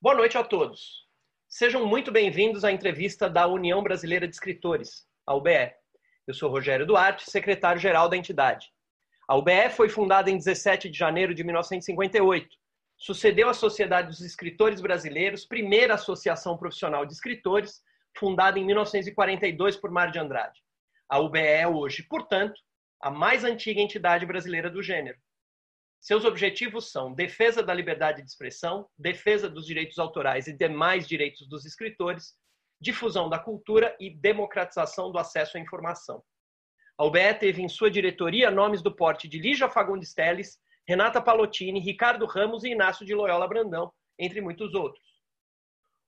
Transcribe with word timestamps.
Boa 0.00 0.14
noite 0.14 0.38
a 0.38 0.44
todos. 0.44 1.08
Sejam 1.48 1.84
muito 1.84 2.12
bem-vindos 2.12 2.62
à 2.62 2.70
entrevista 2.70 3.28
da 3.28 3.48
União 3.48 3.82
Brasileira 3.82 4.28
de 4.28 4.32
Escritores, 4.32 5.04
a 5.26 5.34
UBE. 5.34 5.72
Eu 6.24 6.34
sou 6.34 6.48
Rogério 6.48 6.86
Duarte, 6.86 7.28
secretário-geral 7.28 8.08
da 8.08 8.16
entidade. 8.16 8.68
A 9.26 9.34
UBE 9.34 9.70
foi 9.72 9.88
fundada 9.88 10.30
em 10.30 10.36
17 10.36 10.88
de 10.88 10.96
janeiro 10.96 11.34
de 11.34 11.42
1958. 11.42 12.48
Sucedeu 12.96 13.48
a 13.48 13.54
Sociedade 13.54 14.06
dos 14.06 14.20
Escritores 14.20 14.80
Brasileiros, 14.80 15.44
primeira 15.44 15.94
associação 15.94 16.56
profissional 16.56 17.04
de 17.04 17.14
escritores, 17.14 17.82
fundada 18.16 18.56
em 18.56 18.64
1942 18.64 19.76
por 19.78 19.90
Mar 19.90 20.12
de 20.12 20.20
Andrade. 20.20 20.62
A 21.08 21.18
UBE 21.18 21.40
é 21.40 21.66
hoje, 21.66 22.04
portanto, 22.04 22.60
a 23.02 23.10
mais 23.10 23.42
antiga 23.42 23.80
entidade 23.80 24.24
brasileira 24.24 24.70
do 24.70 24.80
gênero. 24.80 25.18
Seus 26.00 26.24
objetivos 26.24 26.90
são 26.90 27.12
defesa 27.12 27.62
da 27.62 27.74
liberdade 27.74 28.22
de 28.22 28.28
expressão, 28.28 28.88
defesa 28.96 29.48
dos 29.48 29.66
direitos 29.66 29.98
autorais 29.98 30.46
e 30.46 30.52
demais 30.52 31.06
direitos 31.06 31.48
dos 31.48 31.64
escritores, 31.64 32.34
difusão 32.80 33.28
da 33.28 33.38
cultura 33.38 33.96
e 33.98 34.08
democratização 34.08 35.10
do 35.10 35.18
acesso 35.18 35.56
à 35.56 35.60
informação. 35.60 36.22
A 36.96 37.04
UBE 37.04 37.34
teve 37.38 37.62
em 37.62 37.68
sua 37.68 37.90
diretoria 37.90 38.50
nomes 38.50 38.82
do 38.82 38.94
porte 38.94 39.28
de 39.28 39.38
Lígia 39.38 39.68
Fagundes 39.68 40.14
Teles, 40.14 40.58
Renata 40.86 41.20
Palottini, 41.20 41.80
Ricardo 41.80 42.26
Ramos 42.26 42.64
e 42.64 42.70
Inácio 42.70 43.04
de 43.04 43.14
Loyola 43.14 43.46
Brandão, 43.46 43.92
entre 44.18 44.40
muitos 44.40 44.74
outros. 44.74 45.06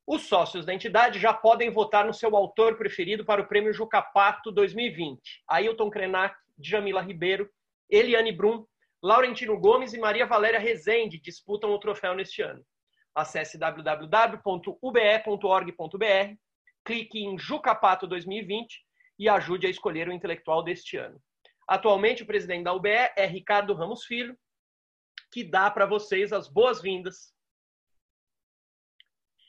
Os 0.07 0.23
sócios 0.23 0.65
da 0.65 0.75
entidade 0.75 1.21
já 1.21 1.33
podem 1.33 1.71
votar 1.71 2.05
no 2.05 2.15
seu 2.15 2.35
autor 2.35 2.77
preferido 2.77 3.25
para 3.25 3.43
o 3.43 3.47
Prêmio 3.47 3.73
Jucapato 3.73 4.51
2020. 4.51 5.21
Ailton 5.49 5.91
Krenak, 5.91 6.35
Djamila 6.59 7.03
Ribeiro, 7.03 7.49
Eliane 7.89 8.33
Brum, 8.33 8.67
Laurentino 9.03 9.59
Gomes 9.59 9.95
e 9.95 9.99
Maria 9.99 10.27
Valéria 10.27 10.61
Rezende 10.61 11.19
disputam 11.19 11.71
o 11.71 11.79
troféu 11.79 12.15
neste 12.15 12.43
ano. 12.43 12.63
Acesse 13.15 13.57
www.ube.org.br, 13.59 14.45
clique 16.85 17.19
em 17.19 17.39
Jucapato 17.39 18.07
2020 18.07 18.85
e 19.19 19.29
ajude 19.29 19.67
a 19.67 19.71
escolher 19.71 20.09
o 20.09 20.13
intelectual 20.13 20.63
deste 20.63 20.97
ano. 20.97 21.21
Atualmente, 21.67 22.23
o 22.23 22.27
presidente 22.27 22.65
da 22.65 22.75
UBE 22.75 23.13
é 23.17 23.27
Ricardo 23.27 23.75
Ramos 23.75 24.05
Filho, 24.05 24.37
que 25.31 25.45
dá 25.45 25.71
para 25.71 25.87
vocês 25.87 26.33
as 26.33 26.49
boas-vindas. 26.49 27.33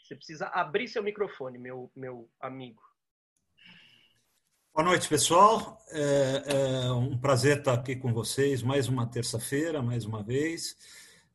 Você 0.03 0.15
precisa 0.15 0.47
abrir 0.47 0.87
seu 0.87 1.03
microfone, 1.03 1.57
meu, 1.57 1.91
meu 1.95 2.29
amigo. 2.39 2.81
Boa 4.73 4.85
noite, 4.85 5.09
pessoal. 5.09 5.83
É, 5.89 6.43
é, 6.45 6.91
um 6.93 7.17
prazer 7.17 7.57
estar 7.57 7.73
aqui 7.73 7.93
com 7.93 8.13
vocês 8.13 8.63
mais 8.63 8.87
uma 8.87 9.05
terça-feira, 9.05 9.81
mais 9.81 10.05
uma 10.05 10.23
vez. 10.23 10.77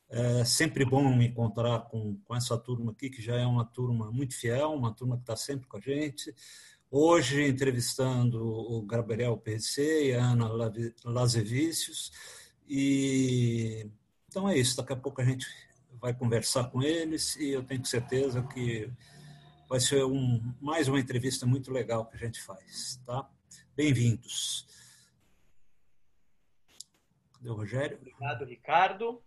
É 0.09 0.43
sempre 0.43 0.87
bom 0.87 1.15
me 1.15 1.27
encontrar 1.27 1.81
com, 1.81 2.17
com 2.25 2.35
essa 2.35 2.57
turma 2.57 2.93
aqui, 2.93 3.11
que 3.11 3.21
já 3.21 3.37
é 3.37 3.45
uma 3.45 3.67
turma 3.67 4.11
muito 4.11 4.35
fiel, 4.35 4.73
uma 4.73 4.91
turma 4.91 5.17
que 5.17 5.23
está 5.23 5.37
sempre 5.37 5.69
com 5.69 5.77
a 5.77 5.81
gente. 5.81 6.35
Hoje, 6.91 7.47
entrevistando 7.47 8.43
o 8.43 8.81
Gabriel 8.87 9.37
PC 9.37 10.07
e 10.07 10.15
a 10.15 10.25
Ana 10.25 10.49
Lazevicius. 11.05 12.11
E, 12.67 13.87
então 14.29 14.49
é 14.49 14.57
isso, 14.57 14.79
daqui 14.79 14.95
a 14.95 14.97
pouco 14.97 15.21
a 15.21 15.25
gente 15.25 15.47
vai 16.01 16.15
conversar 16.15 16.71
com 16.71 16.83
eles 16.83 17.37
e 17.37 17.51
eu 17.51 17.63
tenho 17.63 17.85
certeza 17.85 18.43
que 18.43 18.91
vai 19.69 19.81
ser 19.81 20.05
um, 20.05 20.41
mais 20.61 20.89
uma 20.89 21.01
entrevista 21.01 21.45
muito 21.45 21.73
legal 21.73 22.07
que 22.07 22.17
a 22.17 22.19
gente 22.19 22.41
faz, 22.41 23.01
tá? 23.05 23.29
Bem-vindos. 23.75 24.67
Cadê 27.35 27.51
o 27.51 27.55
Rogério? 27.55 27.97
Obrigado, 27.97 28.45
Ricardo. 28.45 29.23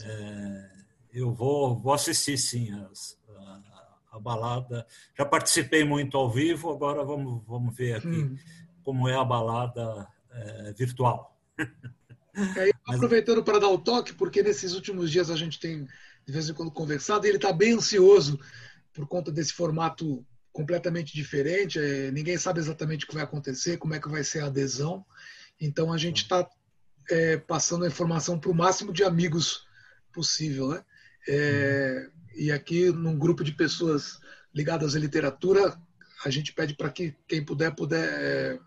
É, 0.00 0.70
eu 1.12 1.32
vou, 1.32 1.76
vou 1.78 1.92
assistir 1.92 2.38
sim 2.38 2.70
as, 2.72 3.18
a 3.28 3.75
balada. 4.20 4.86
Já 5.16 5.24
participei 5.24 5.84
muito 5.84 6.16
ao 6.16 6.30
vivo, 6.30 6.70
agora 6.70 7.04
vamos, 7.04 7.42
vamos 7.46 7.76
ver 7.76 7.94
aqui 7.94 8.08
hum. 8.08 8.36
como 8.82 9.08
é 9.08 9.16
a 9.16 9.24
balada 9.24 10.06
é, 10.30 10.72
virtual. 10.72 11.36
É, 11.58 12.70
aproveitando 12.86 13.42
para 13.42 13.58
dar 13.58 13.68
o 13.68 13.78
toque, 13.78 14.12
porque 14.12 14.42
nesses 14.42 14.74
últimos 14.74 15.10
dias 15.10 15.30
a 15.30 15.36
gente 15.36 15.58
tem 15.58 15.86
de 16.26 16.32
vez 16.32 16.48
em 16.48 16.54
quando 16.54 16.72
conversado, 16.72 17.24
e 17.24 17.28
ele 17.28 17.36
está 17.36 17.52
bem 17.52 17.74
ansioso 17.74 18.38
por 18.92 19.06
conta 19.06 19.30
desse 19.30 19.52
formato 19.52 20.26
completamente 20.52 21.14
diferente. 21.14 21.78
É, 21.78 22.10
ninguém 22.10 22.36
sabe 22.36 22.58
exatamente 22.58 23.04
o 23.04 23.08
que 23.08 23.14
vai 23.14 23.22
acontecer, 23.22 23.76
como 23.76 23.94
é 23.94 24.00
que 24.00 24.08
vai 24.08 24.24
ser 24.24 24.40
a 24.40 24.46
adesão. 24.46 25.06
Então 25.60 25.92
a 25.92 25.98
gente 25.98 26.22
está 26.22 26.48
é, 27.08 27.36
passando 27.36 27.84
a 27.84 27.88
informação 27.88 28.38
para 28.38 28.50
o 28.50 28.54
máximo 28.54 28.92
de 28.92 29.04
amigos 29.04 29.66
possível, 30.12 30.68
né? 30.68 30.84
É, 31.28 32.08
e 32.36 32.52
aqui, 32.52 32.90
num 32.90 33.18
grupo 33.18 33.42
de 33.42 33.52
pessoas 33.52 34.20
ligadas 34.54 34.94
à 34.94 34.98
literatura, 34.98 35.76
a 36.24 36.30
gente 36.30 36.52
pede 36.52 36.74
para 36.74 36.90
que 36.90 37.14
quem 37.26 37.44
puder, 37.44 37.74
puder 37.74 38.08
é, 38.08 38.58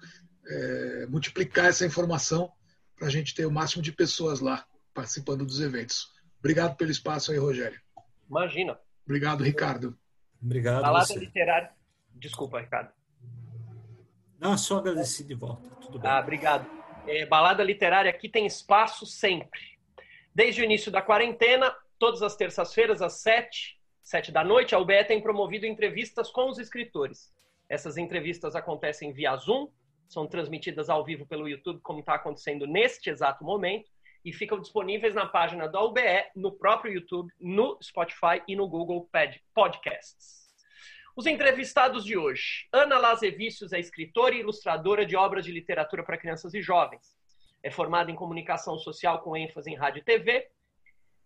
é, 0.48 1.06
multiplicar 1.08 1.66
essa 1.66 1.86
informação 1.86 2.52
para 2.98 3.08
a 3.08 3.12
gente 3.12 3.34
ter 3.34 3.46
o 3.46 3.52
máximo 3.52 3.82
de 3.82 3.92
pessoas 3.92 4.40
lá 4.40 4.66
participando 4.94 5.46
dos 5.46 5.60
eventos. 5.60 6.12
Obrigado 6.40 6.76
pelo 6.76 6.92
espaço 6.92 7.32
aí, 7.32 7.38
Rogério. 7.38 7.80
Imagina. 8.30 8.78
Obrigado, 9.06 9.44
Ricardo. 9.44 9.98
Obrigado. 10.42 10.82
Balada 10.82 11.14
literária. 11.16 11.72
Desculpa, 12.14 12.60
Ricardo. 12.60 12.92
Não, 14.40 14.58
só 14.58 14.78
agradeci 14.78 15.24
de 15.24 15.34
volta. 15.34 15.70
Tudo 15.82 16.00
bem. 16.00 16.10
Ah, 16.10 16.20
obrigado. 16.20 16.70
É, 17.08 17.26
balada 17.26 17.64
literária 17.64 18.10
aqui 18.10 18.30
tem 18.30 18.46
espaço 18.46 19.06
sempre. 19.06 19.60
Desde 20.34 20.62
o 20.62 20.64
início 20.64 20.92
da 20.92 21.02
quarentena, 21.02 21.76
todas 22.00 22.24
as 22.24 22.36
terças-feiras, 22.36 23.02
às 23.02 23.22
sete, 23.22 23.78
sete 24.02 24.32
da 24.32 24.44
noite, 24.44 24.74
a 24.74 24.80
UBE 24.80 25.04
tem 25.04 25.22
promovido 25.22 25.66
entrevistas 25.66 26.32
com 26.32 26.50
os 26.50 26.58
escritores. 26.58 27.32
Essas 27.68 27.98
entrevistas 27.98 28.56
acontecem 28.56 29.12
via 29.12 29.36
Zoom, 29.36 29.68
são 30.08 30.26
transmitidas 30.26 30.90
ao 30.90 31.04
vivo 31.04 31.28
pelo 31.28 31.48
YouTube, 31.48 31.82
como 31.82 32.00
está 32.00 32.16
acontecendo 32.16 32.66
neste 32.66 33.10
exato 33.12 33.44
momento, 33.44 33.92
e 34.26 34.34
ficam 34.34 34.60
disponíveis 34.60 35.14
na 35.14 35.26
página 35.26 35.68
da 35.68 35.82
UBE, 35.82 36.32
no 36.36 36.52
próprio 36.52 36.94
YouTube, 36.94 37.32
no 37.40 37.78
Spotify 37.82 38.42
e 38.48 38.56
no 38.56 38.68
Google 38.68 39.08
Podcasts. 39.54 40.50
Os 41.16 41.26
entrevistados 41.26 42.04
de 42.04 42.18
hoje. 42.18 42.68
Ana 42.72 42.98
Lazevicius 42.98 43.74
é 43.74 43.80
escritora 43.80 44.34
e 44.34 44.40
ilustradora 44.40 45.06
de 45.06 45.16
obras 45.16 45.46
de 45.46 45.52
literatura 45.52 46.04
para 46.04 46.18
crianças 46.18 46.54
e 46.54 46.62
jovens. 46.62 47.16
É 47.62 47.70
formada 47.70 48.10
em 48.10 48.16
comunicação 48.16 48.80
social 48.80 49.22
com 49.22 49.36
ênfase 49.36 49.70
em 49.70 49.76
rádio 49.76 50.00
e 50.00 50.04
TV 50.04 50.50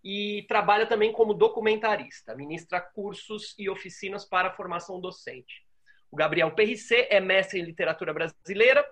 e 0.04 0.46
trabalha 0.48 0.86
também 0.86 1.12
como 1.12 1.34
documentarista, 1.34 2.36
ministra 2.36 2.82
cursos 2.82 3.56
e 3.58 3.70
oficinas 3.70 4.26
para 4.26 4.50
a 4.50 4.54
formação 4.54 5.00
docente. 5.00 5.66
O 6.12 6.16
Gabriel 6.16 6.52
Perricê 6.52 7.08
é 7.10 7.20
mestre 7.20 7.60
em 7.60 7.64
literatura 7.64 8.14
brasileira, 8.14 8.86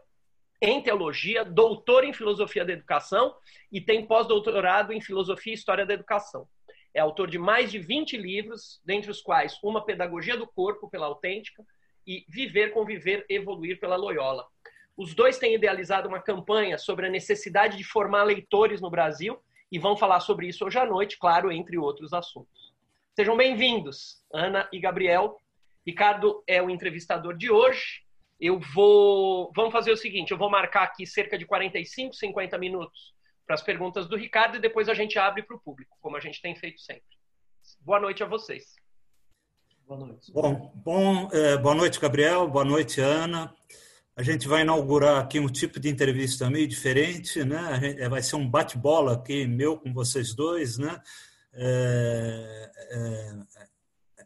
em 0.61 0.81
teologia, 0.81 1.43
doutor 1.43 2.03
em 2.03 2.13
filosofia 2.13 2.63
da 2.63 2.71
educação 2.71 3.35
e 3.71 3.81
tem 3.81 4.05
pós-doutorado 4.05 4.93
em 4.93 5.01
filosofia 5.01 5.53
e 5.53 5.55
história 5.55 5.85
da 5.85 5.93
educação. 5.93 6.47
É 6.93 6.99
autor 6.99 7.29
de 7.29 7.37
mais 7.37 7.71
de 7.71 7.79
20 7.79 8.15
livros, 8.15 8.79
dentre 8.85 9.09
os 9.09 9.21
quais 9.21 9.57
Uma 9.63 9.83
Pedagogia 9.83 10.37
do 10.37 10.47
Corpo 10.47 10.89
pela 10.89 11.07
Autêntica 11.07 11.63
e 12.05 12.25
Viver, 12.29 12.71
Conviver, 12.73 13.25
Evoluir 13.29 13.79
pela 13.79 13.95
Loyola. 13.95 14.45
Os 14.95 15.15
dois 15.15 15.37
têm 15.37 15.55
idealizado 15.55 16.07
uma 16.07 16.21
campanha 16.21 16.77
sobre 16.77 17.07
a 17.07 17.09
necessidade 17.09 17.77
de 17.77 17.83
formar 17.83 18.23
leitores 18.23 18.81
no 18.81 18.89
Brasil 18.89 19.41
e 19.71 19.79
vão 19.79 19.95
falar 19.95 20.19
sobre 20.19 20.47
isso 20.47 20.65
hoje 20.65 20.77
à 20.77 20.85
noite, 20.85 21.17
claro, 21.17 21.51
entre 21.51 21.77
outros 21.77 22.13
assuntos. 22.13 22.73
Sejam 23.15 23.37
bem-vindos, 23.37 24.21
Ana 24.33 24.67
e 24.71 24.79
Gabriel. 24.79 25.37
Ricardo 25.85 26.43
é 26.45 26.61
o 26.61 26.69
entrevistador 26.69 27.35
de 27.35 27.49
hoje 27.49 28.03
eu 28.41 28.59
vou. 28.59 29.51
Vamos 29.55 29.71
fazer 29.71 29.91
o 29.91 29.97
seguinte: 29.97 30.31
eu 30.31 30.37
vou 30.37 30.49
marcar 30.49 30.83
aqui 30.83 31.05
cerca 31.05 31.37
de 31.37 31.45
45, 31.45 32.15
50 32.15 32.57
minutos 32.57 33.13
para 33.45 33.53
as 33.53 33.61
perguntas 33.61 34.07
do 34.07 34.17
Ricardo 34.17 34.57
e 34.57 34.59
depois 34.59 34.89
a 34.89 34.93
gente 34.95 35.19
abre 35.19 35.43
para 35.43 35.55
o 35.55 35.59
público, 35.59 35.95
como 36.01 36.17
a 36.17 36.19
gente 36.19 36.41
tem 36.41 36.55
feito 36.55 36.81
sempre. 36.81 37.03
Boa 37.81 37.99
noite 37.99 38.23
a 38.23 38.25
vocês. 38.25 38.75
Boa 39.87 39.99
noite. 39.99 40.31
Bom, 40.31 40.71
bom 40.75 41.29
é, 41.31 41.57
boa 41.57 41.75
noite, 41.75 41.99
Gabriel. 41.99 42.47
Boa 42.47 42.65
noite, 42.65 42.99
Ana. 42.99 43.53
A 44.15 44.23
gente 44.23 44.47
vai 44.47 44.61
inaugurar 44.61 45.21
aqui 45.21 45.39
um 45.39 45.47
tipo 45.47 45.79
de 45.79 45.89
entrevista 45.89 46.49
meio 46.49 46.67
diferente, 46.67 47.43
né? 47.43 47.79
Gente, 47.79 48.09
vai 48.09 48.21
ser 48.21 48.35
um 48.35 48.49
bate-bola 48.49 49.13
aqui 49.13 49.47
meu 49.47 49.77
com 49.77 49.93
vocês 49.93 50.33
dois, 50.35 50.77
né? 50.77 51.01
É, 51.53 52.71
é, 52.91 53.33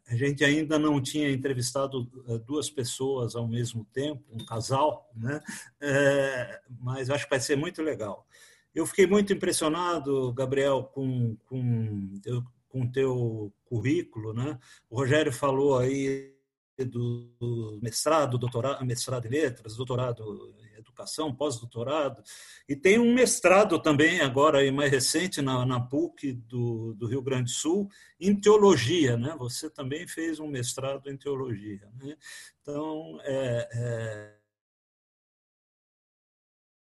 a 0.08 0.16
gente 0.16 0.44
ainda 0.44 0.78
não 0.78 1.02
tinha 1.02 1.32
entrevistado 1.32 2.08
eh, 2.28 2.38
duas 2.40 2.70
pessoas 2.70 3.36
ao 3.36 3.48
mesmo 3.48 3.86
tempo, 3.92 4.24
um 4.32 4.46
casal, 4.46 5.10
né? 5.16 5.42
É, 5.82 6.62
mas 6.80 7.10
acho 7.10 7.24
que 7.24 7.30
vai 7.30 7.40
ser 7.40 7.56
muito 7.56 7.82
legal. 7.82 8.28
Eu 8.74 8.86
fiquei 8.86 9.08
muito 9.08 9.34
impressionado, 9.34 10.32
Gabriel, 10.34 10.84
com 10.84 11.36
com 11.46 12.20
com 12.68 12.92
teu 12.92 13.52
currículo, 13.64 14.34
né? 14.34 14.60
O 14.90 14.98
Rogério 14.98 15.32
falou 15.32 15.80
aí 15.80 16.35
do 16.84 17.80
mestrado, 17.82 18.38
doutorado, 18.38 18.86
mestrado 18.86 19.26
em 19.28 19.30
letras, 19.30 19.76
doutorado 19.76 20.56
educação, 20.96 21.36
pós-doutorado, 21.36 22.24
e 22.68 22.76
tem 22.76 22.98
um 22.98 23.14
mestrado 23.14 23.78
também, 23.80 24.22
agora 24.22 24.72
mais 24.72 24.90
recente, 24.90 25.42
na, 25.42 25.66
na 25.66 25.80
PUC 25.80 26.32
do, 26.34 26.94
do, 26.94 27.08
Rio 27.08 27.22
Grande 27.22 27.52
do 27.52 27.56
Sul, 27.56 27.90
em 28.20 28.40
teologia. 28.40 29.18
Né? 29.18 29.36
Você 29.38 29.70
também 29.70 30.08
fez 30.08 30.40
um 30.40 30.48
mestrado 30.48 31.10
em 31.10 31.18
teologia. 31.18 31.90
Né? 31.96 32.16
Então, 32.62 33.20
é, 33.24 33.70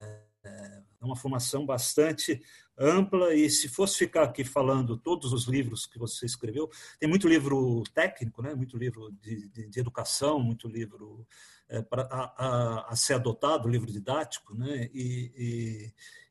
é, 0.01 0.15
é 0.45 0.81
uma 1.05 1.15
formação 1.15 1.65
bastante 1.65 2.41
ampla 2.77 3.33
e 3.33 3.49
se 3.49 3.69
fosse 3.69 3.97
ficar 3.97 4.23
aqui 4.23 4.43
falando 4.43 4.97
todos 4.97 5.31
os 5.31 5.45
livros 5.45 5.85
que 5.85 5.97
você 5.97 6.25
escreveu, 6.25 6.69
tem 6.99 7.07
muito 7.07 7.27
livro 7.27 7.83
técnico, 7.93 8.41
né? 8.41 8.53
muito 8.53 8.77
livro 8.77 9.11
de, 9.21 9.47
de, 9.49 9.67
de 9.69 9.79
educação, 9.79 10.39
muito 10.39 10.67
livro 10.67 11.25
é, 11.69 11.81
para, 11.81 12.03
a, 12.03 12.33
a, 12.37 12.91
a, 12.91 12.95
ser 12.95 13.13
adotado, 13.13 13.69
livro 13.69 13.91
didático, 13.91 14.53
né? 14.53 14.89
e, 14.93 15.31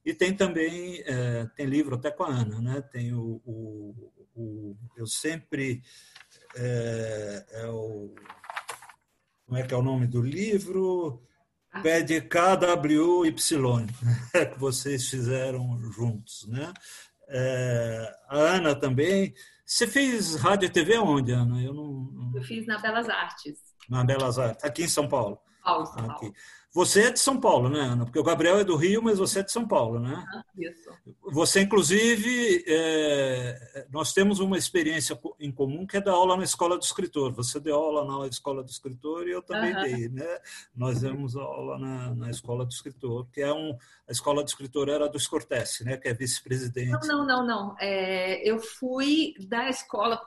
e, 0.05 0.11
e 0.11 0.15
tem 0.15 0.37
também, 0.37 1.03
é, 1.07 1.47
tem 1.57 1.67
livro 1.67 1.95
até 1.95 2.11
com 2.11 2.25
a 2.25 2.29
Ana, 2.29 2.61
né? 2.61 2.81
tem 2.83 3.15
o, 3.15 3.41
o, 3.45 4.13
o 4.35 4.77
eu 4.97 5.07
sempre, 5.07 5.83
é, 6.57 7.47
é 7.53 7.67
o, 7.69 8.15
como 9.47 9.59
é 9.59 9.63
que 9.63 9.75
é 9.75 9.77
o 9.77 9.83
nome 9.83 10.07
do 10.07 10.21
livro? 10.21 11.23
PDKWY, 11.83 13.33
que 14.53 14.59
vocês 14.59 15.09
fizeram 15.09 15.79
juntos, 15.93 16.47
né? 16.49 16.73
É, 17.29 18.17
a 18.29 18.37
Ana 18.37 18.75
também. 18.75 19.35
Você 19.65 19.87
fez 19.87 20.35
rádio 20.37 20.67
e 20.67 20.71
TV 20.71 20.99
onde, 20.99 21.33
Ana? 21.33 21.63
Eu 21.63 21.73
não, 21.73 21.93
não... 22.13 22.37
Eu 22.37 22.43
fiz 22.43 22.67
na 22.67 22.79
Belas 22.79 23.09
Artes. 23.09 23.59
Na 23.89 24.05
Belas 24.05 24.39
Artes, 24.39 24.65
aqui 24.65 24.85
em 24.85 24.89
São 24.89 25.09
Paulo. 25.09 25.39
Paulo, 25.63 25.87
São 25.87 25.97
Paulo. 25.97 26.13
Aqui. 26.13 26.33
Você 26.75 27.03
é 27.03 27.11
de 27.13 27.21
São 27.21 27.41
Paulo, 27.41 27.69
né, 27.69 27.79
Ana? 27.79 28.05
Porque 28.05 28.19
o 28.19 28.25
Gabriel 28.25 28.59
é 28.59 28.65
do 28.65 28.75
Rio, 28.75 29.01
mas 29.01 29.21
você 29.21 29.39
é 29.39 29.43
de 29.45 29.53
São 29.53 29.65
Paulo, 29.65 30.01
né? 30.01 30.25
Isso. 30.59 30.91
Você, 31.23 31.61
inclusive, 31.61 32.65
é... 32.67 33.87
nós 33.93 34.13
temos 34.13 34.41
uma 34.41 34.59
experiência 34.59 35.17
em 35.39 35.53
comum 35.53 35.87
que 35.87 35.99
é 35.99 36.01
da 36.01 36.11
aula 36.11 36.37
na 36.37 36.43
Escola 36.43 36.77
do 36.77 36.83
Escritor. 36.83 37.33
Você 37.35 37.61
deu 37.61 37.77
aula 37.77 38.05
na 38.05 38.27
Escola 38.27 38.61
do 38.61 38.69
Escritor 38.69 39.29
e 39.29 39.31
eu 39.31 39.41
também 39.41 39.73
uhum. 39.73 39.83
dei, 39.83 40.09
né? 40.09 40.39
Nós 40.75 41.01
demos 41.01 41.37
aula 41.37 41.79
na, 41.79 42.13
na 42.13 42.29
Escola 42.29 42.67
do 42.67 42.73
Escritor, 42.73 43.29
que 43.33 43.41
é 43.41 43.55
um... 43.55 43.79
A 44.09 44.11
Escola 44.11 44.43
do 44.43 44.49
Escritor 44.49 44.89
era 44.89 45.09
do 45.09 45.19
Scortese, 45.19 45.85
né? 45.85 45.97
Que 45.97 46.09
é 46.09 46.13
vice-presidente. 46.13 46.91
Não, 46.91 47.25
não, 47.25 47.25
não, 47.25 47.47
não. 47.47 47.77
É... 47.79 48.43
Eu 48.43 48.59
fui 48.59 49.35
da 49.47 49.71
escola 49.71 50.21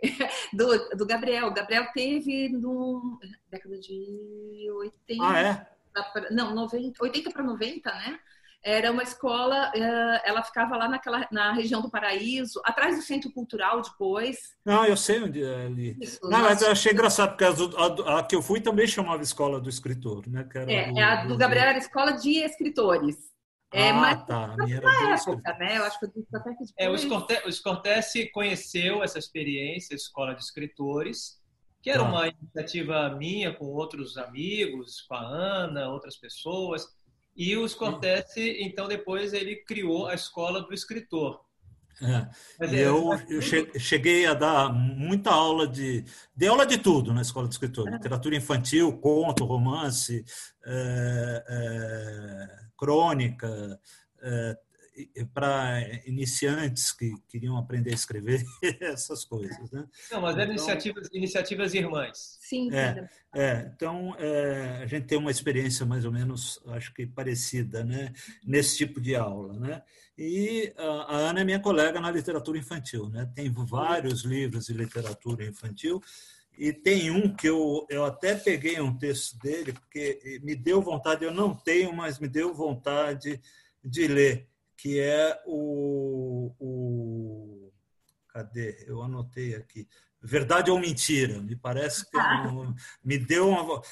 do, 0.54 0.96
do 0.96 1.04
Gabriel. 1.04 1.48
O 1.48 1.54
Gabriel 1.54 1.86
teve 1.92 2.48
no 2.48 3.18
década 3.50 3.76
de 3.76 4.70
80. 4.70 5.24
Ah, 5.24 5.40
é? 5.40 5.79
Não, 6.30 6.54
90, 6.54 7.02
80 7.02 7.30
para 7.30 7.42
90, 7.42 7.90
né? 7.90 8.18
Era 8.62 8.92
uma 8.92 9.02
escola, 9.02 9.72
eh, 9.74 10.22
ela 10.22 10.42
ficava 10.42 10.76
lá 10.76 10.86
naquela, 10.86 11.26
na 11.32 11.50
região 11.52 11.80
do 11.80 11.90
Paraíso, 11.90 12.60
atrás 12.62 12.94
do 12.94 13.02
Centro 13.02 13.32
Cultural 13.32 13.80
depois. 13.80 14.54
Não, 14.62 14.84
eu 14.84 14.98
sei 14.98 15.22
onde 15.22 15.42
é 15.42 15.64
ali. 15.64 15.96
Isso, 15.98 16.20
Não, 16.22 16.40
mas 16.40 16.60
eu 16.60 16.70
achei 16.70 16.92
engraçado, 16.92 17.30
porque 17.30 17.44
a, 17.44 17.48
a, 17.48 18.18
a, 18.18 18.22
que 18.22 18.36
eu 18.36 18.42
fui 18.42 18.60
também 18.60 18.86
chamava 18.86 19.22
Escola 19.22 19.58
do 19.58 19.70
Escritor, 19.70 20.28
né? 20.28 20.44
Que 20.44 20.58
era 20.58 20.70
é, 20.70 20.92
do, 20.92 21.00
a 21.00 21.24
do 21.24 21.38
Gabriel 21.38 21.68
era 21.68 21.78
Escola 21.78 22.12
de 22.12 22.36
Escritores. 22.36 23.16
É, 23.72 23.90
ah, 23.90 23.94
mas 23.94 24.26
tá. 24.26 24.44
A 24.44 24.64
minha 24.64 24.76
era 24.76 25.14
época, 25.14 25.56
né? 25.58 25.78
Eu 25.78 25.84
acho 25.84 25.98
que 25.98 26.04
eu 26.04 26.24
até 26.34 26.54
que 26.54 26.64
é, 26.76 26.90
o 26.90 27.52
Scortese 27.52 28.30
conheceu 28.30 29.02
essa 29.02 29.18
experiência, 29.18 29.94
Escola 29.94 30.34
de 30.34 30.42
Escritores, 30.42 31.39
que 31.82 31.90
era 31.90 32.02
tá. 32.02 32.08
uma 32.08 32.28
iniciativa 32.28 33.10
minha 33.16 33.54
com 33.54 33.66
outros 33.66 34.16
amigos, 34.16 35.02
com 35.02 35.14
a 35.14 35.20
Ana, 35.20 35.88
outras 35.88 36.16
pessoas. 36.16 36.86
E 37.36 37.56
o 37.56 37.66
Scortese, 37.66 38.58
então, 38.60 38.86
depois 38.86 39.32
ele 39.32 39.56
criou 39.64 40.06
a 40.06 40.14
Escola 40.14 40.60
do 40.62 40.74
Escritor. 40.74 41.40
É. 42.02 42.64
é 42.64 42.86
eu, 42.86 43.10
eu 43.28 43.42
cheguei 43.78 44.24
a 44.24 44.32
dar 44.32 44.72
muita 44.72 45.30
aula 45.30 45.68
de. 45.68 46.04
Dei 46.34 46.48
aula 46.48 46.64
de 46.64 46.78
tudo 46.78 47.12
na 47.12 47.20
escola 47.20 47.46
de 47.46 47.54
escritor: 47.54 47.88
é. 47.88 47.92
literatura 47.92 48.36
infantil, 48.36 48.96
conto, 48.98 49.44
romance, 49.44 50.24
é, 50.64 51.44
é, 51.48 52.48
crônica, 52.76 53.78
é, 54.22 54.56
para 55.32 55.80
iniciantes 56.06 56.92
que 56.92 57.12
queriam 57.28 57.56
aprender 57.56 57.90
a 57.90 57.94
escrever, 57.94 58.42
essas 58.80 59.24
coisas. 59.24 59.70
Né? 59.70 59.86
Não, 60.10 60.20
mas 60.20 60.36
eram 60.36 60.52
então, 60.52 60.64
iniciativas, 60.64 61.08
iniciativas 61.12 61.74
irmãs. 61.74 62.38
Sim. 62.40 62.72
É, 62.74 63.08
é, 63.34 63.70
então, 63.74 64.14
é, 64.18 64.80
a 64.82 64.86
gente 64.86 65.06
tem 65.06 65.18
uma 65.18 65.30
experiência 65.30 65.86
mais 65.86 66.04
ou 66.04 66.12
menos, 66.12 66.60
acho 66.68 66.92
que 66.94 67.06
parecida, 67.06 67.84
né? 67.84 68.12
nesse 68.44 68.76
tipo 68.76 69.00
de 69.00 69.14
aula. 69.14 69.58
Né? 69.58 69.82
E 70.16 70.72
a, 70.76 70.84
a 70.84 71.16
Ana 71.16 71.40
é 71.40 71.44
minha 71.44 71.60
colega 71.60 72.00
na 72.00 72.10
literatura 72.10 72.58
infantil. 72.58 73.08
Né? 73.08 73.30
Tem 73.34 73.50
vários 73.52 74.24
livros 74.24 74.66
de 74.66 74.72
literatura 74.72 75.44
infantil, 75.44 76.02
e 76.60 76.74
tem 76.74 77.10
um 77.10 77.34
que 77.34 77.48
eu, 77.48 77.86
eu 77.88 78.04
até 78.04 78.34
peguei 78.34 78.78
um 78.82 78.94
texto 78.94 79.38
dele, 79.38 79.72
porque 79.72 80.40
me 80.42 80.54
deu 80.54 80.82
vontade, 80.82 81.24
eu 81.24 81.32
não 81.32 81.54
tenho, 81.54 81.90
mas 81.90 82.18
me 82.18 82.28
deu 82.28 82.52
vontade 82.52 83.40
de 83.82 84.06
ler, 84.06 84.46
que 84.80 84.98
é 84.98 85.38
o, 85.46 86.52
o 86.58 87.72
cadê? 88.28 88.82
Eu 88.86 89.02
anotei 89.02 89.54
aqui. 89.54 89.86
Verdade 90.22 90.70
ou 90.70 90.78
mentira? 90.78 91.40
Me 91.40 91.54
parece 91.54 92.08
que 92.10 92.16
ah. 92.16 92.50
me 93.04 93.18
deu 93.18 93.48
uma. 93.48 93.82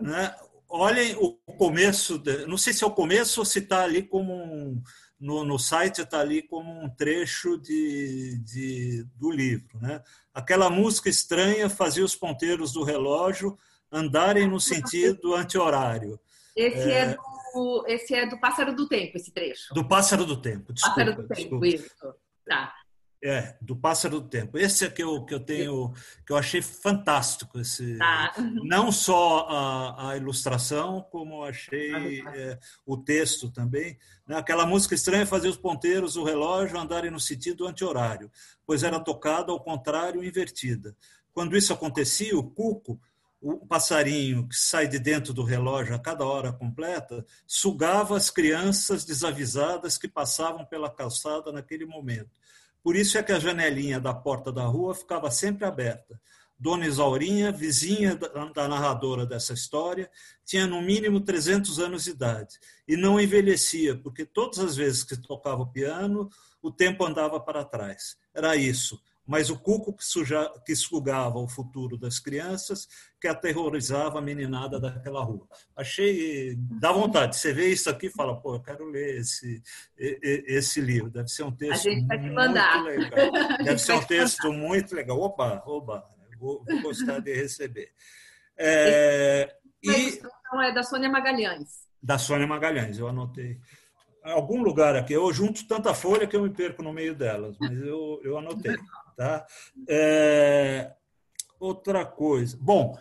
Né? 0.00 0.34
Olhem 0.68 1.14
o 1.16 1.32
começo, 1.58 2.18
de, 2.18 2.46
não 2.46 2.56
sei 2.56 2.72
se 2.72 2.84
é 2.84 2.86
o 2.86 2.92
começo 2.92 3.40
ou 3.40 3.44
se 3.44 3.58
está 3.58 3.82
ali 3.82 4.02
como 4.02 4.32
um, 4.32 4.82
no, 5.18 5.44
no 5.44 5.58
site 5.58 6.00
está 6.00 6.20
ali 6.20 6.42
como 6.42 6.84
um 6.84 6.88
trecho 6.88 7.58
de, 7.58 8.38
de, 8.38 9.04
do 9.16 9.30
livro. 9.30 9.78
Né? 9.78 10.02
Aquela 10.32 10.70
música 10.70 11.10
estranha 11.10 11.68
fazia 11.68 12.04
os 12.04 12.14
ponteiros 12.14 12.72
do 12.72 12.82
relógio 12.82 13.58
andarem 13.92 14.48
no 14.48 14.60
sentido 14.60 15.34
anti-horário. 15.34 16.18
Esse 16.56 16.90
é, 16.90 16.98
é 16.98 17.14
do 17.14 17.29
esse 17.86 18.14
é 18.14 18.26
do 18.26 18.38
Pássaro 18.38 18.74
do 18.74 18.88
Tempo, 18.88 19.16
esse 19.16 19.32
trecho. 19.32 19.74
Do 19.74 19.86
Pássaro 19.86 20.24
do 20.24 20.40
Tempo, 20.40 20.72
desculpa. 20.72 20.96
Pássaro 20.96 21.22
do 21.22 21.28
Tempo, 21.28 21.40
desculpa. 21.40 21.66
isso. 21.66 22.14
Tá. 22.46 22.74
É, 23.22 23.54
do 23.60 23.76
Pássaro 23.76 24.20
do 24.20 24.28
Tempo. 24.28 24.56
Esse 24.56 24.86
é 24.86 24.90
que 24.90 25.02
eu, 25.02 25.22
que 25.26 25.34
eu 25.34 25.40
tenho, 25.40 25.92
que 26.26 26.32
eu 26.32 26.38
achei 26.38 26.62
fantástico. 26.62 27.60
Esse, 27.60 27.98
tá. 27.98 28.32
Não 28.64 28.90
só 28.90 29.46
a, 29.46 30.10
a, 30.10 30.16
ilustração, 30.16 31.02
como 31.10 31.44
achei 31.44 32.22
é, 32.28 32.58
o 32.86 32.96
texto 32.96 33.50
também. 33.50 33.98
Né? 34.26 34.36
Aquela 34.36 34.64
música 34.64 34.94
estranha 34.94 35.26
fazia 35.26 35.50
os 35.50 35.58
ponteiros, 35.58 36.16
o 36.16 36.24
relógio 36.24 36.78
andarem 36.78 37.10
no 37.10 37.20
sentido 37.20 37.66
anti-horário, 37.66 38.30
pois 38.66 38.82
era 38.82 38.98
tocada 38.98 39.52
ao 39.52 39.60
contrário, 39.60 40.24
invertida. 40.24 40.96
Quando 41.30 41.56
isso 41.56 41.74
acontecia, 41.74 42.36
o 42.36 42.42
cuco, 42.42 42.98
o 43.40 43.66
passarinho 43.66 44.46
que 44.48 44.54
sai 44.54 44.86
de 44.86 44.98
dentro 44.98 45.32
do 45.32 45.42
relógio 45.42 45.94
a 45.94 45.98
cada 45.98 46.24
hora 46.24 46.52
completa, 46.52 47.24
sugava 47.46 48.16
as 48.16 48.30
crianças 48.30 49.04
desavisadas 49.04 49.96
que 49.96 50.06
passavam 50.06 50.64
pela 50.66 50.90
calçada 50.90 51.50
naquele 51.50 51.86
momento 51.86 52.40
por 52.82 52.96
isso 52.96 53.18
é 53.18 53.22
que 53.22 53.32
a 53.32 53.38
janelinha 53.38 54.00
da 54.00 54.14
porta 54.14 54.50
da 54.50 54.64
rua 54.64 54.94
ficava 54.94 55.30
sempre 55.30 55.64
aberta. 55.66 56.20
Dona 56.58 56.86
Isaurinha, 56.86 57.50
vizinha 57.50 58.14
da 58.14 58.68
narradora 58.68 59.24
dessa 59.24 59.54
história, 59.54 60.10
tinha 60.44 60.66
no 60.66 60.82
mínimo 60.82 61.20
300 61.20 61.78
anos 61.78 62.04
de 62.04 62.10
idade 62.10 62.58
e 62.86 62.96
não 62.96 63.20
envelhecia, 63.20 63.96
porque 63.96 64.26
todas 64.26 64.58
as 64.58 64.76
vezes 64.76 65.02
que 65.02 65.16
tocava 65.16 65.62
o 65.62 65.72
piano, 65.72 66.28
o 66.60 66.70
tempo 66.70 67.04
andava 67.04 67.40
para 67.40 67.64
trás. 67.64 68.16
Era 68.34 68.56
isso 68.56 69.00
mas 69.30 69.48
o 69.48 69.56
cuco 69.56 69.92
que, 69.92 70.04
suja, 70.04 70.50
que 70.66 70.74
sugava 70.74 71.38
o 71.38 71.46
futuro 71.46 71.96
das 71.96 72.18
crianças, 72.18 72.88
que 73.20 73.28
aterrorizava 73.28 74.18
a 74.18 74.20
meninada 74.20 74.80
daquela 74.80 75.22
rua. 75.22 75.46
Achei, 75.76 76.56
dá 76.58 76.90
vontade. 76.90 77.36
Você 77.36 77.52
vê 77.52 77.68
isso 77.68 77.88
aqui 77.88 78.06
e 78.06 78.10
fala, 78.10 78.40
pô, 78.40 78.56
eu 78.56 78.60
quero 78.60 78.84
ler 78.86 79.20
esse, 79.20 79.62
esse 79.96 80.80
livro. 80.80 81.10
Deve 81.10 81.28
ser 81.28 81.44
um 81.44 81.52
texto 81.52 81.88
muito 81.88 82.12
legal. 82.12 82.84
Deve 83.62 83.78
ser 83.78 83.92
um 83.92 84.02
texto 84.02 84.52
muito 84.52 84.96
legal. 84.96 85.20
Opa, 85.20 85.62
opa, 85.64 86.04
vou, 86.36 86.64
vou 86.64 86.82
gostar 86.82 87.20
de 87.20 87.32
receber. 87.32 87.92
É, 88.58 89.54
e, 89.80 90.20
é 90.64 90.72
da 90.72 90.82
Sônia 90.82 91.08
Magalhães. 91.08 91.86
Da 92.02 92.18
Sônia 92.18 92.48
Magalhães, 92.48 92.98
eu 92.98 93.06
anotei 93.06 93.60
algum 94.22 94.62
lugar 94.62 94.96
aqui. 94.96 95.12
Eu 95.12 95.32
junto 95.32 95.66
tanta 95.66 95.94
folha 95.94 96.26
que 96.26 96.36
eu 96.36 96.42
me 96.42 96.50
perco 96.50 96.82
no 96.82 96.92
meio 96.92 97.14
delas, 97.14 97.56
mas 97.60 97.70
eu, 97.70 98.20
eu 98.22 98.38
anotei. 98.38 98.76
Tá? 99.16 99.46
É, 99.88 100.92
outra 101.58 102.04
coisa. 102.04 102.56
Bom, 102.60 102.98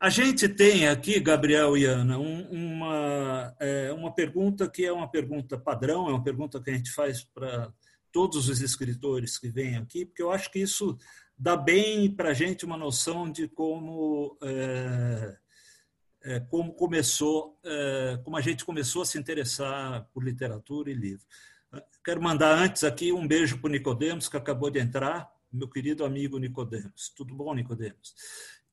a 0.00 0.10
gente 0.10 0.48
tem 0.48 0.86
aqui, 0.86 1.18
Gabriel 1.18 1.76
e 1.78 1.84
Ana, 1.86 2.18
um, 2.18 2.42
uma, 2.50 3.56
é, 3.58 3.92
uma 3.92 4.14
pergunta 4.14 4.68
que 4.68 4.84
é 4.84 4.92
uma 4.92 5.10
pergunta 5.10 5.56
padrão, 5.56 6.08
é 6.08 6.10
uma 6.10 6.22
pergunta 6.22 6.60
que 6.60 6.70
a 6.70 6.74
gente 6.74 6.90
faz 6.90 7.24
para 7.24 7.72
todos 8.12 8.48
os 8.48 8.60
escritores 8.60 9.38
que 9.38 9.48
vêm 9.48 9.76
aqui, 9.76 10.04
porque 10.04 10.22
eu 10.22 10.30
acho 10.30 10.50
que 10.50 10.58
isso 10.58 10.98
dá 11.36 11.56
bem 11.56 12.14
para 12.14 12.30
a 12.30 12.34
gente 12.34 12.64
uma 12.64 12.76
noção 12.76 13.30
de 13.30 13.48
como, 13.48 14.36
é, 14.42 15.36
é, 16.22 16.40
como 16.40 16.74
começou, 16.74 17.58
é, 17.64 18.20
como 18.22 18.36
a 18.36 18.40
gente 18.40 18.64
começou 18.64 19.02
a 19.02 19.06
se 19.06 19.18
interessar 19.18 20.06
por 20.12 20.22
literatura 20.22 20.90
e 20.90 20.94
livro. 20.94 21.24
Quero 22.04 22.22
mandar 22.22 22.56
antes 22.56 22.84
aqui 22.84 23.12
um 23.12 23.26
beijo 23.26 23.58
para 23.58 23.68
o 23.68 23.72
Nicodemos, 23.72 24.28
que 24.28 24.36
acabou 24.36 24.70
de 24.70 24.78
entrar 24.78 25.33
meu 25.54 25.68
querido 25.68 26.04
amigo 26.04 26.38
Nicodemos. 26.38 27.12
Tudo 27.16 27.34
bom, 27.34 27.54
Nicodemos? 27.54 28.14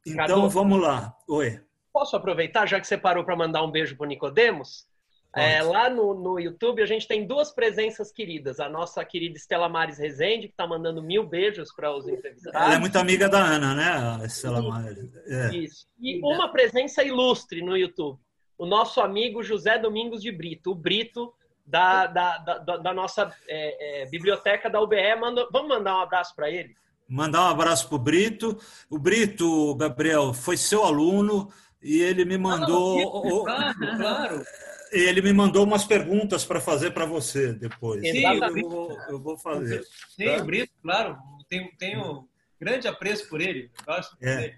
Então, 0.06 0.28
Cadu, 0.28 0.50
vamos 0.50 0.82
lá. 0.82 1.16
Oi. 1.28 1.62
Posso 1.94 2.16
aproveitar, 2.16 2.68
já 2.68 2.80
que 2.80 2.88
você 2.88 2.98
parou 2.98 3.24
para 3.24 3.36
mandar 3.36 3.64
um 3.64 3.72
beijo 3.72 3.96
para 3.96 4.06
o 4.06 4.08
Nicodemos? 4.08 4.90
É, 5.34 5.62
lá 5.62 5.90
no, 5.90 6.14
no 6.14 6.40
YouTube 6.40 6.82
a 6.82 6.86
gente 6.86 7.08
tem 7.08 7.26
duas 7.26 7.52
presenças 7.54 8.12
queridas. 8.12 8.60
A 8.60 8.68
nossa 8.68 9.04
querida 9.06 9.38
Estela 9.38 9.70
Mares 9.70 9.98
Rezende, 9.98 10.48
que 10.48 10.54
está 10.54 10.68
mandando 10.68 11.02
mil 11.02 11.26
beijos 11.26 11.74
para 11.74 11.96
os 11.96 12.06
entrevistados. 12.08 12.60
Ela 12.60 12.76
é 12.76 12.80
muito 12.80 12.98
amiga 12.98 13.30
da 13.30 13.40
Ana, 13.40 13.74
né, 13.74 14.22
a 14.24 14.26
Estela 14.26 14.62
Mares? 14.62 15.10
É. 15.28 15.56
Isso. 15.56 15.88
E 16.00 16.20
uma 16.20 16.52
presença 16.52 17.02
ilustre 17.02 17.62
no 17.62 17.78
YouTube. 17.78 18.20
O 18.58 18.66
nosso 18.66 19.00
amigo 19.00 19.42
José 19.42 19.80
Domingos 19.80 20.22
de 20.22 20.32
Brito. 20.32 20.72
O 20.72 20.76
Brito 20.76 21.34
da, 21.72 22.06
da, 22.08 22.38
da, 22.38 22.78
da 22.78 22.94
nossa 22.94 23.34
é, 23.48 24.04
é, 24.04 24.06
biblioteca 24.08 24.70
da 24.70 24.82
UBE. 24.82 25.16
Manda, 25.20 25.48
vamos 25.51 25.70
mandar 25.70 25.98
um 25.98 26.01
abraço 26.01 26.36
para 26.36 26.50
ele? 26.50 26.75
Mandar 27.08 27.46
um 27.46 27.50
abraço 27.50 27.88
para 27.88 27.96
o 27.96 28.00
Brito. 28.00 28.60
O 28.90 29.00
Brito, 29.00 29.74
Gabriel, 29.75 30.34
foi 30.34 30.58
seu 30.58 30.84
aluno 30.84 31.50
e 31.82 32.01
ele 32.01 32.25
me 32.25 32.38
mandou. 32.38 33.48
Ah, 33.48 33.74
claro, 33.74 33.98
claro. 33.98 34.46
Ele 34.94 35.22
me 35.22 35.32
mandou 35.32 35.63
umas 35.63 35.86
perguntas 35.86 36.44
para 36.44 36.60
fazer 36.60 36.92
para 36.92 37.06
você 37.06 37.54
depois. 37.54 38.01
Sim, 38.01 38.25
eu, 38.25 38.70
vou, 38.70 38.98
eu 39.08 39.20
vou 39.22 39.38
fazer. 39.38 39.82
Sim, 40.10 40.25
tá? 40.25 40.44
o 40.44 40.46
Brito, 40.46 40.74
claro. 40.84 41.18
Tenho, 41.48 41.72
tenho 41.78 42.28
grande 42.60 42.90
apreço 42.90 43.30
por 43.30 43.40
ele. 43.40 43.72
Gosto 43.86 44.18
é. 44.20 44.36
dele. 44.36 44.58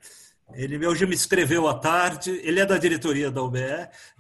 Ele 0.56 0.86
hoje 0.86 1.06
me 1.06 1.16
escreveu 1.16 1.68
à 1.68 1.76
tarde, 1.76 2.32
ele 2.44 2.60
é 2.60 2.66
da 2.66 2.78
diretoria 2.78 3.32
da 3.32 3.42
UBE, 3.42 3.60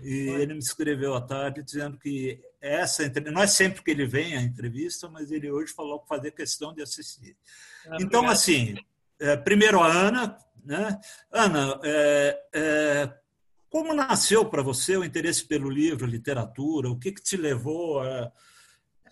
e 0.01 0.29
ele 0.29 0.53
me 0.53 0.59
escreveu 0.59 1.13
à 1.13 1.21
tarde 1.21 1.63
dizendo 1.63 1.97
que 1.97 2.39
essa 2.63 3.03
não 3.31 3.41
é 3.41 3.47
sempre 3.47 3.83
que 3.83 3.91
ele 3.91 4.05
vem 4.05 4.37
à 4.37 4.41
entrevista, 4.41 5.09
mas 5.09 5.31
ele 5.31 5.51
hoje 5.51 5.73
falou 5.73 5.99
que 5.99 6.07
fazer 6.07 6.31
questão 6.31 6.73
de 6.73 6.81
assistir. 6.81 7.35
Ah, 7.87 7.97
então, 7.99 8.27
assim, 8.27 8.75
é, 9.19 9.35
primeiro 9.35 9.81
a 9.81 9.87
Ana, 9.87 10.37
né? 10.63 10.99
Ana, 11.31 11.79
é, 11.83 12.39
é, 12.53 13.13
como 13.69 13.93
nasceu 13.93 14.45
para 14.45 14.61
você 14.61 14.95
o 14.95 15.03
interesse 15.03 15.45
pelo 15.45 15.69
livro, 15.69 16.05
literatura? 16.05 16.89
O 16.89 16.97
que, 16.97 17.11
que 17.11 17.21
te 17.21 17.37
levou 17.37 18.01
a 18.01 18.31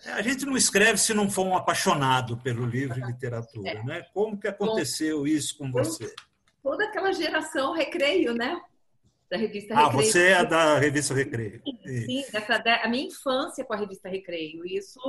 a 0.04 0.20
gente 0.20 0.44
não 0.44 0.56
escreve 0.56 0.98
se 0.98 1.14
não 1.14 1.30
for 1.30 1.46
um 1.46 1.56
apaixonado 1.56 2.36
pelo 2.38 2.66
livro 2.66 2.98
e 2.98 3.04
literatura, 3.04 3.70
é. 3.78 3.82
né? 3.84 4.02
Como 4.12 4.36
que 4.36 4.48
aconteceu 4.48 5.28
isso 5.28 5.56
com 5.56 5.70
você? 5.70 6.12
toda 6.62 6.84
aquela 6.84 7.12
geração 7.12 7.72
recreio, 7.72 8.34
né? 8.34 8.60
Da 9.32 9.38
revista 9.38 9.72
ah, 9.72 9.88
Recreio. 9.88 9.98
Ah, 9.98 10.12
você 10.12 10.28
é 10.28 10.44
da 10.44 10.78
revista 10.78 11.14
Recreio. 11.14 11.62
Sim, 11.86 12.22
essa, 12.34 12.62
a 12.82 12.88
minha 12.88 13.06
infância 13.06 13.64
com 13.64 13.72
a 13.72 13.78
revista 13.78 14.06
Recreio. 14.06 14.62
Isso, 14.66 15.00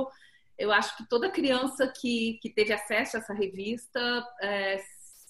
eu 0.56 0.72
acho 0.72 0.96
que 0.96 1.06
toda 1.06 1.30
criança 1.30 1.86
que, 1.88 2.38
que 2.40 2.48
teve 2.48 2.72
acesso 2.72 3.18
a 3.18 3.20
essa 3.20 3.34
revista 3.34 4.26
é, 4.40 4.80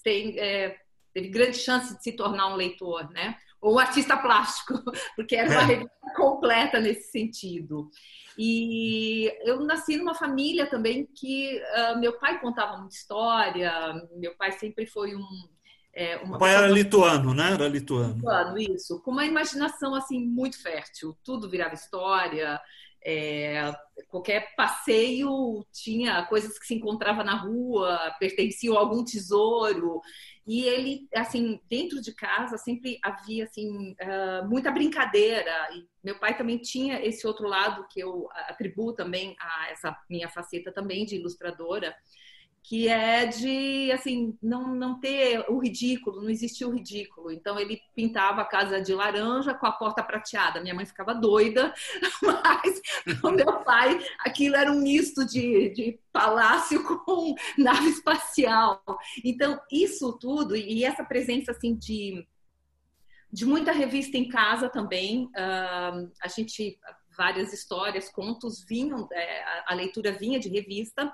tem, 0.01 0.39
é, 0.39 0.77
teve 1.13 1.27
grande 1.27 1.57
chance 1.57 1.97
de 1.97 2.03
se 2.03 2.13
tornar 2.13 2.47
um 2.47 2.55
leitor, 2.55 3.11
né? 3.11 3.37
Ou 3.59 3.77
artista 3.79 4.15
plástico, 4.15 4.81
porque 5.17 5.35
era 5.35 5.49
uma 5.49 5.63
é. 5.63 5.65
revista 5.65 6.13
completa 6.15 6.79
nesse 6.79 7.11
sentido. 7.11 7.89
E 8.37 9.29
eu 9.41 9.59
nasci 9.65 9.97
numa 9.97 10.15
família 10.15 10.69
também 10.69 11.05
que 11.05 11.61
uh, 11.61 11.99
meu 11.99 12.17
pai 12.17 12.39
contava 12.39 12.77
muita 12.77 12.95
história, 12.95 13.93
meu 14.15 14.33
pai 14.37 14.53
sempre 14.53 14.85
foi 14.85 15.17
um, 15.17 15.49
é, 15.95 16.17
o 16.17 16.37
pai 16.37 16.53
era 16.53 16.67
lituano, 16.67 17.33
né? 17.33 17.53
Era 17.53 17.69
lituano. 17.69 18.15
Lituano, 18.15 18.59
isso. 18.59 19.01
Com 19.01 19.11
uma 19.11 19.25
imaginação 19.25 19.95
assim 19.95 20.19
muito 20.19 20.61
fértil. 20.61 21.17
Tudo 21.23 21.49
virava 21.49 21.73
história. 21.73 22.59
É, 23.01 23.73
qualquer 24.09 24.53
passeio 24.57 25.65
tinha 25.71 26.25
coisas 26.25 26.59
que 26.59 26.65
se 26.65 26.73
encontrava 26.73 27.23
na 27.23 27.35
rua, 27.35 28.13
pertenciam 28.19 28.75
a 28.75 28.79
algum 28.81 29.05
tesouro. 29.05 30.01
E 30.45 30.65
ele, 30.65 31.07
assim, 31.15 31.61
dentro 31.69 32.01
de 32.01 32.13
casa 32.13 32.57
sempre 32.57 32.99
havia 33.01 33.45
assim 33.45 33.93
uh, 33.93 34.49
muita 34.49 34.71
brincadeira. 34.71 35.69
E 35.73 35.87
meu 36.03 36.19
pai 36.19 36.35
também 36.37 36.57
tinha 36.57 36.99
esse 37.05 37.25
outro 37.25 37.47
lado 37.47 37.87
que 37.89 38.01
eu 38.01 38.27
atribuo 38.49 38.91
também 38.91 39.33
a 39.39 39.69
essa 39.71 39.97
minha 40.09 40.27
faceta 40.27 40.73
também 40.73 41.05
de 41.05 41.15
ilustradora 41.15 41.95
que 42.67 42.87
é 42.87 43.27
de 43.27 43.91
assim 43.91 44.35
não, 44.41 44.73
não 44.73 44.99
ter 44.99 45.45
o 45.49 45.59
ridículo, 45.59 46.21
não 46.21 46.29
existia 46.29 46.67
o 46.67 46.73
ridículo. 46.73 47.31
Então 47.31 47.59
ele 47.59 47.79
pintava 47.95 48.41
a 48.41 48.45
casa 48.45 48.81
de 48.81 48.93
laranja 48.93 49.53
com 49.53 49.67
a 49.67 49.71
porta 49.71 50.03
prateada. 50.03 50.59
Minha 50.61 50.73
mãe 50.73 50.85
ficava 50.85 51.13
doida, 51.13 51.71
mas 52.23 52.81
o 53.23 53.29
meu 53.29 53.63
pai, 53.63 54.03
aquilo 54.19 54.55
era 54.55 54.71
um 54.71 54.81
misto 54.81 55.23
de, 55.25 55.69
de 55.69 55.99
palácio 56.11 56.83
com 57.05 57.35
nave 57.55 57.89
espacial. 57.89 58.81
Então 59.23 59.61
isso 59.71 60.17
tudo 60.17 60.55
e 60.55 60.83
essa 60.83 61.03
presença 61.03 61.51
assim 61.51 61.75
de 61.75 62.27
de 63.31 63.45
muita 63.45 63.73
revista 63.73 64.17
em 64.17 64.29
casa 64.29 64.69
também. 64.69 65.25
Uh, 65.25 66.09
a 66.21 66.27
gente 66.29 66.79
várias 67.17 67.53
histórias, 67.53 68.09
contos 68.09 68.63
vinham, 68.63 69.07
é, 69.11 69.43
a 69.67 69.73
leitura 69.73 70.11
vinha 70.11 70.39
de 70.39 70.49
revista. 70.49 71.13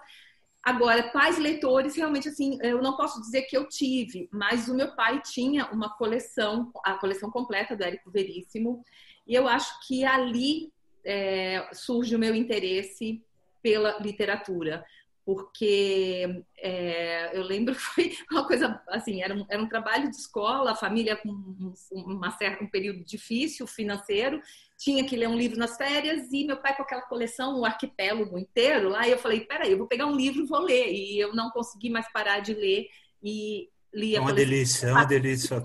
Agora, 0.63 1.09
pais 1.11 1.39
leitores, 1.39 1.95
realmente, 1.95 2.29
assim, 2.29 2.57
eu 2.61 2.81
não 2.81 2.95
posso 2.95 3.19
dizer 3.19 3.43
que 3.43 3.57
eu 3.57 3.67
tive, 3.67 4.29
mas 4.31 4.67
o 4.67 4.75
meu 4.75 4.95
pai 4.95 5.19
tinha 5.21 5.65
uma 5.71 5.89
coleção, 5.97 6.71
a 6.85 6.93
coleção 6.93 7.31
completa 7.31 7.75
do 7.75 7.83
Érico 7.83 8.11
Veríssimo, 8.11 8.83
e 9.25 9.33
eu 9.33 9.47
acho 9.47 9.87
que 9.87 10.05
ali 10.05 10.71
é, 11.03 11.67
surge 11.73 12.15
o 12.15 12.19
meu 12.19 12.35
interesse 12.35 13.23
pela 13.61 13.97
literatura, 13.99 14.85
porque 15.33 16.43
é, 16.57 17.37
eu 17.37 17.43
lembro 17.43 17.73
que 17.75 17.81
foi 17.81 18.17
uma 18.29 18.45
coisa 18.45 18.81
assim, 18.89 19.21
era 19.21 19.33
um, 19.33 19.45
era 19.49 19.61
um 19.61 19.69
trabalho 19.69 20.09
de 20.09 20.17
escola, 20.17 20.71
a 20.71 20.75
família 20.75 21.15
com 21.15 21.73
uma 21.91 22.31
certa, 22.31 22.63
um 22.63 22.69
período 22.69 23.03
difícil 23.05 23.65
financeiro, 23.65 24.41
tinha 24.77 25.05
que 25.05 25.15
ler 25.15 25.29
um 25.29 25.37
livro 25.37 25.57
nas 25.57 25.77
férias 25.77 26.31
e 26.33 26.45
meu 26.45 26.57
pai 26.57 26.75
com 26.75 26.83
aquela 26.83 27.03
coleção, 27.03 27.59
o 27.59 27.65
arquipélago 27.65 28.37
inteiro 28.37 28.89
lá, 28.89 29.07
e 29.07 29.11
eu 29.11 29.17
falei, 29.17 29.41
peraí, 29.41 29.71
eu 29.71 29.77
vou 29.77 29.87
pegar 29.87 30.05
um 30.05 30.15
livro 30.15 30.43
e 30.43 30.47
vou 30.47 30.59
ler, 30.59 30.91
e 30.91 31.17
eu 31.19 31.33
não 31.33 31.49
consegui 31.51 31.89
mais 31.89 32.11
parar 32.11 32.39
de 32.39 32.53
ler 32.53 32.87
e 33.23 33.69
li 33.93 34.15
É 34.15 34.19
uma 34.19 34.33
delícia, 34.33 34.87
é 34.87 34.91
uma 34.91 35.05
delícia. 35.05 35.61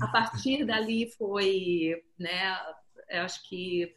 A 0.00 0.08
partir 0.08 0.64
dali 0.64 1.10
foi, 1.16 2.02
né, 2.18 2.58
eu 3.08 3.22
acho 3.22 3.48
que 3.48 3.94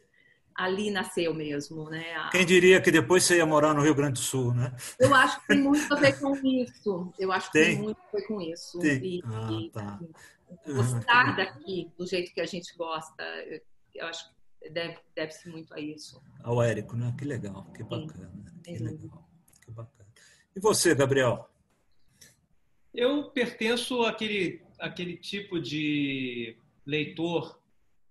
ali 0.54 0.90
nasceu 0.90 1.34
mesmo, 1.34 1.90
né? 1.90 2.14
A... 2.14 2.30
Quem 2.30 2.46
diria 2.46 2.80
que 2.80 2.90
depois 2.90 3.24
você 3.24 3.38
ia 3.38 3.46
morar 3.46 3.74
no 3.74 3.82
Rio 3.82 3.94
Grande 3.94 4.20
do 4.20 4.24
Sul, 4.24 4.54
né? 4.54 4.74
Eu 4.98 5.14
acho 5.14 5.40
que 5.40 5.48
tem 5.48 5.62
muito 5.62 5.92
a 5.92 5.96
ver 5.96 6.18
com 6.18 6.34
isso. 6.36 7.12
Eu 7.18 7.32
acho 7.32 7.50
que 7.50 7.58
tem, 7.58 7.74
tem 7.74 7.82
muito 7.82 8.00
a 8.00 8.16
ver 8.16 8.26
com 8.26 8.40
isso. 8.40 8.78
Tem. 8.78 9.04
E, 9.04 9.22
ah, 9.24 9.48
e, 9.50 9.70
tá. 9.70 10.00
gostar 10.66 11.28
ah, 11.28 11.32
daqui 11.32 11.90
do 11.98 12.06
jeito 12.06 12.32
que 12.32 12.40
a 12.40 12.46
gente 12.46 12.76
gosta, 12.76 13.24
eu 13.94 14.06
acho 14.06 14.30
que 14.60 14.70
deve, 14.70 14.98
deve-se 15.14 15.48
muito 15.48 15.74
a 15.74 15.80
isso. 15.80 16.22
Ao 16.42 16.62
Érico, 16.62 16.96
né? 16.96 17.14
Que 17.18 17.24
legal, 17.24 17.64
que 17.74 17.82
bacana. 17.82 18.32
Que 18.62 18.78
legal, 18.78 19.28
que 19.64 19.70
bacana. 19.70 20.08
E 20.54 20.60
você, 20.60 20.94
Gabriel? 20.94 21.50
Eu 22.94 23.24
pertenço 23.30 24.02
àquele, 24.02 24.62
àquele 24.78 25.16
tipo 25.16 25.60
de 25.60 26.56
leitor 26.86 27.58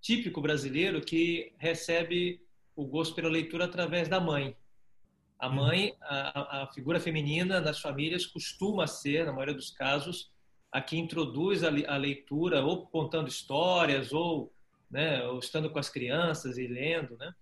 típico 0.03 0.41
brasileiro 0.41 0.99
que 0.99 1.53
recebe 1.57 2.41
o 2.75 2.85
gosto 2.85 3.15
pela 3.15 3.29
leitura 3.29 3.65
através 3.65 4.09
da 4.09 4.19
mãe. 4.19 4.55
A 5.39 5.47
uhum. 5.47 5.55
mãe, 5.55 5.95
a, 6.01 6.63
a, 6.63 6.67
figura 6.73 6.99
feminina 6.99 7.61
nas 7.61 7.79
famílias 7.79 8.25
costuma 8.25 8.85
ser, 8.85 9.25
na 9.25 9.31
maioria 9.31 9.55
dos 9.55 9.71
casos, 9.71 10.29
a 10.69 10.81
que 10.81 10.97
introduz 10.97 11.63
a, 11.63 11.69
a 11.87 11.97
leitura, 11.97 12.63
ou 12.65 12.85
contando 12.87 13.29
histórias, 13.29 14.11
ou, 14.11 14.53
né, 14.91 15.23
ou 15.25 15.39
estando 15.39 15.69
com 15.69 15.79
as 15.79 15.89
crianças 15.89 16.57
e 16.57 16.67
lendo. 16.67 17.15
Né? 17.17 17.33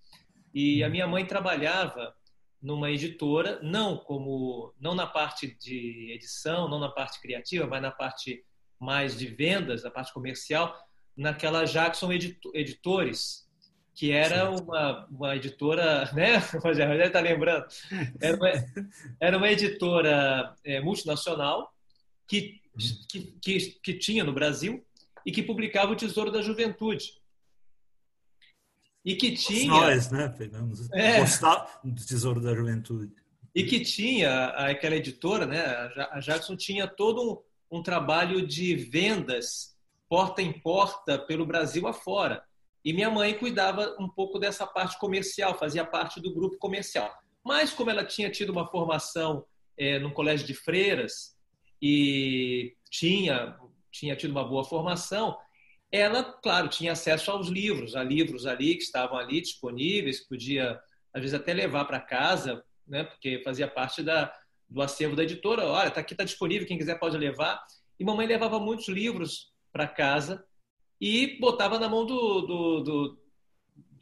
E 0.54 0.84
a 0.84 0.86
uhum. 0.86 0.92
minha 0.92 1.08
mãe 1.08 1.26
trabalhava 1.26 2.16
numa 2.62 2.92
editora, 2.92 3.60
não 3.64 3.98
como 3.98 4.72
não 4.80 4.94
na 4.94 5.08
parte 5.08 5.58
de 5.60 6.12
edição, 6.14 6.70
não 6.70 6.78
na 6.78 6.90
parte 6.90 7.20
criativa, 7.20 7.66
mas 7.66 7.82
na 7.82 7.90
parte 7.90 8.46
mais 8.80 9.18
de 9.18 9.26
vendas, 9.26 9.84
na 9.84 9.90
parte 9.90 10.14
comercial, 10.14 10.76
naquela 11.16 11.66
Jackson 11.66 12.12
Editores, 12.12 13.48
que 13.94 14.12
era 14.12 14.50
uma, 14.50 15.06
uma 15.08 15.36
editora, 15.36 16.12
né? 16.14 16.38
Rogério 16.38 17.02
está 17.02 17.20
lembrando. 17.20 17.66
Era 18.20 18.38
uma, 18.38 18.50
era 19.20 19.38
uma 19.38 19.52
editora 19.52 20.56
é, 20.64 20.80
multinacional 20.82 21.74
que, 22.28 22.62
que, 23.10 23.20
que, 23.42 23.60
que, 23.84 23.94
tinha 23.94 24.24
no 24.24 24.34
Brasil 24.34 24.86
e 25.26 25.32
que 25.32 25.44
publicava 25.44 25.92
o 25.92 25.96
Tesouro 25.96 26.32
da 26.32 26.42
Juventude. 26.42 27.20
E 29.04 29.16
que 29.16 29.32
tinha. 29.34 29.72
Nós, 29.72 30.12
né? 30.12 30.30
Pegamos 30.30 30.90
é, 30.92 31.24
do 31.84 32.06
Tesouro 32.06 32.40
da 32.40 32.56
Juventude. 32.56 33.14
E 33.54 33.64
que 33.64 33.82
tinha, 33.82 34.46
aquela 34.46 34.96
editora, 34.96 35.46
né? 35.46 35.62
A 36.12 36.20
Jackson 36.22 36.56
tinha 36.56 36.88
todo 36.88 37.44
um, 37.70 37.80
um 37.80 37.84
trabalho 37.84 38.48
de 38.48 38.76
vendas 38.76 39.76
porta 40.12 40.42
em 40.42 40.52
porta 40.52 41.18
pelo 41.18 41.46
Brasil 41.46 41.88
afora. 41.88 42.44
E 42.84 42.92
minha 42.92 43.10
mãe 43.10 43.34
cuidava 43.34 43.96
um 43.98 44.10
pouco 44.10 44.38
dessa 44.38 44.68
parte 44.68 45.00
comercial, 45.00 45.58
fazia 45.58 45.86
parte 45.86 46.20
do 46.20 46.34
grupo 46.34 46.58
comercial. 46.58 47.10
Mas 47.42 47.72
como 47.72 47.90
ela 47.90 48.04
tinha 48.04 48.30
tido 48.30 48.50
uma 48.50 48.68
formação 48.68 49.46
é, 49.78 50.00
no 50.00 50.12
colégio 50.12 50.46
de 50.46 50.54
freiras 50.54 51.38
e 51.82 52.76
tinha 52.90 53.58
tinha 53.90 54.14
tido 54.14 54.32
uma 54.32 54.44
boa 54.44 54.66
formação, 54.66 55.38
ela, 55.90 56.24
claro, 56.24 56.68
tinha 56.68 56.92
acesso 56.92 57.32
aos 57.32 57.48
livros, 57.48 57.96
a 57.96 58.04
livros 58.04 58.46
ali 58.46 58.76
que 58.76 58.84
estavam 58.84 59.18
ali 59.18 59.40
disponíveis, 59.40 60.28
podia 60.28 60.78
às 61.14 61.22
vezes 61.22 61.34
até 61.34 61.54
levar 61.54 61.86
para 61.86 62.02
casa, 62.02 62.62
né, 62.86 63.06
porque 63.06 63.42
fazia 63.44 63.68
parte 63.68 64.04
da, 64.04 64.34
do 64.70 64.82
acervo 64.82 65.16
da 65.16 65.24
editora. 65.24 65.66
Olha, 65.66 65.92
tá 65.92 66.02
aqui 66.02 66.14
está 66.14 66.26
disponível, 66.26 66.68
quem 66.68 66.78
quiser 66.78 67.00
pode 67.00 67.18
levar. 67.18 67.62
E 67.98 68.04
mamãe 68.04 68.28
levava 68.28 68.60
muitos 68.60 68.90
livros 68.90 69.51
para 69.72 69.88
casa 69.88 70.44
e 71.00 71.40
botava 71.40 71.80
na 71.80 71.90
mão 71.90 72.06
do, 72.06 72.42
do, 72.42 72.80
do, 72.82 73.18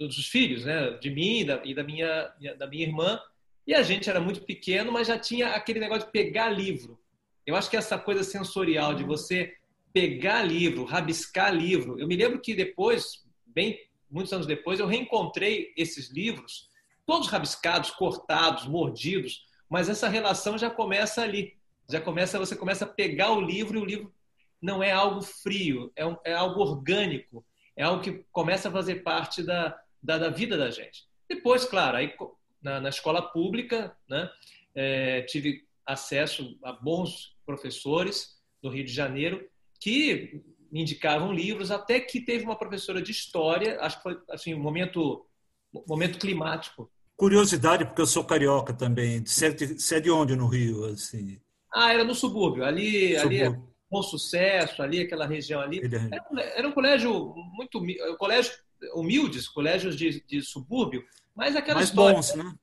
dos 0.07 0.27
filhos, 0.27 0.65
né? 0.65 0.91
de 0.97 1.09
mim 1.09 1.39
e 1.39 1.45
da, 1.45 1.61
e 1.63 1.73
da, 1.73 1.83
minha, 1.83 2.33
da 2.57 2.67
minha 2.67 2.83
irmã. 2.83 3.19
E 3.65 3.73
a 3.73 3.81
gente 3.81 4.09
era 4.09 4.19
muito 4.19 4.41
pequeno, 4.41 4.91
mas 4.91 5.07
já 5.07 5.17
tinha 5.17 5.49
aquele 5.49 5.79
negócio 5.79 6.05
de 6.05 6.11
pegar 6.11 6.49
livro. 6.49 6.99
Eu 7.45 7.55
acho 7.55 7.69
que 7.69 7.77
essa 7.77 7.97
coisa 7.97 8.23
sensorial 8.23 8.93
de 8.93 9.03
você 9.03 9.55
pegar 9.93 10.43
livro, 10.43 10.83
rabiscar 10.83 11.53
livro. 11.53 11.99
Eu 11.99 12.07
me 12.07 12.15
lembro 12.15 12.39
que 12.39 12.53
depois, 12.53 13.25
bem 13.45 13.79
muitos 14.09 14.33
anos 14.33 14.47
depois, 14.47 14.79
eu 14.79 14.87
reencontrei 14.87 15.73
esses 15.77 16.09
livros, 16.09 16.69
todos 17.05 17.27
rabiscados, 17.27 17.91
cortados, 17.91 18.67
mordidos, 18.67 19.45
mas 19.69 19.87
essa 19.87 20.09
relação 20.09 20.57
já 20.57 20.69
começa 20.69 21.21
ali. 21.21 21.57
Já 21.89 21.99
começa, 21.99 22.37
você 22.37 22.55
começa 22.55 22.85
a 22.85 22.87
pegar 22.87 23.31
o 23.31 23.41
livro 23.41 23.77
e 23.77 23.81
o 23.81 23.85
livro 23.85 24.13
não 24.61 24.83
é 24.83 24.91
algo 24.91 25.21
frio, 25.21 25.91
é, 25.95 26.05
um, 26.05 26.17
é 26.25 26.33
algo 26.33 26.59
orgânico, 26.61 27.45
é 27.75 27.83
algo 27.83 28.01
que 28.01 28.25
começa 28.31 28.69
a 28.69 28.71
fazer 28.71 29.03
parte 29.03 29.41
da, 29.43 29.77
da, 30.01 30.17
da 30.17 30.29
vida 30.29 30.57
da 30.57 30.69
gente. 30.69 31.07
Depois, 31.27 31.65
claro, 31.65 31.97
aí 31.97 32.13
na, 32.61 32.81
na 32.81 32.89
escola 32.89 33.21
pública, 33.21 33.95
né, 34.09 34.29
é, 34.75 35.21
tive 35.23 35.65
acesso 35.85 36.57
a 36.63 36.73
bons 36.73 37.35
professores 37.45 38.37
do 38.61 38.69
Rio 38.69 38.85
de 38.85 38.93
Janeiro 38.93 39.47
que 39.79 40.43
me 40.71 40.81
indicavam 40.81 41.33
livros, 41.33 41.71
até 41.71 41.99
que 41.99 42.19
teve 42.19 42.43
uma 42.43 42.57
professora 42.57 43.01
de 43.01 43.11
história, 43.11 43.79
acho 43.81 43.97
que 43.97 44.03
foi 44.03 44.19
assim, 44.29 44.53
um 44.53 44.59
momento, 44.59 45.25
um 45.73 45.83
momento 45.87 46.19
climático. 46.19 46.91
Curiosidade, 47.15 47.85
porque 47.85 48.01
eu 48.01 48.07
sou 48.07 48.23
carioca 48.23 48.73
também. 48.73 49.25
Você 49.25 49.95
é 49.95 49.99
de 49.99 50.11
onde 50.11 50.35
no 50.35 50.47
Rio? 50.47 50.85
Assim? 50.85 51.39
Ah, 51.73 51.93
era 51.93 52.03
no 52.03 52.13
subúrbio. 52.13 52.63
Ali, 52.63 53.17
subúrbio. 53.17 53.21
ali 53.21 53.41
é 53.41 53.61
Bom 53.89 54.03
Sucesso, 54.03 54.81
ali, 54.81 55.01
aquela 55.01 55.25
região 55.25 55.61
ali. 55.61 55.79
É 55.79 56.15
era 56.15 56.25
um, 56.31 56.39
era 56.39 56.67
um 56.67 56.71
colégio 56.71 57.33
muito 57.53 57.81
colégio 58.17 58.51
humildes, 58.93 59.47
colégios 59.47 59.95
de, 59.95 60.23
de 60.25 60.41
subúrbio, 60.41 61.03
mas 61.35 61.55
aquela 61.55 61.75
Mais 61.75 61.89
história. 61.89 62.15
bons, 62.15 62.35
né? 62.35 62.53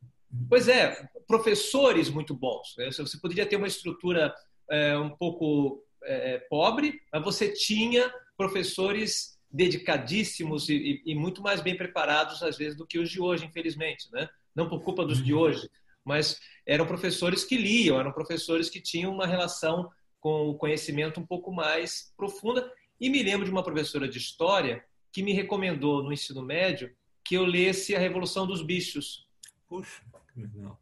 Pois 0.49 0.69
é, 0.69 1.09
professores 1.27 2.09
muito 2.09 2.35
bons. 2.35 2.75
Né? 2.77 2.91
Você 2.91 3.19
poderia 3.19 3.47
ter 3.47 3.57
uma 3.57 3.67
estrutura 3.67 4.35
é, 4.71 4.97
um 4.99 5.11
pouco 5.11 5.83
é, 6.05 6.39
pobre, 6.51 7.01
mas 7.13 7.23
você 7.23 7.53
tinha 7.53 8.13
professores 8.37 9.37
dedicadíssimos 9.51 10.69
e, 10.69 10.75
e, 10.75 11.13
e, 11.13 11.15
muito 11.15 11.41
mais 11.43 11.61
bem 11.61 11.77
preparados, 11.77 12.43
às 12.43 12.57
vezes, 12.57 12.77
do 12.77 12.87
que 12.87 12.99
os 12.99 13.09
de 13.09 13.21
hoje, 13.21 13.47
infelizmente. 13.47 14.09
Né? 14.13 14.29
Não 14.55 14.69
por 14.69 14.83
culpa 14.83 15.05
dos 15.05 15.23
de 15.23 15.33
uhum. 15.33 15.41
hoje, 15.41 15.69
mas 16.05 16.39
eram 16.67 16.87
professores 16.87 17.45
que 17.45 17.57
liam, 17.57 17.99
eram 17.99 18.13
professores 18.13 18.69
que 18.69 18.81
tinham 18.81 19.13
uma 19.13 19.27
relação 19.27 19.91
com 20.27 20.49
o 20.49 20.57
conhecimento 20.57 21.21
um 21.21 21.25
pouco 21.25 21.53
mais 21.53 22.13
profunda. 22.17 22.69
E 23.01 23.09
me 23.09 23.23
lembro 23.23 23.45
de 23.45 23.53
uma 23.53 23.63
professora 23.63 24.09
de 24.09 24.19
história 24.19 24.85
que 25.13 25.23
me 25.23 25.33
recomendou 25.33 26.03
no 26.03 26.13
ensino 26.13 26.43
médio 26.43 26.93
que 27.25 27.37
eu 27.37 27.45
lesse 27.45 27.95
A 27.95 28.01
Revolução 28.01 28.45
dos 28.45 28.61
Bichos. 28.61 29.25
Puxa, 29.69 30.03
que 30.35 30.41
legal. 30.41 30.81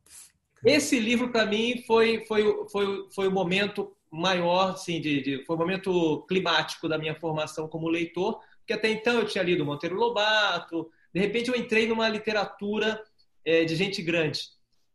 Esse 0.64 0.98
livro, 0.98 1.30
para 1.30 1.44
mim, 1.44 1.84
foi, 1.86 2.24
foi, 2.24 2.42
foi, 2.72 3.06
foi 3.14 3.28
o 3.28 3.30
momento 3.30 3.94
maior, 4.10 4.70
assim, 4.70 4.98
de, 4.98 5.20
de, 5.20 5.44
foi 5.44 5.56
o 5.56 5.58
momento 5.58 6.24
climático 6.26 6.88
da 6.88 6.96
minha 6.96 7.14
formação 7.14 7.68
como 7.68 7.86
leitor, 7.86 8.40
porque 8.60 8.72
até 8.72 8.90
então 8.90 9.18
eu 9.18 9.26
tinha 9.26 9.44
lido 9.44 9.62
Monteiro 9.62 9.94
Lobato, 9.94 10.90
de 11.12 11.20
repente 11.20 11.50
eu 11.50 11.54
entrei 11.54 11.86
numa 11.86 12.08
literatura 12.08 12.98
é, 13.44 13.62
de 13.66 13.76
gente 13.76 14.00
grande. 14.00 14.40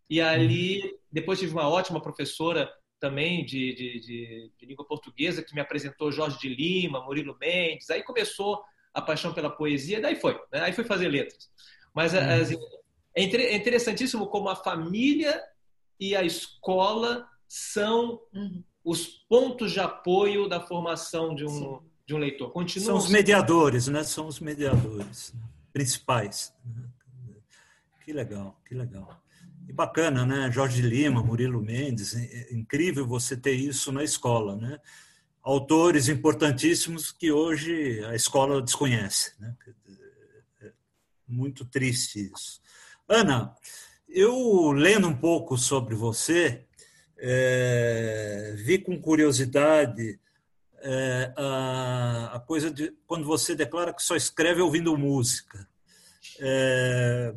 E 0.10 0.20
ali, 0.20 0.82
uhum. 0.82 0.98
depois 1.12 1.38
tive 1.38 1.54
uma 1.54 1.70
ótima 1.70 2.02
professora 2.02 2.68
também 3.00 3.46
de, 3.46 3.74
de, 3.74 4.00
de, 4.00 4.52
de, 4.58 4.66
língua 4.66 4.86
portuguesa, 4.86 5.42
que 5.42 5.56
me 5.56 5.62
apresentou 5.62 6.12
Jorge 6.12 6.38
de 6.40 6.50
Lima, 6.50 7.04
Murilo 7.04 7.38
Mendes. 7.40 7.90
Aí 7.90 8.04
começou 8.04 8.62
a 8.94 9.02
paixão 9.02 9.34
pela 9.34 9.50
poesia, 9.50 10.02
daí 10.02 10.16
foi. 10.16 10.34
Né? 10.52 10.62
Aí 10.62 10.74
fui 10.74 10.84
fazer 10.84 11.08
letras. 11.08 11.50
Mas 11.94 12.14
uhum. 12.14 12.20
assim, 12.20 12.58
é, 13.16 13.24
é 13.24 13.56
interessantíssimo 13.56 14.28
como 14.28 14.50
a 14.50 14.56
família 14.56 15.42
e 16.00 16.16
a 16.16 16.24
escola 16.24 17.28
são 17.48 18.22
uhum. 18.34 18.64
os 18.84 19.08
pontos 19.08 19.72
de 19.72 19.80
apoio 19.80 20.48
da 20.48 20.60
formação 20.60 21.34
de 21.34 21.46
um, 21.46 21.82
de 22.06 22.14
um 22.14 22.18
leitor. 22.18 22.52
Continuam 22.52 22.86
são 22.86 22.98
os 22.98 23.10
mediadores, 23.10 23.88
né? 23.88 24.04
São 24.04 24.28
os 24.28 24.40
mediadores 24.40 25.34
principais. 25.72 26.54
Que 28.04 28.14
legal, 28.14 28.60
que 28.68 28.76
legal. 28.76 29.22
E 29.70 29.72
bacana, 29.72 30.26
né? 30.26 30.52
Jorge 30.52 30.82
Lima, 30.82 31.22
Murilo 31.24 31.62
Mendes, 31.62 32.16
é, 32.16 32.24
é 32.24 32.54
incrível 32.56 33.06
você 33.06 33.38
ter 33.38 33.54
isso 33.54 33.92
na 33.92 34.04
escola, 34.04 34.56
né? 34.56 34.80
Autores 35.44 36.10
importantíssimos 36.10 37.12
que 37.12 37.32
hoje 37.32 38.04
a 38.06 38.16
escola 38.16 38.64
desconhece, 38.64 39.34
né? 39.40 39.56
É 40.64 40.72
muito 41.28 41.64
triste 41.66 42.32
isso. 42.34 42.60
Ana, 43.08 43.54
eu 44.08 44.72
lendo 44.72 45.08
um 45.08 45.16
pouco 45.16 45.56
sobre 45.56 45.94
você, 45.94 46.66
é, 47.16 48.56
vi 48.58 48.80
com 48.80 49.00
curiosidade 49.00 50.20
é, 50.82 51.32
a, 51.38 52.32
a, 52.38 52.40
coisa 52.40 52.72
de 52.72 52.92
quando 53.06 53.24
você 53.24 53.54
declara 53.54 53.94
que 53.94 54.02
só 54.02 54.16
escreve 54.16 54.62
ouvindo 54.62 54.98
música. 54.98 55.70
É, 56.40 57.36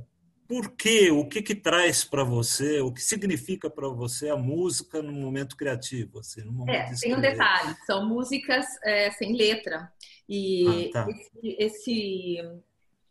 por 0.53 0.77
quê? 0.77 1.11
O 1.11 1.27
que, 1.27 1.41
que 1.41 1.55
traz 1.55 2.05
para 2.05 2.23
você? 2.23 2.83
O 2.83 2.93
que 2.93 3.01
significa 3.01 3.71
para 3.71 3.88
você 3.88 4.29
a 4.29 4.37
música 4.37 5.01
no 5.01 5.11
momento 5.11 5.57
criativo? 5.57 6.19
Assim, 6.19 6.43
no 6.43 6.53
momento 6.53 6.93
é, 6.93 6.95
tem 7.01 7.15
um 7.15 7.21
detalhe: 7.23 7.75
são 7.87 8.07
músicas 8.07 8.67
é, 8.85 9.11
sem 9.12 9.35
letra. 9.35 9.91
E 10.29 10.91
ah, 10.91 11.07
tá. 11.07 11.09
esse, 11.09 11.57
esse, 11.59 12.37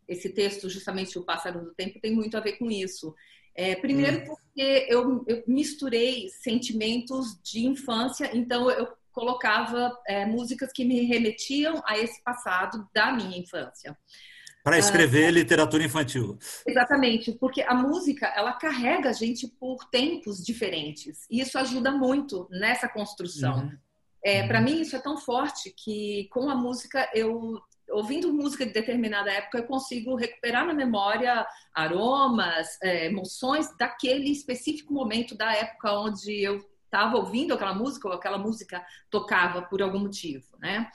esse, 0.08 0.30
texto, 0.30 0.70
justamente 0.70 1.18
O 1.18 1.26
Pássaro 1.26 1.64
do 1.64 1.74
Tempo, 1.74 2.00
tem 2.00 2.14
muito 2.14 2.38
a 2.38 2.42
ver 2.42 2.60
com 2.60 2.70
isso. 2.70 3.16
É, 3.56 3.76
primeiro, 3.76 4.20
hum. 4.20 4.26
porque 4.28 4.86
eu, 4.88 5.26
eu, 5.28 5.44
misturei 5.48 6.30
sentimentos 6.30 7.42
de 7.42 7.66
infância, 7.66 8.30
então 8.38 8.70
eu 8.70 8.88
colocava 9.12 9.98
é, 10.08 10.28
músicas 10.28 10.72
que 10.72 10.86
me 10.86 11.02
remetiam 11.06 11.82
a 11.88 11.98
esse 11.98 12.24
passado 12.24 12.88
da 12.94 13.12
minha 13.12 13.36
infância. 13.36 13.98
Para 14.64 14.78
escrever 14.78 15.28
ah, 15.28 15.32
literatura 15.32 15.84
infantil. 15.84 16.38
Exatamente, 16.66 17.32
porque 17.34 17.62
a 17.62 17.74
música 17.74 18.28
ela 18.36 18.54
carrega 18.54 19.10
a 19.10 19.14
gente 19.14 19.48
por 19.48 19.90
tempos 19.90 20.44
diferentes 20.44 21.26
e 21.30 21.42
isso 21.42 21.58
ajuda 21.58 21.92
muito 21.92 22.48
nessa 22.52 22.88
construção. 22.88 23.64
Uhum. 23.64 23.78
É, 24.24 24.42
uhum. 24.42 24.48
Para 24.48 24.62
mim 24.62 24.82
isso 24.82 24.96
é 24.96 25.00
tão 25.00 25.18
forte 25.18 25.74
que 25.76 26.28
com 26.32 26.50
a 26.50 26.56
música 26.56 27.10
eu 27.14 27.60
ouvindo 27.90 28.34
música 28.34 28.66
de 28.66 28.72
determinada 28.72 29.32
época 29.32 29.58
eu 29.58 29.66
consigo 29.66 30.16
recuperar 30.16 30.66
na 30.66 30.74
memória 30.74 31.46
aromas, 31.74 32.78
é, 32.82 33.08
emoções 33.08 33.76
daquele 33.78 34.32
específico 34.32 34.94
momento 34.94 35.36
da 35.36 35.52
época 35.54 35.92
onde 36.00 36.42
eu 36.42 36.64
estava 36.86 37.18
ouvindo 37.18 37.54
aquela 37.54 37.74
música 37.74 38.08
ou 38.08 38.14
aquela 38.14 38.38
música 38.38 38.86
tocava 39.10 39.62
por 39.62 39.82
algum 39.82 40.00
motivo, 40.00 40.46
né? 40.60 40.92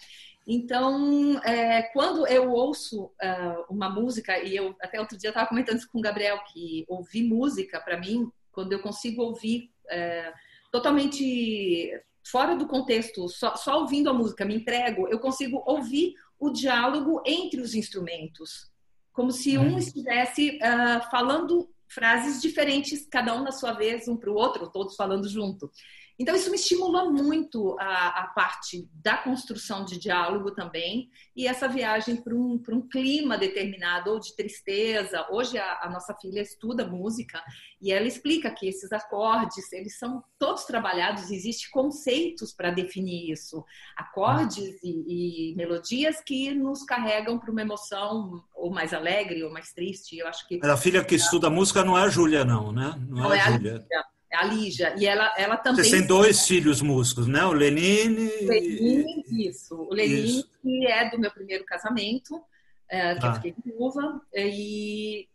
Então, 0.46 1.40
é, 1.42 1.82
quando 1.92 2.24
eu 2.26 2.52
ouço 2.52 3.06
uh, 3.06 3.64
uma 3.68 3.90
música, 3.90 4.38
e 4.38 4.54
eu 4.54 4.76
até 4.80 5.00
outro 5.00 5.18
dia 5.18 5.30
estava 5.30 5.48
comentando 5.48 5.78
isso 5.78 5.90
com 5.90 5.98
o 5.98 6.02
Gabriel, 6.02 6.38
que 6.52 6.84
ouvir 6.86 7.24
música, 7.24 7.80
para 7.80 7.98
mim, 7.98 8.30
quando 8.52 8.72
eu 8.72 8.80
consigo 8.80 9.22
ouvir 9.22 9.72
é, 9.90 10.32
totalmente 10.70 11.90
fora 12.24 12.56
do 12.56 12.66
contexto, 12.66 13.28
só, 13.28 13.56
só, 13.56 13.80
ouvindo 13.80 14.08
a 14.08 14.14
música, 14.14 14.44
me 14.44 14.54
entrego, 14.54 15.08
eu 15.08 15.18
consigo 15.18 15.62
ouvir 15.66 16.14
o 16.38 16.50
diálogo 16.50 17.22
entre 17.26 17.60
os 17.60 17.74
instrumentos, 17.74 18.70
como 19.12 19.32
se 19.32 19.58
um 19.58 19.72
uhum. 19.72 19.78
estivesse 19.78 20.58
uh, 20.58 21.10
falando 21.10 21.68
frases 21.88 22.40
diferentes, 22.40 23.06
cada 23.08 23.34
um 23.34 23.42
na 23.42 23.52
sua 23.52 23.72
vez, 23.72 24.08
um 24.08 24.16
para 24.16 24.30
o 24.30 24.34
outro, 24.34 24.70
todos 24.70 24.96
falando 24.96 25.28
junto. 25.28 25.70
Então, 26.18 26.34
isso 26.34 26.50
me 26.50 26.56
estimula 26.56 27.10
muito 27.10 27.76
a, 27.78 28.22
a, 28.22 28.26
parte 28.28 28.88
da 28.94 29.18
construção 29.18 29.84
de 29.84 29.98
diálogo 29.98 30.50
também 30.50 31.10
e 31.36 31.46
essa 31.46 31.68
viagem 31.68 32.16
para 32.16 32.34
um, 32.34 32.62
um 32.70 32.88
clima 32.88 33.36
determinado, 33.36 34.10
ou 34.10 34.18
de 34.18 34.34
tristeza. 34.34 35.26
Hoje, 35.30 35.58
a, 35.58 35.80
a, 35.82 35.90
nossa 35.90 36.14
filha 36.14 36.40
estuda 36.40 36.86
música 36.86 37.42
e 37.82 37.92
ela 37.92 38.06
explica 38.06 38.50
que 38.50 38.66
esses 38.66 38.90
acordes, 38.92 39.70
eles 39.72 39.98
são 39.98 40.24
todos 40.38 40.64
trabalhados, 40.64 41.30
existem 41.30 41.70
conceitos 41.70 42.52
para 42.52 42.70
definir 42.70 43.30
isso. 43.30 43.62
Acordes 43.94 44.82
e, 44.82 45.50
e, 45.52 45.54
melodias 45.54 46.22
que 46.22 46.54
nos 46.54 46.82
carregam 46.82 47.38
para 47.38 47.50
uma 47.50 47.60
emoção 47.60 48.42
ou 48.54 48.70
mais 48.70 48.94
alegre 48.94 49.44
ou 49.44 49.52
mais 49.52 49.72
triste. 49.72 50.16
Eu 50.16 50.26
acho 50.28 50.48
que... 50.48 50.60
A 50.64 50.76
filha 50.78 51.04
que 51.04 51.14
estuda 51.14 51.50
música 51.50 51.84
não 51.84 51.98
é 51.98 52.04
a 52.04 52.08
Júlia, 52.08 52.42
não, 52.42 52.72
né? 52.72 52.94
Não, 53.06 53.24
não 53.24 53.32
é, 53.34 53.38
é 53.38 53.40
a 53.42 53.50
Júlia 53.52 53.86
a 54.32 54.44
Lígia. 54.44 54.94
E 54.98 55.06
ela, 55.06 55.32
ela 55.36 55.56
também. 55.56 55.84
Você 55.84 55.98
tem 55.98 56.06
dois 56.06 56.46
filhos 56.46 56.80
músicos, 56.82 57.26
né? 57.26 57.44
O 57.44 57.52
Lenine. 57.52 58.28
O 58.42 58.48
Lenine, 58.48 59.24
isso. 59.30 59.74
O 59.74 59.94
Lenine, 59.94 60.40
isso. 60.40 60.50
que 60.62 60.86
é 60.86 61.10
do 61.10 61.18
meu 61.18 61.30
primeiro 61.30 61.64
casamento, 61.64 62.42
é, 62.88 63.14
que 63.14 63.26
ah. 63.26 63.28
eu 63.28 63.34
fiquei 63.34 63.54
viúva, 63.64 64.20
e, 64.34 65.28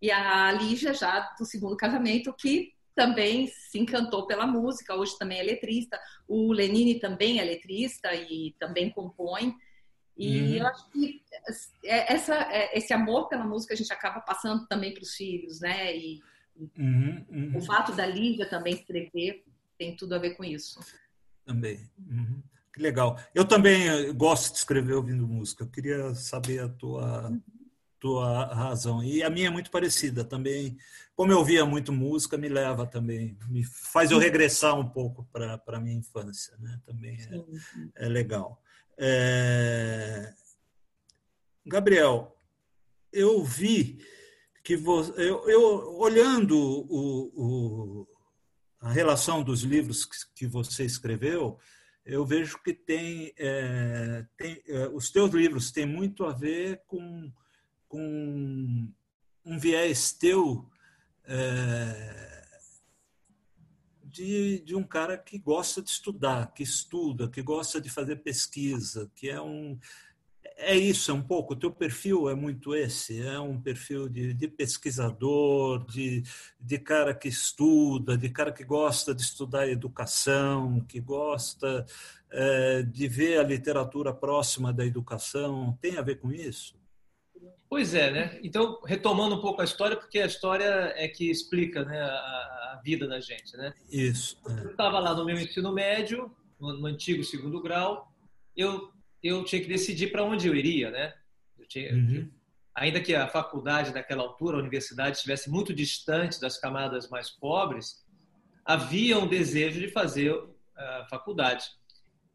e 0.00 0.10
a 0.10 0.52
Lígia, 0.52 0.94
já 0.94 1.20
do 1.38 1.44
segundo 1.44 1.76
casamento, 1.76 2.32
que 2.32 2.72
também 2.94 3.46
se 3.48 3.78
encantou 3.78 4.26
pela 4.26 4.46
música, 4.46 4.94
hoje 4.94 5.18
também 5.18 5.38
é 5.38 5.42
letrista. 5.42 6.00
O 6.26 6.52
Lenine 6.52 6.98
também 6.98 7.38
é 7.40 7.44
letrista 7.44 8.14
e 8.14 8.54
também 8.58 8.90
compõe. 8.90 9.54
E 10.16 10.40
uhum. 10.40 10.54
eu 10.54 10.66
acho 10.66 10.90
que 10.90 11.22
é, 11.84 12.14
essa, 12.14 12.34
é, 12.50 12.78
esse 12.78 12.94
amor 12.94 13.28
pela 13.28 13.44
música 13.44 13.74
a 13.74 13.76
gente 13.76 13.92
acaba 13.92 14.20
passando 14.20 14.66
também 14.66 14.94
para 14.94 15.02
os 15.02 15.14
filhos, 15.14 15.60
né? 15.60 15.94
E, 15.94 16.20
Uhum, 16.78 17.26
uhum. 17.28 17.56
O 17.56 17.60
fato 17.60 17.92
da 17.94 18.06
Lívia 18.06 18.48
também 18.48 18.74
escrever 18.74 19.44
tem 19.78 19.94
tudo 19.94 20.14
a 20.14 20.18
ver 20.18 20.30
com 20.30 20.44
isso. 20.44 20.80
Também. 21.44 21.88
Uhum. 21.98 22.42
Que 22.72 22.80
legal. 22.80 23.18
Eu 23.34 23.44
também 23.44 23.88
eh, 23.88 24.12
gosto 24.12 24.52
de 24.52 24.58
escrever 24.58 24.94
ouvindo 24.94 25.26
música. 25.26 25.64
Eu 25.64 25.68
queria 25.68 26.14
saber 26.14 26.60
a 26.60 26.68
tua, 26.68 27.32
tua 27.98 28.54
razão. 28.54 29.02
E 29.02 29.22
a 29.22 29.30
minha 29.30 29.48
é 29.48 29.50
muito 29.50 29.70
parecida 29.70 30.24
também. 30.24 30.76
Como 31.14 31.32
eu 31.32 31.38
ouvia 31.38 31.64
muito 31.64 31.92
música, 31.92 32.36
me 32.36 32.48
leva 32.48 32.86
também, 32.86 33.38
me 33.48 33.64
faz 33.64 34.10
eu 34.10 34.18
regressar 34.18 34.78
um 34.78 34.86
pouco 34.86 35.26
para 35.32 35.62
a 35.66 35.80
minha 35.80 35.96
infância. 35.96 36.54
Né? 36.58 36.78
Também 36.84 37.16
é, 37.96 38.04
é 38.04 38.08
legal. 38.08 38.62
É... 38.98 40.34
Gabriel, 41.64 42.36
eu 43.12 43.42
vi 43.42 43.98
que 44.66 44.76
você, 44.76 45.12
eu, 45.12 45.48
eu, 45.48 45.96
olhando 45.96 46.58
o, 46.58 47.30
o, 47.36 48.08
a 48.80 48.90
relação 48.90 49.40
dos 49.40 49.62
livros 49.62 50.04
que, 50.04 50.16
que, 50.34 50.46
você 50.48 50.84
escreveu, 50.84 51.56
eu 52.04 52.26
vejo 52.26 52.60
que 52.64 52.74
tem, 52.74 53.32
é, 53.38 54.26
tem 54.36 54.60
é, 54.66 54.88
os 54.88 55.08
teus 55.08 55.32
livros 55.32 55.70
têm 55.70 55.86
muito 55.86 56.24
a 56.24 56.32
ver 56.32 56.82
com, 56.84 57.32
com 57.86 58.92
um 59.44 59.56
viés 59.56 60.10
teu 60.10 60.68
é, 61.22 62.42
de, 64.02 64.58
de 64.64 64.74
um 64.74 64.82
cara 64.82 65.16
que 65.16 65.38
gosta 65.38 65.80
de 65.80 65.90
estudar, 65.90 66.52
que 66.52 66.64
estuda, 66.64 67.30
que 67.30 67.40
gosta 67.40 67.80
de 67.80 67.88
fazer 67.88 68.16
pesquisa, 68.16 69.08
que 69.14 69.30
é 69.30 69.40
um 69.40 69.78
é 70.56 70.74
isso, 70.74 71.10
é 71.10 71.14
um 71.14 71.22
pouco. 71.22 71.52
O 71.52 71.56
teu 71.56 71.70
perfil 71.70 72.30
é 72.30 72.34
muito 72.34 72.74
esse, 72.74 73.20
é 73.20 73.38
um 73.38 73.60
perfil 73.60 74.08
de, 74.08 74.32
de, 74.32 74.48
pesquisador, 74.48 75.84
de, 75.86 76.22
de 76.58 76.78
cara 76.78 77.14
que 77.14 77.28
estuda, 77.28 78.16
de 78.16 78.30
cara 78.30 78.50
que 78.50 78.64
gosta 78.64 79.14
de 79.14 79.22
estudar 79.22 79.68
educação, 79.68 80.80
que 80.88 80.98
gosta 80.98 81.84
é, 82.30 82.82
de 82.82 83.06
ver 83.06 83.38
a 83.38 83.42
literatura 83.42 84.14
próxima 84.14 84.72
da 84.72 84.84
educação. 84.84 85.76
Tem 85.80 85.98
a 85.98 86.02
ver 86.02 86.16
com 86.16 86.32
isso? 86.32 86.74
Pois 87.68 87.94
é, 87.94 88.10
né? 88.10 88.40
Então, 88.42 88.80
retomando 88.86 89.34
um 89.34 89.40
pouco 89.40 89.60
a 89.60 89.64
história, 89.64 89.96
porque 89.96 90.20
a 90.20 90.26
história 90.26 90.94
é 90.96 91.06
que 91.06 91.30
explica 91.30 91.84
né, 91.84 92.00
a, 92.00 92.06
a 92.06 92.80
vida 92.82 93.06
da 93.06 93.20
gente, 93.20 93.56
né? 93.56 93.74
Isso. 93.90 94.38
É. 94.48 94.64
Eu 94.64 94.70
estava 94.70 94.98
lá 95.00 95.14
no 95.14 95.24
meu 95.24 95.38
ensino 95.38 95.72
médio, 95.72 96.34
no, 96.58 96.72
no 96.78 96.86
antigo 96.86 97.22
segundo 97.22 97.60
grau, 97.60 98.10
eu 98.56 98.95
eu 99.26 99.44
tinha 99.44 99.60
que 99.60 99.68
decidir 99.68 100.12
para 100.12 100.24
onde 100.24 100.46
eu 100.46 100.54
iria, 100.54 100.90
né? 100.90 101.14
Eu 101.58 101.66
tinha, 101.66 101.92
uhum. 101.92 102.30
ainda 102.74 103.00
que 103.00 103.14
a 103.14 103.26
faculdade 103.28 103.92
naquela 103.92 104.22
altura, 104.22 104.56
a 104.56 104.60
universidade 104.60 105.16
estivesse 105.16 105.50
muito 105.50 105.74
distante 105.74 106.40
das 106.40 106.58
camadas 106.58 107.08
mais 107.08 107.30
pobres, 107.30 108.04
havia 108.64 109.18
um 109.18 109.26
desejo 109.26 109.80
de 109.80 109.88
fazer 109.88 110.32
a 110.76 111.02
uh, 111.02 111.08
faculdade. 111.08 111.66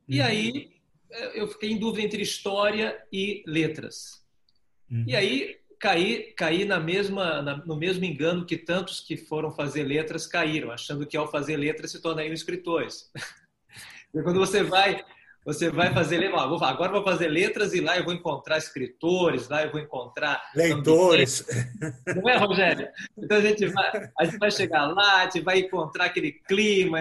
E 0.07 0.19
uhum. 0.19 0.25
aí 0.25 0.71
eh, 1.11 1.41
eu 1.41 1.47
fiquei 1.47 1.71
em 1.71 1.77
dúvida 1.77 2.05
entre 2.05 2.21
história 2.21 3.01
e 3.11 3.43
letras. 3.45 4.25
Uhum. 4.89 5.05
E 5.07 5.15
aí 5.15 5.59
caí, 5.77 6.33
caí 6.33 6.63
na 6.63 6.79
mesma, 6.79 7.41
na, 7.41 7.57
no 7.57 7.75
mesmo 7.75 8.05
engano 8.05 8.45
que 8.45 8.57
tantos 8.57 8.99
que 8.99 9.17
foram 9.17 9.51
fazer 9.51 9.83
letras 9.83 10.27
caíram, 10.27 10.71
achando 10.71 11.05
que 11.05 11.17
ao 11.17 11.29
fazer 11.29 11.57
letras 11.57 11.91
se 11.91 12.01
tornariam 12.01 12.33
escritores. 12.33 13.11
e 14.13 14.21
quando 14.21 14.39
você 14.39 14.63
vai 14.63 15.03
você 15.43 15.69
vai 15.69 15.91
fazer, 15.91 16.23
agora 16.33 16.91
vou 16.91 17.03
fazer 17.03 17.27
letras 17.27 17.73
e 17.73 17.81
lá 17.81 17.97
eu 17.97 18.05
vou 18.05 18.13
encontrar 18.13 18.57
escritores, 18.57 19.49
lá 19.49 19.63
eu 19.63 19.71
vou 19.71 19.81
encontrar 19.81 20.41
leitores. 20.55 21.45
Não 22.15 22.29
é, 22.29 22.37
Rogério? 22.37 22.87
Então 23.17 23.37
a 23.37 23.41
gente 23.41 23.65
vai, 23.67 24.09
a 24.19 24.25
gente 24.25 24.37
vai 24.37 24.51
chegar 24.51 24.85
lá, 24.87 25.21
a 25.21 25.23
gente 25.23 25.41
vai 25.41 25.59
encontrar 25.59 26.05
aquele 26.05 26.31
clima, 26.31 26.99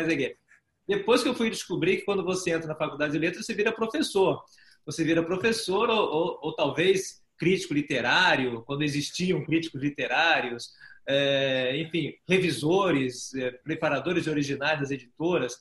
Depois 0.89 1.23
que 1.23 1.29
eu 1.29 1.35
fui 1.35 1.51
descobrir 1.51 1.99
que 1.99 2.05
quando 2.05 2.25
você 2.25 2.51
entra 2.51 2.67
na 2.67 2.75
faculdade 2.75 3.13
de 3.13 3.19
letras, 3.19 3.45
você 3.45 3.55
vira 3.55 3.73
professor. 3.73 4.43
Você 4.87 5.05
vira 5.05 5.23
professor 5.23 5.91
ou, 5.91 6.11
ou, 6.11 6.39
ou 6.43 6.55
talvez 6.55 7.21
crítico 7.37 7.75
literário, 7.75 8.63
quando 8.67 8.83
existiam 8.83 9.45
críticos 9.45 9.83
literários, 9.83 10.71
é, 11.07 11.77
enfim, 11.79 12.15
revisores, 12.29 13.35
é, 13.35 13.51
preparadores 13.51 14.25
de 14.25 14.31
originais 14.31 14.81
das 14.81 14.91
editoras 14.91 15.59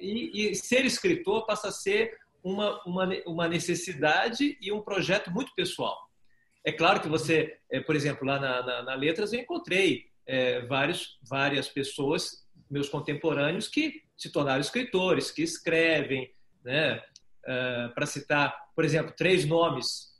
e, 0.00 0.50
e 0.50 0.54
ser 0.54 0.84
escritor 0.84 1.46
passa 1.46 1.68
a 1.68 1.72
ser 1.72 2.18
uma, 2.42 2.82
uma, 2.84 3.08
uma 3.26 3.48
necessidade 3.48 4.56
e 4.60 4.72
um 4.72 4.80
projeto 4.80 5.30
muito 5.30 5.54
pessoal. 5.54 5.96
É 6.64 6.72
claro 6.72 7.00
que 7.00 7.08
você, 7.08 7.58
é, 7.70 7.80
por 7.80 7.96
exemplo, 7.96 8.26
lá 8.26 8.38
na, 8.38 8.62
na, 8.62 8.82
na 8.82 8.94
Letras 8.94 9.32
eu 9.32 9.40
encontrei 9.40 10.06
é, 10.26 10.60
vários, 10.66 11.18
várias 11.22 11.68
pessoas, 11.68 12.46
meus 12.70 12.88
contemporâneos, 12.88 13.68
que 13.68 14.02
se 14.16 14.30
tornaram 14.30 14.60
escritores, 14.60 15.30
que 15.30 15.42
escrevem, 15.42 16.30
né? 16.62 17.02
Uh, 17.40 17.94
para 17.94 18.04
citar, 18.04 18.54
por 18.76 18.84
exemplo, 18.84 19.14
três 19.16 19.46
nomes 19.46 20.10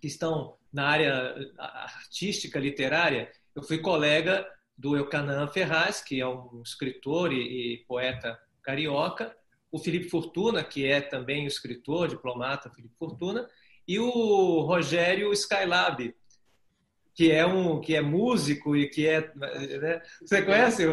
que 0.00 0.08
estão 0.08 0.58
na 0.72 0.88
área 0.88 1.34
artística, 1.56 2.58
literária. 2.58 3.30
Eu 3.54 3.62
fui 3.62 3.78
colega 3.78 4.44
do 4.76 4.96
Eucanã 4.96 5.46
Ferraz, 5.46 6.02
que 6.02 6.20
é 6.20 6.26
um 6.26 6.60
escritor 6.60 7.32
e, 7.32 7.74
e 7.74 7.84
poeta 7.86 8.38
carioca, 8.68 9.34
o 9.72 9.78
Felipe 9.78 10.10
Fortuna, 10.10 10.62
que 10.62 10.84
é 10.84 11.00
também 11.00 11.46
escritor, 11.46 12.06
diplomata 12.06 12.68
Felipe 12.68 12.94
Fortuna, 12.98 13.48
e 13.86 13.98
o 13.98 14.60
Rogério 14.60 15.32
Skylab, 15.32 16.14
que 17.14 17.32
é 17.32 17.46
um 17.46 17.80
que 17.80 17.96
é 17.96 18.02
músico 18.02 18.76
e 18.76 18.86
que 18.90 19.06
é 19.08 19.32
né? 19.34 20.02
você 20.20 20.42
conhece 20.42 20.84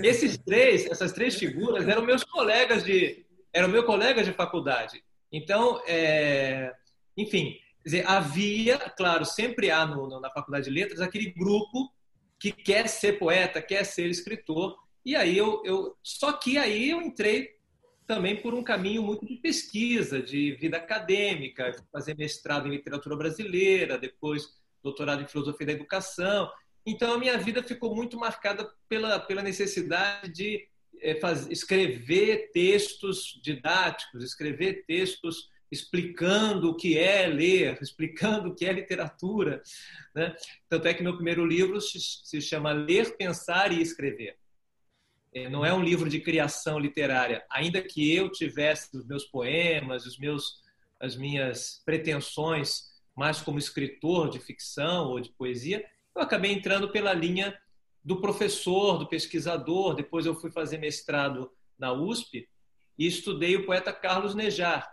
esses 0.00 0.36
três 0.36 0.84
essas 0.84 1.12
três 1.12 1.34
figuras 1.36 1.88
eram 1.88 2.02
meus 2.02 2.22
colegas 2.22 2.84
de 2.84 3.24
eram 3.54 3.68
meus 3.68 3.86
colegas 3.86 4.26
de 4.26 4.34
faculdade 4.34 5.02
então 5.32 5.80
é, 5.86 6.74
enfim 7.16 7.58
dizer, 7.82 8.06
havia 8.06 8.78
claro 8.78 9.24
sempre 9.24 9.70
há 9.70 9.86
no, 9.86 10.20
na 10.20 10.28
faculdade 10.28 10.66
de 10.66 10.70
letras 10.70 11.00
aquele 11.00 11.30
grupo 11.30 11.90
que 12.38 12.52
quer 12.52 12.86
ser 12.86 13.18
poeta 13.18 13.62
quer 13.62 13.82
ser 13.82 14.08
escritor 14.08 14.76
e 15.06 15.14
aí 15.14 15.38
eu, 15.38 15.62
eu 15.64 15.96
só 16.02 16.32
que 16.32 16.58
aí 16.58 16.90
eu 16.90 17.00
entrei 17.00 17.54
também 18.08 18.42
por 18.42 18.54
um 18.54 18.62
caminho 18.62 19.04
muito 19.04 19.24
de 19.24 19.36
pesquisa 19.36 20.20
de 20.20 20.56
vida 20.56 20.78
acadêmica 20.78 21.76
fazer 21.92 22.16
mestrado 22.16 22.66
em 22.66 22.72
literatura 22.72 23.16
brasileira 23.16 23.96
depois 23.96 24.48
doutorado 24.82 25.22
em 25.22 25.28
filosofia 25.28 25.68
da 25.68 25.72
educação. 25.74 26.50
Então 26.84 27.14
a 27.14 27.18
minha 27.18 27.38
vida 27.38 27.62
ficou 27.62 27.94
muito 27.94 28.18
marcada 28.18 28.68
pela, 28.88 29.20
pela 29.20 29.42
necessidade 29.42 30.32
de 30.32 30.68
é, 31.00 31.16
escrever 31.50 32.50
textos 32.52 33.40
didáticos, 33.40 34.24
escrever 34.24 34.84
textos 34.88 35.48
explicando 35.70 36.70
o 36.70 36.76
que 36.76 36.98
é 36.98 37.28
ler, 37.28 37.78
explicando 37.82 38.48
o 38.48 38.54
que 38.56 38.66
é 38.66 38.72
literatura. 38.72 39.62
Né? 40.12 40.34
Tanto 40.68 40.88
é 40.88 40.94
que 40.94 41.04
meu 41.04 41.14
primeiro 41.14 41.46
livro 41.46 41.80
se, 41.80 42.00
se 42.00 42.40
chama 42.40 42.72
Ler, 42.72 43.16
Pensar 43.16 43.70
e 43.70 43.80
Escrever. 43.80 44.36
É, 45.36 45.50
não 45.50 45.66
é 45.66 45.74
um 45.74 45.82
livro 45.82 46.08
de 46.08 46.18
criação 46.18 46.78
literária, 46.78 47.44
ainda 47.50 47.82
que 47.82 48.10
eu 48.10 48.32
tivesse 48.32 48.96
os 48.96 49.06
meus 49.06 49.26
poemas, 49.26 50.06
os 50.06 50.16
meus, 50.16 50.62
as 50.98 51.14
minhas 51.14 51.82
pretensões 51.84 52.84
mais 53.14 53.42
como 53.42 53.58
escritor 53.58 54.30
de 54.30 54.38
ficção 54.38 55.08
ou 55.08 55.20
de 55.20 55.28
poesia, 55.28 55.84
eu 56.14 56.22
acabei 56.22 56.52
entrando 56.52 56.90
pela 56.90 57.12
linha 57.12 57.54
do 58.02 58.18
professor, 58.18 58.96
do 58.96 59.06
pesquisador. 59.06 59.94
Depois 59.94 60.24
eu 60.24 60.34
fui 60.34 60.50
fazer 60.50 60.78
mestrado 60.78 61.50
na 61.78 61.92
USP 61.92 62.48
e 62.98 63.06
estudei 63.06 63.56
o 63.56 63.66
poeta 63.66 63.92
Carlos 63.92 64.34
Nejar. 64.34 64.90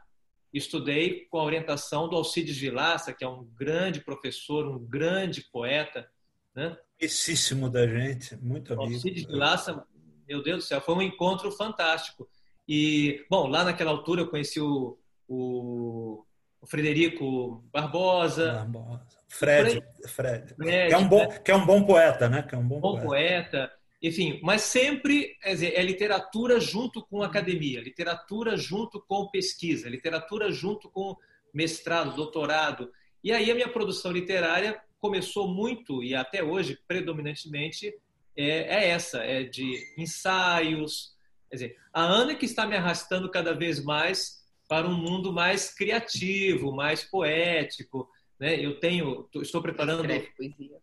Estudei 0.53 1.25
com 1.27 1.39
a 1.39 1.43
orientação 1.45 2.09
do 2.09 2.17
Alcides 2.17 2.57
Vilaça, 2.57 3.13
que 3.13 3.23
é 3.23 3.27
um 3.29 3.45
grande 3.45 4.01
professor, 4.01 4.67
um 4.67 4.77
grande 4.77 5.41
poeta. 5.53 6.05
Né? 6.53 6.77
Conhecíssimo 6.99 7.69
da 7.69 7.87
gente, 7.87 8.35
muito 8.35 8.73
amigo. 8.73 8.93
Alcides 8.93 9.23
Vilaça, 9.23 9.87
meu 10.33 10.43
Deus 10.43 10.63
do 10.63 10.67
céu, 10.67 10.81
foi 10.81 10.95
um 10.95 11.01
encontro 11.01 11.51
fantástico. 11.51 12.27
E, 12.67 13.25
bom, 13.29 13.47
lá 13.47 13.63
naquela 13.63 13.91
altura 13.91 14.21
eu 14.21 14.29
conheci 14.29 14.59
o, 14.59 14.97
o 15.27 16.25
o 16.63 16.65
Frederico 16.65 17.61
Barbosa. 17.73 18.53
Barbosa. 18.53 19.05
Fred, 19.27 19.83
Fred, 20.07 20.55
Fred. 20.55 20.55
Que, 20.55 20.93
é 20.93 20.97
um 20.97 21.07
bom, 21.07 21.27
né? 21.27 21.39
que 21.39 21.51
é 21.51 21.55
um 21.55 21.65
bom 21.65 21.83
poeta, 21.83 22.29
né? 22.29 22.41
Que 22.41 22.55
é 22.55 22.57
um 22.57 22.65
bom, 22.65 22.79
bom 22.79 22.93
poeta. 22.93 23.05
poeta. 23.05 23.71
Enfim, 24.01 24.39
mas 24.41 24.61
sempre 24.61 25.37
dizer, 25.43 25.73
é 25.75 25.81
literatura 25.81 26.59
junto 26.61 27.05
com 27.05 27.21
academia, 27.21 27.81
literatura 27.81 28.55
junto 28.55 29.01
com 29.01 29.29
pesquisa, 29.29 29.89
literatura 29.89 30.51
junto 30.51 30.89
com 30.89 31.17
mestrado, 31.53 32.15
doutorado. 32.15 32.91
E 33.21 33.31
aí 33.31 33.51
a 33.51 33.55
minha 33.55 33.69
produção 33.69 34.11
literária 34.11 34.79
começou 34.99 35.47
muito, 35.49 36.01
e 36.01 36.15
até 36.15 36.41
hoje, 36.41 36.79
predominantemente, 36.87 37.93
é, 38.37 38.83
é 38.85 38.89
essa, 38.89 39.19
é 39.19 39.43
de 39.43 39.83
ensaios. 39.97 41.13
Quer 41.49 41.55
dizer, 41.55 41.77
a 41.93 42.01
Ana 42.01 42.35
que 42.35 42.45
está 42.45 42.65
me 42.65 42.75
arrastando 42.75 43.29
cada 43.29 43.53
vez 43.53 43.83
mais 43.83 44.43
para 44.67 44.87
um 44.87 44.95
mundo 44.95 45.31
mais 45.31 45.73
criativo, 45.73 46.75
mais 46.75 47.03
poético. 47.03 48.07
Né? 48.39 48.59
Eu 48.59 48.79
tenho, 48.79 49.29
estou 49.35 49.61
preparando, 49.61 50.03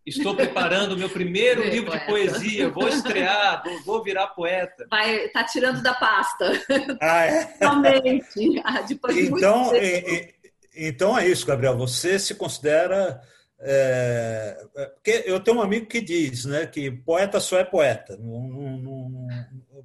estou 0.07 0.35
preparando 0.35 0.97
meu 0.97 1.11
primeiro 1.11 1.63
livro 1.69 1.91
poeta. 1.91 2.01
de 2.01 2.07
poesia. 2.07 2.69
Vou 2.71 2.89
estrear, 2.89 3.63
vou, 3.65 3.83
vou, 3.83 4.03
virar 4.03 4.29
poeta. 4.29 4.87
Vai, 4.89 5.29
tá 5.29 5.45
tirando 5.45 5.83
da 5.83 5.95
pasta. 5.95 6.53
Ah, 7.03 7.25
é? 7.27 7.57
Realmente. 7.59 8.63
Ah, 8.65 8.85
então, 9.11 9.75
é, 9.75 10.35
então 10.75 11.19
é 11.19 11.29
isso, 11.29 11.47
Gabriel. 11.47 11.77
Você 11.77 12.19
se 12.19 12.35
considera 12.35 13.21
é, 13.63 14.69
é, 14.75 14.87
porque 14.87 15.23
eu 15.27 15.39
tenho 15.39 15.59
um 15.59 15.63
amigo 15.63 15.87
que 15.87 16.01
diz 16.01 16.47
né, 16.47 16.67
que 16.67 16.91
poeta 16.91 17.39
só 17.39 17.59
é 17.59 17.65
poeta. 17.65 18.17
Não, 18.17 18.49
não, 18.49 18.79
não, 18.79 19.29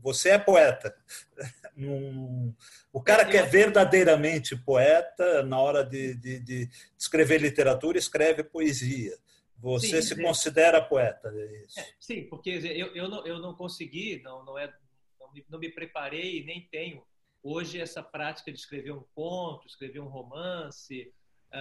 você 0.02 0.30
é 0.30 0.40
poeta. 0.40 0.96
o 2.94 3.02
cara 3.02 3.26
que 3.26 3.36
é 3.36 3.44
verdadeiramente 3.44 4.56
poeta, 4.56 5.44
na 5.44 5.60
hora 5.60 5.84
de, 5.84 6.16
de, 6.16 6.40
de 6.40 6.70
escrever 6.98 7.42
literatura, 7.42 7.98
escreve 7.98 8.44
poesia. 8.44 9.18
Você 9.58 10.02
sim, 10.02 10.16
se 10.16 10.22
considera 10.22 10.82
poeta? 10.82 11.34
É, 11.36 11.66
é 11.78 11.86
sim, 12.00 12.24
porque 12.30 12.52
eu, 12.52 12.96
eu, 12.96 13.10
não, 13.10 13.26
eu 13.26 13.40
não 13.40 13.54
consegui, 13.56 14.22
não, 14.24 14.46
não, 14.46 14.58
é, 14.58 14.74
não 15.20 15.34
me, 15.34 15.46
não 15.50 15.60
me 15.60 15.70
preparei, 15.70 16.46
nem 16.46 16.62
tenho 16.72 17.04
hoje 17.44 17.80
essa 17.80 18.02
prática 18.02 18.52
de 18.52 18.58
escrever 18.58 18.92
um 18.92 19.04
conto, 19.14 19.68
escrever 19.68 20.00
um 20.00 20.08
romance. 20.08 21.12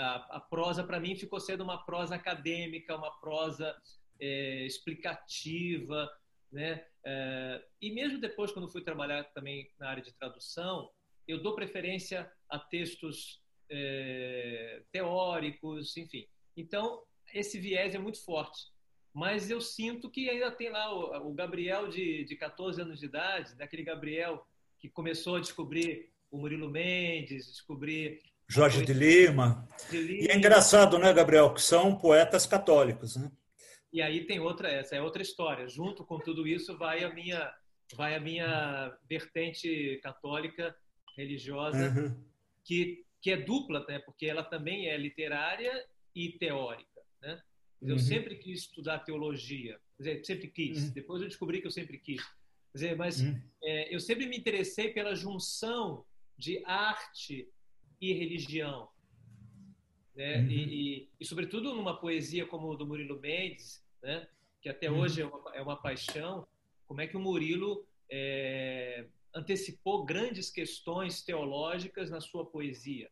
A, 0.03 0.41
prosa, 0.41 0.83
para 0.83 0.99
mim, 0.99 1.15
ficou 1.15 1.39
sendo 1.39 1.63
uma 1.63 1.85
prosa 1.85 2.17
acadêmica, 2.17 2.97
uma 2.97 3.11
prosa 3.21 3.77
é, 4.21 4.67
explicativa, 4.67 6.11
né? 6.51 6.85
É, 7.05 7.65
e 7.81 7.93
mesmo 7.93 8.21
depois, 8.21 8.51
quando 8.53 8.69
fui 8.69 8.83
trabalhar 8.83 9.25
também 9.33 9.71
na 9.79 9.91
área 9.91 10.03
de 10.03 10.13
tradução, 10.13 10.91
eu 11.27 11.43
dou 11.43 11.55
preferência 11.55 12.31
a 12.49 12.59
textos 12.59 13.43
é, 13.71 14.83
teóricos, 14.91 15.97
enfim. 15.97 16.27
Então, 16.57 17.03
esse 17.33 17.59
viés 17.59 17.95
é 17.95 17.99
muito 17.99 18.23
forte. 18.25 18.73
Mas 19.13 19.49
eu 19.49 19.61
sinto 19.61 20.11
que 20.11 20.29
ainda 20.29 20.51
tem 20.51 20.71
lá 20.71 20.93
o, 20.93 21.31
o 21.31 21.33
Gabriel 21.33 21.89
de, 21.89 22.25
de 22.25 22.37
14 22.37 22.83
anos 22.83 22.99
de 22.99 23.07
idade, 23.07 23.55
daquele 23.55 23.85
Gabriel 23.85 24.45
que 24.79 24.89
começou 24.89 25.37
a 25.37 25.41
descobrir 25.41 26.11
o 26.31 26.39
Murilo 26.39 26.69
Mendes, 26.69 27.47
descobrir 27.47 28.21
Jorge 28.49 28.85
de 28.85 28.93
Lima. 28.93 29.67
de 29.91 30.01
Lima. 30.01 30.23
E 30.25 30.27
é 30.29 30.37
engraçado, 30.37 30.99
né, 30.99 31.13
Gabriel, 31.13 31.53
que 31.53 31.63
são 31.63 31.97
poetas 31.97 32.47
católicos, 32.47 33.17
né? 33.17 33.31
E 33.93 34.03
aí 34.03 34.27
tem 34.27 34.41
outra, 34.41 34.69
essa 34.69 34.97
é 34.97 35.01
outra 35.01 35.23
história. 35.23 35.69
Junto 35.69 36.05
com 36.05 36.19
tudo 36.19 36.47
isso 36.49 36.77
vai 36.77 37.05
a 37.05 37.15
minha, 37.15 37.53
vai 37.95 38.17
a 38.17 38.21
minha 38.21 38.93
vertente 39.09 40.01
católica 40.03 40.75
religiosa, 41.17 41.91
uhum. 41.91 42.25
que, 42.65 43.05
que 43.23 43.31
é 43.31 43.37
dupla, 43.37 43.85
né? 43.89 44.01
porque 44.01 44.27
ela 44.27 44.43
também 44.43 44.89
é 44.89 44.97
literária 44.97 45.73
e 46.13 46.33
teórica. 46.33 47.03
Né? 47.23 47.41
Eu 47.81 47.95
uhum. 47.95 47.99
sempre 47.99 48.35
quis 48.37 48.63
estudar 48.63 48.99
teologia, 49.01 49.79
dizer, 49.97 50.25
sempre 50.25 50.49
quis. 50.49 50.85
Uhum. 50.85 50.91
Depois 50.91 51.23
eu 51.23 51.29
descobri 51.29 51.61
que 51.61 51.67
eu 51.69 51.71
sempre 51.71 51.99
quis. 51.99 52.23
Dizer, 52.75 52.97
mas 52.97 53.21
uhum. 53.21 53.41
é, 53.63 53.95
eu 53.95 54.01
sempre 54.01 54.27
me 54.27 54.37
interessei 54.37 54.93
pela 54.93 55.15
junção 55.15 56.05
de 56.37 56.61
arte 56.67 57.49
e 58.11 58.13
religião. 58.13 58.89
Né? 60.15 60.39
Uhum. 60.39 60.49
E, 60.49 60.65
e, 60.65 61.09
e, 61.21 61.25
sobretudo, 61.25 61.75
numa 61.75 61.99
poesia 61.99 62.47
como 62.47 62.69
o 62.69 62.77
do 62.77 62.87
Murilo 62.87 63.21
Mendes, 63.21 63.85
né? 64.03 64.29
que 64.61 64.69
até 64.69 64.91
uhum. 64.91 65.01
hoje 65.01 65.23
é 65.23 65.27
uma, 65.27 65.57
é 65.57 65.63
uma, 65.63 65.77
paixão, 65.77 66.47
como 66.87 67.01
é 67.01 67.07
que 67.07 67.17
o 67.17 67.21
Murilo 67.21 67.85
é, 68.09 69.07
antecipou 69.35 70.05
grandes 70.05 70.51
questões 70.51 71.23
teológicas 71.23 72.11
na 72.11 72.21
sua 72.21 72.47
poesia. 72.47 73.11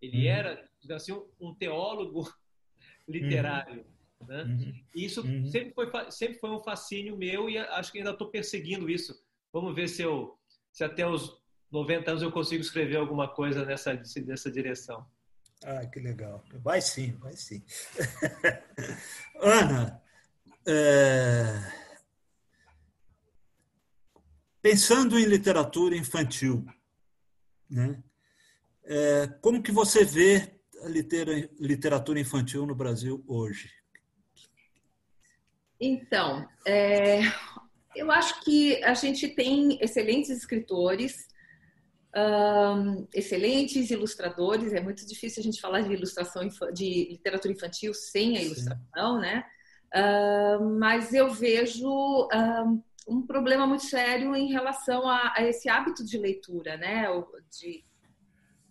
Ele 0.00 0.18
uhum. 0.18 0.32
era, 0.32 0.68
assim, 0.90 1.18
um 1.40 1.54
teólogo 1.54 2.30
literário. 3.08 3.86
Uhum. 4.20 4.26
Né? 4.26 4.42
Uhum. 4.42 4.84
E 4.94 5.04
isso 5.04 5.26
uhum. 5.26 5.46
sempre, 5.46 5.72
foi, 5.72 6.10
sempre 6.10 6.38
foi 6.38 6.50
um 6.50 6.60
fascínio 6.60 7.16
meu 7.16 7.48
e 7.48 7.58
acho 7.58 7.90
que 7.90 7.98
ainda 7.98 8.10
estou 8.10 8.28
perseguindo 8.28 8.88
isso. 8.90 9.22
Vamos 9.52 9.74
ver 9.74 9.88
se, 9.88 10.02
eu, 10.02 10.38
se 10.70 10.84
até 10.84 11.06
os 11.06 11.42
90 11.74 12.10
anos 12.12 12.22
eu 12.22 12.30
consigo 12.30 12.62
escrever 12.62 12.96
alguma 12.96 13.26
coisa 13.26 13.64
nessa, 13.64 14.00
nessa 14.24 14.50
direção. 14.50 15.04
Ah, 15.64 15.84
que 15.86 15.98
legal. 15.98 16.44
Vai 16.62 16.80
sim, 16.80 17.16
vai 17.16 17.32
sim. 17.34 17.64
Ana, 19.40 20.00
é... 20.64 21.84
Pensando 24.62 25.18
em 25.18 25.24
literatura 25.24 25.96
infantil, 25.96 26.64
né? 27.68 28.02
É, 28.84 29.26
como 29.40 29.62
que 29.62 29.72
você 29.72 30.04
vê 30.04 30.54
a 30.82 30.88
literatura 30.88 32.20
infantil 32.20 32.66
no 32.66 32.74
Brasil 32.74 33.24
hoje? 33.26 33.70
Então, 35.80 36.48
é, 36.66 37.20
Eu 37.94 38.10
acho 38.10 38.42
que 38.42 38.82
a 38.82 38.94
gente 38.94 39.28
tem 39.28 39.78
excelentes 39.80 40.28
escritores, 40.30 41.28
um, 42.16 43.06
excelentes 43.12 43.90
ilustradores. 43.90 44.72
É 44.72 44.80
muito 44.80 45.06
difícil 45.06 45.40
a 45.40 45.44
gente 45.44 45.60
falar 45.60 45.80
de 45.80 45.92
ilustração 45.92 46.48
de 46.72 47.08
literatura 47.10 47.52
infantil 47.52 47.92
sem 47.92 48.36
a 48.36 48.42
ilustração, 48.42 49.16
Sim. 49.16 49.20
né? 49.20 49.44
Uh, 49.94 50.78
mas 50.78 51.12
eu 51.12 51.32
vejo 51.32 51.88
uh, 51.88 52.82
um 53.08 53.22
problema 53.22 53.66
muito 53.66 53.84
sério 53.84 54.34
em 54.34 54.50
relação 54.50 55.08
a, 55.08 55.34
a 55.36 55.42
esse 55.42 55.68
hábito 55.68 56.04
de 56.04 56.18
leitura, 56.18 56.76
né? 56.76 57.04
De, 57.60 57.84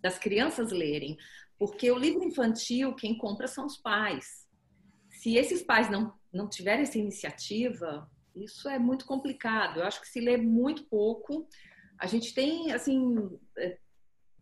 das 0.02 0.18
crianças 0.18 0.72
lerem, 0.72 1.18
porque 1.58 1.90
o 1.90 1.98
livro 1.98 2.24
infantil 2.24 2.94
quem 2.94 3.18
compra 3.18 3.48
são 3.48 3.66
os 3.66 3.78
pais. 3.78 4.46
Se 5.10 5.36
esses 5.38 5.62
pais 5.62 5.90
não 5.90 6.14
não 6.34 6.50
tiverem 6.50 6.82
essa 6.82 6.98
iniciativa, 6.98 8.10
isso 8.36 8.68
é 8.68 8.80
muito 8.80 9.06
complicado. 9.06 9.80
Eu 9.80 9.86
acho 9.86 10.02
que 10.02 10.08
se 10.08 10.20
lê 10.20 10.36
muito 10.36 10.84
pouco 10.86 11.48
a 12.04 12.06
gente 12.06 12.34
tem, 12.34 12.74
assim, 12.74 13.30
é, 13.58 13.78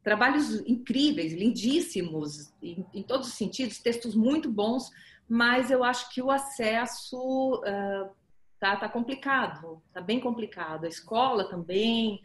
trabalhos 0.04 0.62
incríveis, 0.66 1.32
lindíssimos, 1.32 2.52
em, 2.60 2.84
em, 2.92 3.04
todos 3.04 3.28
os 3.28 3.36
sentidos, 3.36 3.78
textos 3.78 4.16
muito 4.16 4.52
bons, 4.52 4.90
mas 5.30 5.70
eu 5.70 5.84
acho 5.84 6.10
que 6.12 6.24
o 6.24 6.32
acesso 6.32 7.60
uh, 7.60 8.10
tá, 8.60 8.78
tá 8.78 8.90
complicado, 8.90 9.80
tá 9.94 10.02
bem 10.02 10.20
complicado. 10.20 10.86
A 10.86 10.90
escola 10.90 11.48
também. 11.48 12.20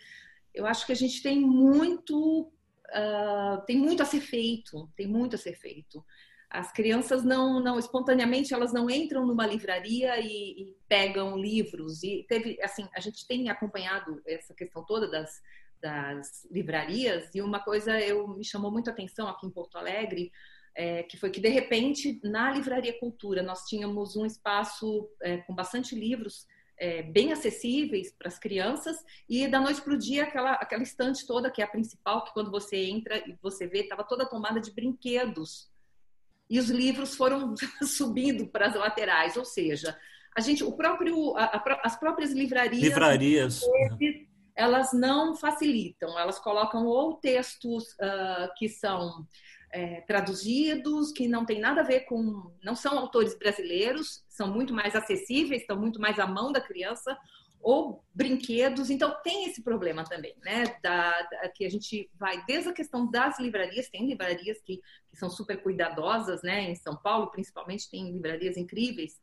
Eu 0.54 0.66
acho 0.66 0.86
que 0.86 0.92
a 0.92 0.96
gente 0.96 1.22
tem 1.22 1.38
muito, 1.38 2.50
uh, 2.88 3.60
tem 3.66 3.76
muito 3.76 4.02
a 4.02 4.06
ser 4.06 4.20
feito, 4.20 4.90
tem 4.96 5.06
muito 5.06 5.36
a 5.36 5.38
ser 5.38 5.54
feito 5.54 6.02
as 6.50 6.72
crianças 6.72 7.24
não, 7.24 7.60
não 7.60 7.78
espontaneamente 7.78 8.54
elas 8.54 8.72
não 8.72 8.88
entram 8.88 9.26
numa 9.26 9.46
livraria 9.46 10.18
e, 10.20 10.62
e, 10.62 10.76
pegam 10.88 11.36
livros. 11.36 12.02
E 12.02 12.24
teve 12.28 12.58
assim 12.62 12.88
a 12.94 13.00
gente 13.00 13.26
tem 13.26 13.50
acompanhado 13.50 14.22
essa 14.26 14.54
questão 14.54 14.84
toda 14.84 15.10
das, 15.10 15.42
das 15.80 16.46
livrarias 16.50 17.34
e 17.34 17.42
uma 17.42 17.60
coisa 17.60 18.00
eu 18.00 18.28
me 18.28 18.44
chamou 18.44 18.70
muito 18.70 18.88
a 18.88 18.92
atenção 18.92 19.28
aqui 19.28 19.46
em 19.46 19.50
Porto 19.50 19.76
Alegre 19.76 20.30
é, 20.74 21.02
que 21.02 21.16
foi 21.16 21.30
que 21.30 21.40
de 21.40 21.48
repente 21.48 22.20
na 22.22 22.50
livraria 22.50 22.98
Cultura 22.98 23.42
nós 23.42 23.64
tínhamos 23.64 24.16
um 24.16 24.24
espaço 24.24 25.08
é, 25.22 25.38
com 25.38 25.54
bastante 25.54 25.94
livros 25.94 26.46
é, 26.78 27.02
bem 27.02 27.32
acessíveis 27.32 28.12
para 28.12 28.28
as 28.28 28.38
crianças 28.38 28.96
e 29.28 29.48
da 29.48 29.60
noite 29.60 29.80
para 29.80 29.94
o 29.94 29.98
dia 29.98 30.24
aquela 30.24 30.52
aquela 30.52 30.82
estante 30.82 31.26
toda 31.26 31.50
que 31.50 31.60
é 31.60 31.64
a 31.64 31.68
principal 31.68 32.24
que 32.24 32.32
quando 32.32 32.50
você 32.50 32.76
entra 32.76 33.18
e 33.28 33.36
você 33.42 33.66
vê 33.66 33.80
estava 33.80 34.04
toda 34.04 34.28
tomada 34.28 34.60
de 34.60 34.70
brinquedos 34.70 35.70
e 36.48 36.58
os 36.58 36.70
livros 36.70 37.14
foram 37.14 37.54
subindo 37.82 38.46
para 38.46 38.66
as 38.66 38.74
laterais, 38.74 39.36
ou 39.36 39.44
seja, 39.44 39.96
a 40.36 40.40
gente, 40.40 40.62
o 40.62 40.72
próprio, 40.72 41.36
a, 41.36 41.44
a, 41.44 41.80
as 41.84 41.98
próprias 41.98 42.30
livrarias, 42.32 42.82
livrarias, 42.82 43.60
vezes, 43.98 44.26
elas 44.54 44.92
não 44.92 45.34
facilitam, 45.34 46.18
elas 46.18 46.38
colocam 46.38 46.86
ou 46.86 47.14
textos 47.14 47.84
uh, 47.94 48.52
que 48.56 48.68
são 48.68 49.26
é, 49.72 50.00
traduzidos, 50.02 51.12
que 51.12 51.28
não 51.28 51.44
tem 51.44 51.60
nada 51.60 51.82
a 51.82 51.84
ver 51.84 52.00
com, 52.00 52.50
não 52.62 52.74
são 52.74 52.98
autores 52.98 53.36
brasileiros, 53.38 54.24
são 54.28 54.48
muito 54.48 54.72
mais 54.72 54.94
acessíveis, 54.94 55.62
estão 55.62 55.78
muito 55.78 56.00
mais 56.00 56.18
à 56.18 56.26
mão 56.26 56.52
da 56.52 56.60
criança, 56.60 57.16
ou 57.60 58.04
brinquedos. 58.14 58.90
Então, 58.90 59.14
tem 59.22 59.48
esse 59.48 59.62
problema 59.62 60.04
também, 60.04 60.34
né? 60.42 60.64
Da, 60.82 61.22
da, 61.22 61.48
que 61.48 61.64
a 61.64 61.70
gente 61.70 62.10
vai 62.14 62.44
desde 62.46 62.70
a 62.70 62.72
questão 62.72 63.10
das 63.10 63.38
livrarias, 63.38 63.88
tem 63.88 64.06
livrarias 64.06 64.60
que, 64.62 64.80
que 65.10 65.16
são 65.16 65.28
super 65.28 65.62
cuidadosas, 65.62 66.42
né? 66.42 66.70
Em 66.70 66.74
São 66.74 66.96
Paulo, 66.96 67.30
principalmente, 67.30 67.90
tem 67.90 68.10
livrarias 68.10 68.56
incríveis. 68.56 69.20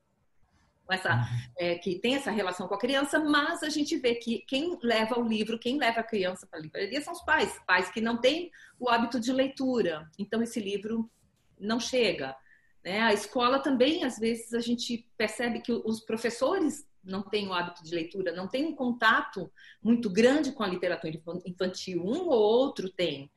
Essa, 0.91 1.15
uhum. 1.15 1.24
é, 1.58 1.76
que 1.76 1.98
tem 2.00 2.15
essa 2.15 2.30
relação 2.30 2.67
com 2.67 2.76
a 2.76 2.80
criança, 2.80 3.17
mas 3.17 3.63
a 3.63 3.69
gente 3.69 3.98
vê 3.98 4.15
que 4.15 4.43
quem 4.46 4.78
leva 4.84 5.17
o 5.17 5.26
livro, 5.26 5.58
quem 5.58 5.78
leva 5.78 6.02
a 6.02 6.04
criança 6.04 6.46
para 6.46 6.60
a 6.60 6.62
livraria 6.62 7.02
são 7.02 7.13
os 7.13 7.22
pais, 7.22 7.58
pais 7.65 7.89
que 7.89 8.02
não 8.02 8.19
têm 8.19 8.52
o 8.78 8.89
hábito 8.89 9.19
de 9.19 9.32
leitura. 9.32 10.10
Então, 10.19 10.43
esse 10.43 10.60
livro 10.60 11.10
não 11.58 11.80
chega. 11.80 12.36
Né? 12.84 13.00
A 13.00 13.13
escola 13.13 13.60
também, 13.60 14.04
às 14.04 14.19
vezes, 14.19 14.54
a 14.54 14.60
gente 14.60 15.08
percebe 15.17 15.62
que 15.62 15.72
os 15.72 16.02
professores 16.02 16.86
não 17.04 17.22
tem 17.22 17.48
o 17.48 17.54
hábito 17.54 17.84
de 17.84 17.94
leitura, 17.94 18.32
não 18.32 18.48
tem 18.48 18.66
um 18.66 18.76
contato 18.76 19.52
muito 19.82 20.10
grande 20.10 20.52
com 20.52 20.63
a 20.63 20.68
literatura 20.68 21.20
infantil, 21.46 22.04
um 22.04 22.28
ou 22.28 22.39
outro 22.39 22.89
tem. 22.89 23.32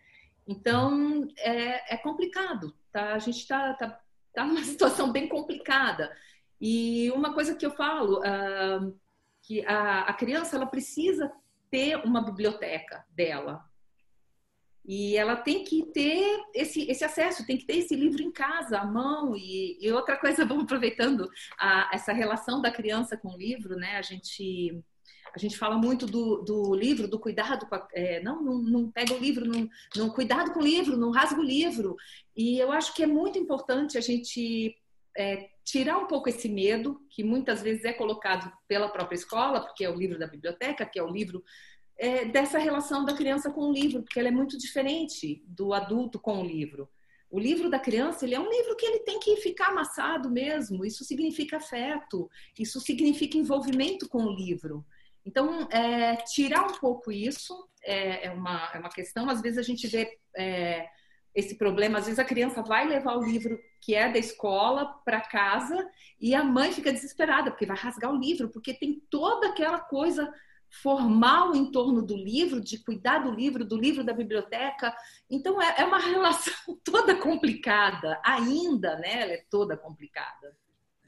Então, 0.46 1.26
é, 1.38 1.94
é 1.94 1.96
complicado, 1.96 2.74
tá? 2.92 3.14
A 3.14 3.18
gente 3.18 3.38
está 3.38 3.74
tá, 3.74 4.00
tá 4.32 4.44
numa 4.44 4.62
situação 4.64 5.10
bem 5.10 5.28
complicada. 5.28 6.14
E 6.60 7.10
uma 7.10 7.34
coisa 7.34 7.54
que 7.54 7.66
eu 7.66 7.70
falo, 7.72 8.20
uh, 8.20 8.98
que 9.42 9.64
a, 9.66 10.02
a 10.02 10.14
criança 10.14 10.56
ela 10.56 10.66
precisa 10.66 11.30
ter 11.70 11.96
uma 11.96 12.22
biblioteca 12.22 13.04
dela, 13.10 13.65
e 14.86 15.16
ela 15.16 15.34
tem 15.34 15.64
que 15.64 15.84
ter 15.86 16.40
esse, 16.54 16.88
esse 16.88 17.04
acesso, 17.04 17.44
tem 17.44 17.56
que 17.56 17.66
ter 17.66 17.78
esse 17.78 17.96
livro 17.96 18.22
em 18.22 18.30
casa, 18.30 18.78
à 18.78 18.86
mão. 18.86 19.34
E, 19.34 19.76
e 19.80 19.90
outra 19.90 20.16
coisa, 20.16 20.44
vamos 20.46 20.62
aproveitando 20.62 21.28
a, 21.58 21.90
essa 21.92 22.12
relação 22.12 22.62
da 22.62 22.70
criança 22.70 23.16
com 23.16 23.34
o 23.34 23.36
livro, 23.36 23.74
né? 23.74 23.96
A 23.96 24.02
gente, 24.02 24.80
a 25.34 25.38
gente 25.38 25.58
fala 25.58 25.76
muito 25.76 26.06
do, 26.06 26.42
do 26.42 26.72
livro, 26.72 27.08
do 27.08 27.18
cuidado 27.18 27.66
com 27.66 27.74
a, 27.74 27.88
é, 27.92 28.22
não, 28.22 28.40
não, 28.40 28.58
não, 28.58 28.90
pega 28.90 29.12
o 29.12 29.18
livro, 29.18 29.44
não, 29.44 29.68
não 29.96 30.08
cuidado 30.08 30.52
com 30.52 30.60
o 30.60 30.64
livro, 30.64 30.96
não 30.96 31.10
rasga 31.10 31.40
o 31.40 31.44
livro. 31.44 31.96
E 32.36 32.56
eu 32.56 32.70
acho 32.70 32.94
que 32.94 33.02
é 33.02 33.06
muito 33.08 33.36
importante 33.36 33.98
a 33.98 34.00
gente 34.00 34.76
é, 35.16 35.48
tirar 35.64 35.98
um 35.98 36.06
pouco 36.06 36.28
esse 36.28 36.48
medo, 36.48 37.00
que 37.10 37.24
muitas 37.24 37.60
vezes 37.60 37.84
é 37.84 37.92
colocado 37.92 38.52
pela 38.68 38.88
própria 38.88 39.16
escola, 39.16 39.62
porque 39.62 39.84
é 39.84 39.90
o 39.90 39.96
livro 39.96 40.16
da 40.16 40.28
biblioteca, 40.28 40.86
que 40.86 40.96
é 40.96 41.02
o 41.02 41.10
livro 41.10 41.42
é, 41.98 42.24
dessa 42.26 42.58
relação 42.58 43.04
da 43.04 43.14
criança 43.14 43.50
com 43.50 43.68
o 43.68 43.72
livro, 43.72 44.02
porque 44.02 44.18
ela 44.18 44.28
é 44.28 44.32
muito 44.32 44.58
diferente 44.58 45.42
do 45.46 45.72
adulto 45.72 46.18
com 46.18 46.40
o 46.40 46.46
livro. 46.46 46.88
O 47.30 47.38
livro 47.38 47.68
da 47.68 47.78
criança, 47.78 48.24
ele 48.24 48.34
é 48.34 48.40
um 48.40 48.48
livro 48.48 48.76
que 48.76 48.86
ele 48.86 49.00
tem 49.00 49.18
que 49.18 49.36
ficar 49.36 49.68
amassado 49.68 50.30
mesmo. 50.30 50.84
Isso 50.84 51.04
significa 51.04 51.56
afeto, 51.56 52.30
isso 52.58 52.80
significa 52.80 53.36
envolvimento 53.36 54.08
com 54.08 54.24
o 54.24 54.32
livro. 54.32 54.84
Então, 55.24 55.68
é, 55.72 56.16
tirar 56.16 56.64
um 56.64 56.78
pouco 56.78 57.10
isso 57.10 57.68
é, 57.82 58.26
é, 58.26 58.30
uma, 58.30 58.70
é 58.72 58.78
uma 58.78 58.88
questão. 58.88 59.28
Às 59.28 59.40
vezes 59.40 59.58
a 59.58 59.62
gente 59.62 59.88
vê 59.88 60.18
é, 60.36 60.88
esse 61.34 61.56
problema. 61.56 61.98
Às 61.98 62.04
vezes 62.04 62.18
a 62.20 62.24
criança 62.24 62.62
vai 62.62 62.86
levar 62.86 63.16
o 63.16 63.24
livro 63.24 63.58
que 63.80 63.94
é 63.94 64.10
da 64.10 64.18
escola 64.18 64.86
para 65.04 65.20
casa 65.20 65.76
e 66.20 66.34
a 66.34 66.44
mãe 66.44 66.72
fica 66.72 66.92
desesperada 66.92 67.50
porque 67.50 67.66
vai 67.66 67.76
rasgar 67.76 68.12
o 68.12 68.18
livro, 68.18 68.48
porque 68.48 68.72
tem 68.72 69.02
toda 69.10 69.48
aquela 69.48 69.80
coisa 69.80 70.32
formal 70.70 71.54
em 71.54 71.70
torno 71.70 72.02
do 72.02 72.16
livro, 72.16 72.60
de 72.60 72.78
cuidar 72.78 73.20
do 73.20 73.30
livro, 73.30 73.64
do 73.64 73.76
livro 73.76 74.04
da 74.04 74.12
biblioteca. 74.12 74.94
Então 75.30 75.60
é, 75.60 75.76
é 75.78 75.84
uma 75.84 75.98
relação 76.00 76.54
toda 76.84 77.14
complicada, 77.16 78.20
ainda, 78.24 78.96
né? 78.98 79.22
Ela 79.22 79.32
é 79.32 79.44
toda 79.50 79.76
complicada. 79.76 80.56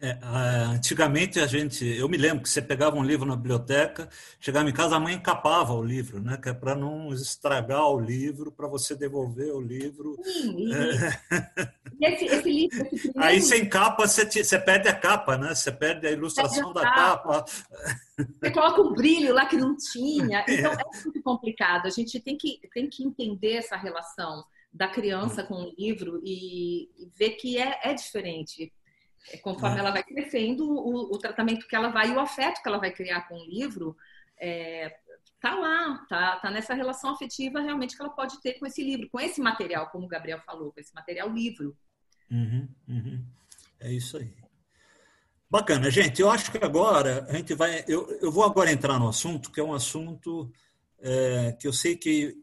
É, 0.00 0.16
antigamente 0.22 1.40
a 1.40 1.46
gente, 1.46 1.84
eu 1.84 2.08
me 2.08 2.16
lembro 2.16 2.44
que 2.44 2.48
você 2.48 2.62
pegava 2.62 2.96
um 2.96 3.02
livro 3.02 3.26
na 3.26 3.34
biblioteca, 3.34 4.08
chegava 4.38 4.68
em 4.70 4.72
casa, 4.72 4.94
a 4.94 5.00
mãe 5.00 5.14
encapava 5.14 5.72
o 5.72 5.82
livro, 5.82 6.20
né? 6.20 6.36
Que 6.40 6.50
é 6.50 6.54
para 6.54 6.76
não 6.76 7.12
estragar 7.12 7.84
o 7.90 7.98
livro, 7.98 8.52
para 8.52 8.68
você 8.68 8.94
devolver 8.94 9.52
o 9.52 9.60
livro. 9.60 10.16
Sim, 10.22 10.72
é. 10.72 12.12
esse, 12.12 12.26
esse 12.26 12.48
livro, 12.48 12.88
esse 12.92 13.12
Aí 13.16 13.40
você 13.40 13.58
encapa, 13.58 14.06
você, 14.06 14.24
te, 14.24 14.44
você 14.44 14.56
perde 14.56 14.88
a 14.88 14.94
capa, 14.94 15.36
né? 15.36 15.52
Você 15.52 15.72
perde 15.72 16.06
a 16.06 16.12
ilustração 16.12 16.72
da 16.72 16.82
capa. 16.82 17.44
Você 18.16 18.50
coloca 18.52 18.80
um 18.80 18.94
brilho 18.94 19.34
lá 19.34 19.46
que 19.46 19.56
não 19.56 19.76
tinha. 19.76 20.44
Então 20.58 20.72
é 20.72 21.02
muito 21.04 21.22
complicado. 21.22 21.86
A 21.86 21.90
gente 21.90 22.20
tem 22.20 22.36
que, 22.36 22.60
tem 22.72 22.88
que 22.88 23.02
entender 23.04 23.54
essa 23.54 23.76
relação 23.76 24.44
da 24.72 24.86
criança 24.86 25.42
com 25.42 25.54
o 25.54 25.74
livro 25.76 26.20
e, 26.24 26.88
e 26.96 27.10
ver 27.16 27.30
que 27.30 27.58
é, 27.58 27.80
é 27.82 27.94
diferente 27.94 28.72
é, 28.77 28.77
conforme 29.42 29.76
é. 29.76 29.80
ela 29.80 29.90
vai 29.90 30.02
crescendo, 30.02 30.64
o, 30.64 31.14
o, 31.14 31.18
tratamento 31.18 31.66
que 31.66 31.76
ela 31.76 31.88
vai 31.88 32.08
e 32.08 32.14
o 32.14 32.20
afeto 32.20 32.62
que 32.62 32.68
ela 32.68 32.78
vai 32.78 32.90
criar 32.90 33.28
com 33.28 33.36
o 33.36 33.44
livro 33.44 33.96
é, 34.40 34.96
tá 35.40 35.54
lá, 35.54 36.06
tá, 36.08 36.36
tá 36.36 36.50
nessa 36.50 36.74
relação 36.74 37.10
afetiva 37.10 37.60
realmente 37.60 37.96
que 37.96 38.02
ela 38.02 38.12
pode 38.12 38.40
ter 38.40 38.54
com 38.54 38.66
esse 38.66 38.82
livro, 38.82 39.08
com 39.10 39.20
esse 39.20 39.40
material, 39.40 39.90
como 39.90 40.06
o 40.06 40.08
Gabriel 40.08 40.40
falou, 40.40 40.72
com 40.72 40.80
esse 40.80 40.94
material 40.94 41.28
livro. 41.30 41.76
Uhum, 42.30 42.68
uhum. 42.88 43.24
É 43.80 43.92
isso 43.92 44.16
aí. 44.16 44.34
Bacana, 45.50 45.90
gente. 45.90 46.20
Eu 46.20 46.30
acho 46.30 46.52
que 46.52 46.62
agora 46.62 47.26
a 47.28 47.36
gente 47.36 47.54
vai. 47.54 47.82
Eu, 47.88 48.06
eu 48.20 48.30
vou 48.30 48.44
agora 48.44 48.70
entrar 48.70 48.98
no 48.98 49.08
assunto, 49.08 49.50
que 49.50 49.60
é 49.60 49.64
um 49.64 49.72
assunto 49.72 50.52
é, 51.00 51.52
que 51.52 51.66
eu 51.66 51.72
sei 51.72 51.96
que 51.96 52.36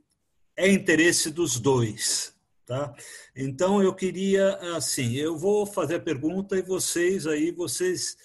é 0.58 0.72
interesse 0.72 1.30
dos 1.30 1.60
dois. 1.60 2.35
Tá? 2.66 2.96
Então 3.36 3.84
eu 3.84 3.94
queria 3.94 4.56
assim, 4.76 5.14
eu 5.14 5.38
vou 5.38 5.68
fazer 5.68 5.96
a 5.96 6.00
pergunta 6.00 6.58
e 6.58 6.64
vocês 6.64 7.28
aí 7.28 7.52
vocês 7.52 8.18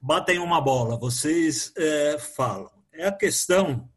batem 0.00 0.40
uma 0.40 0.60
bola, 0.60 0.98
vocês 0.98 1.72
é, 1.76 2.18
falam. 2.18 2.72
É 2.92 3.06
a 3.06 3.12
questão, 3.12 3.88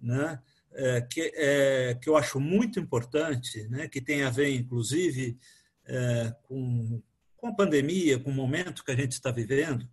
né, 0.00 0.40
é, 0.72 1.02
que, 1.02 1.32
é, 1.34 1.98
que 2.00 2.08
eu 2.08 2.16
acho 2.16 2.40
muito 2.40 2.80
importante, 2.80 3.68
né, 3.68 3.88
que 3.88 4.00
tem 4.00 4.22
a 4.22 4.30
ver 4.30 4.54
inclusive 4.54 5.36
é, 5.84 6.34
com, 6.44 7.02
com 7.36 7.48
a 7.48 7.54
pandemia, 7.54 8.18
com 8.18 8.30
o 8.30 8.34
momento 8.34 8.84
que 8.84 8.92
a 8.92 8.96
gente 8.96 9.12
está 9.12 9.30
vivendo, 9.30 9.86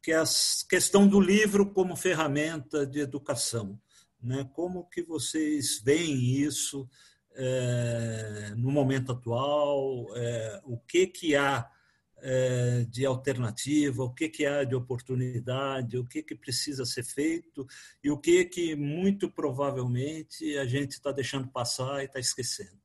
que 0.00 0.12
é 0.12 0.18
a 0.18 0.24
questão 0.68 1.08
do 1.08 1.20
livro 1.20 1.72
como 1.72 1.96
ferramenta 1.96 2.86
de 2.86 3.00
educação. 3.00 3.76
Né? 4.22 4.48
Como 4.54 4.88
que 4.88 5.02
vocês 5.02 5.80
veem 5.82 6.14
isso 6.40 6.88
é, 7.34 8.54
no 8.56 8.70
momento 8.70 9.12
atual? 9.12 10.06
É, 10.16 10.60
o 10.64 10.78
que, 10.78 11.06
que 11.06 11.36
há 11.36 11.70
é, 12.18 12.84
de 12.88 13.04
alternativa, 13.04 14.02
o 14.02 14.14
que, 14.14 14.28
que 14.28 14.46
há 14.46 14.64
de 14.64 14.74
oportunidade, 14.74 15.98
o 15.98 16.06
que, 16.06 16.22
que 16.22 16.34
precisa 16.34 16.84
ser 16.86 17.04
feito 17.04 17.66
e 18.02 18.10
o 18.10 18.18
que, 18.18 18.46
que 18.46 18.74
muito 18.74 19.30
provavelmente 19.30 20.56
a 20.56 20.64
gente 20.64 20.92
está 20.92 21.12
deixando 21.12 21.48
passar 21.48 22.00
e 22.00 22.06
está 22.06 22.18
esquecendo. 22.18 22.82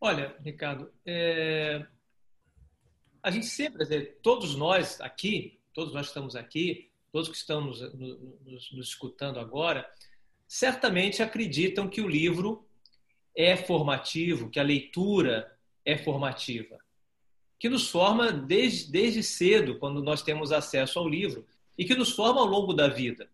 Olha, 0.00 0.36
Ricardo, 0.42 0.90
é... 1.04 1.84
a 3.22 3.30
gente 3.30 3.46
sempre, 3.46 3.82
dizer, 3.82 4.18
todos 4.22 4.54
nós 4.54 5.00
aqui, 5.00 5.60
todos 5.74 5.92
nós 5.92 6.06
estamos 6.06 6.36
aqui, 6.36 6.90
todos 7.12 7.28
que 7.28 7.36
estamos 7.36 7.80
nos, 7.80 8.20
nos, 8.40 8.72
nos 8.72 8.88
escutando 8.88 9.40
agora, 9.40 9.90
certamente 10.48 11.22
acreditam 11.22 11.86
que 11.86 12.00
o 12.00 12.08
livro 12.08 12.66
é 13.36 13.54
formativo, 13.54 14.48
que 14.48 14.58
a 14.58 14.64
leitura 14.64 15.54
é 15.84 15.96
formativa, 15.96 16.78
que 17.58 17.68
nos 17.68 17.90
forma 17.90 18.32
desde, 18.32 18.90
desde 18.90 19.22
cedo, 19.22 19.78
quando 19.78 20.02
nós 20.02 20.22
temos 20.22 20.50
acesso 20.50 20.98
ao 20.98 21.08
livro, 21.08 21.46
e 21.76 21.84
que 21.84 21.94
nos 21.94 22.10
forma 22.10 22.40
ao 22.40 22.46
longo 22.46 22.72
da 22.72 22.88
vida. 22.88 23.30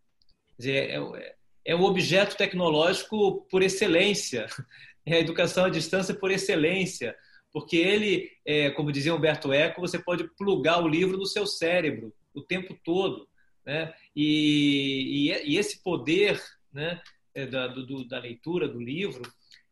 Dizer, 0.59 0.91
é, 0.91 0.97
é, 0.97 1.35
é 1.67 1.75
o 1.75 1.85
objeto 1.85 2.37
tecnológico 2.37 3.47
por 3.51 3.63
excelência, 3.63 4.47
é 5.07 5.17
a 5.17 5.21
educação 5.21 5.67
à 5.67 5.71
distância 5.71 6.15
por 6.15 6.31
excelência, 6.31 7.17
porque 7.53 7.77
ele, 7.77 8.31
é, 8.45 8.71
como 8.71 8.91
dizia 8.91 9.15
Humberto 9.15 9.53
Eco, 9.53 9.81
você 9.81 9.99
pode 9.99 10.25
plugar 10.37 10.83
o 10.83 10.89
livro 10.89 11.17
no 11.17 11.27
seu 11.27 11.47
cérebro 11.47 12.13
o 12.35 12.43
tempo 12.43 12.77
todo. 12.85 13.29
Né? 13.65 13.95
E, 14.15 15.31
e, 15.31 15.53
e 15.53 15.57
esse 15.57 15.83
poder 15.83 16.43
né, 16.75 17.01
é, 17.35 17.47
da, 17.47 17.69
do, 17.69 18.05
da 18.07 18.19
leitura, 18.19 18.69
do 18.69 18.81
livro, 18.81 19.23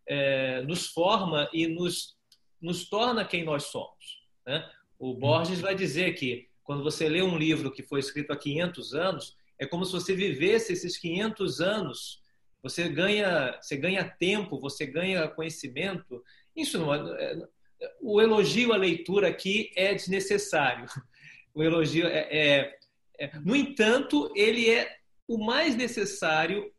é, 0.07 0.63
nos 0.63 0.87
forma 0.87 1.49
e 1.53 1.67
nos 1.67 2.17
nos 2.63 2.89
torna 2.89 3.25
quem 3.25 3.45
nós 3.45 3.65
somos. 3.65 4.23
Né? 4.47 4.65
O 4.99 5.13
Borges 5.15 5.61
vai 5.61 5.75
dizer 5.75 6.15
que 6.15 6.49
quando 6.63 6.85
você 6.85 7.09
lê 7.09 7.21
um 7.21 7.37
livro 7.37 7.73
que 7.73 7.83
foi 7.83 7.99
escrito 7.99 8.33
há 8.33 8.37
500 8.37 8.95
anos, 8.95 9.37
é 9.59 9.67
como 9.67 9.85
se 9.85 9.93
você 9.93 10.15
vivesse 10.15 10.73
esses 10.73 10.97
500 10.97 11.61
anos. 11.61 12.23
Você 12.63 12.89
ganha, 12.89 13.59
você 13.61 13.77
ganha 13.77 14.05
tempo, 14.05 14.61
você 14.61 14.87
ganha 14.87 15.27
conhecimento. 15.27 16.23
Isso 16.55 16.79
não 16.79 16.95
é, 16.95 16.99
é 17.33 17.49
o 18.01 18.21
elogio 18.21 18.73
à 18.73 18.77
leitura 18.77 19.29
aqui 19.29 19.73
é 19.75 19.93
desnecessário. 19.93 20.87
O 21.55 21.63
elogio 21.63 22.07
é, 22.07 22.29
é, 22.31 22.79
é, 23.19 23.39
no 23.41 23.55
entanto, 23.55 24.33
ele 24.35 24.71
é 24.71 24.97
o 25.29 25.37
mais 25.37 25.77
necessário 25.77 26.73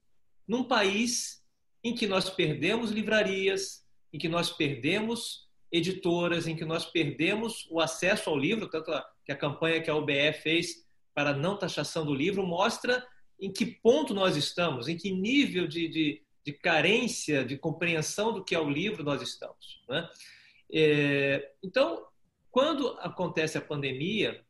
num 0.48 0.64
país 0.64 1.44
em 1.84 1.94
que 1.94 2.08
nós 2.08 2.30
perdemos 2.30 2.92
livrarias, 2.92 3.86
em 4.12 4.18
que 4.18 4.30
nós 4.30 4.52
perdemos 4.52 5.48
editoras, 5.72 6.48
em 6.48 6.56
que 6.56 6.64
nós 6.64 6.86
perdemos 6.86 7.68
o 7.70 7.80
acesso 7.80 8.30
ao 8.30 8.38
livro, 8.38 8.70
tanto 8.70 8.92
que 9.26 9.32
a 9.32 9.38
campanha 9.38 9.82
que 9.82 9.90
a 9.90 9.96
UBE 9.96 10.34
fez 10.42 10.86
para 11.14 11.34
não 11.34 11.58
taxação 11.58 12.06
do 12.06 12.14
livro 12.14 12.46
mostra 12.46 13.06
em 13.40 13.52
que 13.52 13.66
ponto 13.66 14.14
nós 14.14 14.36
estamos, 14.36 14.88
em 14.88 14.98
que 14.98 15.12
nível 15.12 15.68
de, 15.68 15.88
de, 15.88 16.22
de 16.46 16.54
carência, 16.54 17.44
de 17.44 17.58
compreensão 17.58 18.32
do 18.34 18.44
que 18.44 18.56
é 18.56 18.60
o 18.60 18.70
livro 18.70 19.04
nós 19.04 19.22
estamos. 19.22 19.84
Né? 19.90 20.10
É, 20.72 21.52
então, 21.62 22.06
quando 22.50 22.90
acontece 23.00 23.58
a 23.58 23.62
pandemia 23.62 24.44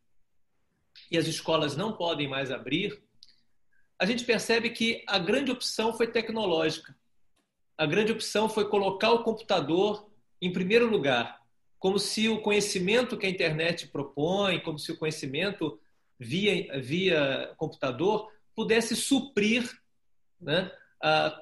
e 1.09 1.17
as 1.17 1.27
escolas 1.27 1.75
não 1.75 1.93
podem 1.93 2.27
mais 2.27 2.51
abrir, 2.51 3.02
a 3.99 4.05
gente 4.05 4.23
percebe 4.23 4.69
que 4.69 5.03
a 5.07 5.19
grande 5.19 5.51
opção 5.51 5.93
foi 5.93 6.07
tecnológica. 6.07 6.95
A 7.77 7.85
grande 7.85 8.11
opção 8.11 8.49
foi 8.49 8.69
colocar 8.69 9.11
o 9.11 9.23
computador 9.23 10.09
em 10.41 10.51
primeiro 10.51 10.87
lugar, 10.89 11.41
como 11.79 11.97
se 11.97 12.27
o 12.29 12.41
conhecimento 12.41 13.17
que 13.17 13.25
a 13.25 13.29
internet 13.29 13.87
propõe, 13.87 14.59
como 14.59 14.77
se 14.77 14.91
o 14.91 14.97
conhecimento 14.97 15.79
via, 16.19 16.79
via 16.79 17.53
computador 17.57 18.31
pudesse 18.55 18.95
suprir 18.95 19.69
né, 20.39 20.71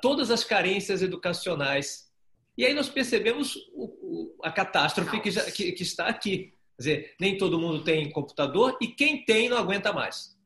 todas 0.01 0.31
as 0.31 0.43
carências 0.43 1.01
educacionais. 1.01 2.11
E 2.57 2.65
aí 2.65 2.73
nós 2.73 2.89
percebemos 2.89 3.55
o, 3.73 3.85
o, 3.85 4.39
a 4.43 4.51
catástrofe 4.51 5.19
que, 5.19 5.31
já, 5.31 5.49
que, 5.51 5.71
que, 5.71 5.83
está 5.83 6.07
aqui. 6.07 6.53
Quer 6.77 6.77
dizer, 6.77 7.15
nem 7.19 7.37
todo 7.37 7.59
mundo 7.59 7.83
tem 7.83 8.09
computador 8.11 8.77
e 8.81 8.87
quem 8.87 9.23
tem 9.23 9.49
não 9.49 9.57
aguenta 9.57 9.93
mais. 9.93 10.37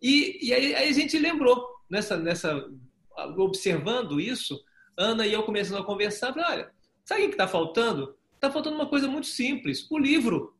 E, 0.00 0.46
e 0.46 0.54
aí, 0.54 0.74
aí, 0.74 0.88
a 0.88 0.92
gente 0.92 1.18
lembrou, 1.18 1.66
nessa, 1.90 2.16
nessa, 2.16 2.64
observando 3.36 4.20
isso, 4.20 4.62
Ana 4.96 5.26
e 5.26 5.32
eu 5.32 5.42
começamos 5.42 5.82
a 5.82 5.86
conversar, 5.86 6.32
falei, 6.32 6.50
olha, 6.50 6.72
Sabe 7.08 7.22
o 7.22 7.28
que 7.28 7.34
está 7.34 7.48
faltando? 7.48 8.14
Está 8.34 8.52
faltando 8.52 8.76
uma 8.76 8.86
coisa 8.86 9.08
muito 9.08 9.26
simples: 9.26 9.90
o 9.90 9.98
livro. 9.98 10.54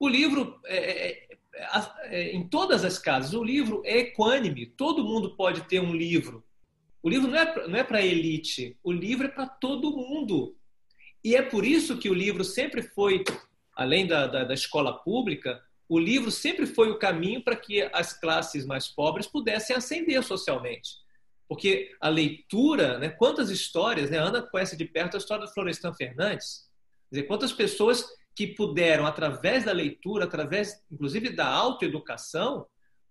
O 0.00 0.08
livro, 0.08 0.58
é, 0.64 0.76
é, 0.78 1.28
é, 1.52 1.80
é, 2.04 2.32
em 2.32 2.48
todas 2.48 2.82
as 2.82 2.98
casas, 2.98 3.34
o 3.34 3.44
livro 3.44 3.82
é 3.84 3.98
equânime. 3.98 4.64
Todo 4.64 5.04
mundo 5.04 5.36
pode 5.36 5.68
ter 5.68 5.80
um 5.80 5.94
livro. 5.94 6.42
O 7.02 7.10
livro 7.10 7.28
não 7.28 7.38
é, 7.38 7.68
não 7.68 7.78
é 7.78 7.84
para 7.84 8.00
elite, 8.00 8.78
o 8.82 8.90
livro 8.90 9.26
é 9.26 9.30
para 9.30 9.46
todo 9.46 9.94
mundo. 9.94 10.56
E 11.22 11.36
é 11.36 11.42
por 11.42 11.62
isso 11.62 11.98
que 11.98 12.08
o 12.08 12.14
livro 12.14 12.42
sempre 12.42 12.80
foi, 12.80 13.22
além 13.76 14.06
da, 14.06 14.26
da, 14.26 14.44
da 14.44 14.54
escola 14.54 14.94
pública, 14.94 15.62
o 15.88 15.98
livro 15.98 16.30
sempre 16.30 16.66
foi 16.66 16.90
o 16.90 16.98
caminho 16.98 17.42
para 17.42 17.56
que 17.56 17.82
as 17.92 18.12
classes 18.12 18.66
mais 18.66 18.88
pobres 18.88 19.26
pudessem 19.26 19.74
ascender 19.74 20.22
socialmente. 20.22 20.96
Porque 21.48 21.96
a 22.00 22.10
leitura, 22.10 22.98
né, 22.98 23.08
quantas 23.08 23.48
histórias, 23.48 24.10
né, 24.10 24.18
Ana 24.18 24.42
conhece 24.42 24.76
de 24.76 24.84
perto 24.84 25.16
a 25.16 25.18
história 25.18 25.46
do 25.46 25.52
Florestan 25.52 25.94
Fernandes, 25.94 26.68
dizer, 27.10 27.22
quantas 27.24 27.52
pessoas 27.52 28.04
que 28.36 28.46
puderam, 28.46 29.06
através 29.06 29.64
da 29.64 29.72
leitura, 29.72 30.24
através, 30.24 30.84
inclusive, 30.92 31.30
da 31.30 31.48
autoeducação, 31.48 32.66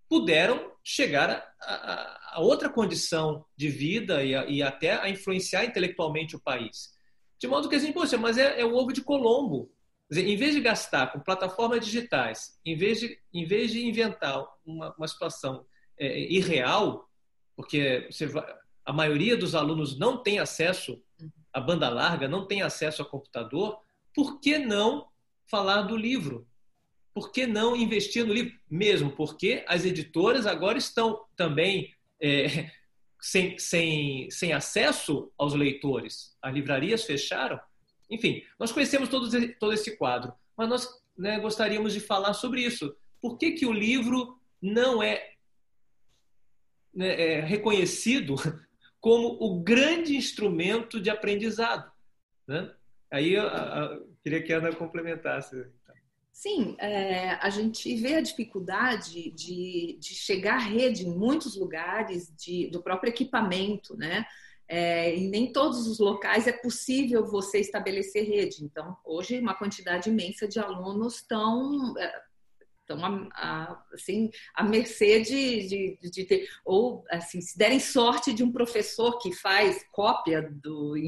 puderam 0.07 0.71
chegar 0.84 1.30
a, 1.59 1.73
a, 1.73 2.36
a, 2.36 2.39
outra 2.39 2.69
condição 2.69 3.43
de 3.55 3.69
vida 3.69 4.23
e, 4.23 4.34
a, 4.34 4.45
e, 4.45 4.63
até 4.63 4.93
a 4.93 5.09
influenciar 5.09 5.65
intelectualmente 5.65 6.36
o 6.36 6.39
país. 6.39 6.93
De 7.39 7.47
modo 7.47 7.67
que 7.67 7.75
a 7.75 7.80
gente, 7.80 7.93
poxa, 7.93 8.17
mas 8.17 8.38
é, 8.38 8.61
é 8.61 8.65
o 8.65 8.75
ovo 8.75 8.93
de 8.93 9.01
Colombo. 9.01 9.69
Dizer, 10.09 10.27
em 10.27 10.37
vez 10.37 10.55
de 10.55 10.61
gastar 10.61 11.11
com 11.11 11.19
plataformas 11.19 11.83
digitais, 11.85 12.57
em 12.65 12.75
vez 12.75 12.99
de, 12.99 13.19
em 13.33 13.45
vez 13.45 13.71
de 13.71 13.85
inventar 13.85 14.45
uma, 14.65 14.95
uma 14.95 15.07
situação 15.07 15.65
é, 15.97 16.19
irreal, 16.31 17.09
porque 17.55 18.07
vai, 18.31 18.45
a 18.85 18.93
maioria 18.93 19.35
dos 19.35 19.53
alunos 19.53 19.99
não 19.99 20.23
tem 20.23 20.39
acesso 20.39 21.03
à 21.51 21.59
banda 21.59 21.89
larga, 21.89 22.27
não 22.27 22.47
tem 22.47 22.61
acesso 22.61 23.01
a 23.01 23.05
computador, 23.05 23.81
por 24.13 24.39
que 24.39 24.57
não 24.57 25.07
falar 25.45 25.81
do 25.81 25.97
livro? 25.97 26.47
Por 27.13 27.31
que 27.31 27.45
não 27.45 27.75
investir 27.75 28.25
no 28.25 28.33
livro? 28.33 28.57
Mesmo 28.69 29.11
porque 29.11 29.65
as 29.67 29.83
editoras 29.83 30.45
agora 30.45 30.77
estão 30.77 31.25
também 31.35 31.93
é, 32.21 32.71
sem, 33.19 33.57
sem, 33.57 34.29
sem 34.31 34.53
acesso 34.53 35.31
aos 35.37 35.53
leitores. 35.53 36.37
As 36.41 36.53
livrarias 36.53 37.03
fecharam. 37.03 37.59
Enfim, 38.09 38.43
nós 38.59 38.71
conhecemos 38.71 39.09
todo, 39.09 39.29
todo 39.59 39.73
esse 39.73 39.97
quadro, 39.97 40.33
mas 40.55 40.69
nós 40.69 41.03
né, 41.17 41.39
gostaríamos 41.39 41.93
de 41.93 41.99
falar 41.99 42.33
sobre 42.33 42.61
isso. 42.61 42.95
Por 43.21 43.37
que, 43.37 43.51
que 43.51 43.65
o 43.65 43.73
livro 43.73 44.39
não 44.61 45.01
é 45.01 45.33
né, 46.93 47.21
é, 47.21 47.39
reconhecido 47.41 48.35
como 48.99 49.37
o 49.39 49.61
grande 49.61 50.15
instrumento 50.15 50.99
de 50.99 51.09
aprendizado. 51.09 51.91
Né? 52.47 52.73
Aí 53.11 53.33
eu, 53.33 53.43
eu, 53.43 54.09
queria 54.23 54.41
que 54.41 54.51
a 54.51 54.57
Ana 54.57 54.75
complementasse. 54.75 55.65
Sim, 56.31 56.75
é, 56.79 57.31
a 57.35 57.49
gente 57.49 57.95
vê 57.95 58.15
a 58.15 58.21
dificuldade 58.21 59.31
de, 59.31 59.97
de 59.99 60.13
chegar 60.13 60.55
à 60.55 60.59
rede 60.59 61.05
em 61.05 61.15
muitos 61.15 61.55
lugares 61.55 62.33
de, 62.35 62.67
do 62.67 62.81
próprio 62.81 63.09
equipamento, 63.09 63.95
né? 63.95 64.25
É, 64.70 65.15
em 65.15 65.30
nem 65.30 65.51
todos 65.51 65.88
os 65.88 65.97
locais 65.97 66.45
é 66.45 66.51
possível 66.51 67.26
você 67.26 67.59
estabelecer 67.59 68.28
rede. 68.28 68.63
Então, 68.63 68.97
hoje, 69.05 69.39
uma 69.39 69.53
quantidade 69.53 70.09
imensa 70.09 70.47
de 70.47 70.59
alunos 70.59 71.15
estão 71.15 71.97
é, 71.97 72.22
estão 72.88 73.05
a, 73.05 73.27
a, 73.33 73.83
assim, 73.93 74.31
à 74.55 74.63
mercê 74.63 75.19
de, 75.19 75.67
de, 75.67 76.09
de, 76.09 76.23
ter, 76.25 76.47
ou 76.63 77.03
assim, 77.11 77.41
se 77.41 77.57
derem 77.57 77.79
sorte 77.79 78.33
de 78.33 78.43
um 78.43 78.51
professor 78.51 79.19
que 79.19 79.33
faz 79.35 79.85
cópia 79.91 80.49
do 80.63 80.95
em 80.95 81.07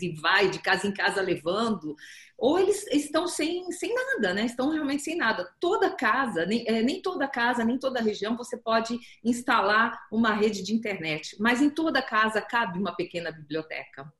e 0.00 0.14
vai 0.20 0.50
de 0.50 0.58
casa 0.58 0.86
em 0.86 0.92
casa 0.92 1.22
levando, 1.22 1.94
ou 2.36 2.58
eles 2.58 2.84
estão 2.88 3.28
sem, 3.28 3.70
sem 3.70 3.94
nada, 3.94 4.34
né? 4.34 4.44
Estão 4.44 4.70
realmente 4.70 5.02
sem 5.02 5.16
nada. 5.16 5.48
Toda 5.60 5.94
casa, 5.94 6.44
nem, 6.44 6.64
é, 6.66 6.82
nem 6.82 7.00
toda 7.00 7.28
casa, 7.28 7.64
nem 7.64 7.78
toda 7.78 8.02
região 8.02 8.36
você 8.36 8.56
pode 8.56 8.98
instalar 9.22 9.98
uma 10.10 10.32
rede 10.32 10.62
de 10.62 10.74
internet, 10.74 11.36
mas 11.38 11.62
em 11.62 11.70
toda 11.70 12.02
casa 12.02 12.42
cabe 12.42 12.78
uma 12.78 12.94
pequena 12.94 13.30
biblioteca. 13.30 14.12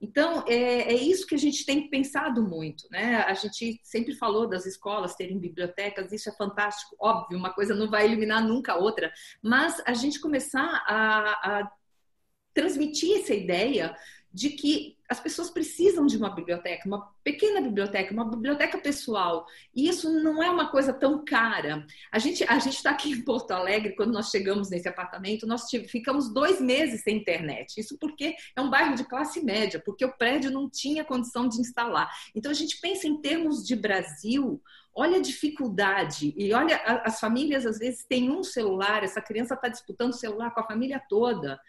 Então, 0.00 0.44
é, 0.46 0.92
é, 0.92 0.94
isso 0.94 1.26
que 1.26 1.34
a 1.34 1.38
gente 1.38 1.64
tem 1.64 1.88
pensado 1.88 2.42
muito, 2.42 2.86
né? 2.90 3.16
A 3.22 3.32
gente 3.32 3.80
sempre 3.82 4.14
falou 4.14 4.46
das 4.46 4.66
escolas 4.66 5.14
terem 5.14 5.38
bibliotecas, 5.38 6.12
isso 6.12 6.28
é 6.28 6.32
fantástico, 6.32 6.94
óbvio, 7.00 7.38
uma 7.38 7.52
coisa 7.52 7.74
não 7.74 7.88
vai 7.88 8.04
eliminar 8.04 8.44
nunca 8.44 8.72
a 8.72 8.78
outra, 8.78 9.10
mas 9.42 9.82
a 9.86 9.94
gente 9.94 10.20
começar 10.20 10.84
a, 10.86 11.60
a 11.60 11.72
transmitir 12.52 13.20
essa 13.20 13.34
ideia 13.34 13.96
de 14.32 14.50
que 14.50 14.96
as 15.08 15.20
pessoas 15.20 15.50
precisam 15.50 16.04
de 16.06 16.16
uma 16.16 16.30
biblioteca, 16.30 16.86
uma 16.86 17.12
pequena 17.22 17.60
biblioteca, 17.60 18.12
uma 18.12 18.28
biblioteca 18.28 18.76
pessoal. 18.78 19.46
E 19.74 19.88
isso 19.88 20.10
não 20.22 20.42
é 20.42 20.50
uma 20.50 20.68
coisa 20.68 20.92
tão 20.92 21.24
cara. 21.24 21.86
A 22.10 22.18
gente 22.18 22.44
a 22.44 22.58
gente 22.58 22.76
está 22.76 22.90
aqui 22.90 23.12
em 23.12 23.22
Porto 23.22 23.52
Alegre 23.52 23.94
quando 23.94 24.12
nós 24.12 24.30
chegamos 24.30 24.68
nesse 24.68 24.88
apartamento, 24.88 25.46
nós 25.46 25.70
ficamos 25.88 26.32
dois 26.32 26.60
meses 26.60 27.02
sem 27.02 27.16
internet. 27.16 27.78
Isso 27.78 27.96
porque 27.98 28.34
é 28.54 28.60
um 28.60 28.68
bairro 28.68 28.94
de 28.94 29.04
classe 29.04 29.44
média, 29.44 29.80
porque 29.84 30.04
o 30.04 30.12
prédio 30.12 30.50
não 30.50 30.68
tinha 30.68 31.04
condição 31.04 31.48
de 31.48 31.60
instalar. 31.60 32.10
Então 32.34 32.50
a 32.50 32.54
gente 32.54 32.80
pensa 32.80 33.06
em 33.06 33.20
termos 33.20 33.64
de 33.64 33.76
Brasil. 33.76 34.60
Olha 34.92 35.18
a 35.18 35.22
dificuldade 35.22 36.34
e 36.36 36.52
olha 36.52 36.76
as 37.04 37.20
famílias 37.20 37.66
às 37.66 37.78
vezes 37.78 38.04
têm 38.04 38.30
um 38.30 38.42
celular, 38.42 39.04
essa 39.04 39.20
criança 39.20 39.54
está 39.54 39.68
disputando 39.68 40.10
o 40.10 40.16
celular 40.16 40.52
com 40.52 40.60
a 40.60 40.66
família 40.66 41.00
toda 41.06 41.60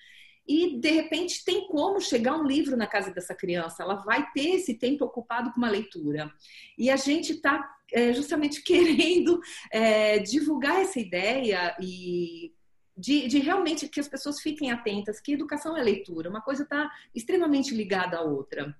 e 0.47 0.77
de 0.79 0.91
repente 0.91 1.43
tem 1.43 1.67
como 1.67 1.99
chegar 1.99 2.37
um 2.37 2.47
livro 2.47 2.77
na 2.77 2.87
casa 2.87 3.11
dessa 3.11 3.35
criança, 3.35 3.83
ela 3.83 3.95
vai 3.95 4.31
ter 4.31 4.55
esse 4.55 4.75
tempo 4.75 5.03
ocupado 5.03 5.51
com 5.51 5.57
uma 5.57 5.69
leitura. 5.69 6.31
E 6.77 6.89
a 6.89 6.95
gente 6.95 7.33
está 7.33 7.69
é, 7.91 8.13
justamente 8.13 8.61
querendo 8.63 9.39
é, 9.71 10.19
divulgar 10.19 10.81
essa 10.81 10.99
ideia 10.99 11.75
e 11.81 12.53
de, 12.95 13.27
de, 13.27 13.39
realmente 13.39 13.87
que 13.87 13.99
as 13.99 14.07
pessoas 14.07 14.41
fiquem 14.41 14.71
atentas, 14.71 15.19
que 15.19 15.33
educação 15.33 15.77
é 15.77 15.83
leitura, 15.83 16.29
uma 16.29 16.41
coisa 16.41 16.63
está 16.63 16.89
extremamente 17.13 17.75
ligada 17.75 18.17
à 18.17 18.21
outra. 18.21 18.75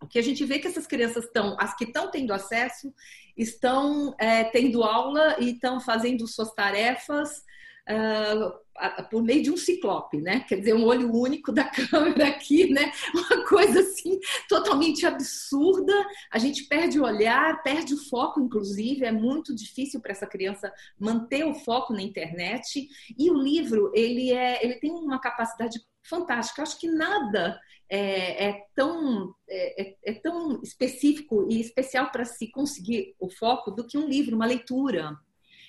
O 0.00 0.06
que 0.06 0.18
a 0.18 0.22
gente 0.22 0.44
vê 0.44 0.58
que 0.58 0.66
essas 0.66 0.86
crianças 0.86 1.24
estão, 1.24 1.56
as 1.58 1.76
que 1.76 1.84
estão 1.84 2.10
tendo 2.10 2.32
acesso, 2.32 2.94
estão 3.36 4.14
é, 4.18 4.44
tendo 4.44 4.82
aula 4.82 5.36
e 5.38 5.52
estão 5.52 5.80
fazendo 5.80 6.26
suas 6.26 6.52
tarefas 6.52 7.42
uh, 7.88 9.06
por 9.10 9.22
meio 9.22 9.42
de 9.42 9.50
um 9.50 9.56
ciclope, 9.56 10.20
né? 10.20 10.40
Quer 10.40 10.56
dizer, 10.56 10.74
um 10.74 10.84
olho 10.84 11.12
único 11.12 11.52
da 11.52 11.64
câmera 11.70 12.28
aqui, 12.28 12.70
né? 12.70 12.92
Uma 13.14 13.46
coisa 13.46 13.80
assim 13.80 14.18
totalmente 14.48 15.06
absurda. 15.06 15.94
A 16.30 16.38
gente 16.38 16.64
perde 16.64 17.00
o 17.00 17.04
olhar, 17.04 17.62
perde 17.62 17.94
o 17.94 18.08
foco, 18.08 18.40
inclusive. 18.40 19.04
É 19.04 19.12
muito 19.12 19.54
difícil 19.54 20.00
para 20.00 20.12
essa 20.12 20.26
criança 20.26 20.72
manter 20.98 21.44
o 21.44 21.54
foco 21.54 21.92
na 21.92 22.02
internet. 22.02 22.88
E 23.18 23.30
o 23.30 23.34
livro, 23.34 23.90
ele 23.94 24.32
é, 24.32 24.64
ele 24.64 24.74
tem 24.74 24.90
uma 24.90 25.20
capacidade 25.20 25.80
fantástica. 26.02 26.62
acho 26.62 26.78
que 26.78 26.88
nada 26.88 27.58
é, 27.88 28.48
é 28.48 28.64
tão, 28.74 29.34
é, 29.48 29.82
é, 29.82 29.96
é, 30.04 30.12
tão 30.14 30.60
específico 30.62 31.46
e 31.50 31.60
especial 31.60 32.10
para 32.10 32.24
se 32.24 32.50
conseguir 32.50 33.14
o 33.18 33.30
foco 33.30 33.70
do 33.70 33.86
que 33.86 33.96
um 33.96 34.08
livro, 34.08 34.36
uma 34.36 34.46
leitura. 34.46 35.16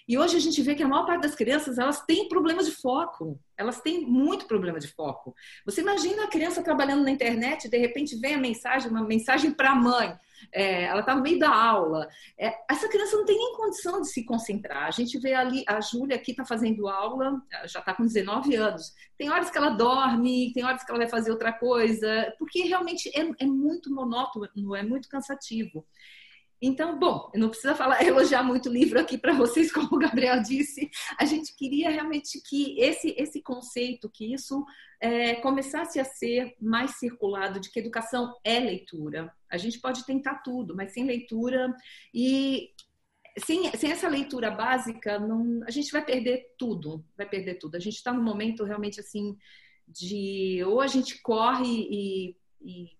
E 0.07 0.17
hoje 0.17 0.37
a 0.37 0.39
gente 0.39 0.61
vê 0.61 0.73
que 0.73 0.83
a 0.83 0.87
maior 0.87 1.05
parte 1.05 1.23
das 1.23 1.35
crianças 1.35 1.77
elas 1.77 2.01
têm 2.05 2.29
problemas 2.29 2.65
de 2.65 2.71
foco. 2.71 3.39
Elas 3.57 3.81
têm 3.81 4.05
muito 4.05 4.45
problema 4.45 4.79
de 4.79 4.87
foco. 4.87 5.35
Você 5.65 5.81
imagina 5.81 6.23
a 6.23 6.29
criança 6.29 6.63
trabalhando 6.63 7.03
na 7.03 7.11
internet, 7.11 7.67
de 7.67 7.77
repente 7.77 8.15
vem 8.15 8.35
a 8.35 8.37
mensagem, 8.37 8.89
uma 8.89 9.03
mensagem 9.03 9.51
para 9.51 9.71
a 9.71 9.75
mãe. 9.75 10.17
É, 10.53 10.83
ela 10.83 11.01
está 11.01 11.15
no 11.15 11.21
meio 11.21 11.39
da 11.39 11.49
aula. 11.49 12.07
É, 12.37 12.53
essa 12.69 12.87
criança 12.87 13.17
não 13.17 13.25
tem 13.25 13.37
nem 13.37 13.55
condição 13.55 14.01
de 14.01 14.07
se 14.07 14.23
concentrar. 14.23 14.83
A 14.83 14.91
gente 14.91 15.17
vê 15.19 15.33
ali, 15.33 15.63
a 15.67 15.81
Júlia 15.81 16.15
aqui 16.15 16.31
está 16.31 16.45
fazendo 16.45 16.87
aula, 16.87 17.41
já 17.65 17.79
está 17.79 17.93
com 17.93 18.05
19 18.05 18.55
anos. 18.55 18.93
Tem 19.17 19.29
horas 19.29 19.49
que 19.49 19.57
ela 19.57 19.71
dorme, 19.71 20.53
tem 20.53 20.63
horas 20.63 20.83
que 20.83 20.91
ela 20.91 20.99
vai 20.99 21.09
fazer 21.09 21.31
outra 21.31 21.51
coisa, 21.51 22.33
porque 22.39 22.61
realmente 22.61 23.09
é, 23.09 23.27
é 23.39 23.45
muito 23.45 23.93
monótono, 23.93 24.47
é 24.75 24.83
muito 24.83 25.09
cansativo. 25.09 25.85
Então, 26.61 26.97
bom, 26.97 27.29
eu 27.33 27.39
não 27.39 27.49
precisa 27.49 27.75
falar, 27.75 28.01
elogiar 28.05 28.43
muito 28.43 28.69
o 28.69 28.73
livro 28.73 28.99
aqui 28.99 29.17
para 29.17 29.33
vocês, 29.33 29.71
como 29.71 29.95
o 29.95 29.99
Gabriel 29.99 30.41
disse. 30.41 30.89
A 31.19 31.25
gente 31.25 31.55
queria 31.55 31.89
realmente 31.89 32.41
que 32.41 32.79
esse, 32.79 33.13
esse 33.17 33.41
conceito, 33.41 34.09
que 34.09 34.33
isso 34.33 34.65
é, 34.99 35.35
começasse 35.35 35.99
a 35.99 36.05
ser 36.05 36.55
mais 36.59 36.97
circulado, 36.97 37.59
de 37.59 37.69
que 37.69 37.79
educação 37.79 38.33
é 38.43 38.59
leitura. 38.59 39.33
A 39.49 39.57
gente 39.57 39.79
pode 39.79 40.05
tentar 40.05 40.35
tudo, 40.39 40.75
mas 40.75 40.93
sem 40.93 41.05
leitura 41.05 41.73
e 42.13 42.71
sem, 43.39 43.71
sem 43.77 43.91
essa 43.91 44.07
leitura 44.07 44.49
básica, 44.49 45.19
não, 45.19 45.61
a 45.67 45.71
gente 45.71 45.91
vai 45.91 46.03
perder 46.03 46.55
tudo, 46.57 47.05
vai 47.15 47.27
perder 47.27 47.55
tudo. 47.55 47.75
A 47.75 47.79
gente 47.79 47.95
está 47.95 48.11
num 48.11 48.23
momento 48.23 48.63
realmente 48.63 48.99
assim 48.99 49.37
de 49.87 50.61
ou 50.65 50.81
a 50.81 50.87
gente 50.87 51.21
corre 51.21 51.87
e, 51.89 52.35
e 52.61 52.97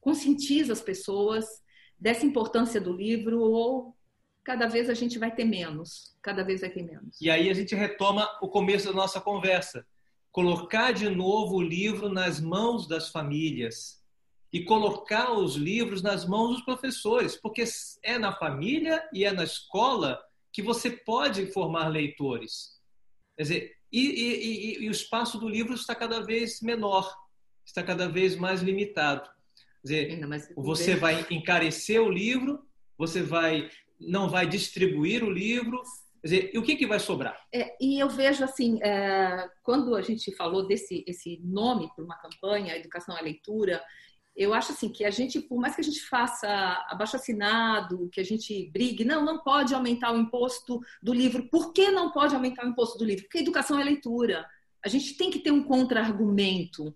conscientiza 0.00 0.72
as 0.72 0.80
pessoas 0.80 1.61
dessa 2.02 2.26
importância 2.26 2.80
do 2.80 2.92
livro 2.92 3.40
ou 3.40 3.96
cada 4.42 4.66
vez 4.66 4.90
a 4.90 4.94
gente 4.94 5.20
vai 5.20 5.32
ter 5.32 5.44
menos, 5.44 6.16
cada 6.20 6.42
vez 6.42 6.60
vai 6.60 6.68
ter 6.68 6.82
menos. 6.82 7.16
E 7.20 7.30
aí 7.30 7.48
a 7.48 7.54
gente 7.54 7.76
retoma 7.76 8.28
o 8.42 8.48
começo 8.48 8.88
da 8.88 8.92
nossa 8.92 9.20
conversa, 9.20 9.86
colocar 10.32 10.90
de 10.90 11.08
novo 11.08 11.58
o 11.58 11.62
livro 11.62 12.08
nas 12.08 12.40
mãos 12.40 12.88
das 12.88 13.08
famílias 13.08 14.02
e 14.52 14.64
colocar 14.64 15.32
os 15.32 15.54
livros 15.54 16.02
nas 16.02 16.26
mãos 16.26 16.56
dos 16.56 16.64
professores, 16.64 17.36
porque 17.36 17.62
é 18.02 18.18
na 18.18 18.32
família 18.32 19.08
e 19.12 19.24
é 19.24 19.30
na 19.30 19.44
escola 19.44 20.20
que 20.52 20.60
você 20.60 20.90
pode 20.90 21.52
formar 21.52 21.86
leitores. 21.86 22.80
Quer 23.36 23.42
dizer, 23.44 23.76
e, 23.92 24.00
e, 24.00 24.80
e, 24.80 24.84
e 24.84 24.88
o 24.88 24.90
espaço 24.90 25.38
do 25.38 25.48
livro 25.48 25.72
está 25.72 25.94
cada 25.94 26.20
vez 26.20 26.60
menor, 26.62 27.16
está 27.64 27.80
cada 27.80 28.08
vez 28.08 28.34
mais 28.34 28.60
limitado. 28.60 29.30
Dizer, 29.82 30.20
você 30.56 30.94
vai 30.94 31.26
encarecer 31.30 32.00
o 32.00 32.08
livro, 32.08 32.64
você 32.96 33.22
vai 33.22 33.68
não 33.98 34.28
vai 34.28 34.46
distribuir 34.46 35.24
o 35.24 35.30
livro. 35.30 35.82
Quer 36.20 36.28
dizer, 36.28 36.50
e 36.54 36.58
o 36.58 36.62
que, 36.62 36.76
que 36.76 36.86
vai 36.86 37.00
sobrar? 37.00 37.36
É, 37.52 37.76
e 37.80 37.98
eu 37.98 38.08
vejo 38.08 38.44
assim, 38.44 38.80
é, 38.82 39.48
quando 39.62 39.94
a 39.94 40.02
gente 40.02 40.34
falou 40.34 40.66
desse 40.66 41.04
esse 41.06 41.40
nome 41.42 41.90
para 41.94 42.04
uma 42.04 42.16
campanha, 42.16 42.76
Educação 42.76 43.16
à 43.16 43.20
Leitura, 43.20 43.82
eu 44.34 44.54
acho 44.54 44.72
assim 44.72 44.88
que 44.88 45.04
a 45.04 45.10
gente, 45.10 45.40
por 45.40 45.58
mais 45.58 45.74
que 45.74 45.80
a 45.80 45.84
gente 45.84 46.00
faça 46.02 46.48
abaixo 46.88 47.16
assinado, 47.16 48.08
que 48.10 48.20
a 48.20 48.24
gente 48.24 48.70
brigue, 48.70 49.04
não, 49.04 49.24
não 49.24 49.42
pode 49.42 49.74
aumentar 49.74 50.12
o 50.12 50.18
imposto 50.18 50.80
do 51.02 51.12
livro. 51.12 51.48
Por 51.48 51.72
que 51.72 51.90
não 51.90 52.10
pode 52.12 52.34
aumentar 52.34 52.64
o 52.64 52.68
imposto 52.68 52.98
do 52.98 53.04
livro? 53.04 53.24
Porque 53.24 53.38
educação 53.38 53.78
é 53.78 53.84
leitura. 53.84 54.46
A 54.84 54.88
gente 54.88 55.16
tem 55.16 55.30
que 55.30 55.40
ter 55.40 55.50
um 55.50 55.62
contra-argumento 55.62 56.94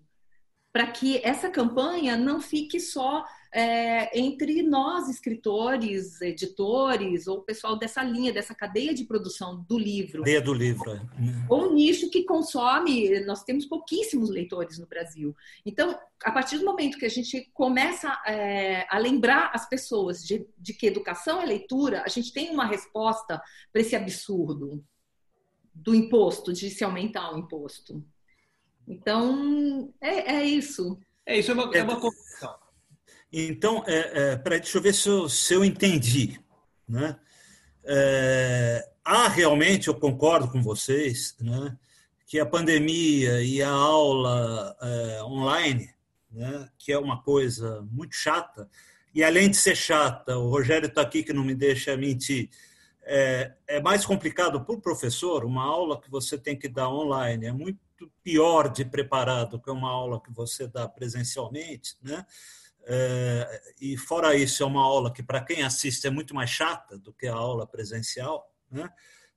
para 0.77 0.85
que 0.85 1.19
essa 1.23 1.49
campanha 1.49 2.15
não 2.15 2.39
fique 2.39 2.79
só 2.79 3.25
é, 3.51 4.15
entre 4.15 4.61
nós, 4.61 5.09
escritores, 5.09 6.21
editores, 6.21 7.25
ou 7.25 7.41
pessoal 7.41 7.79
dessa 7.79 8.03
linha, 8.03 8.31
dessa 8.31 8.53
cadeia 8.53 8.93
de 8.93 9.03
produção 9.03 9.65
do 9.67 9.75
livro. 9.75 10.19
Cadeia 10.19 10.39
do 10.39 10.53
livro. 10.53 10.91
É. 10.91 11.01
Ou 11.49 11.63
um 11.63 11.73
nicho 11.73 12.11
que 12.11 12.25
consome, 12.25 13.19
nós 13.21 13.43
temos 13.43 13.65
pouquíssimos 13.65 14.29
leitores 14.29 14.77
no 14.77 14.85
Brasil. 14.85 15.35
Então, 15.65 15.97
a 16.23 16.31
partir 16.31 16.59
do 16.59 16.65
momento 16.65 16.99
que 16.99 17.05
a 17.07 17.09
gente 17.09 17.49
começa 17.55 18.15
é, 18.27 18.85
a 18.87 18.99
lembrar 18.99 19.49
as 19.55 19.67
pessoas 19.67 20.23
de, 20.23 20.45
de 20.59 20.75
que 20.75 20.85
educação 20.85 21.41
é 21.41 21.45
leitura, 21.47 22.03
a 22.05 22.07
gente 22.07 22.31
tem 22.31 22.51
uma 22.51 22.67
resposta 22.67 23.41
para 23.73 23.81
esse 23.81 23.95
absurdo 23.95 24.85
do 25.73 25.95
imposto, 25.95 26.53
de 26.53 26.69
se 26.69 26.83
aumentar 26.83 27.33
o 27.33 27.39
imposto. 27.39 28.05
Então, 28.87 29.93
é, 29.99 30.35
é 30.35 30.43
isso. 30.45 30.97
É 31.25 31.37
isso, 31.37 31.51
é 31.51 31.53
uma, 31.53 31.75
é 31.75 31.83
uma 31.83 31.99
confusão. 31.99 32.55
Então, 33.31 33.83
é, 33.85 34.31
é, 34.31 34.35
peraí, 34.37 34.61
deixa 34.61 34.77
eu 34.77 34.81
ver 34.81 34.93
se 34.93 35.09
eu, 35.09 35.27
se 35.27 35.53
eu 35.53 35.65
entendi. 35.65 36.39
Né? 36.87 37.19
É, 37.83 38.89
há 39.03 39.27
realmente, 39.27 39.87
eu 39.87 39.95
concordo 39.95 40.49
com 40.49 40.61
vocês, 40.61 41.35
né, 41.39 41.77
que 42.25 42.39
a 42.39 42.45
pandemia 42.45 43.41
e 43.41 43.61
a 43.61 43.69
aula 43.69 44.75
é, 44.81 45.23
online, 45.23 45.89
né, 46.31 46.69
que 46.77 46.91
é 46.91 46.99
uma 46.99 47.21
coisa 47.21 47.81
muito 47.91 48.15
chata, 48.15 48.69
e 49.13 49.23
além 49.23 49.49
de 49.49 49.57
ser 49.57 49.75
chata, 49.75 50.37
o 50.37 50.49
Rogério 50.49 50.87
está 50.87 51.01
aqui 51.01 51.23
que 51.23 51.33
não 51.33 51.43
me 51.43 51.55
deixa 51.55 51.95
mentir, 51.97 52.49
é, 53.03 53.53
é 53.67 53.81
mais 53.81 54.05
complicado 54.05 54.63
para 54.63 54.75
o 54.75 54.81
professor, 54.81 55.45
uma 55.45 55.63
aula 55.63 55.99
que 55.99 56.11
você 56.11 56.37
tem 56.37 56.57
que 56.57 56.67
dar 56.67 56.89
online, 56.89 57.45
é 57.45 57.51
muito 57.53 57.79
pior 58.23 58.69
de 58.69 58.85
preparado 58.85 59.59
que 59.59 59.69
uma 59.69 59.89
aula 59.89 60.21
que 60.21 60.31
você 60.31 60.67
dá 60.67 60.87
presencialmente, 60.87 61.95
né? 62.01 62.25
É, 62.89 63.61
e 63.81 63.97
fora 63.97 64.33
isso, 64.33 64.63
é 64.63 64.65
uma 64.65 64.81
aula 64.81 65.11
que, 65.11 65.21
para 65.21 65.43
quem 65.43 65.61
assiste, 65.61 66.07
é 66.07 66.09
muito 66.09 66.33
mais 66.33 66.49
chata 66.49 66.97
do 66.97 67.11
que 67.11 67.27
a 67.27 67.33
aula 67.33 67.67
presencial. 67.67 68.49
Né? 68.71 68.89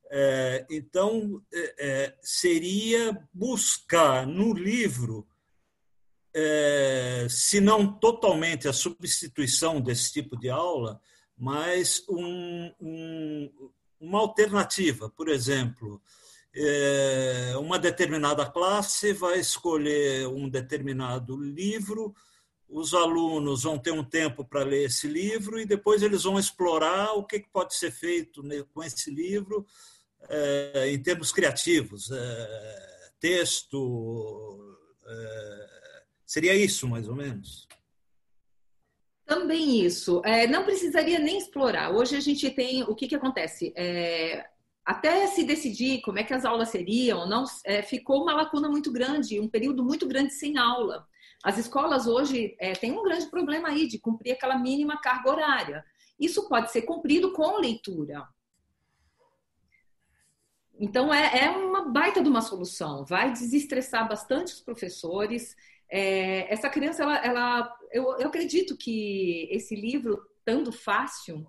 É, 0.09 0.67
então, 0.71 1.43
é, 1.53 2.15
seria 2.23 3.29
buscar 3.35 4.25
no 4.25 4.53
livro, 4.53 5.27
se 7.29 7.61
não 7.61 7.93
totalmente 7.99 8.69
a 8.69 8.73
substituição 8.73 9.81
desse 9.81 10.13
tipo 10.13 10.39
de 10.39 10.49
aula, 10.49 11.01
mas 11.37 12.05
um, 12.09 12.73
um, 12.81 13.71
uma 13.99 14.21
alternativa. 14.21 15.11
Por 15.11 15.29
exemplo, 15.29 16.01
é, 16.55 17.53
uma 17.59 17.79
determinada 17.79 18.45
classe 18.45 19.13
vai 19.13 19.39
escolher 19.39 20.27
um 20.27 20.49
determinado 20.49 21.37
livro 21.37 22.15
os 22.71 22.95
alunos 22.95 23.65
vão 23.65 23.77
ter 23.77 23.91
um 23.91 24.05
tempo 24.05 24.45
para 24.45 24.63
ler 24.63 24.87
esse 24.87 25.09
livro 25.09 25.59
e 25.61 25.67
depois 25.67 26.03
eles 26.03 26.23
vão 26.23 26.39
explorar 26.39 27.15
o 27.15 27.25
que 27.25 27.45
pode 27.53 27.75
ser 27.75 27.91
feito 27.91 28.43
com 28.73 28.83
esse 28.83 29.11
livro 29.11 29.67
é, 30.29 30.91
em 30.91 31.03
termos 31.03 31.33
criativos, 31.33 32.11
é, 32.13 33.11
texto. 33.19 34.77
Seria 36.25 36.55
isso, 36.55 36.87
mais 36.87 37.09
ou 37.09 37.17
menos? 37.17 37.67
Também 39.27 39.85
isso. 39.85 40.23
É, 40.25 40.47
não 40.47 40.65
precisaria 40.65 41.19
nem 41.19 41.39
explorar. 41.39 41.91
Hoje 41.91 42.17
a 42.17 42.21
gente 42.21 42.49
tem. 42.51 42.85
O 42.85 42.95
que, 42.95 43.09
que 43.09 43.15
acontece? 43.17 43.73
É, 43.77 44.49
até 44.85 45.27
se 45.27 45.45
decidir 45.45 46.01
como 46.03 46.19
é 46.19 46.25
que 46.25 46.35
as 46.35 46.45
aulas 46.45 46.71
seriam, 46.71 47.29
não, 47.29 47.45
é, 47.65 47.83
ficou 47.83 48.23
uma 48.23 48.35
lacuna 48.35 48.69
muito 48.69 48.91
grande, 48.91 49.39
um 49.39 49.49
período 49.49 49.85
muito 49.85 50.07
grande 50.07 50.33
sem 50.33 50.59
aula. 50.59 51.07
As 51.43 51.59
escolas 51.59 52.07
hoje 52.07 52.57
é, 52.59 52.73
têm 52.73 52.93
um 52.93 53.03
grande 53.03 53.27
problema 53.31 53.69
aí 53.69 53.87
de 53.87 53.99
cumprir 53.99 54.33
aquela 54.33 54.59
mínima 54.59 55.01
carga 55.01 55.31
horária. 55.31 55.85
Isso 56.19 56.49
pode 56.49 56.71
ser 56.71 56.83
cumprido 56.83 57.33
com 57.33 57.59
leitura. 57.59 58.27
Então, 60.79 61.13
é, 61.13 61.45
é 61.45 61.51
uma 61.51 61.91
baita 61.91 62.23
de 62.23 62.29
uma 62.29 62.41
solução. 62.41 63.05
Vai 63.05 63.33
desestressar 63.33 64.09
bastante 64.09 64.53
os 64.53 64.61
professores. 64.61 65.55
É, 65.91 66.53
essa 66.53 66.71
criança, 66.71 67.03
ela, 67.03 67.17
ela 67.19 67.79
eu, 67.93 68.05
eu 68.19 68.29
acredito 68.29 68.77
que 68.77 69.49
esse 69.51 69.75
livro, 69.75 70.23
tanto 70.45 70.73
fácil, 70.73 71.47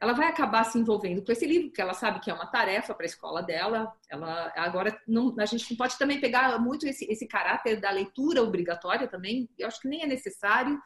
ela 0.00 0.12
vai 0.12 0.26
acabar 0.28 0.64
se 0.64 0.78
envolvendo 0.78 1.24
com 1.24 1.32
esse 1.32 1.46
livro, 1.46 1.68
porque 1.68 1.80
ela 1.80 1.94
sabe 1.94 2.20
que 2.20 2.30
é 2.30 2.34
uma 2.34 2.46
tarefa 2.46 2.94
para 2.94 3.04
a 3.04 3.06
escola 3.06 3.42
dela. 3.42 3.92
Ela 4.08 4.52
agora 4.56 5.00
não, 5.06 5.34
a 5.38 5.46
gente 5.46 5.70
não 5.70 5.76
pode 5.76 5.96
também 5.98 6.20
pegar 6.20 6.58
muito 6.60 6.86
esse, 6.86 7.04
esse 7.10 7.26
caráter 7.26 7.80
da 7.80 7.90
leitura 7.90 8.42
obrigatória 8.42 9.08
também. 9.08 9.48
Eu 9.58 9.66
acho 9.66 9.80
que 9.80 9.88
nem 9.88 10.02
é 10.02 10.06
necessário, 10.06 10.80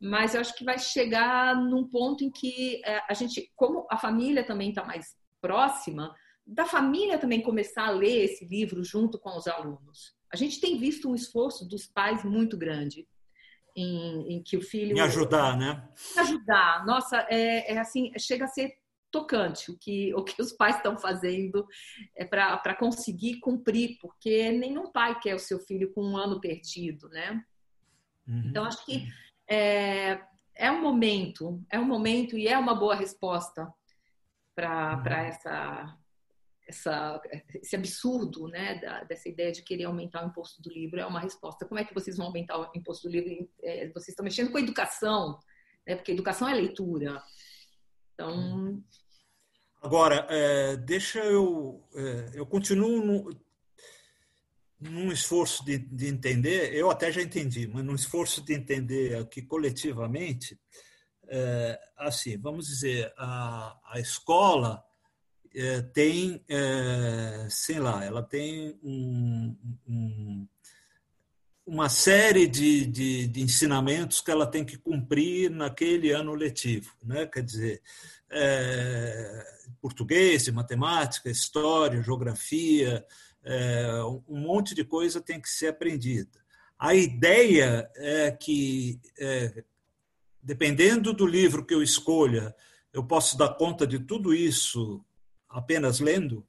mas 0.00 0.34
eu 0.34 0.40
acho 0.40 0.54
que 0.54 0.64
vai 0.64 0.78
chegar 0.78 1.56
num 1.56 1.84
ponto 1.84 2.22
em 2.22 2.30
que 2.30 2.80
é, 2.84 3.02
a 3.08 3.14
gente, 3.14 3.50
como 3.56 3.86
a 3.90 3.96
família 3.96 4.44
também 4.44 4.70
está 4.70 4.84
mais 4.84 5.16
próxima, 5.40 6.14
da 6.46 6.66
família 6.66 7.18
também 7.18 7.42
começar 7.42 7.86
a 7.86 7.90
ler 7.90 8.24
esse 8.24 8.44
livro 8.44 8.84
junto 8.84 9.18
com 9.18 9.36
os 9.36 9.46
alunos. 9.46 10.14
A 10.32 10.36
gente 10.36 10.60
tem 10.60 10.78
visto 10.78 11.08
um 11.08 11.14
esforço 11.14 11.68
dos 11.68 11.86
pais 11.86 12.24
muito 12.24 12.56
grande 12.56 13.06
em, 13.76 14.34
em 14.34 14.42
que 14.42 14.56
o 14.56 14.62
filho. 14.62 14.96
Em 14.96 15.00
ajudar, 15.00 15.56
né? 15.56 15.88
Ajudar. 16.16 16.84
Nossa, 16.86 17.26
é, 17.28 17.74
é 17.74 17.78
assim, 17.78 18.12
chega 18.18 18.44
a 18.44 18.48
ser 18.48 18.78
tocante 19.10 19.70
o 19.70 19.76
que, 19.76 20.14
o 20.14 20.22
que 20.22 20.40
os 20.40 20.52
pais 20.52 20.76
estão 20.76 20.96
fazendo 20.96 21.66
é 22.16 22.24
para 22.24 22.74
conseguir 22.76 23.40
cumprir, 23.40 23.98
porque 24.00 24.52
nenhum 24.52 24.90
pai 24.90 25.18
quer 25.18 25.34
o 25.34 25.38
seu 25.38 25.58
filho 25.58 25.92
com 25.92 26.02
um 26.02 26.16
ano 26.16 26.40
perdido, 26.40 27.08
né? 27.08 27.44
Uhum. 28.26 28.44
Então, 28.46 28.64
acho 28.64 28.84
que 28.84 29.08
é, 29.48 30.20
é 30.54 30.70
um 30.70 30.80
momento, 30.80 31.60
é 31.70 31.78
um 31.78 31.84
momento 31.84 32.38
e 32.38 32.46
é 32.46 32.56
uma 32.56 32.74
boa 32.74 32.94
resposta 32.94 33.72
para 34.54 35.02
uhum. 35.04 35.12
essa 35.12 35.98
essa, 36.70 37.20
esse 37.54 37.76
absurdo 37.76 38.48
né, 38.48 38.80
da, 38.80 39.04
dessa 39.04 39.28
ideia 39.28 39.52
de 39.52 39.62
querer 39.62 39.84
aumentar 39.84 40.24
o 40.24 40.28
imposto 40.28 40.62
do 40.62 40.70
livro 40.70 40.98
é 40.98 41.06
uma 41.06 41.20
resposta. 41.20 41.66
Como 41.66 41.78
é 41.78 41.84
que 41.84 41.94
vocês 41.94 42.16
vão 42.16 42.26
aumentar 42.26 42.58
o 42.58 42.70
imposto 42.74 43.08
do 43.08 43.12
livro? 43.12 43.48
É, 43.62 43.88
vocês 43.88 44.08
estão 44.08 44.24
mexendo 44.24 44.50
com 44.50 44.56
a 44.56 44.62
educação, 44.62 45.38
né, 45.86 45.96
porque 45.96 46.12
educação 46.12 46.48
é 46.48 46.54
leitura. 46.54 47.22
Então. 48.14 48.82
Agora, 49.82 50.26
é, 50.30 50.76
deixa 50.76 51.18
eu. 51.20 51.84
É, 51.94 52.30
eu 52.34 52.46
continuo 52.46 53.04
no, 53.04 53.40
num 54.80 55.12
esforço 55.12 55.64
de, 55.64 55.78
de, 55.78 56.06
entender, 56.06 56.74
eu 56.74 56.90
até 56.90 57.10
já 57.10 57.20
entendi, 57.20 57.66
mas 57.66 57.84
num 57.84 57.94
esforço 57.94 58.42
de 58.42 58.54
entender 58.54 59.16
aqui 59.16 59.42
coletivamente, 59.42 60.58
é, 61.28 61.78
assim, 61.96 62.38
vamos 62.38 62.66
dizer, 62.66 63.12
a, 63.16 63.78
a 63.84 64.00
escola 64.00 64.84
é, 65.54 65.82
tem, 65.82 66.44
é, 66.48 67.46
sei 67.50 67.78
lá, 67.80 68.04
ela 68.04 68.22
tem 68.22 68.78
um, 68.82 69.56
um, 69.86 70.48
uma 71.66 71.88
série 71.88 72.46
de, 72.46 72.86
de, 72.86 73.26
de, 73.26 73.40
ensinamentos 73.42 74.20
que 74.20 74.30
ela 74.30 74.46
tem 74.46 74.64
que 74.64 74.78
cumprir 74.78 75.50
naquele 75.50 76.10
ano 76.12 76.34
letivo, 76.34 76.94
né? 77.02 77.26
Quer 77.26 77.42
dizer, 77.42 77.82
é, 78.30 79.44
português, 79.80 80.48
matemática, 80.48 81.28
história, 81.28 82.02
geografia, 82.02 83.04
é, 83.42 84.02
um 84.28 84.38
monte 84.38 84.74
de 84.74 84.84
coisa 84.84 85.20
tem 85.20 85.40
que 85.40 85.48
ser 85.48 85.68
aprendida. 85.68 86.38
A 86.78 86.94
ideia 86.94 87.90
é 87.96 88.30
que, 88.30 89.00
é, 89.18 89.64
dependendo 90.42 91.12
do 91.12 91.26
livro 91.26 91.64
que 91.64 91.74
eu 91.74 91.82
escolha, 91.82 92.54
eu 92.92 93.04
posso 93.04 93.36
dar 93.36 93.50
conta 93.50 93.86
de 93.86 93.98
tudo 93.98 94.34
isso 94.34 95.04
apenas 95.50 96.00
lendo? 96.00 96.46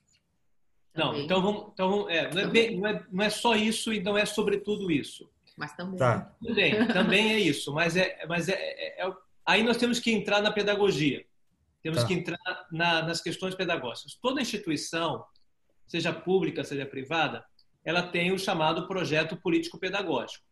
Não, 0.95 1.16
então 1.18 1.41
vamos. 1.41 1.72
Então 1.74 1.89
vamos 1.89 2.10
é, 2.10 2.34
não, 2.34 2.41
é 2.41 2.47
bem, 2.47 2.80
não, 2.80 2.88
é, 2.88 3.06
não 3.12 3.24
é 3.24 3.30
só 3.30 3.56
isso 3.56 3.91
e 3.93 4.02
não 4.02 4.18
é 4.18 4.26
sobretudo 4.26 4.91
isso. 4.91 5.30
Mas 5.58 5.76
também. 5.76 5.97
Tá. 5.97 6.34
Também, 6.43 6.88
também 6.88 7.34
é 7.34 7.39
isso. 7.39 7.74
Mas, 7.74 7.95
é, 7.95 8.26
mas 8.28 8.49
é, 8.49 8.54
é, 8.54 9.06
é 9.06 9.14
aí 9.45 9.64
nós 9.64 9.78
temos 9.78 9.99
que 9.99 10.12
entrar 10.12 10.41
na 10.41 10.52
pedagogia. 10.52 11.26
Temos 11.82 12.02
tá. 12.02 12.08
que 12.08 12.14
entrar 12.14 12.39
na, 12.72 13.02
nas 13.04 13.22
questões 13.22 13.56
pedagógicas. 13.56 14.18
Toda 14.22 14.41
instituição, 14.41 15.26
seja 15.88 16.14
pública, 16.14 16.64
seja 16.64 16.86
privada, 16.86 17.43
ela 17.84 18.04
tem 18.04 18.32
o 18.32 18.38
chamado 18.38 18.88
projeto 18.88 19.36
político-pedagógico. 19.36 20.45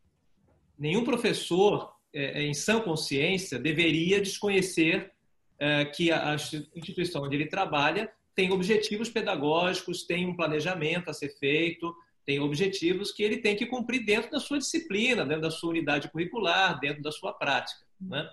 Nenhum 0.77 1.03
professor, 1.03 1.93
é, 2.13 2.41
em 2.43 2.53
sã 2.53 2.79
consciência, 2.79 3.59
deveria 3.59 4.21
desconhecer 4.21 5.11
é, 5.59 5.85
que 5.85 6.11
a 6.11 6.35
instituição 6.75 7.23
onde 7.23 7.35
ele 7.35 7.47
trabalha 7.47 8.11
tem 8.35 8.51
objetivos 8.51 9.09
pedagógicos, 9.09 10.03
tem 10.03 10.27
um 10.27 10.35
planejamento 10.35 11.09
a 11.09 11.13
ser 11.13 11.29
feito, 11.37 11.95
tem 12.25 12.39
objetivos 12.39 13.11
que 13.11 13.23
ele 13.23 13.37
tem 13.37 13.55
que 13.55 13.65
cumprir 13.65 14.05
dentro 14.05 14.29
da 14.29 14.39
sua 14.39 14.59
disciplina, 14.59 15.25
dentro 15.25 15.41
da 15.41 15.51
sua 15.51 15.71
unidade 15.71 16.11
curricular, 16.11 16.79
dentro 16.79 17.01
da 17.01 17.11
sua 17.11 17.33
prática. 17.33 17.81
Né? 17.99 18.29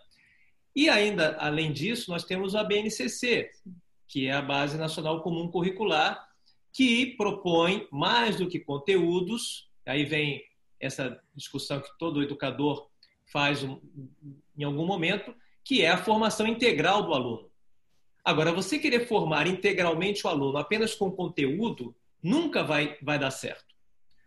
E 0.75 0.89
ainda, 0.89 1.37
além 1.39 1.73
disso, 1.73 2.11
nós 2.11 2.25
temos 2.25 2.55
a 2.55 2.63
BNCC, 2.63 3.51
que 4.07 4.27
é 4.27 4.33
a 4.33 4.43
Base 4.43 4.77
Nacional 4.77 5.23
Comum 5.23 5.51
Curricular, 5.51 6.29
que 6.73 7.17
propõe 7.17 7.89
mais 7.91 8.37
do 8.37 8.47
que 8.47 8.61
conteúdos, 8.61 9.71
aí 9.87 10.05
vem 10.05 10.45
essa 10.79 11.19
discussão 11.35 11.81
que 11.81 11.89
todo 11.99 12.23
educador 12.23 12.87
faz 13.33 13.65
em 13.65 14.63
algum 14.63 14.87
momento, 14.87 15.35
que 15.65 15.83
é 15.83 15.91
a 15.91 15.97
formação 15.97 16.47
integral 16.47 17.03
do 17.03 17.15
aluno. 17.15 17.51
Agora, 18.27 18.51
você 18.51 18.77
querer 18.77 19.07
formar 19.07 19.47
integralmente 19.47 20.27
o 20.27 20.29
aluno 20.29 20.59
apenas 20.59 20.97
com 20.97 21.13
conteúdo, 21.13 21.95
nunca 22.21 22.65
vai, 22.65 22.99
vai 23.01 23.21
dar 23.21 23.31
certo. 23.31 23.73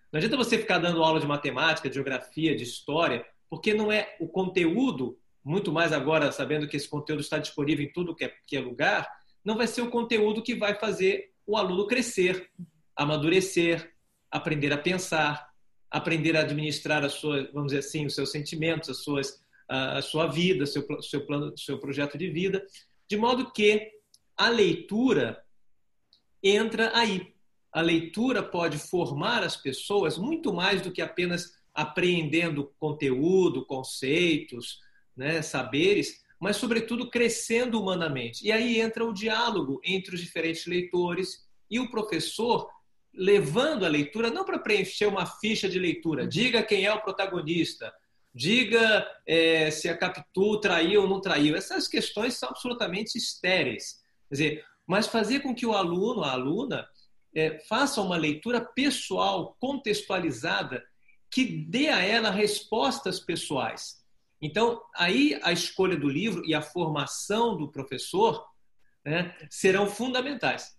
Não 0.10 0.18
adianta 0.20 0.38
você 0.38 0.58
ficar 0.58 0.78
dando 0.78 1.04
aula 1.04 1.20
de 1.20 1.28
matemática, 1.28 1.90
de 1.90 1.96
geografia, 1.96 2.56
de 2.56 2.64
história, 2.64 3.26
porque 3.50 3.74
não 3.74 3.92
é 3.92 4.16
o 4.18 4.26
conteúdo, 4.26 5.20
muito 5.44 5.70
mais 5.70 5.92
agora 5.92 6.32
sabendo 6.32 6.66
que 6.66 6.78
esse 6.78 6.88
conteúdo 6.88 7.20
está 7.20 7.40
disponível 7.40 7.86
em 7.86 7.92
tudo 7.92 8.16
que 8.16 8.24
é, 8.24 8.34
que 8.48 8.56
é 8.56 8.62
lugar, 8.62 9.06
não 9.44 9.58
vai 9.58 9.68
ser 9.68 9.82
o 9.82 9.90
conteúdo 9.90 10.42
que 10.42 10.56
vai 10.56 10.80
fazer 10.80 11.34
o 11.46 11.58
aluno 11.58 11.86
crescer, 11.86 12.50
amadurecer, 12.96 13.94
aprender 14.32 14.72
a 14.72 14.78
pensar, 14.78 15.50
aprender 15.92 16.38
a 16.38 16.42
administrar 16.42 17.04
a 17.04 17.10
sua, 17.10 17.50
vamos 17.52 17.74
dizer 17.74 17.80
assim, 17.80 18.06
os 18.06 18.16
seus 18.16 18.32
sentimentos, 18.32 18.90
as 18.90 19.04
suas, 19.04 19.44
a 19.68 20.02
sua 20.02 20.26
vida, 20.26 20.66
seu, 20.66 20.88
seu 21.02 21.26
plano, 21.26 21.54
seu 21.58 21.78
projeto 21.78 22.18
de 22.18 22.30
vida. 22.30 22.66
De 23.10 23.18
modo 23.18 23.52
que 23.52 23.92
a 24.38 24.50
leitura 24.50 25.44
entra 26.44 26.92
aí. 26.96 27.34
A 27.74 27.82
leitura 27.82 28.44
pode 28.44 28.78
formar 28.78 29.44
as 29.44 29.58
pessoas 29.58 30.18
muito 30.18 30.54
mais 30.54 30.82
do 30.82 30.92
que 30.92 31.02
apenas 31.02 31.58
apreendendo 31.74 32.72
conteúdo, 32.80 33.66
conceitos, 33.66 34.80
né, 35.16 35.42
saberes, 35.42 36.24
mas, 36.40 36.58
sobretudo, 36.58 37.10
crescendo 37.10 37.82
humanamente. 37.82 38.46
E 38.46 38.52
aí 38.52 38.80
entra 38.80 39.04
o 39.04 39.14
diálogo 39.14 39.82
entre 39.84 40.16
os 40.16 40.22
diferentes 40.22 40.66
leitores 40.66 41.48
e 41.70 41.80
o 41.80 41.90
professor 41.90 42.70
levando 43.14 43.86
a 43.86 43.90
leitura 43.90 44.30
não 44.30 44.46
para 44.46 44.60
preencher 44.60 45.08
uma 45.08 45.26
ficha 45.26 45.68
de 45.68 45.80
leitura, 45.80 46.28
diga 46.28 46.64
quem 46.64 46.86
é 46.86 46.94
o 46.94 47.02
protagonista, 47.02 47.92
diga 48.34 49.08
é, 49.26 49.72
se 49.72 49.90
a 49.90 49.98
Capitu 49.98 50.60
traiu 50.60 51.04
ou 51.04 51.08
não 51.08 51.22
traiu. 51.22 51.56
Essas 51.56 51.88
questões 51.88 52.36
são 52.36 52.50
absolutamente 52.50 53.18
estéreis. 53.18 54.02
Quer 54.30 54.36
dizer, 54.36 54.66
mas 54.88 55.08
fazer 55.08 55.42
com 55.42 55.54
que 55.54 55.66
o 55.66 55.74
aluno, 55.74 56.24
a 56.24 56.32
aluna, 56.32 56.88
é, 57.34 57.60
faça 57.68 58.02
uma 58.02 58.18
leitura 58.18 58.62
pessoal, 58.62 59.56
contextualizada, 59.60 60.84
que 61.32 61.46
dê 61.46 61.90
a 61.90 62.04
ela 62.04 62.32
respostas 62.32 63.20
pessoais. 63.20 64.00
Então, 64.42 64.82
aí 64.96 65.40
a 65.44 65.52
escolha 65.52 65.98
do 65.98 66.08
livro 66.08 66.44
e 66.46 66.56
a 66.56 66.62
formação 66.62 67.58
do 67.58 67.72
professor 67.72 68.44
né, 69.06 69.36
serão 69.50 69.86
fundamentais. 69.86 70.76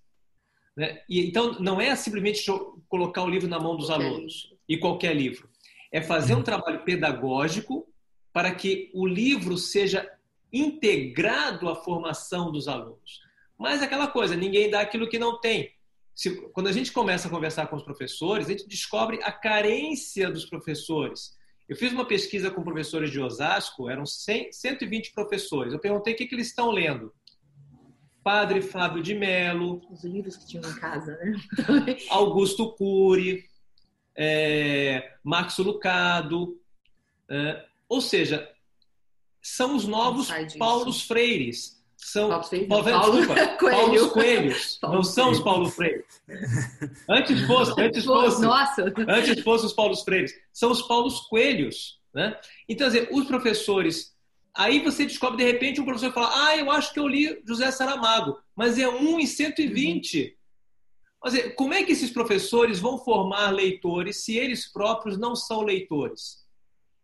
Né? 0.77 1.03
E, 1.09 1.21
então, 1.27 1.53
não 1.61 1.81
é 1.81 1.95
simplesmente 1.95 2.45
colocar 2.89 3.23
o 3.23 3.29
livro 3.29 3.49
na 3.49 3.61
mão 3.61 3.77
dos 3.77 3.91
alunos, 3.91 4.55
e 4.69 4.79
qualquer 4.79 5.15
livro 5.15 5.50
é 5.93 6.01
fazer 6.01 6.35
um 6.35 6.43
trabalho 6.43 6.85
pedagógico 6.85 7.87
para 8.33 8.55
que 8.55 8.91
o 8.95 9.07
livro 9.07 9.57
seja 9.59 10.09
integrado 10.53 11.69
à 11.69 11.77
formação 11.77 12.51
dos 12.51 12.69
alunos. 12.69 13.21
Mas 13.59 13.83
aquela 13.83 14.07
coisa, 14.07 14.37
ninguém 14.37 14.71
dá 14.71 14.81
aquilo 14.81 15.09
que 15.09 15.19
não 15.19 15.41
tem. 15.41 15.71
Se, 16.15 16.41
quando 16.53 16.69
a 16.69 16.73
gente 16.73 16.93
começa 16.93 17.29
a 17.29 17.31
conversar 17.31 17.67
com 17.67 17.77
os 17.77 17.83
professores, 17.83 18.47
a 18.47 18.51
gente 18.51 18.69
descobre 18.69 19.21
a 19.23 19.33
carência 19.33 20.31
dos 20.31 20.45
professores. 20.45 21.37
Eu 21.69 21.77
fiz 21.77 21.93
uma 21.93 22.05
pesquisa 22.05 22.51
com 22.51 22.63
professores 22.63 23.11
de 23.11 23.21
Osasco, 23.21 23.89
eram 23.89 24.05
100, 24.05 24.53
120 24.53 25.13
professores. 25.13 25.73
Eu 25.73 25.79
perguntei 25.79 26.15
o 26.15 26.17
que, 26.17 26.27
que 26.27 26.35
eles 26.35 26.49
estão 26.49 26.71
lendo. 26.71 27.13
Padre 28.23 28.61
Fábio 28.61 29.03
de 29.03 29.15
Mello. 29.15 29.81
Os 29.91 30.05
livros 30.05 30.37
que 30.37 30.47
tinham 30.47 30.69
em 30.69 30.75
casa, 30.75 31.17
né? 31.17 31.33
Augusto 32.11 32.73
Cury, 32.73 33.45
é, 34.17 35.15
Max 35.23 35.59
Lucado. 35.59 36.59
É, 37.29 37.65
ou 37.89 38.01
seja, 38.01 38.49
são 39.43 39.77
os 39.77 39.87
novos 39.87 40.29
Paulos 40.59 41.03
Freires. 41.03 41.81
São 41.97 42.29
Paulo, 42.31 42.67
Paulo, 42.67 42.85
Paulo, 42.85 43.17
desculpa, 43.19 43.47
Coelho. 43.59 43.77
Paulos 43.77 44.13
Coelhos. 44.13 44.79
Paulo 44.81 44.97
não 44.97 45.03
são 45.05 45.31
os 45.31 45.41
Paulo 45.41 45.69
Freire. 45.69 46.05
Antes 47.09 47.41
fosse, 47.47 47.81
antes 47.81 48.05
fosse. 48.05 48.43
Nossa. 48.43 48.93
Antes 49.07 49.43
fosse 49.43 49.67
os 49.67 49.73
Paulos 49.75 50.03
Freires. 50.03 50.33
São 50.53 50.71
os 50.71 50.83
Paulos 50.83 51.21
Coelhos. 51.29 52.01
Né? 52.15 52.37
Então, 52.69 52.87
dizer, 52.89 53.09
os 53.13 53.27
professores. 53.27 54.15
Aí 54.57 54.81
você 54.81 55.07
descobre, 55.07 55.45
de 55.45 55.51
repente, 55.51 55.81
um 55.81 55.85
professor 55.85 56.13
fala: 56.13 56.31
Ah, 56.49 56.57
eu 56.57 56.71
acho 56.71 56.93
que 56.93 56.99
eu 56.99 57.07
li 57.07 57.41
José 57.47 57.71
Saramago, 57.71 58.39
mas 58.57 58.79
é 58.79 58.89
um 58.89 59.21
em 59.21 59.27
120. 59.27 60.23
Uhum. 60.23 60.40
Mas, 61.23 61.55
como 61.55 61.75
é 61.75 61.85
que 61.85 61.93
esses 61.93 62.11
professores 62.11 62.79
vão 62.79 62.99
formar 62.99 63.51
leitores 63.51 64.25
se 64.25 64.37
eles 64.37 64.67
próprios 64.67 65.19
não 65.19 65.37
são 65.37 65.63
leitores? 65.63 66.47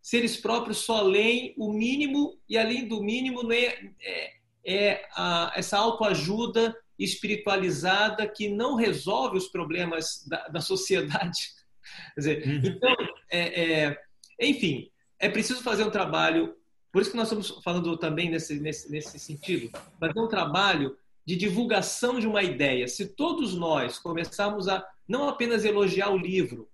Se 0.01 0.17
eles 0.17 0.37
próprios 0.37 0.79
só 0.79 1.03
leem 1.03 1.55
o 1.59 1.73
mínimo 1.73 2.39
e, 2.49 2.57
além 2.57 2.89
do 2.89 3.03
mínimo, 3.03 3.53
é, 3.53 3.91
é, 4.01 4.33
é 4.64 5.09
a, 5.14 5.53
essa 5.55 5.77
autoajuda 5.77 6.75
espiritualizada 6.99 8.27
que 8.27 8.49
não 8.49 8.75
resolve 8.75 9.37
os 9.37 9.49
problemas 9.49 10.25
da, 10.27 10.49
da 10.49 10.61
sociedade. 10.61 11.51
Dizer, 12.17 12.47
uhum. 12.47 12.62
Então, 12.64 12.97
é, 13.31 13.62
é, 13.62 14.03
enfim, 14.41 14.91
é 15.19 15.29
preciso 15.29 15.62
fazer 15.62 15.85
um 15.85 15.91
trabalho, 15.91 16.57
por 16.91 17.03
isso 17.03 17.11
que 17.11 17.17
nós 17.17 17.27
estamos 17.27 17.62
falando 17.62 17.97
também 17.99 18.31
nesse, 18.31 18.59
nesse, 18.61 18.91
nesse 18.91 19.19
sentido, 19.19 19.71
fazer 20.01 20.19
um 20.19 20.29
trabalho 20.29 20.97
de 21.27 21.35
divulgação 21.35 22.20
de 22.20 22.27
uma 22.27 22.43
ideia. 22.43 22.87
Se 22.87 23.09
todos 23.09 23.55
nós 23.55 23.99
começarmos 23.99 24.68
a 24.68 24.87
não 25.09 25.29
apenas 25.29 25.64
elogiar 25.64 26.11
o 26.11 26.16
livro, 26.16 26.68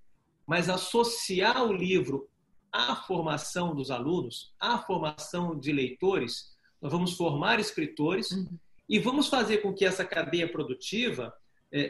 mas 0.46 0.68
associar 0.68 1.64
o 1.64 1.72
livro 1.72 2.28
à 2.70 2.94
formação 2.94 3.74
dos 3.74 3.90
alunos, 3.90 4.54
à 4.60 4.78
formação 4.78 5.58
de 5.58 5.72
leitores, 5.72 6.52
nós 6.80 6.92
vamos 6.92 7.12
formar 7.12 7.60
escritores 7.60 8.30
uhum. 8.30 8.58
e 8.88 8.98
vamos 8.98 9.28
fazer 9.28 9.58
com 9.58 9.72
que 9.72 9.84
essa 9.84 10.04
cadeia 10.04 10.50
produtiva, 10.50 11.32
é, 11.70 11.80
é, 11.80 11.84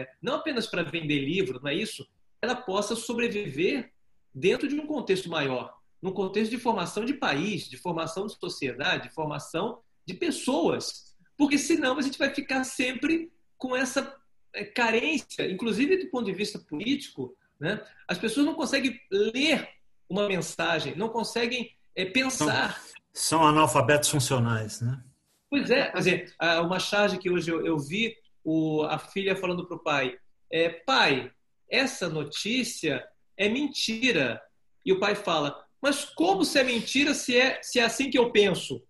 é, 0.00 0.12
não 0.20 0.34
apenas 0.34 0.66
para 0.66 0.82
vender 0.82 1.20
livro, 1.20 1.60
não 1.62 1.70
é 1.70 1.74
isso? 1.74 2.06
Ela 2.42 2.54
possa 2.54 2.94
sobreviver 2.94 3.92
dentro 4.34 4.68
de 4.68 4.74
um 4.74 4.86
contexto 4.86 5.30
maior, 5.30 5.74
num 6.02 6.12
contexto 6.12 6.50
de 6.50 6.58
formação 6.58 7.04
de 7.04 7.14
país, 7.14 7.68
de 7.68 7.76
formação 7.76 8.26
de 8.26 8.36
sociedade, 8.38 9.08
de 9.08 9.14
formação 9.14 9.80
de 10.06 10.14
pessoas 10.14 11.07
porque 11.38 11.56
senão 11.56 11.96
a 11.96 12.02
gente 12.02 12.18
vai 12.18 12.34
ficar 12.34 12.64
sempre 12.64 13.32
com 13.56 13.74
essa 13.74 14.14
é, 14.52 14.64
carência, 14.64 15.48
inclusive 15.48 15.96
do 15.96 16.10
ponto 16.10 16.26
de 16.26 16.32
vista 16.32 16.58
político, 16.58 17.34
né? 17.60 17.80
as 18.08 18.18
pessoas 18.18 18.44
não 18.44 18.54
conseguem 18.54 19.00
ler 19.10 19.68
uma 20.08 20.26
mensagem, 20.26 20.96
não 20.96 21.08
conseguem 21.08 21.74
é, 21.94 22.04
pensar. 22.04 22.80
São, 23.12 23.38
são, 23.40 23.46
analfabetos 23.46 24.08
funcionais, 24.08 24.80
né? 24.80 25.00
Pois 25.48 25.70
é, 25.70 25.90
quer 25.90 25.98
dizer, 25.98 26.34
uma 26.64 26.78
charge 26.78 27.18
que 27.18 27.30
hoje 27.30 27.50
eu, 27.50 27.64
eu 27.64 27.78
vi 27.78 28.14
o, 28.44 28.82
a 28.82 28.98
filha 28.98 29.36
falando 29.36 29.66
para 29.66 29.76
o 29.76 29.82
pai, 29.82 30.18
é, 30.50 30.68
pai, 30.68 31.30
essa 31.70 32.08
notícia 32.08 33.06
é 33.36 33.48
mentira. 33.48 34.42
E 34.84 34.92
o 34.92 34.98
pai 34.98 35.14
fala, 35.14 35.64
mas 35.80 36.04
como 36.04 36.44
se 36.44 36.58
é 36.58 36.64
mentira 36.64 37.14
se 37.14 37.36
é, 37.36 37.60
se 37.62 37.78
é 37.78 37.84
assim 37.84 38.10
que 38.10 38.18
eu 38.18 38.30
penso? 38.30 38.82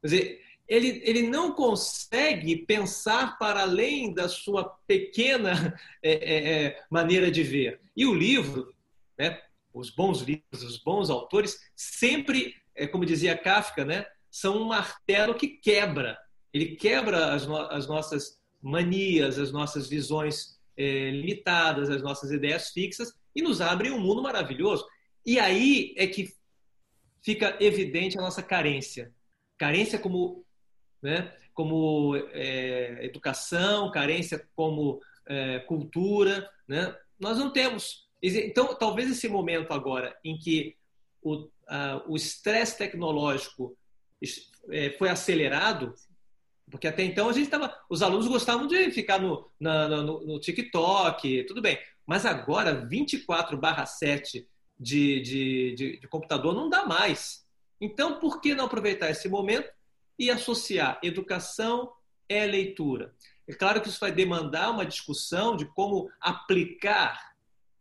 Quer 0.00 0.06
dizer, 0.06 0.40
ele, 0.70 1.02
ele 1.04 1.22
não 1.22 1.52
consegue 1.52 2.64
pensar 2.64 3.36
para 3.38 3.62
além 3.62 4.14
da 4.14 4.28
sua 4.28 4.64
pequena 4.86 5.76
é, 6.00 6.12
é, 6.12 6.64
é, 6.66 6.84
maneira 6.88 7.28
de 7.28 7.42
ver. 7.42 7.80
E 7.96 8.06
o 8.06 8.14
livro, 8.14 8.72
né, 9.18 9.42
os 9.74 9.90
bons 9.90 10.20
livros, 10.20 10.62
os 10.62 10.78
bons 10.78 11.10
autores, 11.10 11.58
sempre, 11.74 12.54
é, 12.72 12.86
como 12.86 13.04
dizia 13.04 13.36
Kafka, 13.36 13.84
né, 13.84 14.06
são 14.30 14.62
um 14.62 14.66
martelo 14.66 15.34
que 15.34 15.48
quebra. 15.48 16.16
Ele 16.52 16.76
quebra 16.76 17.34
as, 17.34 17.44
no, 17.44 17.56
as 17.56 17.88
nossas 17.88 18.38
manias, 18.62 19.40
as 19.40 19.50
nossas 19.50 19.88
visões 19.88 20.56
é, 20.76 21.10
limitadas, 21.10 21.90
as 21.90 22.00
nossas 22.00 22.30
ideias 22.30 22.70
fixas 22.70 23.12
e 23.34 23.42
nos 23.42 23.60
abre 23.60 23.90
um 23.90 23.98
mundo 23.98 24.22
maravilhoso. 24.22 24.86
E 25.26 25.40
aí 25.40 25.94
é 25.96 26.06
que 26.06 26.32
fica 27.22 27.56
evidente 27.60 28.16
a 28.16 28.22
nossa 28.22 28.40
carência. 28.42 29.12
Carência 29.58 29.98
como 29.98 30.44
né? 31.02 31.32
como 31.54 32.16
é, 32.32 33.04
educação, 33.04 33.90
carência 33.90 34.46
como 34.54 35.00
é, 35.26 35.58
cultura. 35.60 36.48
Né? 36.66 36.94
Nós 37.18 37.38
não 37.38 37.50
temos. 37.50 38.08
Então, 38.22 38.74
talvez 38.74 39.10
esse 39.10 39.28
momento 39.28 39.72
agora 39.72 40.16
em 40.22 40.38
que 40.38 40.76
o 41.22 42.16
estresse 42.16 42.78
tecnológico 42.78 43.76
é, 44.70 44.90
foi 44.90 45.08
acelerado, 45.08 45.94
porque 46.70 46.86
até 46.86 47.02
então 47.02 47.28
a 47.28 47.32
gente 47.32 47.44
estava. 47.44 47.74
Os 47.88 48.02
alunos 48.02 48.28
gostavam 48.28 48.66
de 48.66 48.90
ficar 48.90 49.20
no, 49.20 49.50
na, 49.58 49.88
no, 49.88 50.26
no 50.26 50.40
TikTok, 50.40 51.44
tudo 51.44 51.60
bem. 51.60 51.78
Mas 52.06 52.26
agora, 52.26 52.86
24 52.86 53.56
barra 53.56 53.86
7 53.86 54.46
de, 54.78 55.20
de, 55.20 55.74
de, 55.74 56.00
de 56.00 56.08
computador 56.08 56.54
não 56.54 56.68
dá 56.68 56.86
mais. 56.86 57.44
Então, 57.80 58.18
por 58.18 58.40
que 58.40 58.54
não 58.54 58.66
aproveitar 58.66 59.10
esse 59.10 59.28
momento 59.28 59.70
e 60.20 60.30
associar 60.30 61.00
educação 61.02 61.90
é 62.28 62.44
leitura. 62.44 63.14
É 63.48 63.54
claro 63.54 63.80
que 63.80 63.88
isso 63.88 63.98
vai 63.98 64.12
demandar 64.12 64.70
uma 64.70 64.84
discussão 64.84 65.56
de 65.56 65.64
como 65.64 66.10
aplicar 66.20 67.32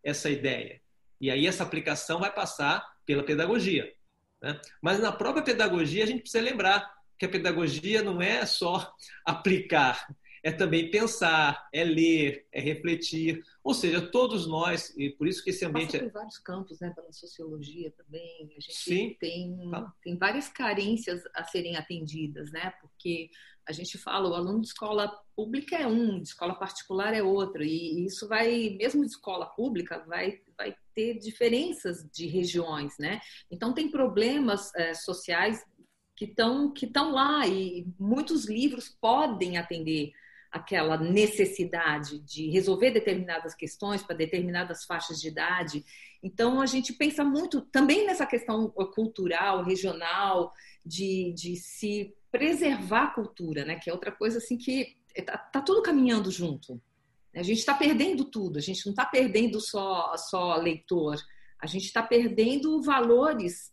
essa 0.01 0.29
ideia. 0.29 0.81
E 1.19 1.29
aí 1.29 1.45
essa 1.45 1.63
aplicação 1.63 2.21
vai 2.21 2.33
passar 2.33 2.95
pela 3.05 3.23
pedagogia. 3.23 3.93
Né? 4.41 4.57
Mas 4.81 4.99
na 4.99 5.11
própria 5.11 5.43
pedagogia 5.43 6.05
a 6.05 6.07
gente 6.07 6.21
precisa 6.21 6.41
lembrar 6.41 6.89
que 7.17 7.25
a 7.25 7.29
pedagogia 7.29 8.01
não 8.01 8.21
é 8.21 8.45
só 8.45 8.95
aplicar, 9.25 10.07
é 10.43 10.51
também 10.51 10.89
pensar, 10.89 11.67
é 11.73 11.83
ler, 11.83 12.45
é 12.51 12.61
refletir. 12.61 13.43
Ou 13.63 13.73
seja, 13.73 14.01
todos 14.01 14.47
nós, 14.47 14.93
e 14.97 15.09
por 15.09 15.27
isso 15.27 15.43
que 15.43 15.49
esse 15.49 15.65
ambiente. 15.65 15.93
Passa 15.93 15.97
é 15.97 16.07
por 16.07 16.13
vários 16.13 16.37
campos, 16.37 16.79
né? 16.79 16.91
pela 16.95 17.11
sociologia 17.11 17.91
também. 17.91 18.53
A 18.57 18.59
gente 18.59 18.73
Sim. 18.73 19.15
Tem, 19.19 19.57
tem 20.03 20.17
várias 20.17 20.49
carências 20.49 21.23
a 21.33 21.43
serem 21.43 21.75
atendidas, 21.75 22.51
né? 22.51 22.73
Porque 22.81 23.29
a 23.67 23.71
gente 23.71 23.97
fala, 23.97 24.29
o 24.29 24.33
aluno 24.33 24.61
de 24.61 24.67
escola 24.67 25.15
pública 25.35 25.75
é 25.75 25.85
um, 25.85 26.19
de 26.19 26.29
escola 26.29 26.55
particular 26.55 27.13
é 27.13 27.21
outro. 27.21 27.63
E 27.63 28.05
isso 28.05 28.27
vai, 28.27 28.71
mesmo 28.71 29.05
de 29.05 29.11
escola 29.11 29.45
pública, 29.45 30.03
vai, 30.07 30.41
vai 30.57 30.75
ter 30.95 31.19
diferenças 31.19 32.03
de 32.11 32.25
regiões, 32.25 32.97
né? 32.97 33.21
Então, 33.51 33.73
tem 33.73 33.91
problemas 33.91 34.73
é, 34.75 34.93
sociais 34.95 35.63
que 36.19 36.25
estão 36.25 36.73
que 36.73 36.85
estão 36.85 37.13
lá 37.13 37.47
e 37.47 37.87
muitos 37.97 38.45
livros 38.45 38.89
podem 38.89 39.57
atender 39.57 40.11
aquela 40.51 40.97
necessidade 40.97 42.19
de 42.19 42.49
resolver 42.49 42.91
determinadas 42.91 43.53
questões 43.53 44.01
para 44.01 44.15
determinadas 44.15 44.83
faixas 44.83 45.21
de 45.21 45.27
idade. 45.27 45.85
Então, 46.23 46.59
a 46.59 46.65
gente 46.65 46.93
pensa 46.93 47.23
muito 47.23 47.61
também 47.61 48.05
nessa 48.05 48.25
questão 48.25 48.69
cultural, 48.69 49.63
regional, 49.63 50.51
de, 50.85 51.33
de 51.33 51.55
se 51.55 52.15
preservar 52.31 53.03
a 53.03 53.13
cultura, 53.13 53.63
né? 53.63 53.75
que 53.75 53.89
é 53.89 53.93
outra 53.93 54.11
coisa 54.11 54.39
assim 54.39 54.57
que 54.57 54.97
está 55.15 55.37
tá 55.37 55.61
tudo 55.61 55.81
caminhando 55.81 56.31
junto. 56.31 56.81
A 57.35 57.43
gente 57.43 57.59
está 57.59 57.75
perdendo 57.75 58.25
tudo, 58.25 58.57
a 58.57 58.61
gente 58.61 58.85
não 58.85 58.91
está 58.91 59.05
perdendo 59.05 59.61
só, 59.61 60.15
só 60.17 60.55
leitor, 60.55 61.15
a 61.59 61.67
gente 61.67 61.85
está 61.85 62.01
perdendo 62.01 62.81
valores 62.81 63.71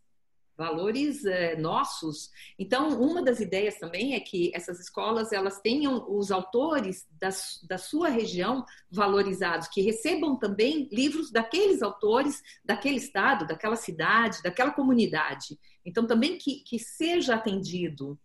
valores 0.57 1.25
é, 1.25 1.57
nossos. 1.57 2.31
Então, 2.59 3.01
uma 3.01 3.23
das 3.23 3.41
ideias 3.41 3.79
também 3.79 4.15
é 4.15 4.21
que 4.21 4.51
essas 4.55 4.81
escolas 4.81 5.33
elas 5.33 5.61
tenham 5.61 6.07
os 6.09 6.31
autores 6.31 7.07
da, 7.21 7.29
da 7.69 7.79
sua 7.79 8.09
região 8.09 8.65
valorizados, 8.91 9.69
que 9.69 9.83
recebam 9.83 10.39
também 10.39 10.89
livros 10.91 11.31
daqueles 11.31 11.83
autores, 11.83 12.43
daquele 12.65 12.97
estado, 12.97 13.47
daquela 13.47 13.77
cidade, 13.77 14.43
daquela 14.43 14.71
comunidade. 14.71 15.59
Então, 15.85 16.07
também 16.07 16.39
que, 16.39 16.63
que 16.65 16.79
seja 16.79 17.35
atendido 17.35 18.19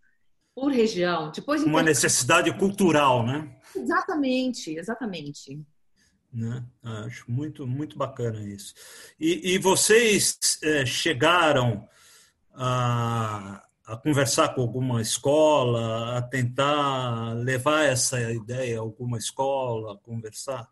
por 0.55 0.71
região. 0.71 1.31
Depois, 1.31 1.63
Uma 1.63 1.83
necessidade 1.83 2.55
cultural, 2.57 3.25
né? 3.25 3.57
Exatamente, 3.75 4.77
exatamente. 4.77 5.61
Né? 6.33 6.63
Acho 7.05 7.29
muito, 7.29 7.67
muito 7.67 7.97
bacana 7.97 8.41
isso. 8.41 8.73
E, 9.19 9.53
e 9.53 9.57
vocês 9.57 10.37
é, 10.63 10.85
chegaram 10.85 11.87
a, 12.53 13.63
a 13.85 13.97
conversar 13.97 14.55
com 14.55 14.61
alguma 14.61 15.01
escola, 15.01 16.17
a 16.17 16.21
tentar 16.21 17.33
levar 17.33 17.85
essa 17.85 18.31
ideia 18.31 18.77
a 18.77 18.81
alguma 18.81 19.17
escola, 19.17 19.97
conversar? 19.97 20.69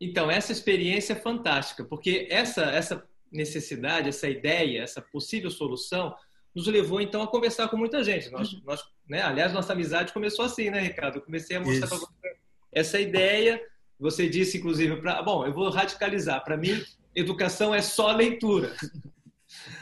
Então, 0.00 0.30
essa 0.30 0.52
experiência 0.52 1.14
é 1.14 1.16
fantástica, 1.16 1.84
porque 1.84 2.28
essa, 2.30 2.62
essa 2.64 3.04
necessidade, 3.30 4.08
essa 4.08 4.28
ideia, 4.28 4.82
essa 4.82 5.02
possível 5.02 5.50
solução 5.50 6.14
nos 6.54 6.66
levou 6.66 7.00
então 7.00 7.22
a 7.22 7.26
conversar 7.26 7.68
com 7.68 7.76
muita 7.76 8.02
gente. 8.02 8.30
Nós, 8.30 8.52
uhum. 8.52 8.62
nós, 8.64 8.82
né, 9.08 9.22
aliás, 9.22 9.52
nossa 9.52 9.72
amizade 9.72 10.12
começou 10.12 10.44
assim, 10.44 10.70
né, 10.70 10.80
Ricardo? 10.80 11.16
Eu 11.16 11.22
comecei 11.22 11.56
a 11.56 11.60
mostrar 11.60 11.88
para 11.88 11.98
você 11.98 12.36
essa 12.72 13.00
ideia. 13.00 13.60
Você 13.98 14.28
disse, 14.28 14.58
inclusive, 14.58 14.96
para 15.00 15.22
bom, 15.22 15.44
eu 15.44 15.52
vou 15.52 15.68
radicalizar. 15.70 16.44
Para 16.44 16.56
mim, 16.56 16.82
educação 17.14 17.74
é 17.74 17.82
só 17.82 18.12
leitura. 18.12 18.74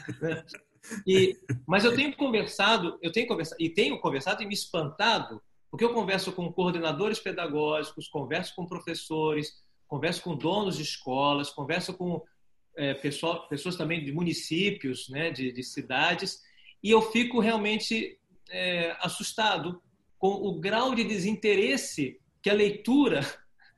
e, 1.05 1.37
mas 1.65 1.83
eu 1.83 1.95
tenho 1.95 2.15
conversado, 2.15 2.97
eu 3.01 3.11
tenho 3.11 3.27
conversado 3.27 3.61
e 3.61 3.69
tenho 3.69 3.99
conversado 3.99 4.41
e 4.43 4.45
me 4.45 4.53
espantado, 4.53 5.41
porque 5.69 5.83
eu 5.83 5.93
converso 5.93 6.31
com 6.31 6.51
coordenadores 6.51 7.19
pedagógicos, 7.19 8.07
converso 8.07 8.53
com 8.55 8.65
professores, 8.65 9.63
converso 9.87 10.21
com 10.21 10.35
donos 10.35 10.77
de 10.77 10.83
escolas, 10.83 11.49
converso 11.49 11.93
com 11.93 12.23
é, 12.75 12.93
pessoal, 12.93 13.47
pessoas 13.47 13.75
também 13.75 14.03
de 14.03 14.11
municípios, 14.11 15.09
né, 15.09 15.31
de, 15.31 15.51
de 15.51 15.63
cidades, 15.63 16.41
e 16.83 16.91
eu 16.91 17.01
fico 17.01 17.39
realmente 17.39 18.19
é, 18.49 18.95
assustado 19.01 19.81
com 20.17 20.29
o 20.29 20.59
grau 20.59 20.93
de 20.93 21.03
desinteresse 21.03 22.19
que 22.41 22.49
a 22.49 22.53
leitura, 22.53 23.21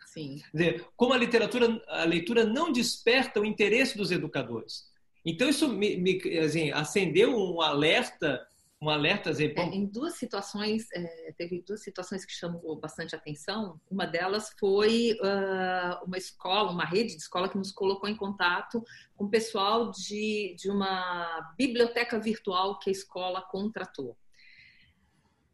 Sim. 0.05 0.41
Dizer, 0.53 0.85
como 0.95 1.13
a 1.13 1.17
literatura, 1.17 1.81
a 1.87 2.03
leitura 2.03 2.43
não 2.43 2.71
desperta 2.71 3.39
o 3.39 3.45
interesse 3.45 3.97
dos 3.97 4.11
educadores. 4.11 4.88
Então 5.25 5.49
isso 5.49 5.67
me, 5.69 5.97
me 5.97 6.37
assim, 6.39 6.71
acendeu 6.71 7.35
um 7.35 7.61
alerta 7.61 8.45
um 8.81 8.89
alerta 8.89 9.31
assim, 9.31 9.51
é, 9.57 9.65
em 9.75 9.85
duas 9.85 10.13
situações 10.13 10.87
é, 10.93 11.33
teve 11.37 11.61
duas 11.67 11.83
situações 11.83 12.23
que 12.23 12.31
chamou 12.31 12.77
bastante 12.77 13.13
atenção 13.13 13.77
uma 13.91 14.05
delas 14.05 14.55
foi 14.57 15.17
uh, 15.19 16.05
uma 16.05 16.17
escola 16.17 16.71
uma 16.71 16.85
rede 16.85 17.13
de 17.13 17.21
escola 17.21 17.49
que 17.49 17.57
nos 17.57 17.73
colocou 17.73 18.07
em 18.07 18.15
contato 18.15 18.81
com 19.17 19.25
o 19.25 19.29
pessoal 19.29 19.91
de, 19.91 20.55
de 20.57 20.71
uma 20.71 21.53
biblioteca 21.57 22.17
virtual 22.17 22.79
que 22.79 22.89
a 22.89 22.93
escola 22.93 23.41
contratou 23.41 24.15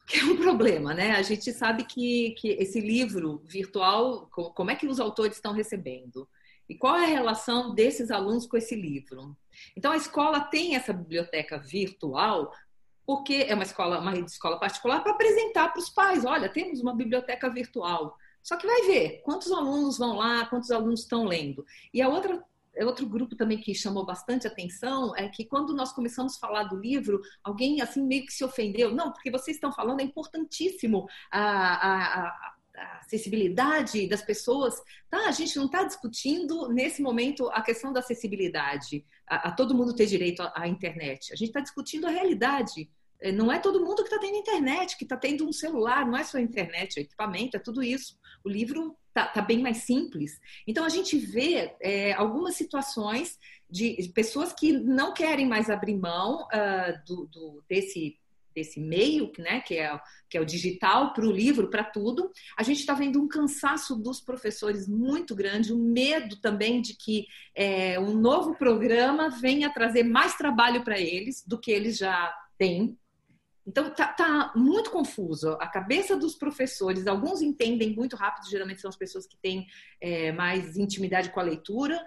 que 0.06 0.20
é 0.20 0.24
um 0.24 0.38
problema, 0.38 0.94
né? 0.94 1.12
A 1.12 1.22
gente 1.22 1.52
sabe 1.52 1.84
que, 1.84 2.36
que 2.38 2.50
esse 2.50 2.80
livro 2.80 3.42
virtual, 3.44 4.28
como 4.28 4.70
é 4.70 4.76
que 4.76 4.88
os 4.88 5.00
autores 5.00 5.36
estão 5.36 5.52
recebendo? 5.52 6.28
E 6.70 6.76
qual 6.76 6.96
é 6.96 7.06
a 7.06 7.10
relação 7.10 7.74
desses 7.74 8.12
alunos 8.12 8.46
com 8.46 8.58
esse 8.58 8.76
livro? 8.76 9.36
Então, 9.76 9.92
a 9.92 9.98
escola 9.98 10.40
tem 10.40 10.76
essa 10.76 10.94
biblioteca 10.94 11.58
virtual 11.58 12.52
porque 13.06 13.46
é 13.48 13.54
uma 13.54 13.64
escola, 13.64 14.00
uma 14.00 14.12
rede 14.12 14.26
de 14.26 14.32
escola 14.32 14.60
particular, 14.60 15.02
para 15.02 15.12
apresentar 15.12 15.70
para 15.70 15.80
os 15.80 15.90
pais: 15.90 16.26
olha, 16.26 16.50
temos 16.50 16.82
uma 16.82 16.96
biblioteca 16.96 17.50
virtual. 17.50 18.18
Só 18.42 18.58
que 18.58 18.68
vai 18.68 18.82
ver 18.84 19.22
quantos 19.24 19.52
alunos 19.52 19.98
vão 19.98 20.18
lá, 20.18 20.46
quantos 20.46 20.72
alunos 20.72 21.02
estão 21.02 21.26
lendo. 21.26 21.66
E 21.94 22.02
a 22.02 22.08
outra 22.08 22.44
é 22.76 22.86
outro 22.86 23.08
grupo 23.08 23.36
também 23.36 23.58
que 23.58 23.74
chamou 23.74 24.06
bastante 24.06 24.46
atenção 24.46 25.16
é 25.16 25.30
que 25.30 25.46
quando 25.46 25.74
nós 25.74 25.94
começamos 25.94 26.36
a 26.36 26.40
falar 26.40 26.64
do 26.64 26.76
livro, 26.76 27.22
alguém 27.42 27.82
assim 27.82 28.04
meio 28.04 28.26
que 28.26 28.34
se 28.34 28.44
ofendeu. 28.44 28.94
Não, 28.94 29.12
porque 29.12 29.32
vocês 29.32 29.56
estão 29.56 29.72
falando, 29.72 30.02
é 30.02 30.04
importantíssimo 30.04 31.08
a, 31.32 31.42
a, 31.42 32.28
a 32.28 32.55
a 32.78 33.00
acessibilidade 33.00 34.08
das 34.08 34.22
pessoas, 34.22 34.76
tá? 35.10 35.28
A 35.28 35.32
gente 35.32 35.56
não 35.58 35.66
está 35.66 35.84
discutindo 35.84 36.70
nesse 36.70 37.02
momento 37.02 37.48
a 37.50 37.62
questão 37.62 37.92
da 37.94 38.00
acessibilidade, 38.00 39.06
a, 39.28 39.50
a 39.50 39.52
todo 39.52 39.76
mundo 39.76 39.96
ter 39.96 40.06
direito 40.06 40.42
à, 40.42 40.54
à 40.56 40.68
internet. 40.68 41.34
A 41.34 41.36
gente 41.36 41.50
está 41.50 41.60
discutindo 41.60 42.08
a 42.08 42.12
realidade. 42.12 42.90
É, 43.22 43.32
não 43.32 43.52
é 43.52 43.60
todo 43.60 43.84
mundo 43.84 44.04
que 44.04 44.10
está 44.10 44.20
tendo 44.20 44.36
internet, 44.38 44.98
que 44.98 45.06
está 45.06 45.18
tendo 45.18 45.48
um 45.48 45.54
celular, 45.54 46.06
não 46.06 46.18
é 46.18 46.24
só 46.24 46.38
a 46.38 46.42
internet, 46.42 46.98
é 46.98 47.02
equipamento, 47.02 47.58
é 47.58 47.60
tudo 47.60 47.82
isso. 47.82 48.18
O 48.44 48.50
livro 48.50 48.96
está 49.08 49.28
tá 49.28 49.42
bem 49.42 49.62
mais 49.62 49.78
simples. 49.78 50.40
Então 50.68 50.84
a 50.84 50.90
gente 50.90 51.18
vê 51.18 51.74
é, 51.80 52.14
algumas 52.14 52.56
situações 52.56 53.40
de, 53.70 53.96
de, 53.96 54.10
pessoas 54.10 54.54
que 54.54 54.74
não 54.74 55.14
querem 55.14 55.48
mais 55.48 55.70
abrir 55.70 55.96
mão 55.96 56.44
uh, 56.44 57.06
do, 57.08 57.26
do, 57.28 57.64
desse 57.68 58.18
desse 58.56 58.80
meio, 58.80 59.32
né, 59.38 59.60
que 59.60 59.78
é, 59.78 60.00
que 60.30 60.38
é 60.38 60.42
o 60.42 60.46
digital, 60.46 61.14
para 61.14 61.26
o 61.26 61.32
livro, 61.32 61.70
para 61.70 61.84
tudo, 61.84 62.32
a 62.58 62.64
gente 62.64 62.80
está 62.80 62.94
vendo 62.94 63.22
um 63.22 63.28
cansaço 63.28 63.96
dos 63.96 64.22
professores 64.22 64.88
muito 64.88 65.36
grande, 65.36 65.74
um 65.74 65.92
medo 65.92 66.38
também 66.38 66.82
de 66.82 66.96
que 66.96 67.28
é, 67.54 68.00
um 68.00 68.14
novo 68.14 68.56
programa 68.56 69.30
venha 69.30 69.74
trazer 69.74 70.04
mais 70.04 70.36
trabalho 70.36 70.84
para 70.84 71.00
eles 71.00 71.44
do 71.46 71.60
que 71.60 71.70
eles 71.70 71.98
já 71.98 72.34
têm. 72.58 72.98
Então, 73.68 73.90
tá, 73.90 74.08
tá, 74.10 74.54
muito 74.56 74.92
confuso. 74.92 75.58
A 75.60 75.68
cabeça 75.68 76.16
dos 76.16 76.36
professores, 76.36 77.08
alguns 77.08 77.42
entendem 77.42 77.96
muito 77.96 78.16
rápido, 78.16 78.50
geralmente 78.50 78.80
são 78.80 78.90
as 78.90 78.96
pessoas 78.96 79.26
que 79.26 79.38
têm 79.38 79.66
é, 80.00 80.32
mais 80.32 80.78
intimidade 80.78 81.32
com 81.32 81.40
a 81.40 81.44
leitura, 81.44 82.00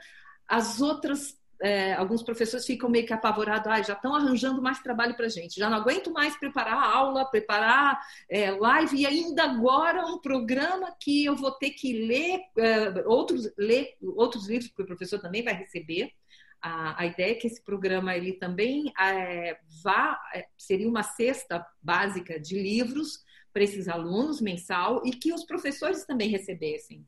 as 0.46 0.80
outras 0.80 1.36
é, 1.60 1.94
alguns 1.94 2.22
professores 2.22 2.64
ficam 2.64 2.88
meio 2.88 3.06
que 3.06 3.12
apavorados, 3.12 3.66
ah, 3.66 3.82
já 3.82 3.94
estão 3.94 4.14
arranjando 4.14 4.62
mais 4.62 4.80
trabalho 4.80 5.16
para 5.16 5.28
gente, 5.28 5.58
já 5.58 5.68
não 5.68 5.78
aguento 5.78 6.12
mais 6.12 6.36
preparar 6.38 6.74
a 6.74 6.96
aula, 6.96 7.28
preparar 7.28 8.00
é, 8.28 8.50
live 8.50 8.96
e 8.96 9.06
ainda 9.06 9.44
agora 9.44 10.06
um 10.06 10.18
programa 10.18 10.94
que 11.00 11.24
eu 11.24 11.34
vou 11.34 11.50
ter 11.50 11.70
que 11.70 11.92
ler 11.92 12.40
é, 12.56 13.06
outros, 13.06 13.50
ler 13.58 13.96
outros 14.00 14.48
livros 14.48 14.70
que 14.70 14.82
o 14.82 14.86
professor 14.86 15.18
também 15.18 15.42
vai 15.42 15.54
receber. 15.54 16.12
A, 16.60 17.02
a 17.02 17.06
ideia 17.06 17.32
é 17.32 17.34
que 17.34 17.46
esse 17.46 17.62
programa 17.62 18.16
ele 18.16 18.32
também 18.32 18.92
é, 18.98 19.58
vá 19.82 20.20
é, 20.34 20.46
seria 20.56 20.88
uma 20.88 21.02
cesta 21.02 21.64
básica 21.82 22.38
de 22.38 22.60
livros 22.60 23.24
para 23.52 23.62
esses 23.62 23.88
alunos 23.88 24.40
mensal 24.40 25.02
e 25.04 25.10
que 25.10 25.32
os 25.32 25.44
professores 25.44 26.04
também 26.04 26.28
recebessem 26.28 27.06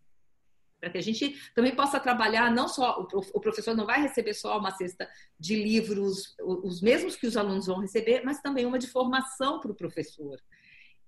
para 0.81 0.91
que 0.91 0.99
a 0.99 1.03
gente 1.03 1.37
também 1.55 1.75
possa 1.75 2.01
trabalhar, 2.01 2.51
não 2.51 2.67
só, 2.67 3.07
o 3.13 3.41
professor 3.41 3.77
não 3.77 3.87
vai 3.87 4.01
receber 4.01 4.35
só 4.35 4.59
uma 4.59 4.71
cesta 4.71 5.09
de 5.39 5.55
livros, 5.55 6.35
os 6.41 6.81
mesmos 6.81 7.17
que 7.17 7.27
os 7.27 7.37
alunos 7.37 7.67
vão 7.67 7.81
receber, 7.81 8.23
mas 8.25 8.41
também 8.41 8.65
uma 8.65 8.79
de 8.79 8.87
formação 8.87 9.61
para 9.61 9.71
o 9.71 9.77
professor. 9.77 10.41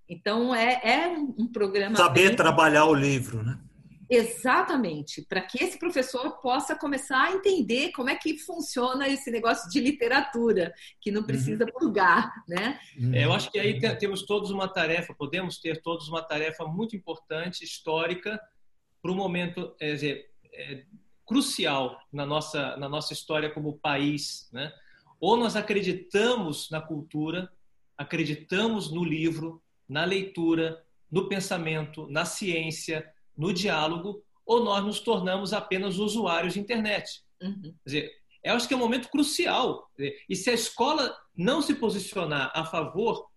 Então, 0.08 0.54
é, 0.54 0.80
é 0.84 1.08
um 1.08 1.50
programa. 1.50 1.96
Saber 1.96 2.28
bem... 2.28 2.36
trabalhar 2.36 2.84
o 2.84 2.94
livro, 2.94 3.42
né? 3.42 3.58
Exatamente, 4.10 5.22
para 5.22 5.40
que 5.40 5.64
esse 5.64 5.78
professor 5.78 6.38
possa 6.42 6.76
começar 6.76 7.28
a 7.28 7.32
entender 7.32 7.92
como 7.92 8.10
é 8.10 8.14
que 8.14 8.36
funciona 8.36 9.08
esse 9.08 9.30
negócio 9.30 9.70
de 9.70 9.80
literatura, 9.80 10.74
que 11.00 11.10
não 11.10 11.22
precisa 11.22 11.64
uhum. 11.64 11.70
purgar, 11.72 12.30
né? 12.46 12.78
É, 13.14 13.24
eu 13.24 13.32
acho 13.32 13.50
que 13.50 13.58
aí 13.58 13.80
temos 13.96 14.26
todos 14.26 14.50
uma 14.50 14.68
tarefa, 14.68 15.14
podemos 15.14 15.58
ter 15.58 15.80
todos 15.80 16.08
uma 16.08 16.22
tarefa 16.22 16.66
muito 16.66 16.94
importante, 16.94 17.64
histórica, 17.64 18.38
para 19.02 19.10
um 19.10 19.16
momento 19.16 19.74
é, 19.80 19.92
dizer, 19.92 20.30
é, 20.54 20.84
crucial 21.26 22.00
na 22.12 22.24
nossa, 22.24 22.76
na 22.76 22.88
nossa 22.88 23.12
história 23.12 23.50
como 23.50 23.78
país. 23.78 24.48
Né? 24.52 24.72
Ou 25.20 25.36
nós 25.36 25.56
acreditamos 25.56 26.70
na 26.70 26.80
cultura, 26.80 27.50
acreditamos 27.98 28.90
no 28.90 29.04
livro, 29.04 29.60
na 29.88 30.04
leitura, 30.04 30.82
no 31.10 31.28
pensamento, 31.28 32.06
na 32.08 32.24
ciência, 32.24 33.12
no 33.36 33.52
diálogo, 33.52 34.24
ou 34.46 34.64
nós 34.64 34.84
nos 34.84 35.00
tornamos 35.00 35.52
apenas 35.52 35.98
usuários 35.98 36.54
de 36.54 36.60
internet. 36.60 37.22
Uhum. 37.40 37.62
Quer 37.62 37.84
dizer, 37.84 38.12
eu 38.44 38.54
acho 38.54 38.66
que 38.66 38.74
é 38.74 38.76
um 38.76 38.80
momento 38.80 39.08
crucial. 39.08 39.90
E 40.28 40.34
se 40.34 40.50
a 40.50 40.54
escola 40.54 41.16
não 41.36 41.62
se 41.62 41.74
posicionar 41.74 42.50
a 42.54 42.64
favor 42.64 43.28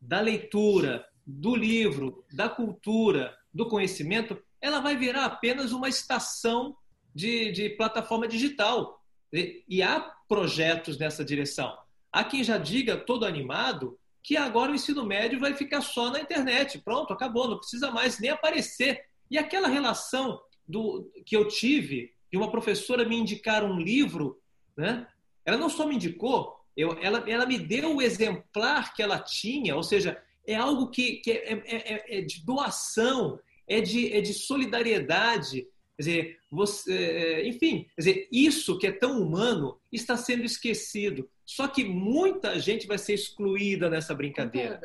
da 0.00 0.20
leitura, 0.20 1.06
do 1.26 1.54
livro, 1.54 2.24
da 2.32 2.48
cultura, 2.48 3.36
do 3.52 3.68
conhecimento, 3.68 4.42
ela 4.62 4.80
vai 4.80 4.96
virar 4.96 5.24
apenas 5.24 5.72
uma 5.72 5.88
estação 5.88 6.76
de, 7.14 7.50
de 7.50 7.70
plataforma 7.70 8.28
digital. 8.28 9.02
E, 9.32 9.64
e 9.68 9.82
há 9.82 10.00
projetos 10.28 10.96
nessa 10.96 11.24
direção. 11.24 11.76
Há 12.12 12.22
quem 12.22 12.44
já 12.44 12.56
diga, 12.56 12.96
todo 12.96 13.26
animado, 13.26 13.98
que 14.22 14.36
agora 14.36 14.70
o 14.70 14.74
ensino 14.74 15.04
médio 15.04 15.40
vai 15.40 15.54
ficar 15.54 15.80
só 15.80 16.10
na 16.10 16.20
internet. 16.20 16.78
Pronto, 16.78 17.12
acabou, 17.12 17.48
não 17.48 17.58
precisa 17.58 17.90
mais 17.90 18.20
nem 18.20 18.30
aparecer. 18.30 19.04
E 19.30 19.36
aquela 19.36 19.66
relação 19.66 20.40
do 20.66 21.10
que 21.26 21.36
eu 21.36 21.48
tive 21.48 22.12
de 22.30 22.38
uma 22.38 22.50
professora 22.50 23.04
me 23.04 23.16
indicar 23.16 23.64
um 23.64 23.78
livro, 23.78 24.40
né? 24.76 25.06
ela 25.44 25.58
não 25.58 25.68
só 25.68 25.86
me 25.86 25.96
indicou, 25.96 26.56
eu, 26.76 26.96
ela, 27.02 27.28
ela 27.28 27.44
me 27.44 27.58
deu 27.58 27.96
o 27.96 28.00
exemplar 28.00 28.94
que 28.94 29.02
ela 29.02 29.18
tinha, 29.18 29.76
ou 29.76 29.82
seja, 29.82 30.22
é 30.46 30.54
algo 30.54 30.88
que, 30.88 31.16
que 31.16 31.30
é, 31.30 31.52
é, 31.52 31.94
é, 31.94 32.18
é 32.18 32.20
de 32.22 32.44
doação, 32.44 33.38
é 33.72 33.80
de, 33.80 34.12
é 34.12 34.20
de 34.20 34.34
solidariedade. 34.34 35.66
Quer 35.96 36.02
dizer, 36.02 36.38
você, 36.50 36.92
é, 36.92 37.48
enfim, 37.48 37.84
quer 37.94 38.00
dizer, 38.00 38.28
isso 38.30 38.78
que 38.78 38.86
é 38.86 38.92
tão 38.92 39.20
humano 39.20 39.80
está 39.90 40.16
sendo 40.16 40.44
esquecido. 40.44 41.28
Só 41.44 41.68
que 41.68 41.84
muita 41.84 42.58
gente 42.58 42.86
vai 42.86 42.98
ser 42.98 43.14
excluída 43.14 43.88
nessa 43.88 44.14
brincadeira. 44.14 44.80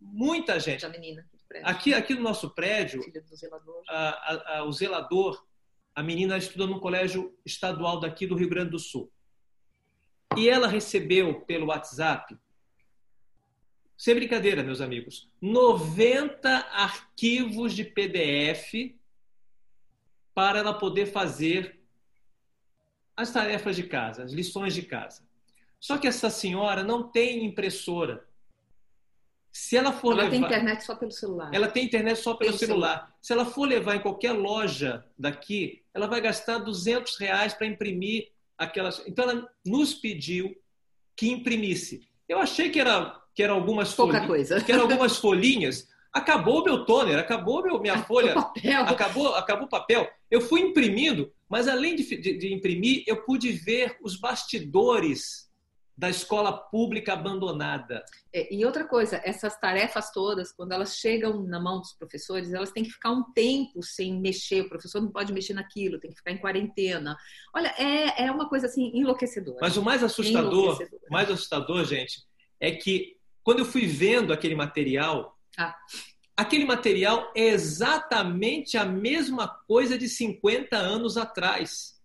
Muita 0.00 0.58
gente. 0.60 0.84
Aqui, 1.62 1.94
aqui 1.94 2.14
no 2.14 2.22
nosso 2.22 2.50
prédio, 2.50 3.02
a, 3.88 4.08
a, 4.08 4.58
a, 4.58 4.64
o 4.64 4.72
zelador, 4.72 5.44
a 5.94 6.02
menina 6.02 6.36
estuda 6.36 6.66
num 6.66 6.80
colégio 6.80 7.36
estadual 7.44 8.00
daqui 8.00 8.26
do 8.26 8.34
Rio 8.34 8.48
Grande 8.48 8.70
do 8.70 8.78
Sul. 8.78 9.10
E 10.36 10.48
ela 10.48 10.66
recebeu 10.66 11.42
pelo 11.42 11.66
WhatsApp, 11.66 12.36
sem 13.96 14.14
brincadeira, 14.14 14.62
meus 14.62 14.80
amigos, 14.80 15.28
90 15.40 16.48
arquivos 16.72 17.74
de 17.74 17.84
PDF 17.84 18.94
para 20.34 20.58
ela 20.58 20.74
poder 20.74 21.06
fazer 21.06 21.80
as 23.16 23.30
tarefas 23.30 23.76
de 23.76 23.84
casa, 23.84 24.24
as 24.24 24.32
lições 24.32 24.74
de 24.74 24.82
casa. 24.82 25.22
Só 25.78 25.98
que 25.98 26.08
essa 26.08 26.28
senhora 26.28 26.82
não 26.82 27.04
tem 27.04 27.44
impressora. 27.44 28.26
Se 29.52 29.76
ela 29.76 29.92
for 29.92 30.12
ela 30.12 30.24
levar... 30.24 30.30
tem 30.30 30.40
internet 30.40 30.84
só 30.84 30.96
pelo 30.96 31.12
celular. 31.12 31.50
Ela 31.54 31.68
tem 31.68 31.84
internet 31.84 32.16
só 32.18 32.34
pelo, 32.34 32.50
pelo 32.50 32.58
celular. 32.58 32.96
celular. 32.98 33.16
Se 33.22 33.32
ela 33.32 33.46
for 33.46 33.68
levar 33.68 33.94
em 33.94 34.00
qualquer 34.00 34.32
loja 34.32 35.04
daqui, 35.16 35.84
ela 35.94 36.08
vai 36.08 36.20
gastar 36.20 36.58
200 36.58 37.16
reais 37.18 37.54
para 37.54 37.66
imprimir 37.66 38.32
aquelas. 38.58 39.00
Então 39.06 39.30
ela 39.30 39.48
nos 39.64 39.94
pediu 39.94 40.56
que 41.14 41.30
imprimisse. 41.30 42.08
Eu 42.28 42.40
achei 42.40 42.70
que 42.70 42.80
era 42.80 43.22
que 43.34 43.42
eram 43.42 43.56
algumas 43.56 43.92
Pouca 43.92 44.12
folhinhas, 44.12 44.28
coisa. 44.28 44.64
que 44.64 44.72
eram 44.72 44.82
algumas 44.82 45.16
folhinhas. 45.16 45.88
Acabou 46.12 46.62
meu 46.62 46.84
toner, 46.84 47.18
acabou 47.18 47.62
meu, 47.62 47.80
minha 47.80 47.98
folha, 48.04 48.34
acabou 48.86 49.34
acabou 49.34 49.66
o 49.66 49.70
papel. 49.70 50.08
Eu 50.30 50.40
fui 50.40 50.60
imprimindo, 50.60 51.32
mas 51.48 51.66
além 51.66 51.96
de, 51.96 52.04
de, 52.16 52.38
de 52.38 52.54
imprimir, 52.54 53.02
eu 53.06 53.24
pude 53.24 53.50
ver 53.50 53.96
os 54.00 54.18
bastidores 54.18 55.44
da 55.96 56.10
escola 56.10 56.52
pública 56.52 57.12
abandonada. 57.12 58.04
É, 58.32 58.52
e 58.52 58.64
outra 58.64 58.84
coisa, 58.84 59.20
essas 59.24 59.58
tarefas 59.58 60.10
todas, 60.10 60.52
quando 60.52 60.72
elas 60.72 60.96
chegam 60.96 61.42
na 61.44 61.60
mão 61.60 61.80
dos 61.80 61.92
professores, 61.92 62.52
elas 62.52 62.72
têm 62.72 62.82
que 62.82 62.90
ficar 62.90 63.12
um 63.12 63.32
tempo 63.32 63.80
sem 63.82 64.20
mexer. 64.20 64.62
O 64.62 64.68
professor 64.68 65.00
não 65.00 65.10
pode 65.10 65.32
mexer 65.32 65.54
naquilo, 65.54 66.00
tem 66.00 66.10
que 66.10 66.16
ficar 66.16 66.32
em 66.32 66.38
quarentena. 66.38 67.16
Olha, 67.54 67.72
é, 67.78 68.24
é 68.24 68.30
uma 68.32 68.48
coisa 68.48 68.66
assim 68.66 68.90
enlouquecedora. 68.92 69.58
Mas 69.60 69.76
o 69.76 69.82
mais 69.82 70.02
assustador, 70.02 70.78
mais 71.08 71.30
assustador, 71.30 71.84
gente, 71.84 72.24
é 72.60 72.72
que 72.72 73.16
quando 73.44 73.58
eu 73.58 73.66
fui 73.66 73.86
vendo 73.86 74.32
aquele 74.32 74.54
material, 74.54 75.38
ah. 75.56 75.76
aquele 76.34 76.64
material 76.64 77.30
é 77.36 77.48
exatamente 77.48 78.78
a 78.78 78.86
mesma 78.86 79.46
coisa 79.46 79.98
de 79.98 80.08
50 80.08 80.74
anos 80.76 81.18
atrás. 81.18 82.00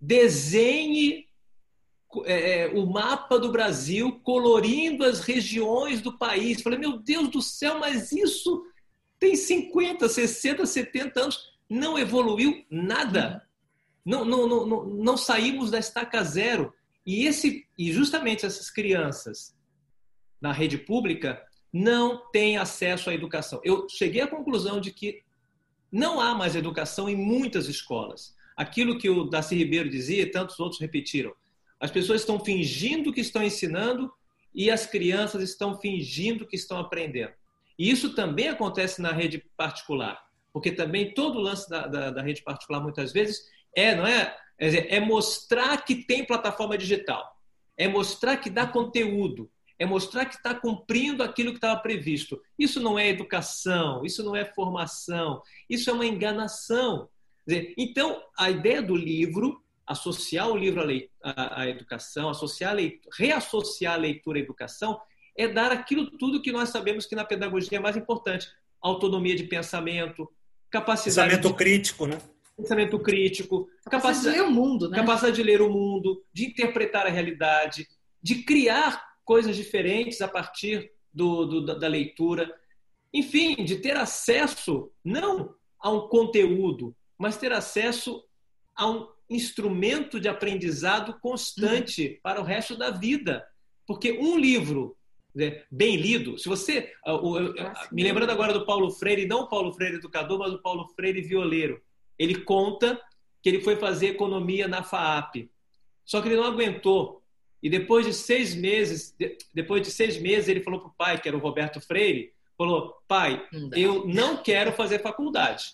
Desenhe 0.00 1.28
é, 2.24 2.62
é, 2.62 2.68
o 2.68 2.86
mapa 2.86 3.38
do 3.38 3.52
Brasil, 3.52 4.18
colorindo 4.22 5.04
as 5.04 5.20
regiões 5.20 6.00
do 6.00 6.16
país. 6.16 6.62
Falei, 6.62 6.78
meu 6.78 6.98
Deus 6.98 7.28
do 7.28 7.42
céu, 7.42 7.78
mas 7.78 8.10
isso 8.10 8.64
tem 9.18 9.36
50, 9.36 10.08
60, 10.08 10.64
70 10.64 11.20
anos, 11.20 11.52
não 11.68 11.98
evoluiu 11.98 12.64
nada. 12.70 13.46
Não, 14.02 14.24
não, 14.24 14.46
não, 14.46 14.66
não, 14.66 14.84
não 14.86 15.16
saímos 15.18 15.70
da 15.70 15.78
estaca 15.78 16.22
zero. 16.24 16.72
E, 17.04 17.26
esse, 17.26 17.66
e 17.76 17.92
justamente 17.92 18.46
essas 18.46 18.70
crianças 18.70 19.53
na 20.44 20.52
rede 20.52 20.76
pública 20.76 21.42
não 21.72 22.30
têm 22.30 22.58
acesso 22.58 23.08
à 23.08 23.14
educação. 23.14 23.62
Eu 23.64 23.88
cheguei 23.88 24.20
à 24.20 24.26
conclusão 24.26 24.78
de 24.78 24.90
que 24.90 25.22
não 25.90 26.20
há 26.20 26.34
mais 26.34 26.54
educação 26.54 27.08
em 27.08 27.16
muitas 27.16 27.66
escolas. 27.66 28.36
Aquilo 28.54 28.98
que 28.98 29.08
o 29.08 29.24
Darcy 29.24 29.56
Ribeiro 29.56 29.88
dizia 29.88 30.22
e 30.22 30.30
tantos 30.30 30.60
outros 30.60 30.78
repetiram. 30.78 31.32
As 31.80 31.90
pessoas 31.90 32.20
estão 32.20 32.38
fingindo 32.38 33.10
que 33.10 33.22
estão 33.22 33.42
ensinando 33.42 34.12
e 34.54 34.70
as 34.70 34.84
crianças 34.84 35.42
estão 35.42 35.80
fingindo 35.80 36.46
que 36.46 36.56
estão 36.56 36.76
aprendendo. 36.76 37.32
E 37.78 37.90
isso 37.90 38.14
também 38.14 38.48
acontece 38.48 39.00
na 39.00 39.12
rede 39.12 39.42
particular, 39.56 40.22
porque 40.52 40.70
também 40.70 41.14
todo 41.14 41.38
o 41.38 41.42
lance 41.42 41.70
da, 41.70 41.86
da, 41.86 42.10
da 42.10 42.22
rede 42.22 42.42
particular, 42.42 42.82
muitas 42.82 43.14
vezes, 43.14 43.46
é, 43.74 43.96
não 43.96 44.06
é? 44.06 44.36
É, 44.58 44.66
dizer, 44.66 44.92
é 44.92 45.00
mostrar 45.00 45.82
que 45.86 45.94
tem 45.94 46.22
plataforma 46.22 46.76
digital, 46.76 47.34
é 47.78 47.88
mostrar 47.88 48.36
que 48.36 48.50
dá 48.50 48.66
conteúdo, 48.66 49.50
é 49.84 49.86
mostrar 49.86 50.24
que 50.24 50.34
está 50.34 50.54
cumprindo 50.54 51.22
aquilo 51.22 51.50
que 51.50 51.58
estava 51.58 51.78
previsto. 51.80 52.40
Isso 52.58 52.80
não 52.80 52.98
é 52.98 53.08
educação, 53.08 54.04
isso 54.04 54.24
não 54.24 54.34
é 54.34 54.44
formação, 54.44 55.42
isso 55.68 55.90
é 55.90 55.92
uma 55.92 56.06
enganação. 56.06 57.08
Dizer, 57.46 57.74
então, 57.76 58.22
a 58.36 58.50
ideia 58.50 58.80
do 58.82 58.96
livro 58.96 59.62
associar 59.86 60.48
o 60.48 60.56
livro 60.56 60.82
à, 61.22 61.60
à 61.60 61.68
educação, 61.68 62.30
associar 62.30 62.70
a 62.72 62.74
leitura, 62.74 63.14
reassociar 63.18 63.94
a 63.94 63.98
leitura 63.98 64.38
à 64.38 64.42
educação, 64.42 64.98
é 65.36 65.46
dar 65.46 65.70
aquilo 65.70 66.10
tudo 66.12 66.40
que 66.40 66.50
nós 66.50 66.70
sabemos 66.70 67.04
que 67.04 67.14
na 67.14 67.24
pedagogia 67.24 67.76
é 67.76 67.80
mais 67.80 67.96
importante: 67.96 68.48
autonomia 68.80 69.36
de 69.36 69.44
pensamento, 69.44 70.26
capacidade. 70.70 71.28
Pensamento 71.28 71.48
de... 71.48 71.54
crítico, 71.54 72.06
né? 72.06 72.18
Pensamento 72.56 72.98
crítico, 73.00 73.68
capacidade, 73.84 73.90
capacidade 73.90 74.36
de 74.36 74.40
ler 74.40 74.48
o 74.48 74.50
mundo, 74.50 74.88
né? 74.88 74.96
Capacidade 74.96 75.36
de 75.36 75.42
ler 75.42 75.60
o 75.60 75.68
mundo, 75.68 76.24
de 76.32 76.46
interpretar 76.46 77.06
a 77.06 77.10
realidade, 77.10 77.86
de 78.22 78.36
criar 78.36 79.13
coisas 79.24 79.56
diferentes 79.56 80.20
a 80.20 80.28
partir 80.28 80.92
do, 81.12 81.46
do, 81.46 81.78
da 81.78 81.88
leitura. 81.88 82.52
Enfim, 83.12 83.64
de 83.64 83.76
ter 83.76 83.96
acesso 83.96 84.90
não 85.04 85.54
a 85.80 85.90
um 85.90 86.08
conteúdo, 86.08 86.94
mas 87.18 87.36
ter 87.36 87.52
acesso 87.52 88.24
a 88.74 88.90
um 88.90 89.08
instrumento 89.30 90.20
de 90.20 90.28
aprendizado 90.28 91.18
constante 91.20 92.08
uhum. 92.08 92.18
para 92.22 92.40
o 92.40 92.44
resto 92.44 92.76
da 92.76 92.90
vida. 92.90 93.46
Porque 93.86 94.12
um 94.12 94.36
livro 94.38 94.96
né, 95.34 95.62
bem 95.70 95.96
lido, 95.96 96.38
se 96.38 96.48
você. 96.48 96.92
me 97.90 98.02
lembrando 98.02 98.30
agora 98.30 98.52
do 98.52 98.64
Paulo 98.64 98.90
Freire, 98.90 99.26
não 99.26 99.40
o 99.40 99.48
Paulo 99.48 99.72
Freire 99.72 99.96
educador, 99.96 100.38
mas 100.38 100.52
o 100.52 100.62
Paulo 100.62 100.88
Freire 100.94 101.20
violeiro. 101.20 101.82
Ele 102.18 102.36
conta 102.36 103.00
que 103.42 103.48
ele 103.48 103.60
foi 103.60 103.76
fazer 103.76 104.08
economia 104.08 104.68
na 104.68 104.82
FAAP. 104.82 105.50
Só 106.04 106.22
que 106.22 106.28
ele 106.28 106.36
não 106.36 106.44
aguentou. 106.44 107.23
E 107.64 107.70
depois 107.70 108.04
de 108.04 108.12
seis 108.12 108.54
meses, 108.54 109.16
depois 109.54 109.80
de 109.80 109.90
seis 109.90 110.20
meses, 110.20 110.50
ele 110.50 110.62
falou 110.62 110.80
para 110.80 110.88
o 110.90 110.94
pai, 110.98 111.18
que 111.18 111.26
era 111.26 111.34
o 111.34 111.40
Roberto 111.40 111.80
Freire, 111.80 112.30
falou: 112.58 112.94
pai, 113.08 113.42
eu 113.74 114.06
não 114.06 114.36
quero 114.36 114.70
fazer 114.70 114.98
faculdade. 115.00 115.72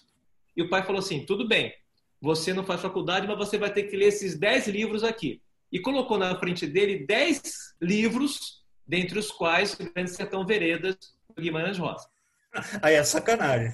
E 0.56 0.62
o 0.62 0.70
pai 0.70 0.84
falou 0.84 1.00
assim: 1.00 1.26
tudo 1.26 1.48
bem, 1.48 1.74
você 2.20 2.54
não 2.54 2.62
faz 2.62 2.80
faculdade, 2.80 3.26
mas 3.26 3.36
você 3.36 3.58
vai 3.58 3.72
ter 3.72 3.82
que 3.82 3.96
ler 3.96 4.06
esses 4.06 4.38
10 4.38 4.68
livros 4.68 5.02
aqui. 5.02 5.42
E 5.72 5.80
colocou 5.80 6.16
na 6.16 6.38
frente 6.38 6.64
dele 6.64 7.04
10 7.04 7.74
livros, 7.82 8.62
dentre 8.86 9.18
os 9.18 9.32
quais 9.32 9.74
o 9.74 9.92
Grande 9.92 10.10
Sertão 10.12 10.46
Veredas, 10.46 10.96
do 11.34 11.42
Guimarães 11.42 11.76
Rosa. 11.76 12.08
Aí 12.82 12.94
é 12.94 13.02
sacanagem. 13.02 13.72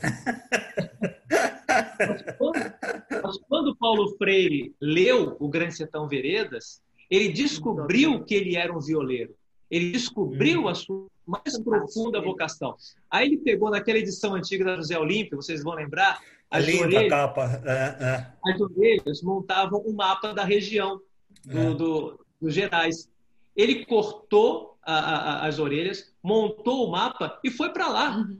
Mas 1.98 2.22
quando, 2.38 2.74
mas 3.22 3.36
quando 3.46 3.76
Paulo 3.76 4.16
Freire 4.16 4.74
leu 4.80 5.36
o 5.38 5.50
Grande 5.50 5.76
Sertão 5.76 6.08
Veredas, 6.08 6.80
ele 7.10 7.28
descobriu 7.28 8.24
que 8.24 8.34
ele 8.34 8.56
era 8.56 8.76
um 8.76 8.80
violeiro. 8.80 9.34
Ele 9.70 9.90
descobriu 9.90 10.68
a 10.68 10.74
sua 10.74 11.06
mais 11.26 11.58
profunda 11.58 12.20
vocação. 12.20 12.76
Aí 13.10 13.26
ele 13.26 13.38
pegou 13.38 13.70
naquela 13.70 13.98
edição 13.98 14.34
antiga 14.34 14.64
da 14.64 14.76
José 14.76 14.96
Olímpio, 14.98 15.36
vocês 15.36 15.62
vão 15.62 15.74
lembrar, 15.74 16.20
as, 16.50 16.64
Linda 16.64 16.82
orelhas, 16.84 17.08
capa. 17.08 17.62
É, 17.64 18.04
é. 18.04 18.52
as 18.52 18.60
orelhas 18.60 19.22
montavam 19.22 19.82
um 19.84 19.92
mapa 19.92 20.32
da 20.32 20.44
região 20.44 21.00
do, 21.44 21.58
é. 21.58 21.74
do, 21.74 22.26
dos 22.40 22.54
Gerais. 22.54 23.08
Ele 23.56 23.84
cortou 23.84 24.76
a, 24.82 24.94
a, 24.94 25.46
as 25.46 25.58
orelhas, 25.58 26.12
montou 26.22 26.86
o 26.86 26.90
mapa 26.92 27.40
e 27.42 27.50
foi 27.50 27.70
para 27.70 27.88
lá. 27.88 28.18
Uhum. 28.18 28.38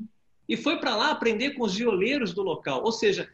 E 0.48 0.56
foi 0.56 0.78
para 0.78 0.94
lá 0.94 1.10
aprender 1.10 1.52
com 1.52 1.64
os 1.64 1.74
violeiros 1.74 2.32
do 2.32 2.42
local. 2.42 2.84
Ou 2.84 2.92
seja, 2.92 3.28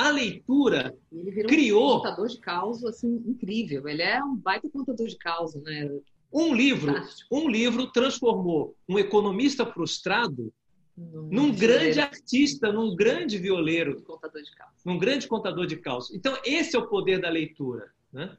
a 0.00 0.10
leitura 0.10 0.96
ele 1.12 1.30
virou 1.30 1.48
criou. 1.48 1.90
Um 1.90 1.96
contador 1.98 2.28
de 2.28 2.40
causa 2.40 2.88
assim, 2.88 3.22
incrível. 3.26 3.86
Ele 3.86 4.02
é 4.02 4.22
um 4.24 4.34
baita 4.34 4.68
contador 4.70 5.06
de 5.06 5.16
causa, 5.16 5.60
né? 5.60 5.90
Um 6.32 6.54
livro, 6.54 6.94
um 7.30 7.48
livro 7.48 7.90
transformou 7.92 8.74
um 8.88 8.98
economista 8.98 9.66
frustrado 9.66 10.52
num 10.96 11.52
grande 11.52 12.00
artista, 12.00 12.72
num 12.72 12.94
grande 12.94 13.36
violeiro, 13.36 14.00
contador 14.02 14.42
de 14.42 14.54
caos. 14.54 14.84
num 14.84 14.98
grande 14.98 15.26
contador 15.26 15.66
de 15.66 15.76
caos. 15.76 16.10
Então 16.14 16.36
esse 16.44 16.76
é 16.76 16.78
o 16.78 16.88
poder 16.88 17.20
da 17.20 17.28
leitura, 17.28 17.90
né? 18.12 18.36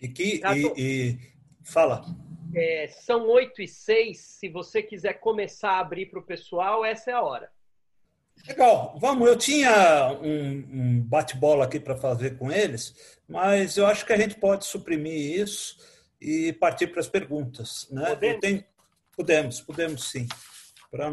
E 0.00 0.08
que 0.08 0.40
e, 0.42 0.72
e... 0.76 1.18
fala. 1.62 2.04
É, 2.52 2.88
são 2.88 3.28
oito 3.28 3.62
e 3.62 3.68
seis. 3.68 4.18
Se 4.20 4.48
você 4.48 4.82
quiser 4.82 5.14
começar 5.20 5.72
a 5.72 5.80
abrir 5.80 6.06
para 6.06 6.18
o 6.18 6.24
pessoal, 6.24 6.84
essa 6.84 7.10
é 7.10 7.14
a 7.14 7.22
hora. 7.22 7.48
Legal, 8.48 8.98
vamos. 9.00 9.28
Eu 9.28 9.36
tinha 9.36 10.18
um, 10.22 10.64
um 10.72 11.02
bate-bola 11.02 11.64
aqui 11.64 11.78
para 11.78 11.96
fazer 11.96 12.36
com 12.38 12.50
eles, 12.50 12.94
mas 13.28 13.76
eu 13.76 13.86
acho 13.86 14.04
que 14.04 14.12
a 14.12 14.18
gente 14.18 14.36
pode 14.36 14.66
suprimir 14.66 15.40
isso 15.40 15.76
e 16.20 16.52
partir 16.52 16.88
para 16.88 17.00
as 17.00 17.08
perguntas. 17.08 17.86
Né? 17.90 18.06
Podemos? 18.10 18.40
Tenho... 18.40 18.64
podemos, 19.16 19.60
podemos 19.60 20.10
sim 20.10 20.26
para 20.90 21.08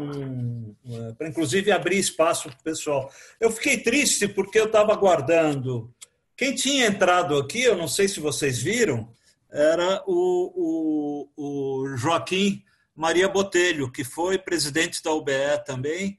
para 1.16 1.28
inclusive 1.28 1.70
abrir 1.70 1.98
espaço 1.98 2.48
para 2.48 2.58
o 2.58 2.62
pessoal. 2.62 3.12
Eu 3.38 3.50
fiquei 3.50 3.78
triste 3.78 4.26
porque 4.26 4.58
eu 4.58 4.66
estava 4.66 4.92
aguardando. 4.92 5.94
Quem 6.36 6.54
tinha 6.54 6.86
entrado 6.86 7.36
aqui, 7.36 7.62
eu 7.62 7.76
não 7.76 7.88
sei 7.88 8.08
se 8.08 8.20
vocês 8.20 8.60
viram, 8.60 9.08
era 9.50 10.02
o, 10.06 11.28
o, 11.36 11.82
o 11.82 11.96
Joaquim 11.96 12.62
Maria 12.94 13.28
Botelho, 13.28 13.90
que 13.90 14.02
foi 14.02 14.38
presidente 14.38 15.02
da 15.02 15.12
UBE 15.12 15.64
também. 15.64 16.18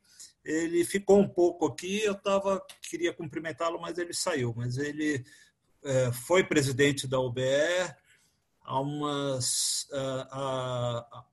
Ele 0.49 0.83
ficou 0.83 1.19
um 1.19 1.27
pouco 1.27 1.67
aqui, 1.67 2.01
eu 2.03 2.15
tava, 2.15 2.65
queria 2.81 3.13
cumprimentá-lo, 3.13 3.79
mas 3.79 3.97
ele 3.97 4.13
saiu. 4.13 4.53
Mas 4.57 4.77
ele 4.77 5.23
é, 5.83 6.11
foi 6.11 6.43
presidente 6.43 7.07
da 7.07 7.19
UBE, 7.19 7.41
há 8.63 8.79
umas. 8.79 9.87
Uh, 9.91 11.23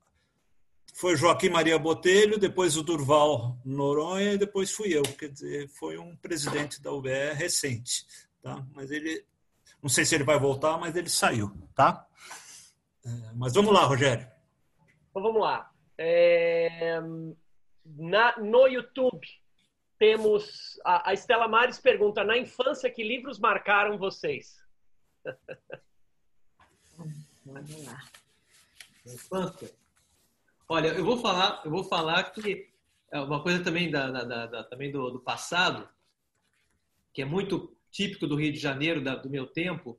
foi 0.95 1.17
Joaquim 1.17 1.49
Maria 1.49 1.79
Botelho, 1.79 2.39
depois 2.39 2.77
o 2.77 2.83
Durval 2.83 3.59
Noronha 3.65 4.35
e 4.35 4.39
depois 4.39 4.71
fui 4.71 4.97
eu. 4.97 5.03
Quer 5.03 5.31
dizer, 5.31 5.69
foi 5.69 5.99
um 5.99 6.15
presidente 6.17 6.81
da 6.81 6.93
UBE 6.93 7.33
recente. 7.35 8.07
Tá? 8.43 8.65
Mas 8.75 8.91
ele. 8.91 9.25
Não 9.83 9.89
sei 9.89 10.05
se 10.05 10.15
ele 10.15 10.25
vai 10.25 10.39
voltar, 10.39 10.79
mas 10.79 10.95
ele 10.95 11.09
saiu. 11.09 11.53
Tá? 11.75 12.07
É, 13.05 13.11
mas 13.35 13.55
vamos 13.55 13.73
lá, 13.73 13.85
Rogério. 13.85 14.27
Então 15.11 15.23
vamos 15.23 15.41
lá. 15.41 15.71
É... 15.99 17.01
Na, 17.97 18.37
no 18.39 18.67
YouTube 18.67 19.27
temos. 19.99 20.79
A, 20.85 21.11
a 21.11 21.15
Estela 21.15 21.49
Mares 21.49 21.79
pergunta: 21.79 22.25
na 22.25 22.37
infância, 22.37 22.91
que 22.91 23.03
livros 23.03 23.39
marcaram 23.39 23.99
vocês? 23.99 24.57
Vamos 27.45 27.85
lá. 27.85 28.03
Infância. 29.07 29.71
Olha, 30.69 30.89
eu 30.89 31.05
vou 31.05 31.19
falar, 31.19 31.63
eu 31.65 31.71
vou 31.71 31.85
falar 31.85 32.25
que 32.33 32.69
é 33.13 33.21
uma 33.21 33.41
coisa 33.43 33.63
também 33.63 33.91
da, 33.91 34.11
da, 34.11 34.47
da 34.47 34.65
também 34.65 34.91
do, 34.91 35.11
do, 35.11 35.21
passado, 35.21 35.89
que 37.13 37.23
é 37.23 37.25
muito 37.25 37.77
típico 37.91 38.27
do 38.27 38.35
Rio 38.35 38.53
de 38.53 38.59
Janeiro 38.59 39.01
da, 39.01 39.15
do 39.15 39.31
meu 39.31 39.47
tempo, 39.47 39.99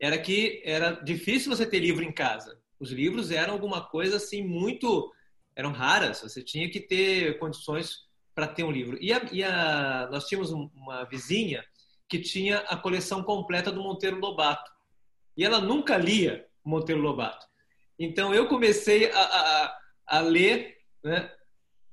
era 0.00 0.18
que 0.18 0.60
era 0.64 0.92
difícil 0.92 1.54
você 1.54 1.64
ter 1.64 1.78
livro 1.78 2.02
em 2.02 2.12
casa. 2.12 2.60
Os 2.80 2.90
livros 2.90 3.30
eram 3.30 3.52
alguma 3.52 3.86
coisa 3.86 4.16
assim 4.16 4.42
muito 4.42 5.12
eram 5.54 5.72
raras. 5.72 6.20
Você 6.20 6.42
tinha 6.42 6.70
que 6.70 6.80
ter 6.80 7.38
condições 7.38 8.08
para 8.34 8.46
ter 8.46 8.64
um 8.64 8.70
livro. 8.70 8.96
E, 9.00 9.12
a, 9.12 9.20
e 9.32 9.42
a, 9.42 10.08
nós 10.10 10.26
tínhamos 10.26 10.50
uma 10.50 11.04
vizinha 11.04 11.64
que 12.08 12.18
tinha 12.18 12.58
a 12.60 12.76
coleção 12.76 13.22
completa 13.22 13.70
do 13.70 13.82
Monteiro 13.82 14.18
Lobato. 14.18 14.70
E 15.36 15.44
ela 15.44 15.60
nunca 15.60 15.96
lia 15.96 16.46
Monteiro 16.64 17.00
Lobato. 17.00 17.46
Então 17.98 18.34
eu 18.34 18.48
comecei 18.48 19.10
a, 19.10 19.20
a, 19.20 19.78
a 20.06 20.20
ler, 20.20 20.78
né? 21.04 21.30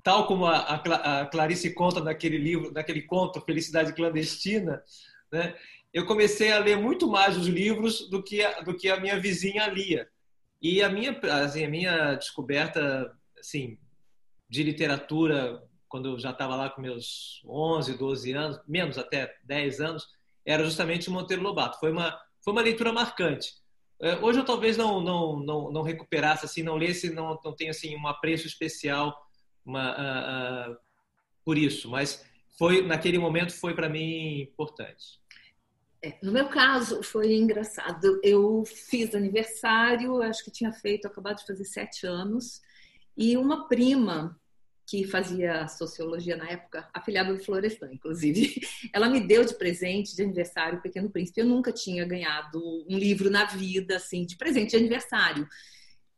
tal 0.04 0.26
como 0.26 0.46
a, 0.46 1.28
Clarice 1.30 1.74
conta 1.74 2.00
naquele 2.00 2.38
livro, 2.38 2.72
naquele 2.72 3.02
conto 3.02 3.42
Felicidade 3.42 3.94
Clandestina, 3.94 4.82
né? 5.30 5.54
eu 5.94 6.06
comecei 6.06 6.52
a 6.52 6.60
ler 6.60 6.78
muito 6.78 7.08
mais 7.08 7.36
os 7.36 7.48
livros 7.48 8.10
do 8.10 8.24
que 8.24 8.42
a, 8.42 8.62
do 8.62 8.74
que 8.74 8.90
a 8.90 9.00
minha 9.00 9.20
vizinha 9.20 9.68
lia. 9.68 10.08
E 10.62 10.82
a 10.82 10.90
minha, 10.90 11.20
assim, 11.44 11.66
a 11.66 11.70
minha 11.70 12.16
descoberta 12.16 13.17
assim, 13.40 13.78
de 14.50 14.64
literatura, 14.64 15.62
quando 15.88 16.10
eu 16.10 16.20
já 16.20 16.32
estava 16.32 16.56
lá 16.56 16.70
com 16.70 16.82
meus 16.82 17.42
11, 17.46 17.98
12 17.98 18.32
anos, 18.34 18.60
menos 18.68 18.98
até 18.98 19.36
10 19.44 19.80
anos, 19.82 20.08
era 20.46 20.64
justamente 20.64 21.10
o 21.10 21.12
Monteiro 21.12 21.44
Lobato. 21.44 21.80
Foi 21.80 21.92
uma, 21.92 22.18
foi 22.44 22.54
uma 22.54 22.62
leitura 22.62 22.94
marcante. 22.94 23.54
É, 24.00 24.16
hoje 24.18 24.40
eu 24.40 24.46
talvez 24.46 24.78
não, 24.78 25.02
não, 25.02 25.40
não, 25.40 25.72
não 25.72 25.82
recuperasse, 25.82 26.46
assim, 26.46 26.62
não 26.62 26.76
lesse, 26.76 27.14
não, 27.14 27.40
não 27.44 27.56
tenha 27.56 27.72
assim, 27.72 27.96
um 27.96 28.08
apreço 28.08 28.46
especial 28.46 29.16
uma, 29.66 29.92
uh, 29.92 30.72
uh, 30.72 30.78
por 31.44 31.58
isso, 31.58 31.90
mas 31.90 32.26
foi 32.58 32.82
naquele 32.82 33.18
momento 33.18 33.54
foi 33.54 33.76
para 33.76 33.90
mim 33.90 34.42
importante. 34.42 35.20
É, 36.02 36.18
no 36.22 36.32
meu 36.32 36.48
caso, 36.48 37.02
foi 37.04 37.36
engraçado. 37.36 38.20
Eu 38.24 38.64
fiz 38.66 39.14
aniversário, 39.16 40.22
acho 40.22 40.44
que 40.44 40.52
tinha 40.52 40.72
feito, 40.72 41.08
acabado 41.08 41.38
de 41.38 41.46
fazer 41.46 41.66
sete 41.66 42.06
anos, 42.06 42.62
e 43.18 43.36
uma 43.36 43.68
prima 43.68 44.40
que 44.86 45.06
fazia 45.06 45.68
sociologia 45.68 46.38
na 46.38 46.48
época, 46.50 46.88
afilhada 46.94 47.34
do 47.34 47.44
Florestan, 47.44 47.90
inclusive, 47.92 48.62
ela 48.94 49.10
me 49.10 49.20
deu 49.20 49.44
de 49.44 49.54
presente 49.54 50.16
de 50.16 50.24
aniversário 50.24 50.80
o 50.80 50.82
Pequeno 50.82 51.10
Príncipe. 51.10 51.42
Eu 51.42 51.46
nunca 51.46 51.74
tinha 51.74 52.06
ganhado 52.06 52.62
um 52.90 52.98
livro 52.98 53.30
na 53.30 53.44
vida, 53.44 53.98
assim, 53.98 54.26
de 54.26 54.38
presente 54.38 54.72
de 54.72 54.78
aniversário. 54.78 55.46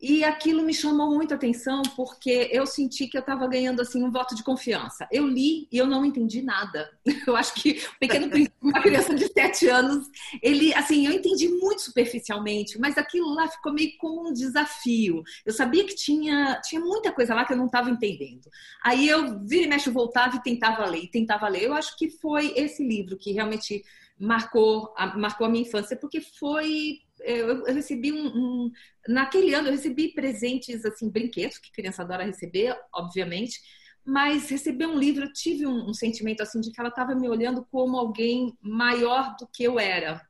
E 0.02 0.24
aquilo 0.24 0.64
me 0.64 0.74
chamou 0.74 1.14
muita 1.14 1.36
atenção 1.36 1.82
porque 1.96 2.50
eu 2.52 2.66
senti 2.66 3.08
que 3.08 3.18
eu 3.18 3.22
estava 3.22 3.46
ganhando 3.48 3.82
assim 3.82 4.02
um 4.02 4.12
voto 4.12 4.34
de 4.34 4.44
confiança. 4.44 5.06
Eu 5.12 5.28
li 5.28 5.68
e 5.70 5.78
eu 5.78 5.86
não 5.86 6.06
entendi 6.06 6.42
nada. 6.42 6.90
Eu 7.28 7.36
acho 7.36 7.54
que 7.54 7.72
o 7.72 8.00
Pequeno 8.00 8.30
uma 8.62 8.82
criança 8.82 9.14
de 9.14 9.28
sete 9.28 9.68
anos, 9.68 10.08
ele, 10.42 10.74
assim, 10.74 11.06
eu 11.06 11.12
entendi 11.12 11.48
muito 11.48 11.82
superficialmente, 11.82 12.80
mas 12.80 12.98
aquilo 12.98 13.34
lá 13.34 13.48
ficou 13.48 13.74
meio 13.74 13.92
como 13.98 14.30
um 14.30 14.34
desafio. 14.34 15.22
Eu 15.46 15.54
sabia 15.54 15.86
que 15.86 15.96
tinha, 15.96 16.60
tinha 16.64 16.82
muita 16.82 17.12
coisa 17.12 17.36
lá 17.36 17.46
que 17.46 17.54
eu 17.54 17.58
não 17.58 17.66
estava 17.66 17.90
entendendo. 17.90 18.50
Aí 18.84 19.08
eu 19.08 19.40
vira 19.46 19.66
e 19.66 19.68
mexe, 19.68 19.90
voltava 19.90 20.38
e 20.38 20.44
tentava 20.44 20.86
ler, 20.86 21.04
e 21.04 21.12
tentava 21.12 21.48
ler. 21.48 21.64
Eu 21.64 21.74
acho 21.74 21.98
que 21.98 22.10
foi 22.10 22.54
esse 22.56 22.86
livro 22.86 23.18
que 23.18 23.32
realmente 23.32 23.84
marcou 24.20 24.94
marcou 25.16 25.48
a 25.48 25.50
minha 25.50 25.64
infância, 25.64 25.96
porque 25.96 26.20
foi 26.22 27.00
eu, 27.22 27.64
recebi 27.66 28.12
um, 28.12 28.28
um, 28.28 28.72
naquele 29.08 29.54
ano 29.54 29.68
eu 29.68 29.74
recebi 29.74 30.14
presentes 30.14 30.86
assim 30.86 31.10
brinquedos 31.10 31.58
que 31.58 31.72
criança 31.72 32.02
adora 32.02 32.24
receber 32.24 32.76
obviamente 32.94 33.60
mas 34.06 34.50
receber 34.50 34.88
um 34.88 34.98
livro 34.98 35.26
eu 35.26 35.34
tive 35.34 35.68
um, 35.68 35.90
um 35.90 35.94
sentimento 35.94 36.42
assim 36.42 36.60
de 36.62 36.72
que 36.72 36.80
ela 36.80 36.90
estava 36.90 37.14
me 37.14 37.28
olhando 37.28 37.66
como 37.72 37.98
alguém 37.98 38.58
maior 38.62 39.36
do 39.38 39.46
que 39.46 39.64
eu 39.64 39.80
era. 39.80 40.26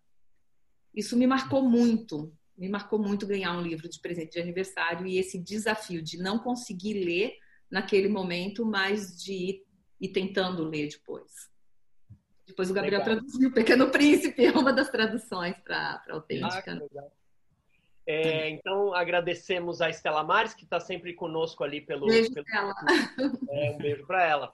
Isso 0.94 1.16
me 1.16 1.26
marcou 1.26 1.62
muito 1.62 2.34
me 2.60 2.68
marcou 2.68 3.00
muito 3.00 3.26
ganhar 3.26 3.58
um 3.58 3.62
livro 3.62 3.88
de 3.88 4.02
presente 4.02 4.34
de 4.34 4.42
aniversário 4.42 5.08
e 5.08 5.18
esse 5.18 5.40
desafio 5.40 6.02
de 6.02 6.18
não 6.18 6.38
conseguir 6.38 7.06
ler 7.06 7.38
naquele 7.72 8.10
momento 8.10 8.66
mas 8.66 9.18
de 9.18 9.34
ir, 9.34 9.64
ir 10.02 10.10
tentando 10.10 10.66
ler 10.66 10.90
depois 10.90 11.32
depois 12.50 12.70
o 12.70 12.74
Gabriel 12.74 13.00
legal. 13.00 13.16
traduziu 13.16 13.52
Pequeno 13.52 13.89
Príncipe, 13.89 14.43
é 14.45 14.52
uma 14.52 14.74
das 14.74 14.89
traduções 14.89 15.56
para 15.60 16.04
autêntica. 16.10 16.82
Ah, 16.97 17.08
é, 18.08 18.50
então, 18.50 18.91
agradecemos 18.93 19.82
a 19.82 19.89
Estela 19.89 20.24
Mares, 20.24 20.56
que 20.56 20.64
está 20.64 20.80
sempre 20.80 21.14
conosco 21.14 21.64
ali 21.64 21.80
pelo. 21.80 22.08
Beijo 22.08 22.34
pelo... 22.34 22.45
Ela. 22.52 22.74
É, 23.52 23.72
um 23.72 23.78
beijo 23.78 24.06
para 24.08 24.26
ela. 24.26 24.54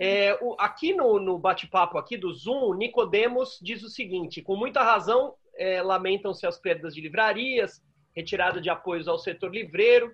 É, 0.00 0.36
o, 0.40 0.56
aqui 0.58 0.92
no, 0.92 1.20
no 1.20 1.38
bate-papo 1.38 1.96
aqui 1.96 2.16
do 2.16 2.32
Zoom, 2.34 2.64
o 2.64 2.74
Nicodemos 2.74 3.58
diz 3.62 3.84
o 3.84 3.88
seguinte: 3.88 4.42
com 4.42 4.56
muita 4.56 4.82
razão, 4.82 5.34
é, 5.54 5.80
lamentam-se 5.80 6.44
as 6.44 6.58
perdas 6.58 6.92
de 6.92 7.00
livrarias, 7.00 7.80
retirada 8.16 8.60
de 8.60 8.68
apoios 8.68 9.06
ao 9.06 9.18
setor 9.18 9.54
livreiro, 9.54 10.12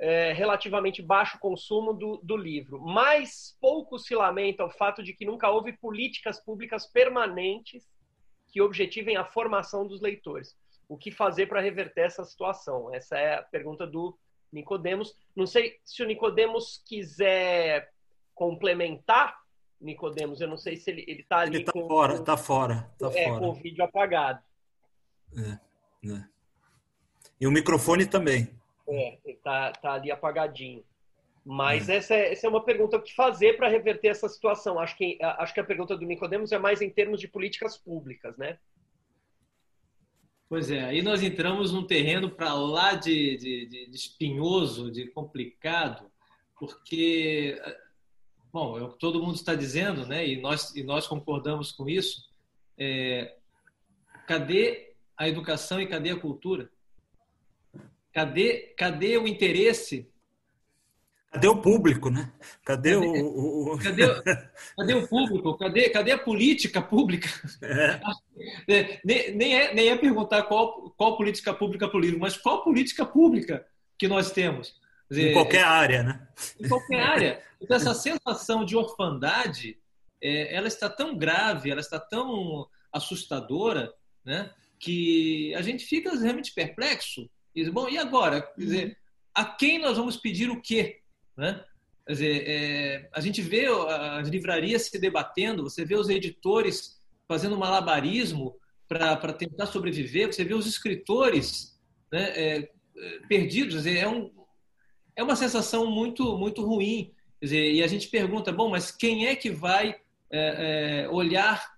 é, 0.00 0.32
relativamente 0.32 1.02
baixo 1.02 1.38
consumo 1.38 1.92
do, 1.92 2.18
do 2.22 2.34
livro. 2.34 2.80
Mas 2.80 3.56
pouco 3.60 3.98
se 3.98 4.14
lamenta 4.14 4.64
o 4.64 4.70
fato 4.70 5.02
de 5.02 5.12
que 5.12 5.26
nunca 5.26 5.50
houve 5.50 5.74
políticas 5.74 6.40
públicas 6.40 6.86
permanentes 6.86 7.86
que 8.50 8.62
objetivem 8.62 9.18
a 9.18 9.26
formação 9.26 9.86
dos 9.86 10.00
leitores. 10.00 10.56
O 10.88 10.96
que 10.96 11.10
fazer 11.10 11.46
para 11.46 11.60
reverter 11.60 12.06
essa 12.06 12.24
situação? 12.24 12.92
Essa 12.92 13.18
é 13.18 13.34
a 13.34 13.42
pergunta 13.42 13.86
do 13.86 14.18
Nicodemos. 14.50 15.14
Não 15.36 15.46
sei 15.46 15.78
se 15.84 16.02
o 16.02 16.06
Nicodemos 16.06 16.82
quiser 16.86 17.92
complementar, 18.34 19.38
Nicodemos, 19.78 20.40
eu 20.40 20.48
não 20.48 20.56
sei 20.56 20.76
se 20.76 20.90
ele 20.90 21.04
está 21.08 21.40
ali. 21.40 21.56
Ele 21.56 21.62
está 21.62 21.72
fora, 21.72 22.14
está 22.14 22.36
fora. 22.36 22.90
Tá 22.98 23.10
é, 23.14 23.28
fora. 23.28 23.38
com 23.38 23.48
o 23.50 23.54
vídeo 23.54 23.84
apagado. 23.84 24.42
É, 25.36 26.10
é. 26.10 26.24
E 27.38 27.46
o 27.46 27.50
microfone 27.50 28.06
também. 28.06 28.59
É, 28.90 29.18
tá, 29.42 29.72
tá 29.72 29.92
ali 29.92 30.10
apagadinho. 30.10 30.84
Mas 31.44 31.88
hum. 31.88 31.92
essa, 31.92 32.14
é, 32.14 32.32
essa 32.32 32.46
é 32.46 32.50
uma 32.50 32.64
pergunta 32.64 32.96
o 32.96 33.02
que 33.02 33.14
fazer 33.14 33.56
para 33.56 33.68
reverter 33.68 34.08
essa 34.08 34.28
situação. 34.28 34.78
Acho 34.78 34.96
que, 34.96 35.18
acho 35.20 35.54
que 35.54 35.60
a 35.60 35.64
pergunta 35.64 35.96
do 35.96 36.04
Nicodemos 36.04 36.52
é 36.52 36.58
mais 36.58 36.82
em 36.82 36.90
termos 36.90 37.20
de 37.20 37.28
políticas 37.28 37.76
públicas, 37.76 38.36
né? 38.36 38.58
Pois 40.48 40.68
é, 40.68 40.80
aí 40.80 41.00
nós 41.00 41.22
entramos 41.22 41.72
num 41.72 41.86
terreno 41.86 42.28
para 42.28 42.52
lá 42.54 42.94
de, 42.94 43.36
de, 43.36 43.66
de, 43.66 43.90
espinhoso, 43.94 44.90
de 44.90 45.06
complicado, 45.06 46.10
porque, 46.58 47.56
bom, 48.52 48.76
é 48.76 48.82
o 48.82 48.90
que 48.90 48.98
todo 48.98 49.22
mundo 49.22 49.36
está 49.36 49.54
dizendo, 49.54 50.04
né? 50.04 50.26
E 50.26 50.40
nós, 50.40 50.74
e 50.74 50.82
nós 50.82 51.06
concordamos 51.06 51.70
com 51.70 51.88
isso. 51.88 52.28
É, 52.76 53.36
cadê 54.26 54.92
a 55.16 55.28
educação 55.28 55.80
e 55.80 55.86
cadê 55.86 56.10
a 56.10 56.18
cultura? 56.18 56.68
Cadê, 58.12 58.74
cadê 58.76 59.16
o 59.18 59.26
interesse? 59.26 60.10
Cadê 61.30 61.46
o 61.46 61.62
público, 61.62 62.10
né? 62.10 62.32
Cadê, 62.64 62.94
cadê 62.94 63.06
o, 63.06 63.74
o... 63.74 63.78
Cadê, 63.78 64.02
cadê, 64.76 64.94
o 64.94 65.06
público? 65.06 65.56
Cadê, 65.56 65.88
cadê 65.90 66.10
a 66.10 66.18
política 66.18 66.82
pública? 66.82 67.28
É. 67.62 68.00
é. 68.74 69.00
Nem, 69.04 69.34
nem, 69.36 69.54
é, 69.54 69.72
nem 69.72 69.88
é 69.90 69.96
perguntar 69.96 70.42
qual, 70.44 70.90
qual 70.96 71.16
política 71.16 71.54
pública 71.54 71.88
para 71.88 71.96
o 71.96 72.00
livro, 72.00 72.18
mas 72.18 72.36
qual 72.36 72.64
política 72.64 73.06
pública 73.06 73.64
que 73.96 74.08
nós 74.08 74.32
temos? 74.32 74.74
Dizer, 75.08 75.30
em 75.30 75.32
qualquer 75.32 75.64
área, 75.64 76.02
né? 76.02 76.28
Em 76.60 76.68
qualquer 76.68 77.00
área. 77.00 77.42
Então, 77.60 77.76
essa 77.76 77.94
sensação 77.94 78.64
de 78.64 78.76
orfandade, 78.76 79.78
é, 80.20 80.52
ela 80.52 80.66
está 80.66 80.90
tão 80.90 81.16
grave, 81.16 81.70
ela 81.70 81.80
está 81.80 82.00
tão 82.00 82.66
assustadora, 82.92 83.92
né? 84.24 84.50
Que 84.80 85.54
a 85.54 85.62
gente 85.62 85.84
fica 85.84 86.16
realmente 86.16 86.52
perplexo 86.52 87.30
e, 87.54 87.70
bom, 87.70 87.88
e 87.88 87.98
agora? 87.98 88.42
Quer 88.42 88.60
dizer, 88.60 88.98
a 89.34 89.44
quem 89.44 89.78
nós 89.78 89.96
vamos 89.96 90.16
pedir 90.16 90.50
o 90.50 90.60
quê? 90.60 91.00
Né? 91.36 91.64
Quer 92.06 92.12
dizer, 92.12 92.44
é, 92.46 93.08
a 93.12 93.20
gente 93.20 93.40
vê 93.42 93.66
as 94.18 94.28
livrarias 94.28 94.82
se 94.82 94.98
debatendo, 94.98 95.62
você 95.62 95.84
vê 95.84 95.96
os 95.96 96.08
editores 96.08 97.00
fazendo 97.28 97.56
malabarismo 97.56 98.56
para 98.88 99.32
tentar 99.32 99.66
sobreviver, 99.66 100.32
você 100.32 100.44
vê 100.44 100.54
os 100.54 100.66
escritores 100.66 101.78
né, 102.12 102.30
é, 102.34 102.70
perdidos. 103.28 103.86
É, 103.86 104.08
um, 104.08 104.32
é 105.14 105.22
uma 105.22 105.36
sensação 105.36 105.86
muito, 105.86 106.36
muito 106.36 106.64
ruim. 106.64 107.12
Dizer, 107.40 107.72
e 107.72 107.82
a 107.82 107.86
gente 107.86 108.08
pergunta, 108.08 108.52
bom, 108.52 108.68
mas 108.68 108.90
quem 108.90 109.26
é 109.26 109.36
que 109.36 109.50
vai 109.50 109.96
é, 110.30 111.04
é, 111.04 111.08
olhar 111.08 111.72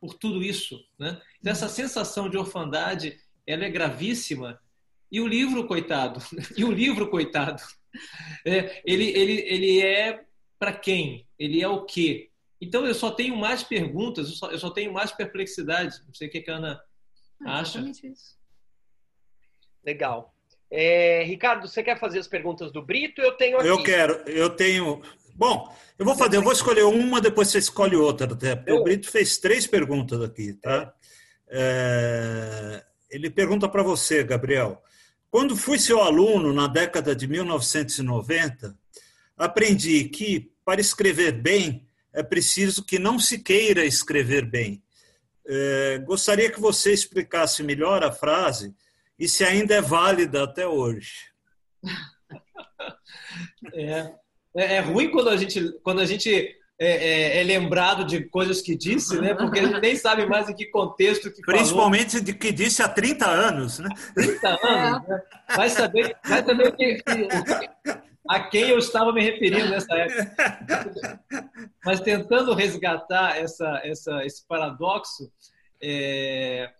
por 0.00 0.14
tudo 0.14 0.42
isso? 0.42 0.78
Né? 0.98 1.20
Então, 1.40 1.52
essa 1.52 1.68
sensação 1.68 2.28
de 2.28 2.36
orfandade 2.36 3.18
ela 3.46 3.64
é 3.64 3.70
gravíssima. 3.70 4.60
E 5.10 5.20
o 5.20 5.26
livro, 5.26 5.66
coitado, 5.66 6.20
e 6.56 6.64
o 6.64 6.70
livro, 6.70 7.08
coitado, 7.08 7.62
é, 8.46 8.82
ele, 8.84 9.08
ele, 9.10 9.40
ele 9.46 9.80
é 9.80 10.24
para 10.58 10.72
quem? 10.72 11.26
Ele 11.38 11.62
é 11.62 11.68
o 11.68 11.84
quê? 11.84 12.30
Então, 12.60 12.84
eu 12.86 12.94
só 12.94 13.10
tenho 13.10 13.36
mais 13.36 13.62
perguntas, 13.62 14.28
eu 14.28 14.34
só, 14.34 14.50
eu 14.50 14.58
só 14.58 14.70
tenho 14.70 14.92
mais 14.92 15.12
perplexidade. 15.12 16.02
Não 16.06 16.12
sei 16.12 16.28
o 16.28 16.30
que 16.30 16.50
a 16.50 16.56
Ana 16.56 16.80
ah, 17.44 17.60
acha. 17.60 17.80
Isso. 17.80 18.36
Legal. 19.84 20.34
É, 20.70 21.22
Ricardo, 21.24 21.66
você 21.66 21.82
quer 21.82 21.98
fazer 21.98 22.18
as 22.18 22.26
perguntas 22.26 22.72
do 22.72 22.82
Brito? 22.82 23.22
Eu 23.22 23.32
tenho 23.32 23.58
aqui. 23.58 23.68
Eu 23.68 23.82
quero, 23.82 24.12
eu 24.28 24.50
tenho. 24.50 25.00
Bom, 25.34 25.72
eu 25.98 26.04
vou 26.04 26.16
fazer, 26.16 26.36
eu 26.36 26.42
vou 26.42 26.52
escolher 26.52 26.82
uma, 26.82 27.20
depois 27.20 27.48
você 27.48 27.58
escolhe 27.58 27.96
outra, 27.96 28.32
até, 28.32 28.56
porque 28.56 28.72
eu... 28.72 28.76
o 28.76 28.84
Brito 28.84 29.10
fez 29.10 29.38
três 29.38 29.66
perguntas 29.66 30.20
aqui, 30.20 30.52
tá? 30.54 30.92
É, 31.48 32.84
ele 33.08 33.30
pergunta 33.30 33.68
para 33.68 33.82
você, 33.82 34.22
Gabriel. 34.24 34.82
Quando 35.30 35.56
fui 35.56 35.78
seu 35.78 36.00
aluno 36.00 36.52
na 36.52 36.66
década 36.66 37.14
de 37.14 37.26
1990, 37.26 38.76
aprendi 39.36 40.08
que, 40.08 40.50
para 40.64 40.80
escrever 40.80 41.32
bem, 41.32 41.86
é 42.12 42.22
preciso 42.22 42.84
que 42.84 42.98
não 42.98 43.18
se 43.18 43.38
queira 43.38 43.84
escrever 43.84 44.44
bem. 44.46 44.82
É, 45.46 45.98
gostaria 45.98 46.50
que 46.50 46.60
você 46.60 46.92
explicasse 46.92 47.62
melhor 47.62 48.02
a 48.02 48.12
frase 48.12 48.74
e 49.18 49.28
se 49.28 49.44
ainda 49.44 49.74
é 49.74 49.80
válida 49.80 50.42
até 50.42 50.66
hoje. 50.66 51.32
É, 53.72 54.12
é, 54.56 54.76
é 54.76 54.80
ruim 54.80 55.10
quando 55.10 55.28
a 55.28 55.36
gente, 55.36 55.72
quando 55.82 56.00
a 56.00 56.04
gente 56.04 56.57
é, 56.78 56.86
é, 56.86 57.40
é, 57.40 57.42
lembrado 57.42 58.04
de 58.04 58.24
coisas 58.24 58.62
que 58.62 58.76
disse, 58.76 59.20
né? 59.20 59.34
Porque 59.34 59.60
gente 59.60 59.80
nem 59.80 59.96
sabe 59.96 60.26
mais 60.26 60.48
em 60.48 60.54
que 60.54 60.66
contexto 60.66 61.30
que 61.32 61.42
Principalmente 61.42 62.12
falou. 62.12 62.24
de 62.24 62.34
que 62.34 62.52
disse 62.52 62.82
há 62.82 62.88
30 62.88 63.26
anos, 63.26 63.78
né? 63.80 63.88
30 64.14 64.48
anos, 64.64 65.08
né? 65.08 65.22
Vai 65.56 65.68
saber, 65.70 66.16
vai 66.24 66.44
saber 66.44 66.68
o 66.68 66.76
que, 66.76 67.02
a 68.28 68.40
quem 68.48 68.68
eu 68.68 68.78
estava 68.78 69.12
me 69.12 69.22
referindo 69.22 69.70
nessa 69.70 69.92
época. 69.94 71.20
Mas 71.84 72.00
tentando 72.00 72.54
resgatar 72.54 73.36
essa, 73.38 73.80
essa, 73.82 74.24
esse 74.24 74.46
paradoxo, 74.46 75.32
é, 75.82 76.70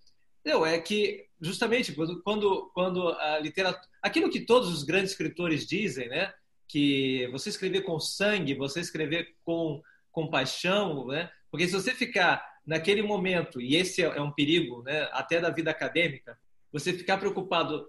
não, 0.45 0.65
é 0.65 0.79
que 0.79 1.27
justamente 1.41 1.93
quando, 1.93 2.23
quando, 2.23 2.71
quando 2.75 3.09
a 3.09 3.39
literatura. 3.39 3.87
Aquilo 4.03 4.31
que 4.31 4.41
todos 4.41 4.73
os 4.73 4.83
grandes 4.83 5.13
escritores 5.13 5.67
dizem, 5.67 6.09
né? 6.09 6.33
Que 6.69 7.27
você 7.33 7.49
escrever 7.49 7.83
com 7.83 7.99
sangue, 7.99 8.55
você 8.55 8.81
escrever 8.81 9.35
com, 9.45 9.83
com 10.19 10.29
paixão, 10.29 11.07
né? 11.07 11.31
Porque 11.49 11.69
se 11.69 11.75
você 11.75 11.95
ficar 11.95 12.45
naquele 12.67 13.03
momento, 13.03 13.61
e 13.61 13.77
esse 13.77 14.03
é 14.03 14.21
um 14.21 14.33
perigo, 14.33 14.83
né? 14.83 15.09
Até 15.13 15.41
da 15.41 15.49
vida 15.49 15.71
acadêmica, 15.71 16.37
você 16.73 16.93
ficar 16.93 17.19
preocupado, 17.19 17.89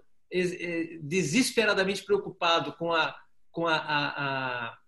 desesperadamente 1.02 2.04
preocupado 2.04 2.72
com 2.74 2.92
a, 2.92 3.16
com 3.50 3.66
a, 3.66 3.76
a, 3.76 4.68
a 4.68 4.78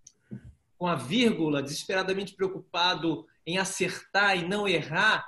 com 0.78 0.86
a 0.86 0.94
vírgula, 0.94 1.62
desesperadamente 1.62 2.34
preocupado 2.34 3.26
em 3.44 3.58
acertar 3.58 4.38
e 4.38 4.46
não 4.46 4.68
errar, 4.68 5.26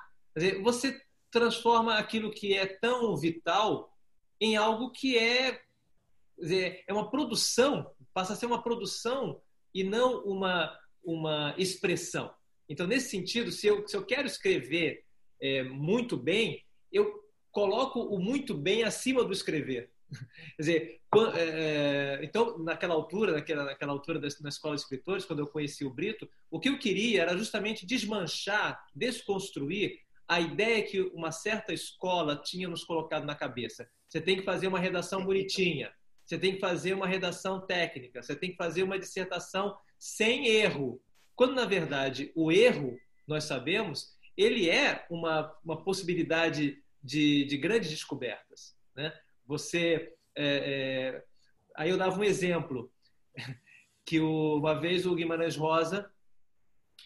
você 0.63 1.01
transforma 1.33 1.97
aquilo 1.97 2.31
que 2.31 2.55
é 2.55 2.67
tão 2.67 3.17
vital 3.17 3.93
em 4.41 4.57
algo 4.57 4.93
que 4.93 5.19
é 5.19 5.61
é 6.87 6.93
uma 6.93 7.11
produção, 7.11 7.91
passa 8.13 8.33
a 8.33 8.37
ser 8.37 8.47
uma 8.47 8.63
produção 8.63 9.41
e 9.73 9.83
não 9.83 10.25
uma 10.25 10.77
uma 11.05 11.55
expressão. 11.59 12.33
Então, 12.69 12.87
nesse 12.87 13.11
sentido, 13.11 13.53
se 13.53 13.67
eu, 13.67 13.87
se 13.87 13.97
eu 13.97 14.05
quero 14.05 14.27
escrever 14.27 15.05
é, 15.41 15.63
muito 15.63 16.17
bem, 16.17 16.63
eu 16.91 17.23
coloco 17.51 18.01
o 18.01 18.19
muito 18.19 18.55
bem 18.55 18.83
acima 18.83 19.25
do 19.25 19.33
escrever. 19.33 19.91
Quer 20.57 20.63
dizer, 20.63 21.01
é, 21.37 21.41
é, 21.41 22.21
então, 22.23 22.59
naquela 22.59 22.95
altura, 22.95 23.33
naquela, 23.33 23.65
naquela 23.65 23.93
altura 23.93 24.19
da, 24.19 24.29
na 24.41 24.49
escola 24.49 24.75
de 24.75 24.83
escritores, 24.83 25.25
quando 25.25 25.41
eu 25.41 25.47
conheci 25.47 25.85
o 25.85 25.91
Brito, 25.91 26.29
o 26.51 26.59
que 26.59 26.69
eu 26.69 26.79
queria 26.79 27.23
era 27.23 27.37
justamente 27.37 27.87
desmanchar, 27.87 28.83
desconstruir 28.95 29.99
a 30.27 30.41
ideia 30.41 30.83
que 30.83 31.01
uma 31.15 31.31
certa 31.31 31.73
escola 31.73 32.37
tinha 32.37 32.69
nos 32.69 32.85
colocado 32.85 33.25
na 33.25 33.35
cabeça. 33.35 33.89
Você 34.09 34.21
tem 34.21 34.37
que 34.37 34.43
fazer 34.43 34.67
uma 34.67 34.79
redação 34.79 35.25
bonitinha, 35.25 35.93
você 36.25 36.39
tem 36.39 36.55
que 36.55 36.61
fazer 36.61 36.95
uma 36.95 37.07
redação 37.07 37.67
técnica, 37.67 38.23
você 38.23 38.35
tem 38.35 38.51
que 38.51 38.57
fazer 38.57 38.83
uma 38.83 38.99
dissertação 38.99 39.77
sem 40.05 40.49
erro. 40.49 41.01
Quando, 41.35 41.55
na 41.55 41.65
verdade, 41.65 42.31
o 42.35 42.53
erro, 42.53 43.01
nós 43.27 43.45
sabemos, 43.45 44.15
ele 44.37 44.69
é 44.69 45.07
uma, 45.09 45.57
uma 45.65 45.83
possibilidade 45.83 46.79
de, 47.03 47.47
de 47.47 47.57
grandes 47.57 47.89
descobertas. 47.89 48.77
Né? 48.95 49.19
Você. 49.47 50.13
É, 50.37 50.45
é... 50.45 51.25
Aí 51.75 51.89
eu 51.89 51.97
dava 51.97 52.21
um 52.21 52.23
exemplo, 52.23 52.93
que 54.05 54.21
uma 54.21 54.79
vez 54.79 55.07
o 55.07 55.15
Guimarães 55.15 55.57
Rosa 55.57 56.13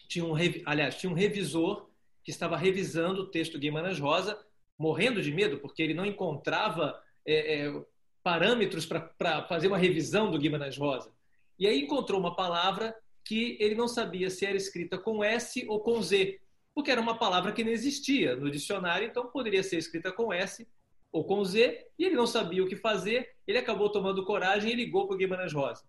tinha 0.09 0.25
um, 0.25 0.33
aliás, 0.65 0.95
tinha 0.95 1.09
um 1.09 1.15
revisor 1.15 1.89
que 2.21 2.31
estava 2.31 2.57
revisando 2.57 3.21
o 3.21 3.31
texto 3.31 3.57
Guimarães 3.57 3.97
Rosa, 3.97 4.37
morrendo 4.77 5.21
de 5.21 5.31
medo, 5.31 5.57
porque 5.59 5.81
ele 5.81 5.93
não 5.93 6.05
encontrava 6.05 7.01
é, 7.25 7.61
é, 7.61 7.85
parâmetros 8.21 8.85
para 8.85 9.47
fazer 9.47 9.67
uma 9.67 9.77
revisão 9.77 10.29
do 10.29 10.37
Guimarães 10.37 10.75
Rosa. 10.77 11.17
E 11.59 11.67
aí 11.67 11.81
encontrou 11.81 12.19
uma 12.19 12.35
palavra 12.35 12.95
que 13.25 13.57
ele 13.59 13.75
não 13.75 13.87
sabia 13.87 14.29
se 14.29 14.45
era 14.45 14.55
escrita 14.55 14.97
com 14.97 15.23
S 15.23 15.65
ou 15.67 15.81
com 15.81 16.01
Z, 16.01 16.39
porque 16.73 16.89
era 16.89 17.01
uma 17.01 17.17
palavra 17.17 17.51
que 17.51 17.63
não 17.63 17.71
existia 17.71 18.35
no 18.35 18.49
dicionário, 18.49 19.05
então 19.05 19.27
poderia 19.27 19.61
ser 19.61 19.77
escrita 19.77 20.11
com 20.11 20.31
S 20.31 20.65
ou 21.11 21.25
com 21.25 21.43
Z, 21.43 21.85
e 21.97 22.05
ele 22.05 22.15
não 22.15 22.25
sabia 22.25 22.63
o 22.63 22.67
que 22.67 22.75
fazer, 22.75 23.35
ele 23.45 23.57
acabou 23.57 23.89
tomando 23.91 24.25
coragem 24.25 24.71
e 24.71 24.75
ligou 24.75 25.05
para 25.05 25.15
o 25.15 25.17
Guimarães 25.17 25.53
Rosa. 25.53 25.83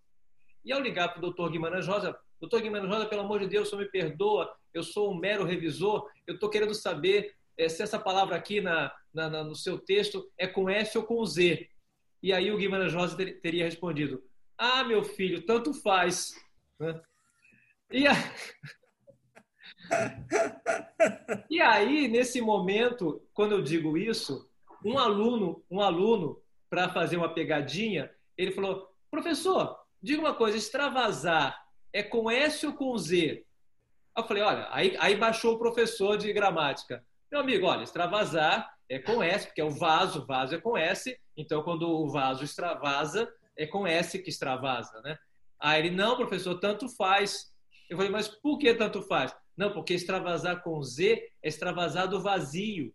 E 0.64 0.72
ao 0.72 0.80
ligar 0.80 1.08
para 1.10 1.18
o 1.18 1.22
doutor 1.22 1.50
Guimarães 1.50 1.86
Rosa, 1.86 2.18
doutor 2.40 2.60
Guimarães 2.60 2.90
Rosa, 2.90 3.06
pelo 3.06 3.22
amor 3.22 3.40
de 3.40 3.46
Deus, 3.46 3.68
só 3.68 3.76
me 3.76 3.86
perdoa, 3.86 4.52
eu 4.74 4.82
sou 4.82 5.12
um 5.12 5.16
mero 5.16 5.44
revisor, 5.44 6.08
eu 6.26 6.34
estou 6.34 6.50
querendo 6.50 6.74
saber 6.74 7.34
é, 7.56 7.68
se 7.68 7.82
essa 7.82 7.98
palavra 7.98 8.34
aqui 8.34 8.60
na, 8.60 8.92
na, 9.12 9.30
na, 9.30 9.44
no 9.44 9.54
seu 9.54 9.78
texto 9.78 10.30
é 10.36 10.46
com 10.46 10.68
S 10.68 10.96
ou 10.98 11.04
com 11.04 11.24
Z. 11.24 11.68
E 12.22 12.32
aí 12.32 12.50
o 12.50 12.56
Guimarães 12.56 12.92
Rosa 12.92 13.16
ter, 13.16 13.40
teria 13.40 13.64
respondido: 13.64 14.22
Ah, 14.62 14.84
meu 14.84 15.02
filho, 15.02 15.46
tanto 15.46 15.72
faz. 15.72 16.34
Né? 16.78 17.00
E, 17.90 18.06
a... 18.06 18.12
e 21.48 21.62
aí, 21.62 22.06
nesse 22.08 22.42
momento, 22.42 23.26
quando 23.32 23.52
eu 23.52 23.62
digo 23.62 23.96
isso, 23.96 24.50
um 24.84 24.98
aluno, 24.98 25.64
um 25.70 25.80
aluno, 25.80 26.42
para 26.68 26.90
fazer 26.90 27.16
uma 27.16 27.32
pegadinha, 27.32 28.10
ele 28.36 28.52
falou: 28.52 28.86
professor, 29.10 29.78
diga 30.02 30.20
uma 30.20 30.34
coisa, 30.34 30.58
extravasar 30.58 31.58
é 31.90 32.02
com 32.02 32.30
S 32.30 32.66
ou 32.66 32.74
com 32.74 32.98
Z? 32.98 33.42
Eu 34.14 34.24
falei, 34.24 34.42
olha, 34.42 34.68
aí, 34.70 34.94
aí 35.00 35.16
baixou 35.16 35.54
o 35.54 35.58
professor 35.58 36.18
de 36.18 36.30
gramática. 36.34 37.02
Meu 37.32 37.40
amigo, 37.40 37.66
olha, 37.66 37.82
extravasar 37.82 38.70
é 38.90 38.98
com 38.98 39.22
S, 39.22 39.46
porque 39.46 39.62
é 39.62 39.64
o 39.64 39.70
vaso, 39.70 40.26
vaso 40.26 40.54
é 40.54 40.60
com 40.60 40.76
S, 40.76 41.18
então 41.34 41.62
quando 41.62 41.88
o 41.88 42.10
vaso 42.10 42.44
extravasa, 42.44 43.32
é 43.60 43.66
com 43.66 43.86
S 43.86 44.18
que 44.18 44.30
extravasa, 44.30 45.02
né? 45.02 45.18
Aí 45.60 45.80
ele, 45.80 45.94
não, 45.94 46.16
professor, 46.16 46.58
tanto 46.58 46.88
faz. 46.88 47.52
Eu 47.90 47.96
falei, 47.98 48.10
mas 48.10 48.26
por 48.26 48.56
que 48.56 48.72
tanto 48.72 49.02
faz? 49.02 49.36
Não, 49.54 49.70
porque 49.70 49.92
extravasar 49.92 50.62
com 50.62 50.82
Z 50.82 51.30
é 51.42 51.48
extravasar 51.48 52.08
do 52.08 52.22
vazio. 52.22 52.94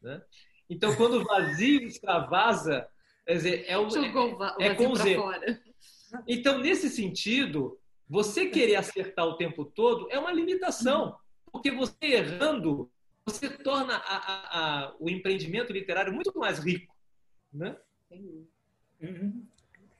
Né? 0.00 0.22
Então, 0.70 0.96
quando 0.96 1.18
o 1.18 1.24
vazio 1.24 1.82
extravasa, 1.82 2.88
quer 3.26 3.34
dizer, 3.34 3.64
é, 3.68 3.76
o, 3.76 3.86
é, 4.58 4.66
é 4.68 4.74
com 4.74 4.94
Z. 4.94 5.16
Fora. 5.16 5.62
Então, 6.26 6.58
nesse 6.58 6.88
sentido, 6.88 7.78
você 8.08 8.46
querer 8.46 8.76
acertar 8.76 9.26
o 9.26 9.36
tempo 9.36 9.66
todo 9.66 10.08
é 10.10 10.18
uma 10.18 10.32
limitação, 10.32 11.18
porque 11.50 11.70
você 11.70 11.94
errando, 12.00 12.90
você 13.26 13.50
torna 13.50 13.96
a, 13.96 14.16
a, 14.16 14.84
a, 14.86 14.96
o 14.98 15.10
empreendimento 15.10 15.70
literário 15.70 16.14
muito 16.14 16.38
mais 16.38 16.58
rico. 16.58 16.94
Né? 17.52 17.76
Uhum. 19.02 19.46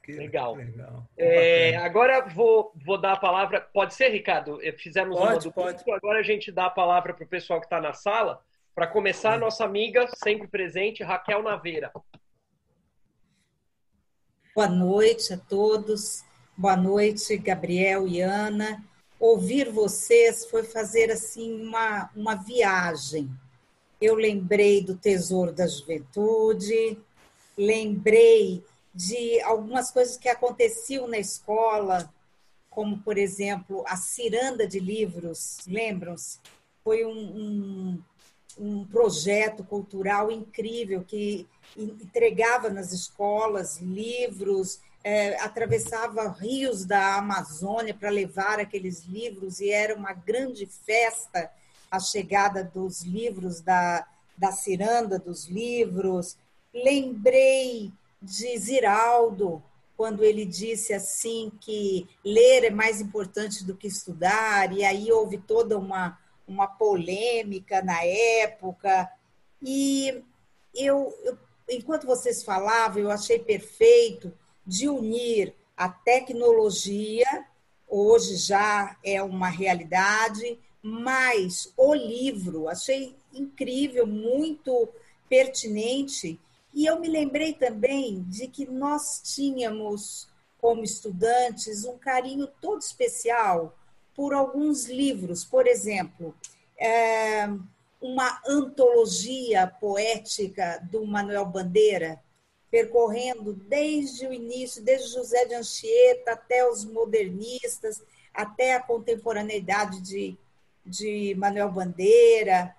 Legal. 0.09 0.55
legal. 0.57 1.09
É, 1.17 1.77
agora 1.77 2.29
vou, 2.29 2.73
vou 2.85 3.01
dar 3.01 3.13
a 3.13 3.17
palavra. 3.17 3.61
Pode 3.61 3.95
ser, 3.95 4.09
Ricardo? 4.09 4.61
É, 4.63 4.73
fizemos 4.73 5.17
pode, 5.17 5.33
uma 5.33 5.39
do 5.39 5.53
pode. 5.53 5.91
agora 5.91 6.19
a 6.19 6.23
gente 6.23 6.51
dá 6.51 6.67
a 6.67 6.71
palavra 6.71 7.15
para 7.15 7.25
o 7.25 7.29
pessoal 7.29 7.61
que 7.61 7.67
está 7.67 7.81
na 7.81 7.93
sala. 7.93 8.43
Para 8.75 8.87
começar, 8.87 9.35
a 9.35 9.39
nossa 9.39 9.65
amiga, 9.65 10.09
sempre 10.25 10.49
presente, 10.49 11.05
Raquel 11.05 11.43
Naveira. 11.43 11.93
Boa 14.55 14.69
noite 14.69 15.35
a 15.35 15.37
todos. 15.37 16.25
Boa 16.57 16.77
noite, 16.77 17.37
Gabriel 17.37 18.09
e 18.09 18.21
Ana. 18.21 18.83
Ouvir 19.21 19.71
vocês 19.71 20.47
foi 20.47 20.65
fazer 20.65 21.11
assim 21.11 21.63
uma, 21.63 22.11
uma 22.17 22.35
viagem. 22.35 23.31
Eu 24.01 24.15
lembrei 24.15 24.83
do 24.83 24.97
Tesouro 24.97 25.53
da 25.53 25.67
Juventude, 25.67 26.99
lembrei 27.57 28.65
de 28.95 29.41
algumas 29.43 29.91
coisas 29.91 30.17
que 30.17 30.29
aconteciam 30.29 31.09
na 31.09 31.19
escola, 31.19 32.13
como, 32.69 32.99
por 32.99 33.19
exemplo, 33.19 33.85
a 33.87 33.97
ciranda 33.97 34.67
de 34.67 34.81
livros, 34.81 35.59
lembram-se? 35.67 36.39
Foi 36.83 37.05
um, 37.05 37.11
um, 37.11 38.03
um, 38.59 38.85
projeto 38.87 39.63
cultural 39.65 40.31
incrível 40.31 41.05
que 41.05 41.47
entregava 41.77 42.69
nas 42.69 42.93
escolas 42.93 43.79
livros, 43.79 44.81
é, 45.05 45.37
atravessava 45.41 46.29
rios 46.29 46.85
da 46.85 47.17
Amazônia 47.17 47.95
para 47.95 48.11
levar 48.11 48.59
aqueles 48.59 49.05
livros, 49.05 49.61
e 49.61 49.71
era 49.71 49.95
uma 49.95 50.13
grande 50.13 50.67
festa 50.67 51.51
a 51.91 52.01
chegada 52.01 52.65
dos 52.65 53.03
livros, 53.03 53.61
da, 53.61 54.07
da 54.37 54.51
ciranda 54.51 55.19
dos 55.19 55.47
livros. 55.47 56.39
Lembrei 56.73 57.93
de 58.23 58.57
Ziraldo, 58.59 59.63
quando 59.97 60.25
ele 60.25 60.45
disse 60.45 60.93
assim 60.93 61.53
que 61.61 62.09
ler 62.25 62.65
é 62.65 62.71
mais 62.71 63.01
importante 63.01 63.65
do 63.65 63.77
que 63.77 63.87
estudar, 63.87 64.73
e 64.73 64.85
aí 64.85 65.11
houve 65.13 65.39
toda 65.39 65.79
uma, 65.79 66.19
uma 66.47 66.67
polêmica 66.67 67.83
na 67.83 68.03
época. 68.05 69.11
E 69.61 70.23
eu, 70.75 71.15
eu, 71.25 71.39
enquanto 71.69 72.07
vocês 72.07 72.43
falavam, 72.43 73.03
eu 73.03 73.11
achei 73.11 73.39
perfeito 73.39 74.33
de 74.67 74.89
unir 74.89 75.55
a 75.77 75.89
tecnologia, 75.89 77.47
hoje 77.89 78.37
já 78.37 78.97
é 79.05 79.23
uma 79.23 79.49
realidade, 79.49 80.59
mas 80.83 81.73
o 81.77 81.95
livro, 81.95 82.69
achei 82.69 83.15
incrível, 83.33 84.07
muito 84.07 84.89
pertinente 85.29 86.41
e 86.75 86.87
eu 86.87 86.99
me 86.99 87.09
lembrei 87.09 87.53
também 87.53 88.23
de 88.23 88.49
que 88.49 88.67
nós 88.67 89.21
tínhamos, 89.23 90.29
como 90.59 90.83
estudantes, 90.83 91.85
um 91.85 91.99
carinho 91.99 92.47
todo 92.61 92.81
especial 92.81 93.77
por 94.15 94.33
alguns 94.33 94.87
livros. 94.87 95.45
Por 95.45 95.67
exemplo, 95.67 96.35
é, 96.79 97.47
uma 98.01 98.41
antologia 98.47 99.67
poética 99.67 100.83
do 100.91 101.07
Manuel 101.07 101.47
Bandeira, 101.47 102.23
percorrendo 102.71 103.53
desde 103.53 104.27
o 104.27 104.33
início, 104.33 104.83
desde 104.83 105.13
José 105.13 105.45
de 105.45 105.55
Anchieta 105.55 106.33
até 106.33 106.67
os 106.69 106.87
modernistas, 106.87 108.03
até 108.33 108.75
a 108.75 108.83
contemporaneidade 108.83 110.01
de, 110.01 110.39
de 110.87 111.35
Manuel 111.37 111.71
Bandeira 111.71 112.75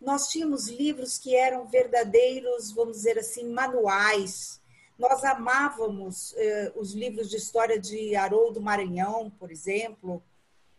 nós 0.00 0.28
tínhamos 0.28 0.68
livros 0.68 1.18
que 1.18 1.34
eram 1.34 1.66
verdadeiros, 1.66 2.70
vamos 2.70 2.98
dizer 2.98 3.18
assim, 3.18 3.50
manuais. 3.50 4.60
Nós 4.98 5.24
amávamos 5.24 6.34
eh, 6.36 6.72
os 6.76 6.92
livros 6.92 7.28
de 7.28 7.36
história 7.36 7.78
de 7.78 8.14
Haroldo 8.16 8.60
Maranhão, 8.60 9.30
por 9.38 9.50
exemplo. 9.50 10.22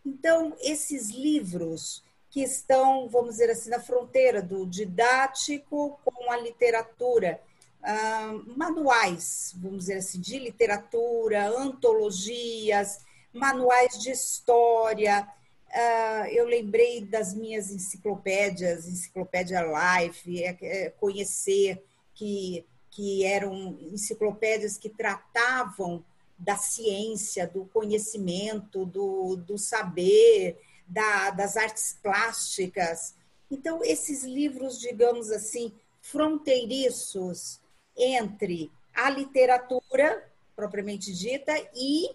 Então, 0.06 0.56
esses 0.62 1.10
livros 1.10 2.04
que 2.30 2.42
estão, 2.42 3.10
vamos 3.10 3.32
dizer 3.32 3.50
assim, 3.50 3.70
na 3.70 3.80
fronteira 3.80 4.42
do 4.42 4.66
didático 4.66 6.00
com 6.06 6.32
a 6.32 6.38
literatura, 6.38 7.42
ah, 7.82 8.34
manuais, 8.56 9.54
vamos 9.58 9.80
dizer 9.80 9.98
assim, 9.98 10.20
de 10.20 10.38
literatura, 10.38 11.48
antologias, 11.48 13.00
manuais 13.34 13.98
de 14.00 14.12
história, 14.12 15.28
Uh, 15.70 16.26
eu 16.32 16.46
lembrei 16.46 17.06
das 17.06 17.34
minhas 17.34 17.72
enciclopédias, 17.72 18.88
enciclopédia 18.88 19.62
Life, 19.62 20.44
é, 20.44 20.58
é, 20.62 20.90
conhecer 20.90 21.84
que, 22.16 22.66
que 22.90 23.24
eram 23.24 23.78
enciclopédias 23.82 24.78
que 24.78 24.90
tratavam 24.90 26.04
da 26.38 26.58
ciência, 26.58 27.46
do 27.46 27.66
conhecimento, 27.66 28.84
do, 28.84 29.36
do 29.36 29.58
saber, 29.60 30.60
da, 30.88 31.30
das 31.30 31.56
artes 31.56 32.00
plásticas. 32.02 33.14
Então, 33.52 33.84
esses 33.84 34.24
livros, 34.24 34.80
digamos 34.80 35.30
assim, 35.30 35.72
fronteiriços 36.02 37.60
entre 37.96 38.72
a 38.94 39.10
literatura 39.10 40.28
propriamente 40.56 41.14
dita 41.14 41.54
e 41.76 42.10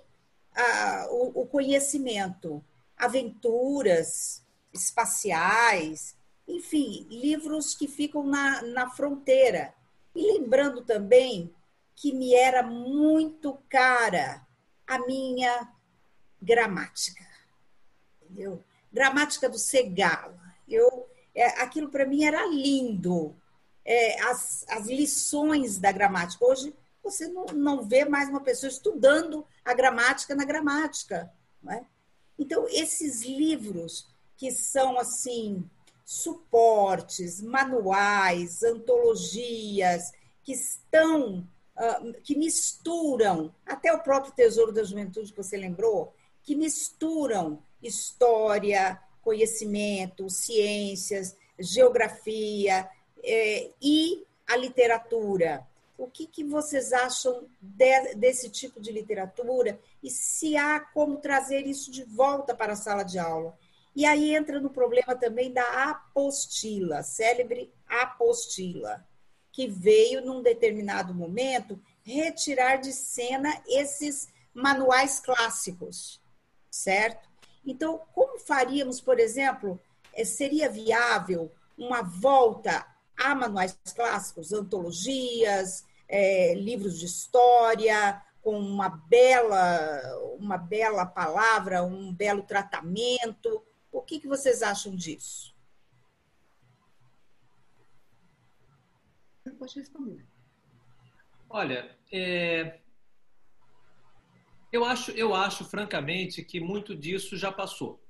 a, 0.54 1.06
o, 1.10 1.42
o 1.42 1.46
conhecimento 1.46 2.62
aventuras 2.96 4.44
espaciais, 4.72 6.16
enfim, 6.46 7.06
livros 7.10 7.74
que 7.74 7.88
ficam 7.88 8.24
na, 8.24 8.62
na 8.62 8.90
fronteira. 8.90 9.74
E 10.14 10.32
lembrando 10.32 10.82
também 10.82 11.54
que 11.94 12.12
me 12.12 12.34
era 12.34 12.62
muito 12.62 13.58
cara 13.68 14.46
a 14.86 14.98
minha 15.06 15.72
gramática. 16.40 17.24
Entendeu? 18.22 18.62
Gramática 18.92 19.48
do 19.48 19.58
Segala. 19.58 20.38
Eu, 20.68 21.08
é, 21.34 21.46
aquilo 21.62 21.88
para 21.90 22.06
mim 22.06 22.24
era 22.24 22.46
lindo. 22.46 23.34
É, 23.84 24.20
as, 24.22 24.64
as 24.68 24.86
lições 24.86 25.78
da 25.78 25.92
gramática. 25.92 26.44
Hoje 26.44 26.74
você 27.02 27.28
não, 27.28 27.46
não 27.46 27.82
vê 27.82 28.04
mais 28.04 28.28
uma 28.28 28.40
pessoa 28.40 28.70
estudando 28.70 29.46
a 29.64 29.74
gramática 29.74 30.34
na 30.34 30.44
gramática. 30.44 31.32
Não 31.62 31.72
é? 31.72 31.84
Então, 32.38 32.66
esses 32.68 33.22
livros 33.22 34.06
que 34.36 34.50
são 34.50 34.98
assim 34.98 35.68
suportes, 36.04 37.40
manuais, 37.40 38.62
antologias 38.62 40.12
que 40.42 40.52
estão 40.52 41.46
uh, 41.76 42.12
que 42.22 42.36
misturam 42.36 43.54
até 43.64 43.92
o 43.92 44.02
próprio 44.02 44.34
Tesouro 44.34 44.72
da 44.72 44.84
Juventude 44.84 45.32
que 45.32 45.42
você 45.42 45.56
lembrou, 45.56 46.12
que 46.42 46.54
misturam 46.54 47.62
história, 47.82 49.00
conhecimento, 49.22 50.28
ciências, 50.28 51.36
geografia 51.58 52.88
eh, 53.22 53.70
e 53.80 54.26
a 54.46 54.56
literatura 54.56 55.66
o 55.96 56.08
que, 56.08 56.26
que 56.26 56.44
vocês 56.44 56.92
acham 56.92 57.46
de, 57.60 58.14
desse 58.16 58.50
tipo 58.50 58.80
de 58.80 58.90
literatura 58.90 59.78
e 60.02 60.10
se 60.10 60.56
há 60.56 60.80
como 60.80 61.18
trazer 61.18 61.66
isso 61.66 61.90
de 61.90 62.04
volta 62.04 62.54
para 62.54 62.72
a 62.72 62.76
sala 62.76 63.02
de 63.02 63.18
aula. 63.18 63.56
E 63.94 64.04
aí 64.04 64.34
entra 64.34 64.58
no 64.60 64.70
problema 64.70 65.14
também 65.14 65.52
da 65.52 65.90
apostila, 65.90 67.02
célebre 67.02 67.72
apostila, 67.86 69.06
que 69.52 69.68
veio 69.68 70.20
num 70.24 70.42
determinado 70.42 71.14
momento 71.14 71.80
retirar 72.02 72.76
de 72.76 72.92
cena 72.92 73.62
esses 73.68 74.28
manuais 74.52 75.20
clássicos, 75.20 76.20
certo? 76.68 77.28
Então, 77.64 78.00
como 78.12 78.38
faríamos, 78.38 79.00
por 79.00 79.20
exemplo, 79.20 79.80
eh, 80.12 80.24
seria 80.24 80.68
viável 80.68 81.52
uma 81.78 82.02
volta 82.02 82.84
Há 83.16 83.34
manuais 83.34 83.78
clássicos, 83.94 84.52
antologias, 84.52 85.84
é, 86.08 86.54
livros 86.54 86.98
de 86.98 87.06
história, 87.06 88.22
com 88.42 88.58
uma 88.58 88.90
bela, 88.90 90.00
uma 90.38 90.58
bela 90.58 91.06
palavra, 91.06 91.82
um 91.82 92.12
belo 92.12 92.42
tratamento. 92.42 93.64
O 93.90 94.02
que, 94.02 94.20
que 94.20 94.28
vocês 94.28 94.62
acham 94.62 94.94
disso? 94.94 95.54
Pode 99.58 99.78
responder. 99.78 100.26
Olha, 101.48 101.96
é... 102.12 102.80
eu, 104.70 104.84
acho, 104.84 105.10
eu 105.12 105.34
acho, 105.34 105.64
francamente, 105.64 106.42
que 106.44 106.60
muito 106.60 106.94
disso 106.94 107.36
já 107.36 107.50
passou. 107.50 108.02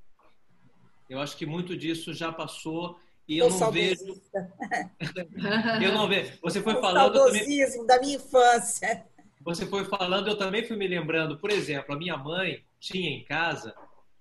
Eu 1.09 1.21
acho 1.21 1.37
que 1.37 1.47
muito 1.47 1.77
disso 1.77 2.13
já 2.13 2.33
passou 2.33 2.99
e 3.27 3.39
eu, 3.39 3.49
não 3.51 3.71
vejo. 3.71 4.21
eu 5.83 5.93
não 5.93 6.09
vejo. 6.09 6.33
Você 6.43 6.61
foi 6.63 6.75
o 6.75 6.81
falando. 6.81 7.13
Também... 7.13 7.87
da 7.87 8.01
minha 8.01 8.17
infância. 8.17 9.07
Você 9.43 9.67
foi 9.67 9.85
falando, 9.85 10.29
eu 10.29 10.39
também 10.39 10.65
fui 10.65 10.77
me 10.77 10.89
lembrando. 10.89 11.39
Por 11.39 11.51
exemplo, 11.51 11.95
a 11.95 11.99
minha 11.99 12.17
mãe 12.17 12.65
tinha 12.79 13.11
em 13.11 13.25
casa 13.25 13.75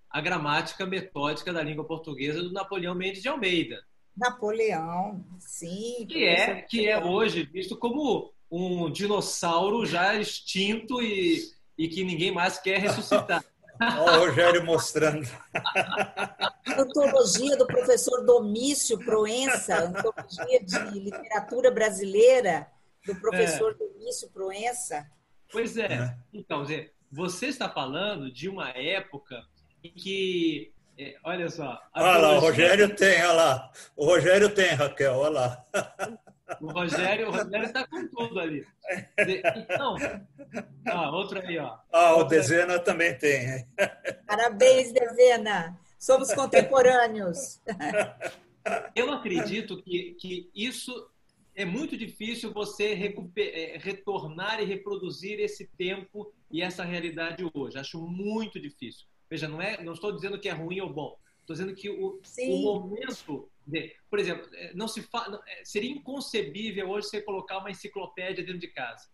a 0.09 0.21
gramática 0.21 0.85
metódica 0.85 1.51
da 1.51 1.63
língua 1.63 1.85
portuguesa 1.85 2.41
do 2.41 2.53
Napoleão 2.53 2.93
Mendes 2.93 3.21
de 3.21 3.27
Almeida. 3.27 3.83
Napoleão, 4.15 5.25
sim. 5.39 6.05
Que 6.07 6.25
é, 6.25 6.61
que 6.61 6.87
é 6.87 7.03
hoje 7.03 7.43
visto 7.43 7.75
como 7.75 8.31
um 8.49 8.91
dinossauro 8.91 9.85
já 9.85 10.13
extinto 10.13 11.01
e, 11.01 11.51
e 11.75 11.87
que 11.87 12.03
ninguém 12.03 12.31
mais 12.31 12.59
quer 12.59 12.79
ressuscitar. 12.79 13.43
Olha 13.79 14.17
o 14.17 14.25
Rogério 14.25 14.65
mostrando. 14.65 15.27
Antologia 16.77 17.57
do 17.57 17.65
professor 17.65 18.23
Domício 18.25 18.97
Proença, 18.99 19.83
antologia 19.83 20.63
de 20.63 20.99
literatura 20.99 21.71
brasileira 21.71 22.67
do 23.05 23.15
professor 23.15 23.71
é. 23.71 23.75
Domício 23.75 24.29
Proença. 24.31 25.05
Pois 25.51 25.77
é. 25.77 25.93
é. 25.93 26.17
Então, 26.33 26.65
você 27.11 27.47
está 27.47 27.69
falando 27.69 28.31
de 28.31 28.49
uma 28.49 28.69
época 28.69 29.43
em 29.83 29.91
que, 29.91 30.73
é, 30.97 31.15
olha 31.23 31.49
só. 31.49 31.79
Olha 31.95 32.17
lá, 32.17 32.37
o 32.37 32.39
Rogério 32.39 32.95
tem, 32.95 33.21
olha 33.23 33.31
lá. 33.33 33.71
O 33.95 34.05
Rogério 34.05 34.49
tem, 34.49 34.73
Raquel, 34.73 35.15
olha 35.15 35.29
lá. 35.29 35.65
O 36.61 36.71
Rogério, 36.71 37.29
o 37.29 37.31
Rogério 37.31 37.65
está 37.65 37.87
com 37.87 38.07
tudo 38.07 38.39
ali. 38.39 38.65
Então, 39.55 39.95
ah, 40.87 41.11
outro 41.11 41.39
aí, 41.39 41.57
ó. 41.57 41.77
Ah, 41.91 42.15
o 42.15 42.23
Dezena 42.23 42.79
também 42.79 43.17
tem. 43.17 43.65
Parabéns, 44.27 44.91
Dezena. 44.91 45.77
Somos 45.97 46.33
contemporâneos. 46.33 47.61
Eu 48.95 49.11
acredito 49.11 49.81
que, 49.81 50.15
que 50.19 50.49
isso 50.53 51.09
é 51.55 51.65
muito 51.65 51.97
difícil 51.97 52.51
você 52.51 52.93
é, 53.37 53.77
retornar 53.77 54.61
e 54.61 54.65
reproduzir 54.65 55.39
esse 55.39 55.67
tempo 55.77 56.33
e 56.51 56.61
essa 56.61 56.83
realidade 56.83 57.49
hoje. 57.53 57.77
Acho 57.77 58.01
muito 58.01 58.59
difícil. 58.59 59.05
Veja, 59.29 59.47
não, 59.47 59.61
é, 59.61 59.81
não 59.83 59.93
estou 59.93 60.11
dizendo 60.11 60.39
que 60.39 60.49
é 60.49 60.53
ruim 60.53 60.81
ou 60.81 60.91
bom. 60.91 61.17
Estou 61.41 61.55
dizendo 61.55 61.75
que 61.75 61.89
o, 61.89 62.21
o 62.21 62.57
momento 62.61 63.49
por 64.09 64.19
exemplo, 64.19 64.47
é, 64.53 64.73
não 64.73 64.87
se 64.87 65.01
fa, 65.01 65.41
é, 65.47 65.65
seria 65.65 65.91
inconcebível 65.91 66.89
hoje 66.89 67.07
você 67.07 67.21
colocar 67.21 67.59
uma 67.59 67.71
enciclopédia 67.71 68.43
dentro 68.43 68.59
de 68.59 68.67
casa. 68.67 69.09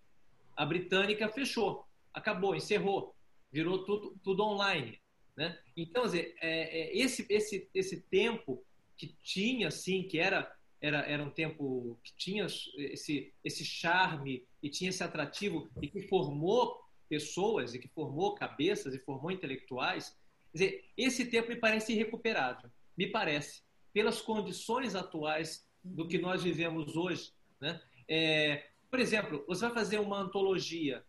A 0.56 0.66
britânica 0.66 1.30
fechou, 1.30 1.86
acabou, 2.14 2.56
encerrou, 2.56 3.16
virou 3.52 3.86
tudo, 3.86 4.18
tudo 4.24 4.44
online. 4.44 5.00
Né? 5.36 5.58
Então, 5.78 6.04
dizer, 6.04 6.36
é, 6.42 6.82
é, 6.82 6.98
esse, 6.98 7.26
esse, 7.30 7.70
esse 7.74 8.02
tempo 8.02 8.64
que 8.98 9.08
tinha, 9.24 9.72
sim, 9.72 10.04
que 10.04 10.20
era, 10.20 10.54
era, 10.82 11.00
era 11.00 11.24
um 11.24 11.30
tempo 11.30 11.98
que 12.04 12.14
tinha 12.16 12.46
esse, 12.46 13.34
esse 13.44 13.64
charme 13.64 14.46
e 14.62 14.70
tinha 14.70 14.90
esse 14.90 15.04
atrativo 15.04 15.70
e 15.82 15.88
que 15.88 16.02
formou 16.02 16.84
pessoas 17.08 17.74
e 17.74 17.80
que 17.80 17.88
formou 17.88 18.36
cabeças 18.36 18.94
e 18.94 19.00
formou 19.00 19.32
intelectuais, 19.32 20.18
dizer, 20.54 20.86
esse 20.98 21.26
tempo 21.26 21.50
me 21.50 21.56
parece 21.56 21.94
irrecuperável, 21.94 22.70
me 22.98 23.08
parece, 23.08 23.64
pelas 23.94 24.22
condições 24.22 24.96
atuais 24.96 25.68
do 25.84 26.08
que 26.08 26.18
nós 26.18 26.44
vivemos 26.44 26.96
hoje. 26.96 27.32
Né? 27.60 27.82
É, 28.08 28.70
por 28.90 29.00
exemplo, 29.00 29.44
você 29.48 29.66
vai 29.66 29.74
fazer 29.74 30.00
uma 30.00 30.20
antologia. 30.20 31.04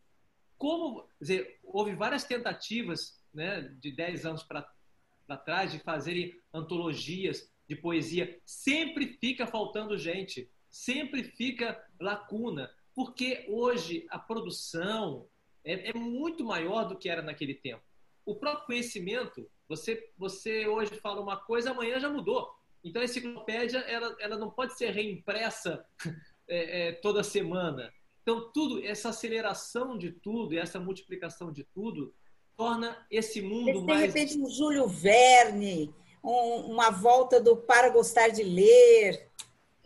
Como, 0.58 1.08
dizer, 1.20 1.58
houve 1.62 1.94
várias 1.94 2.24
tentativas 2.24 3.20
né, 3.32 3.62
de 3.80 3.92
10 3.92 4.26
anos 4.26 4.42
para 4.42 5.36
trás 5.44 5.72
de 5.72 5.78
fazerem 5.78 6.38
antologias 6.52 7.50
de 7.68 7.76
poesia. 7.76 8.40
Sempre 8.44 9.16
fica 9.20 9.46
faltando 9.46 9.96
gente, 9.96 10.50
sempre 10.68 11.22
fica 11.24 11.82
lacuna, 12.00 12.70
porque 12.94 13.46
hoje 13.48 14.06
a 14.10 14.18
produção 14.18 15.26
é, 15.64 15.90
é 15.90 15.92
muito 15.94 16.44
maior 16.44 16.84
do 16.84 16.96
que 16.96 17.08
era 17.08 17.22
naquele 17.22 17.54
tempo. 17.54 17.82
O 18.26 18.34
próprio 18.34 18.66
conhecimento, 18.66 19.48
você, 19.68 20.12
você 20.18 20.66
hoje 20.66 20.94
fala 20.96 21.20
uma 21.20 21.36
coisa, 21.36 21.70
amanhã 21.70 21.98
já 21.98 22.10
mudou. 22.10 22.54
Então 22.82 23.02
a 23.02 23.04
enciclopédia 23.04 23.78
ela, 23.80 24.16
ela 24.20 24.38
não 24.38 24.50
pode 24.50 24.76
ser 24.76 24.90
reimpressa 24.90 25.84
é, 26.48 26.88
é, 26.88 26.92
toda 26.92 27.22
semana. 27.22 27.92
Então 28.22 28.50
tudo, 28.52 28.84
essa 28.84 29.10
aceleração 29.10 29.96
de 29.96 30.12
tudo, 30.12 30.56
essa 30.56 30.78
multiplicação 30.78 31.52
de 31.52 31.64
tudo, 31.64 32.14
torna 32.56 33.06
esse 33.10 33.40
mundo 33.40 33.82
mais. 33.82 34.00
De 34.00 34.06
repente, 34.06 34.38
um 34.38 34.50
Júlio 34.50 34.86
Verne, 34.86 35.94
um, 36.22 36.72
uma 36.72 36.90
volta 36.90 37.40
do 37.40 37.56
Para 37.56 37.88
Gostar 37.88 38.28
de 38.28 38.42
Ler. 38.42 39.30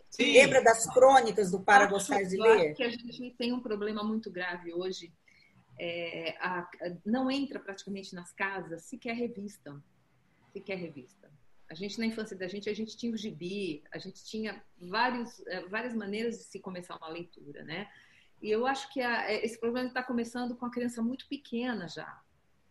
Sim. 0.09 0.33
Lembra 0.33 0.61
das 0.61 0.85
crônicas 0.93 1.51
do 1.51 1.61
Para 1.61 1.87
Gostar 1.87 2.23
de 2.23 2.37
Ler? 2.37 2.73
que 2.73 2.83
a 2.83 2.89
gente 2.89 3.33
tem 3.37 3.53
um 3.53 3.61
problema 3.61 4.03
muito 4.03 4.29
grave 4.29 4.73
hoje. 4.73 5.13
É, 5.79 6.35
a, 6.39 6.69
não 7.05 7.29
entra 7.29 7.59
praticamente 7.59 8.13
nas 8.13 8.33
casas 8.33 8.83
sequer 8.83 9.13
revista. 9.13 9.81
Sequer 10.53 10.77
revista. 10.77 11.24
A 11.69 11.73
gente, 11.73 11.97
na 11.97 12.05
infância 12.05 12.37
da 12.37 12.47
gente, 12.47 12.69
a 12.69 12.73
gente 12.73 12.95
tinha 12.95 13.13
o 13.13 13.17
gibi, 13.17 13.83
a 13.91 13.97
gente 13.97 14.23
tinha 14.23 14.63
vários, 14.79 15.39
é, 15.47 15.61
várias 15.67 15.93
maneiras 15.93 16.37
de 16.37 16.43
se 16.43 16.59
começar 16.59 16.95
uma 16.97 17.09
leitura, 17.09 17.63
né? 17.63 17.89
E 18.41 18.51
eu 18.51 18.67
acho 18.67 18.91
que 18.93 19.01
a, 19.01 19.31
é, 19.31 19.43
esse 19.43 19.59
problema 19.59 19.87
está 19.87 20.03
começando 20.03 20.55
com 20.55 20.65
a 20.65 20.71
criança 20.71 21.01
muito 21.01 21.27
pequena 21.27 21.87
já. 21.87 22.21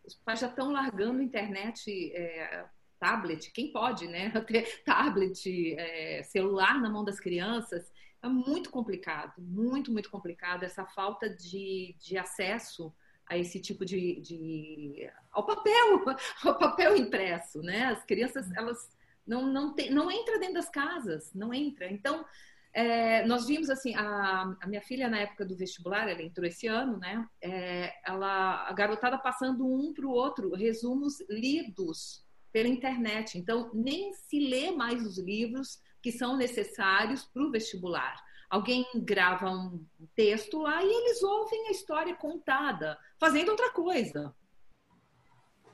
Os 0.05 0.15
pais 0.15 0.41
já 0.41 0.49
estão 0.49 0.71
largando 0.71 1.23
internet, 1.23 2.13
é, 2.15 2.67
tablet, 3.01 3.51
quem 3.51 3.73
pode, 3.73 4.07
né? 4.07 4.31
Ter 4.47 4.83
tablet, 4.85 5.75
é, 5.77 6.23
celular 6.23 6.81
na 6.81 6.89
mão 6.89 7.05
das 7.05 7.19
crianças. 7.19 7.93
É 8.23 8.29
muito 8.29 8.71
complicado, 8.71 9.35
muito, 9.39 9.93
muito 9.93 10.11
complicado 10.11 10.63
essa 10.63 10.87
falta 10.87 11.29
de, 11.29 11.95
de 11.99 12.17
acesso 12.17 12.95
a 13.27 13.39
esse 13.39 13.61
tipo 13.61 13.85
de, 13.85 14.21
de, 14.21 15.11
ao 15.33 15.45
papel, 15.47 16.05
ao 16.45 16.59
papel 16.59 16.97
impresso, 16.97 17.61
né? 17.63 17.85
As 17.87 18.05
crianças 18.05 18.51
elas 18.57 18.89
não 19.27 19.47
não 19.53 19.75
tem, 19.75 19.91
não 19.91 20.11
entra 20.11 20.39
dentro 20.39 20.55
das 20.55 20.69
casas, 20.69 21.33
não 21.35 21.53
entra. 21.53 21.91
Então 21.91 22.25
é, 22.75 23.25
nós 23.25 23.47
vimos 23.47 23.71
assim, 23.71 23.95
a, 23.95 24.57
a, 24.61 24.67
minha 24.67 24.83
filha 24.83 25.09
na 25.09 25.21
época 25.21 25.47
do 25.47 25.57
vestibular, 25.57 26.09
ela 26.09 26.21
entrou 26.21 26.45
esse 26.45 26.67
ano, 26.67 26.99
né? 26.99 27.25
É, 27.41 27.95
ela, 28.05 28.69
a 28.69 28.73
garotada 28.73 29.17
passando 29.17 29.65
um 29.65 29.95
para 29.95 30.05
o 30.05 30.11
outro, 30.11 30.53
resumos 30.57 31.21
lidos 31.31 32.25
pela 32.53 32.67
internet. 32.67 33.39
Então, 33.39 33.71
nem 33.73 34.13
se 34.13 34.41
lê 34.41 34.73
mais 34.73 35.07
os 35.07 35.19
livros 35.19 35.79
que 36.03 36.11
são 36.11 36.37
necessários 36.37 37.25
para 37.25 37.45
o 37.45 37.51
vestibular. 37.53 38.21
Alguém 38.55 38.87
grava 38.95 39.51
um 39.51 39.85
texto 40.15 40.63
lá 40.63 40.81
e 40.81 40.87
eles 40.87 41.21
ouvem 41.25 41.67
a 41.67 41.71
história 41.73 42.15
contada, 42.15 42.97
fazendo 43.19 43.49
outra 43.49 43.73
coisa. 43.73 44.33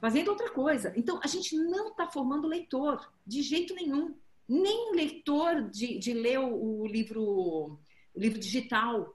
Fazendo 0.00 0.28
outra 0.28 0.48
coisa. 0.48 0.90
Então, 0.96 1.20
a 1.22 1.26
gente 1.26 1.54
não 1.54 1.88
está 1.88 2.08
formando 2.08 2.48
leitor, 2.48 3.12
de 3.26 3.42
jeito 3.42 3.74
nenhum 3.74 4.16
nem 4.48 4.94
leitor 4.94 5.68
de, 5.68 5.98
de 5.98 6.14
ler 6.14 6.38
o, 6.38 6.80
o 6.80 6.86
livro, 6.86 7.22
o 7.22 7.78
livro 8.16 8.38
digital. 8.38 9.14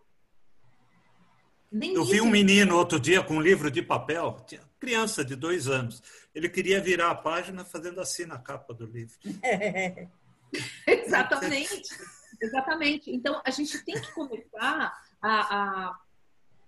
Nem 1.72 1.96
Eu 1.96 2.06
vi 2.06 2.22
um 2.22 2.30
menino 2.30 2.78
outro 2.78 3.00
dia 3.00 3.24
com 3.24 3.38
um 3.38 3.42
livro 3.42 3.72
de 3.72 3.82
papel, 3.82 4.46
criança 4.80 5.26
de 5.26 5.36
dois 5.36 5.68
anos. 5.68 6.04
Ele 6.36 6.50
queria 6.50 6.80
virar 6.80 7.10
a 7.10 7.16
página 7.16 7.66
fazendo 7.66 8.00
assim 8.00 8.28
na 8.28 8.38
capa 8.38 8.76
do 8.76 8.86
livro. 8.86 9.16
É. 9.42 10.08
Exatamente. 10.86 11.90
Exatamente. 12.42 13.12
Então, 13.12 13.42
a 13.46 13.52
gente 13.52 13.84
tem 13.84 13.96
que 13.96 14.12
começar 14.14 14.94
a, 15.22 15.56
a, 15.56 16.00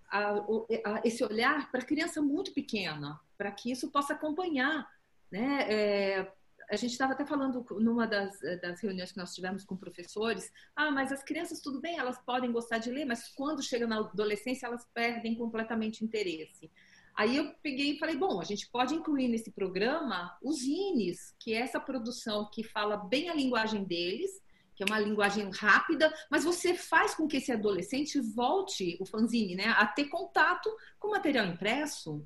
a, 0.09 0.29
a 0.29 1.01
esse 1.03 1.23
olhar 1.23 1.71
para 1.71 1.85
criança 1.85 2.21
muito 2.21 2.53
pequena, 2.53 3.19
para 3.37 3.51
que 3.51 3.71
isso 3.71 3.91
possa 3.91 4.13
acompanhar. 4.13 4.87
Né? 5.31 5.65
É, 5.69 6.31
a 6.69 6.75
gente 6.75 6.91
estava 6.91 7.13
até 7.13 7.25
falando 7.25 7.65
numa 7.79 8.05
das, 8.05 8.39
das, 8.61 8.81
reuniões 8.81 9.11
que 9.11 9.17
nós 9.17 9.33
tivemos 9.33 9.63
com 9.63 9.75
professores, 9.75 10.51
ah, 10.75 10.91
mas 10.91 11.11
as 11.11 11.23
crianças, 11.23 11.61
tudo 11.61 11.79
bem, 11.79 11.97
elas 11.97 12.19
podem 12.19 12.51
gostar 12.51 12.77
de 12.77 12.91
ler, 12.91 13.05
mas 13.05 13.29
quando 13.29 13.63
chegam 13.63 13.87
na 13.87 13.99
adolescência, 13.99 14.67
elas 14.67 14.85
perdem 14.93 15.35
completamente 15.35 16.03
interesse. 16.03 16.69
Aí 17.15 17.37
eu 17.37 17.51
peguei 17.63 17.93
e 17.93 17.99
falei, 17.99 18.15
bom, 18.15 18.39
a 18.39 18.43
gente 18.43 18.69
pode 18.69 18.93
incluir 18.93 19.27
nesse 19.27 19.51
programa 19.51 20.37
os 20.43 20.61
INES, 20.61 21.33
que 21.39 21.53
é 21.53 21.61
essa 21.61 21.79
produção 21.79 22.47
que 22.53 22.63
fala 22.63 22.97
bem 22.97 23.29
a 23.29 23.33
linguagem 23.33 23.83
deles, 23.83 24.29
que 24.77 24.83
é 24.83 24.85
uma 24.85 24.99
linguagem 24.99 25.49
rápida, 25.49 26.13
mas 26.29 26.45
você 26.45 26.73
faz 26.73 27.15
com 27.15 27.27
que 27.27 27.37
esse 27.37 27.51
adolescente 27.51 28.21
volte, 28.21 28.95
o 29.01 29.05
fanzine, 29.05 29.55
né, 29.55 29.65
a 29.75 29.85
ter 29.85 30.05
contato 30.05 30.69
com 30.99 31.09
material 31.09 31.47
impresso, 31.47 32.23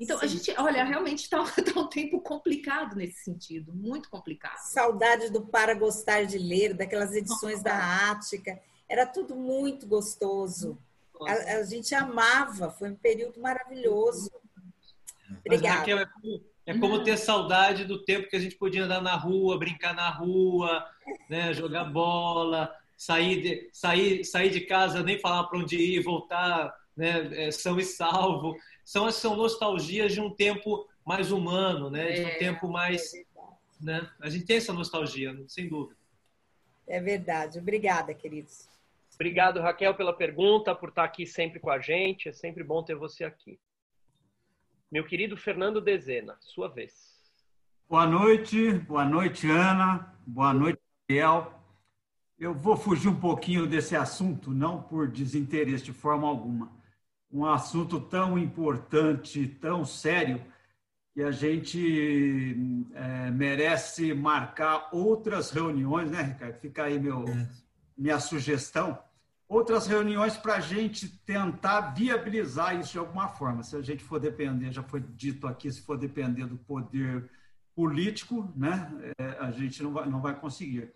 então, 0.00 0.16
Sim. 0.18 0.24
a 0.24 0.28
gente, 0.28 0.54
olha, 0.58 0.84
realmente 0.84 1.24
está 1.24 1.38
tá 1.74 1.80
um 1.80 1.88
tempo 1.88 2.20
complicado 2.20 2.94
nesse 2.94 3.24
sentido, 3.24 3.74
muito 3.74 4.08
complicado. 4.08 4.58
Saudade 4.58 5.30
do 5.30 5.44
Para 5.44 5.74
Gostar 5.74 6.24
de 6.24 6.38
Ler, 6.38 6.72
daquelas 6.74 7.12
edições 7.14 7.62
da 7.62 8.10
Ática, 8.10 8.60
era 8.88 9.04
tudo 9.04 9.34
muito 9.34 9.86
gostoso. 9.86 10.78
A, 11.26 11.58
a, 11.58 11.62
gente 11.64 11.92
amava, 11.96 12.70
foi 12.70 12.90
um 12.90 12.94
período 12.94 13.40
maravilhoso. 13.40 14.30
Obrigada. 15.44 15.80
Raquel, 15.80 15.98
é 15.98 16.06
como, 16.06 16.44
é 16.64 16.78
como 16.78 17.02
ter 17.02 17.16
saudade 17.16 17.84
do 17.84 18.04
tempo 18.04 18.28
que 18.28 18.36
a 18.36 18.40
gente 18.40 18.54
podia 18.54 18.84
andar 18.84 19.02
na 19.02 19.16
rua, 19.16 19.58
brincar 19.58 19.94
na 19.94 20.08
rua, 20.08 20.86
né, 21.28 21.52
jogar 21.52 21.84
bola, 21.84 22.74
sair 22.96 23.42
de, 23.42 23.70
sair, 23.72 24.24
sair 24.24 24.50
de 24.50 24.62
casa, 24.62 25.02
nem 25.02 25.18
falar 25.18 25.44
para 25.44 25.58
onde 25.58 25.76
ir, 25.76 26.02
voltar 26.02 26.74
né, 26.96 27.46
é, 27.46 27.50
são 27.50 27.78
e 27.78 27.84
salvo 27.84 28.56
são, 28.88 29.10
são 29.12 29.36
nostalgias 29.36 30.14
de 30.14 30.20
um 30.20 30.30
tempo 30.30 30.88
mais 31.04 31.30
humano, 31.30 31.90
né? 31.90 32.10
De 32.10 32.20
um 32.22 32.28
é, 32.28 32.34
tempo 32.36 32.68
mais. 32.68 33.12
É 33.12 33.22
né? 33.78 34.10
A 34.18 34.30
gente 34.30 34.46
tem 34.46 34.56
essa 34.56 34.72
nostalgia, 34.72 35.38
sem 35.46 35.68
dúvida. 35.68 35.94
É 36.86 36.98
verdade. 36.98 37.58
Obrigada, 37.58 38.14
queridos. 38.14 38.66
Obrigado, 39.14 39.60
Raquel, 39.60 39.94
pela 39.94 40.14
pergunta, 40.14 40.74
por 40.74 40.88
estar 40.88 41.04
aqui 41.04 41.26
sempre 41.26 41.60
com 41.60 41.68
a 41.68 41.78
gente. 41.78 42.30
É 42.30 42.32
sempre 42.32 42.64
bom 42.64 42.82
ter 42.82 42.94
você 42.94 43.24
aqui. 43.24 43.60
Meu 44.90 45.04
querido 45.04 45.36
Fernando 45.36 45.82
Dezena, 45.82 46.38
sua 46.40 46.68
vez. 46.68 47.20
Boa 47.90 48.06
noite, 48.06 48.72
boa 48.72 49.04
noite, 49.04 49.50
Ana. 49.50 50.14
Boa 50.26 50.54
noite, 50.54 50.80
Raquel. 51.08 51.54
Eu 52.38 52.54
vou 52.54 52.76
fugir 52.76 53.08
um 53.08 53.18
pouquinho 53.18 53.66
desse 53.66 53.96
assunto, 53.96 54.50
não 54.50 54.82
por 54.82 55.08
desinteresse 55.08 55.84
de 55.84 55.92
forma 55.92 56.28
alguma 56.28 56.76
um 57.30 57.44
assunto 57.44 58.00
tão 58.00 58.38
importante, 58.38 59.46
tão 59.46 59.84
sério, 59.84 60.42
que 61.12 61.22
a 61.22 61.30
gente 61.30 62.86
é, 62.94 63.30
merece 63.30 64.14
marcar 64.14 64.88
outras 64.92 65.50
reuniões, 65.50 66.10
né, 66.10 66.22
Ricardo? 66.22 66.58
Fica 66.58 66.84
aí 66.84 66.98
meu, 66.98 67.26
minha 67.96 68.18
sugestão, 68.18 68.98
outras 69.46 69.86
reuniões 69.86 70.38
para 70.38 70.54
a 70.54 70.60
gente 70.60 71.06
tentar 71.26 71.92
viabilizar 71.92 72.80
isso 72.80 72.92
de 72.92 72.98
alguma 72.98 73.28
forma. 73.28 73.62
Se 73.62 73.76
a 73.76 73.82
gente 73.82 74.02
for 74.02 74.18
depender, 74.18 74.72
já 74.72 74.82
foi 74.82 75.00
dito 75.00 75.46
aqui, 75.46 75.70
se 75.70 75.82
for 75.82 75.98
depender 75.98 76.46
do 76.46 76.56
poder 76.56 77.28
político, 77.78 78.52
né, 78.56 78.90
é, 79.16 79.36
a 79.38 79.52
gente 79.52 79.80
não 79.84 79.92
vai, 79.92 80.08
não 80.08 80.20
vai 80.20 80.34
conseguir. 80.34 80.92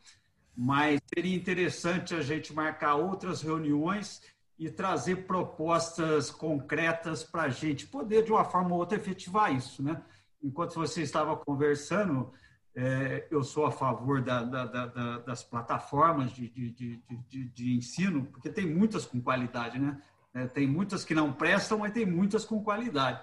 Mas 0.56 1.00
seria 1.14 1.36
interessante 1.36 2.12
a 2.12 2.20
gente 2.20 2.52
marcar 2.52 2.96
outras 2.96 3.40
reuniões 3.40 4.20
e 4.58 4.68
trazer 4.68 5.24
propostas 5.24 6.28
concretas 6.28 7.22
para 7.22 7.42
a 7.42 7.48
gente 7.48 7.86
poder, 7.86 8.24
de 8.24 8.32
uma 8.32 8.44
forma 8.44 8.72
ou 8.72 8.78
outra, 8.80 8.98
efetivar 8.98 9.54
isso. 9.54 9.80
Né? 9.80 10.02
Enquanto 10.42 10.74
você 10.74 11.02
estava 11.02 11.36
conversando, 11.36 12.32
é, 12.74 13.28
eu 13.30 13.44
sou 13.44 13.64
a 13.64 13.70
favor 13.70 14.20
da, 14.20 14.42
da, 14.42 14.66
da, 14.66 15.18
das 15.18 15.44
plataformas 15.44 16.32
de, 16.32 16.48
de, 16.48 17.00
de, 17.28 17.44
de, 17.44 17.76
ensino, 17.76 18.24
porque 18.24 18.50
tem 18.50 18.66
muitas 18.66 19.06
com 19.06 19.20
qualidade, 19.20 19.78
né? 19.78 20.02
É, 20.34 20.46
tem 20.46 20.66
muitas 20.66 21.04
que 21.04 21.14
não 21.14 21.32
prestam, 21.32 21.78
mas 21.78 21.92
tem 21.92 22.06
muitas 22.06 22.44
com 22.44 22.60
qualidade. 22.64 23.22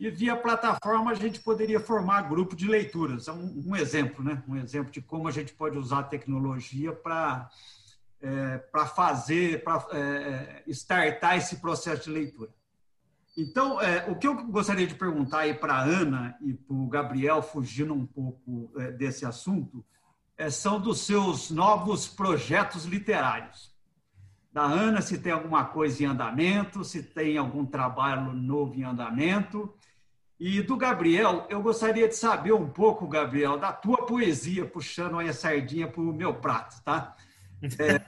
E 0.00 0.08
via 0.08 0.34
plataforma 0.34 1.10
a 1.10 1.14
gente 1.14 1.40
poderia 1.40 1.78
formar 1.78 2.22
grupo 2.22 2.56
de 2.56 2.66
leituras. 2.66 3.28
É 3.28 3.32
um, 3.32 3.64
um 3.66 3.76
exemplo, 3.76 4.24
né? 4.24 4.42
Um 4.48 4.56
exemplo 4.56 4.90
de 4.90 5.02
como 5.02 5.28
a 5.28 5.30
gente 5.30 5.52
pode 5.52 5.76
usar 5.76 5.98
a 5.98 6.04
tecnologia 6.04 6.90
para 6.90 7.50
é, 8.22 8.58
para 8.58 8.86
fazer, 8.86 9.62
para 9.62 9.86
é, 9.92 10.62
startar 10.68 11.36
esse 11.36 11.56
processo 11.56 12.04
de 12.04 12.10
leitura. 12.10 12.50
Então, 13.36 13.80
é, 13.80 14.10
o 14.10 14.16
que 14.16 14.26
eu 14.26 14.34
gostaria 14.46 14.86
de 14.86 14.94
perguntar 14.94 15.40
aí 15.40 15.54
para 15.54 15.74
a 15.74 15.82
Ana 15.82 16.36
e 16.40 16.54
para 16.54 16.74
o 16.74 16.86
Gabriel, 16.86 17.42
fugindo 17.42 17.92
um 17.92 18.06
pouco 18.06 18.72
é, 18.78 18.90
desse 18.92 19.26
assunto, 19.26 19.84
é, 20.36 20.48
são 20.48 20.80
dos 20.80 21.00
seus 21.00 21.50
novos 21.50 22.08
projetos 22.08 22.86
literários. 22.86 23.70
Da 24.52 24.62
Ana, 24.62 25.00
se 25.02 25.18
tem 25.18 25.32
alguma 25.32 25.66
coisa 25.66 26.02
em 26.02 26.06
andamento, 26.06 26.84
se 26.84 27.02
tem 27.02 27.36
algum 27.36 27.64
trabalho 27.64 28.32
novo 28.32 28.74
em 28.74 28.82
andamento. 28.82 29.72
E 30.40 30.62
do 30.62 30.76
Gabriel, 30.76 31.46
eu 31.50 31.62
gostaria 31.62 32.08
de 32.08 32.16
saber 32.16 32.52
um 32.52 32.66
pouco, 32.66 33.06
Gabriel, 33.06 33.58
da 33.58 33.72
tua 33.72 34.06
poesia, 34.06 34.64
puxando 34.64 35.18
aí 35.18 35.28
a 35.28 35.34
sardinha 35.34 35.86
para 35.86 36.00
o 36.00 36.12
meu 36.12 36.34
prato, 36.34 36.82
tá? 36.82 37.14
É, 37.78 38.00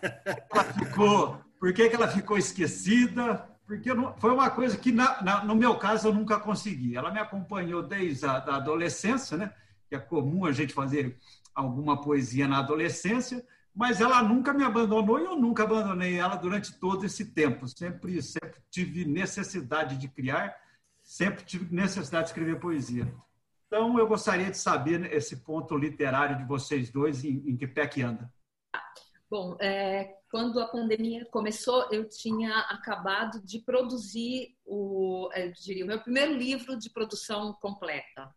ela 0.51 0.65
ficou, 0.65 1.41
por 1.61 1.75
que, 1.75 1.91
que 1.91 1.95
ela 1.95 2.09
ficou 2.09 2.39
esquecida? 2.39 3.47
porque 3.67 3.95
não, 3.95 4.15
foi 4.19 4.31
uma 4.31 4.51
coisa 4.51 4.77
que, 4.77 4.93
na, 4.93 5.23
na, 5.23 5.45
no 5.45 5.55
meu 5.55 5.77
caso, 5.77 6.09
eu 6.09 6.15
nunca 6.15 6.39
consegui. 6.39 6.95
Ela 6.95 7.11
me 7.11 7.19
acompanhou 7.19 7.83
desde 7.83 8.27
a 8.27 8.39
da 8.39 8.57
adolescência, 8.57 9.35
né? 9.37 9.51
que 9.89 9.95
é 9.95 9.99
comum 9.99 10.45
a 10.45 10.53
gente 10.53 10.75
fazer 10.75 11.19
alguma 11.55 11.99
poesia 11.99 12.47
na 12.47 12.59
adolescência, 12.59 13.43
mas 13.75 14.01
ela 14.01 14.23
nunca 14.23 14.53
me 14.53 14.63
abandonou 14.63 15.19
e 15.19 15.25
eu 15.25 15.37
nunca 15.37 15.63
abandonei 15.63 16.19
ela 16.19 16.37
durante 16.37 16.79
todo 16.79 17.07
esse 17.07 17.33
tempo. 17.33 17.67
Sempre, 17.67 18.21
sempre 18.21 18.61
tive 18.71 19.07
necessidade 19.07 19.97
de 19.97 20.07
criar, 20.07 20.55
sempre 21.13 21.45
tive 21.45 21.75
necessidade 21.75 22.25
de 22.25 22.31
escrever 22.31 22.59
poesia. 22.59 23.13
Então, 23.67 23.99
eu 23.99 24.07
gostaria 24.07 24.51
de 24.51 24.57
saber 24.57 25.13
esse 25.13 25.45
ponto 25.45 25.77
literário 25.77 26.39
de 26.39 26.45
vocês 26.45 26.91
dois, 26.91 27.23
em, 27.23 27.51
em 27.51 27.57
que 27.57 27.67
pé 27.67 27.87
que 27.87 28.01
anda. 28.01 28.33
Bom, 29.31 29.57
é, 29.61 30.15
quando 30.31 30.59
a 30.59 30.69
pandemia 30.69 31.27
começou, 31.27 31.87
eu 31.91 32.09
tinha 32.09 32.61
acabado 32.61 33.43
de 33.45 33.61
produzir 33.61 34.57
o, 34.65 35.29
eu 35.35 35.53
diria, 35.53 35.85
o 35.85 35.89
meu 35.89 36.01
primeiro 36.01 36.33
livro 36.35 36.79
de 36.79 36.89
produção 36.89 37.53
completa, 37.61 38.35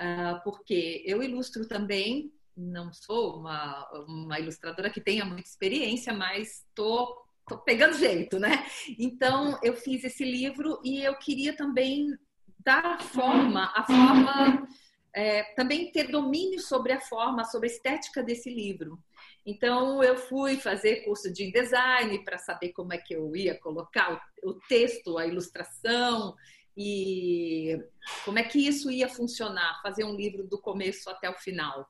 uh, 0.00 0.42
porque 0.44 1.02
eu 1.06 1.22
ilustro 1.22 1.68
também, 1.68 2.32
não 2.56 2.90
sou 2.92 3.38
uma, 3.38 3.86
uma 4.06 4.40
ilustradora 4.40 4.88
que 4.88 5.00
tenha 5.00 5.26
muita 5.26 5.48
experiência, 5.48 6.12
mas 6.14 6.64
estou 6.68 7.23
pegando 7.64 7.98
jeito, 7.98 8.38
né? 8.38 8.66
Então, 8.98 9.58
eu 9.62 9.74
fiz 9.74 10.04
esse 10.04 10.24
livro 10.24 10.80
e 10.84 11.02
eu 11.02 11.14
queria 11.16 11.56
também 11.56 12.16
dar 12.58 13.00
forma, 13.02 13.70
a 13.74 13.84
forma, 13.84 14.66
é, 15.14 15.42
também 15.54 15.92
ter 15.92 16.10
domínio 16.10 16.60
sobre 16.60 16.92
a 16.92 17.00
forma, 17.00 17.44
sobre 17.44 17.68
a 17.68 17.72
estética 17.72 18.22
desse 18.22 18.48
livro. 18.50 18.98
Então, 19.44 20.02
eu 20.02 20.16
fui 20.16 20.56
fazer 20.56 21.04
curso 21.04 21.30
de 21.30 21.52
design 21.52 22.24
para 22.24 22.38
saber 22.38 22.72
como 22.72 22.94
é 22.94 22.98
que 22.98 23.14
eu 23.14 23.36
ia 23.36 23.58
colocar 23.60 24.20
o, 24.42 24.54
texto, 24.68 25.18
a 25.18 25.26
ilustração 25.26 26.34
e 26.76 27.78
como 28.24 28.38
é 28.38 28.42
que 28.42 28.66
isso 28.66 28.90
ia 28.90 29.08
funcionar, 29.08 29.80
fazer 29.82 30.04
um 30.04 30.16
livro 30.16 30.44
do 30.46 30.58
começo 30.58 31.10
até 31.10 31.28
o 31.28 31.34
final. 31.34 31.86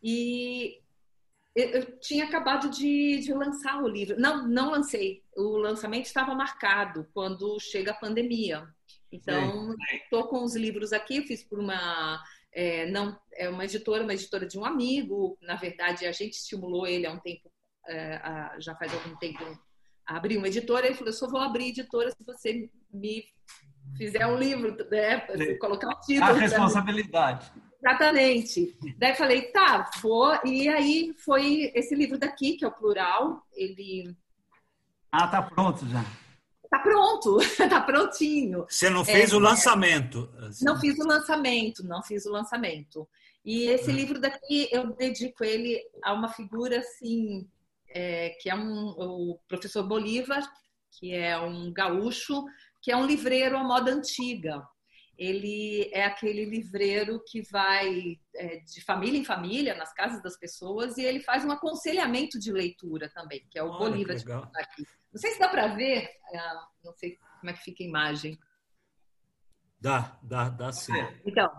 E 0.00 0.80
eu 1.54 1.98
tinha 2.00 2.24
acabado 2.24 2.68
de, 2.68 3.20
de 3.20 3.32
lançar 3.32 3.82
o 3.82 3.88
livro. 3.88 4.18
Não, 4.18 4.46
não 4.48 4.70
lancei. 4.72 5.22
O 5.36 5.56
lançamento 5.56 6.06
estava 6.06 6.34
marcado 6.34 7.06
quando 7.14 7.58
chega 7.60 7.92
a 7.92 7.96
pandemia. 7.96 8.66
Então, 9.12 9.74
estou 9.92 10.26
com 10.26 10.42
os 10.42 10.56
livros 10.56 10.92
aqui, 10.92 11.22
fiz 11.22 11.44
por 11.44 11.60
uma 11.60 12.20
é, 12.54 12.86
não 12.90 13.18
é 13.32 13.48
uma 13.48 13.64
editora, 13.64 14.04
uma 14.04 14.14
editora 14.14 14.46
de 14.46 14.58
um 14.58 14.64
amigo. 14.64 15.36
Na 15.42 15.56
verdade, 15.56 16.06
a 16.06 16.12
gente 16.12 16.34
estimulou 16.34 16.86
ele 16.86 17.06
há 17.06 17.12
um 17.12 17.18
tempo, 17.18 17.50
é, 17.86 18.14
a, 18.16 18.56
já 18.60 18.74
faz 18.76 18.94
algum 18.94 19.16
tempo, 19.16 19.44
a 20.06 20.16
abrir 20.16 20.36
uma 20.36 20.46
editora. 20.46 20.86
Ele 20.86 20.94
falou: 20.94 21.08
eu 21.08 21.16
só 21.16 21.28
vou 21.28 21.40
abrir 21.40 21.68
editora 21.68 22.10
se 22.12 22.24
você 22.24 22.70
me 22.92 23.24
fizer 23.96 24.24
um 24.26 24.38
livro, 24.38 24.76
né? 24.88 25.20
colocar 25.58 25.88
o 25.88 26.00
título. 26.00 26.30
A 26.30 26.32
responsabilidade. 26.32 27.52
Exatamente. 27.84 28.74
Daí 28.96 29.14
falei, 29.14 29.42
tá, 29.52 29.90
vou. 30.00 30.34
E 30.46 30.68
aí 30.68 31.14
foi 31.18 31.70
esse 31.74 31.94
livro 31.94 32.18
daqui, 32.18 32.56
que 32.56 32.64
é 32.64 32.68
o 32.68 32.72
plural. 32.72 33.46
Ele. 33.52 34.16
Ah, 35.12 35.28
tá 35.28 35.42
pronto 35.42 35.86
já. 35.86 36.02
Tá 36.70 36.78
pronto, 36.78 37.38
tá 37.68 37.80
prontinho. 37.82 38.64
Você 38.68 38.88
não 38.88 39.04
fez 39.04 39.32
é, 39.32 39.36
o 39.36 39.38
lançamento? 39.38 40.28
Assim. 40.38 40.64
Não 40.64 40.80
fiz 40.80 40.98
o 40.98 41.06
lançamento, 41.06 41.84
não 41.84 42.02
fiz 42.02 42.24
o 42.24 42.32
lançamento. 42.32 43.06
E 43.44 43.66
esse 43.66 43.90
hum. 43.90 43.94
livro 43.94 44.18
daqui 44.18 44.68
eu 44.72 44.92
dedico 44.94 45.44
ele 45.44 45.80
a 46.02 46.14
uma 46.14 46.28
figura 46.28 46.78
assim, 46.78 47.46
é, 47.90 48.30
que 48.40 48.48
é 48.48 48.56
um, 48.56 48.88
o 48.88 49.38
professor 49.46 49.86
Bolívar, 49.86 50.42
que 50.90 51.14
é 51.14 51.38
um 51.38 51.72
gaúcho, 51.72 52.44
que 52.82 52.90
é 52.90 52.96
um 52.96 53.06
livreiro 53.06 53.56
à 53.56 53.62
moda 53.62 53.92
antiga. 53.92 54.66
Ele 55.18 55.90
é 55.92 56.04
aquele 56.04 56.44
livreiro 56.44 57.22
que 57.26 57.42
vai 57.42 58.18
é, 58.34 58.56
de 58.58 58.82
família 58.84 59.18
em 59.18 59.24
família, 59.24 59.74
nas 59.74 59.92
casas 59.92 60.22
das 60.22 60.36
pessoas, 60.36 60.96
e 60.96 61.04
ele 61.04 61.20
faz 61.20 61.44
um 61.44 61.50
aconselhamento 61.50 62.38
de 62.38 62.52
leitura 62.52 63.08
também, 63.08 63.46
que 63.50 63.58
é 63.58 63.62
o 63.62 63.68
Olha, 63.68 63.90
Bolívar. 63.90 64.16
Aqui. 64.56 64.86
Não 65.12 65.20
sei 65.20 65.30
se 65.32 65.38
dá 65.38 65.48
para 65.48 65.68
ver, 65.68 66.10
é, 66.32 66.54
não 66.84 66.92
sei 66.92 67.18
como 67.40 67.50
é 67.50 67.52
que 67.52 67.62
fica 67.62 67.82
a 67.84 67.86
imagem. 67.86 68.38
Dá, 69.80 70.18
dá, 70.22 70.48
dá 70.48 70.72
sim. 70.72 70.92
Então, 71.26 71.50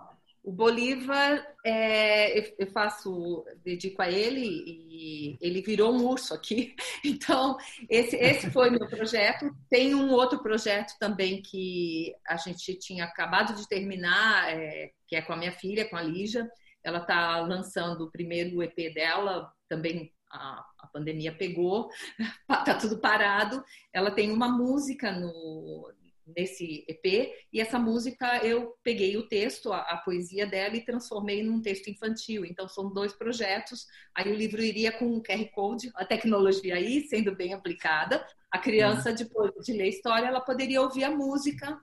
o 0.46 0.52
Bolívar, 0.52 1.44
é, 1.66 2.54
eu 2.60 2.68
faço, 2.68 3.44
dedico 3.64 4.00
a 4.00 4.12
ele 4.12 4.46
e 4.46 5.38
ele 5.42 5.60
virou 5.64 5.92
um 5.92 6.06
urso 6.06 6.34
aqui. 6.36 6.76
Então, 7.04 7.58
esse, 7.90 8.16
esse 8.16 8.52
foi 8.52 8.70
meu 8.70 8.88
projeto. 8.88 9.50
Tem 9.70 9.96
um 9.96 10.12
outro 10.12 10.42
projeto 10.42 10.94
também 11.00 11.42
que 11.42 12.14
a 12.28 12.36
gente 12.38 12.76
tinha 12.76 13.06
acabado 13.06 13.56
de 13.56 13.68
terminar, 13.68 14.52
é, 14.52 14.92
que 15.08 15.16
é 15.16 15.22
com 15.22 15.34
a 15.34 15.38
minha 15.38 15.52
filha, 15.52 15.88
com 15.90 15.96
a 15.96 16.02
Lígia. 16.02 16.50
Ela 16.84 17.00
está 17.00 17.40
lançando 17.42 18.06
o 18.06 18.12
primeiro 18.12 18.62
EP 18.62 18.94
dela, 18.94 19.52
também 19.68 20.12
a, 20.32 20.64
a 20.80 20.88
pandemia 20.88 21.32
pegou, 21.32 21.90
tá 22.48 22.76
tudo 22.76 23.00
parado. 23.00 23.64
Ela 23.94 24.12
tem 24.12 24.32
uma 24.32 24.50
música 24.50 25.12
no, 25.12 25.92
nesse 26.26 26.86
EP 26.88 27.34
e 27.54 27.62
essa 27.62 27.78
música 27.78 28.38
eu 28.44 28.76
peguei 28.84 29.16
o 29.18 29.28
texto, 29.28 29.72
a, 29.72 29.80
a, 29.82 29.98
poesia 29.98 30.46
dela 30.46 30.76
e 30.76 30.84
transformei 30.84 31.44
num 31.44 31.62
texto 31.62 31.88
infantil. 31.90 32.46
Então 32.46 32.68
são 32.68 32.92
dois 32.92 33.14
projetos. 33.14 33.86
Aí 34.14 34.32
o 34.32 34.36
livro 34.36 34.62
iria 34.62 34.92
com 34.92 35.06
um 35.06 35.22
QR 35.22 35.46
Code, 35.52 35.92
a 35.96 36.06
tecnologia 36.06 36.76
aí 36.76 37.02
sendo 37.02 37.36
bem 37.36 37.54
aplicada. 37.54 38.26
A 38.50 38.58
criança 38.58 39.10
uhum. 39.10 39.16
depois 39.16 39.52
de 39.66 39.74
ler 39.74 39.84
a 39.84 39.88
história, 39.88 40.28
ela 40.28 40.42
poderia 40.42 40.82
ouvir 40.82 41.04
a 41.04 41.12
música 41.12 41.80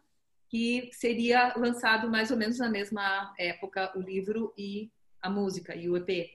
que 0.48 0.90
seria 0.93 1.55
lançado 1.56 2.10
mais 2.10 2.31
ou 2.31 2.36
menos 2.36 2.59
na 2.59 2.69
mesma 2.69 3.35
época 3.39 3.93
o 3.97 4.01
livro 4.01 4.52
e 4.56 4.90
a 5.20 5.31
música 5.31 5.74
e 5.74 5.89
o 5.89 5.97
EP. 5.97 6.28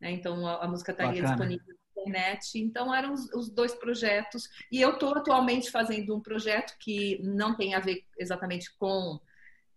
Né? 0.00 0.10
Então 0.10 0.46
a, 0.46 0.64
a 0.64 0.68
música 0.68 0.92
estaria 0.92 1.22
Bacana. 1.22 1.36
disponível 1.36 1.81
internet. 2.02 2.58
Então 2.58 2.94
eram 2.94 3.12
os, 3.12 3.32
os 3.32 3.50
dois 3.50 3.74
projetos. 3.74 4.48
E 4.70 4.80
eu 4.80 4.92
estou 4.92 5.16
atualmente 5.16 5.70
fazendo 5.70 6.14
um 6.14 6.20
projeto 6.20 6.76
que 6.78 7.18
não 7.22 7.56
tem 7.56 7.74
a 7.74 7.80
ver 7.80 8.04
exatamente 8.18 8.74
com, 8.76 9.18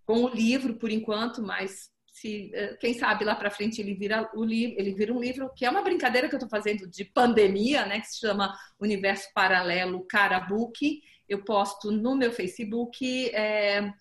com 0.06 0.24
o 0.26 0.30
livro 0.30 0.76
por 0.76 0.92
enquanto, 0.92 1.42
mas 1.42 1.90
se 2.06 2.52
eh, 2.54 2.78
quem 2.80 2.94
sabe 2.94 3.26
lá 3.26 3.36
para 3.36 3.52
frente 3.52 3.82
ele 3.82 3.94
vira 3.94 4.30
o 4.34 4.44
livro, 4.44 4.76
ele 4.80 4.94
vira 4.94 5.14
um 5.14 5.20
livro 5.20 5.52
que 5.54 5.66
é 5.66 5.70
uma 5.70 5.82
brincadeira 5.82 6.30
que 6.30 6.36
eu 6.36 6.38
estou 6.38 6.50
fazendo 6.50 6.88
de 6.88 7.04
pandemia, 7.04 7.86
né, 7.86 8.00
que 8.00 8.08
se 8.08 8.20
chama 8.20 8.58
Universo 8.80 9.30
Paralelo 9.34 10.06
Carabook. 10.08 11.02
Eu 11.28 11.44
posto 11.44 11.92
no 11.92 12.16
meu 12.16 12.32
Facebook 12.32 13.30
é, 13.34 13.92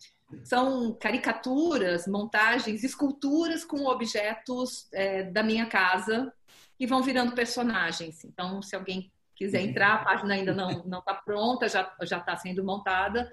são 0.44 0.96
caricaturas, 1.00 2.06
montagens, 2.06 2.84
esculturas 2.84 3.64
com 3.64 3.86
objetos 3.86 4.88
é, 4.92 5.24
da 5.24 5.42
minha 5.42 5.66
casa 5.66 6.32
que 6.84 6.86
vão 6.86 7.02
virando 7.02 7.34
personagens. 7.34 8.22
Então, 8.24 8.60
se 8.60 8.76
alguém 8.76 9.10
quiser 9.34 9.62
entrar, 9.62 9.94
a 9.94 10.04
página 10.04 10.34
ainda 10.34 10.52
não 10.52 10.84
não 10.84 10.98
está 10.98 11.14
pronta, 11.14 11.66
já 11.66 11.90
já 12.02 12.18
está 12.18 12.36
sendo 12.36 12.62
montada. 12.62 13.30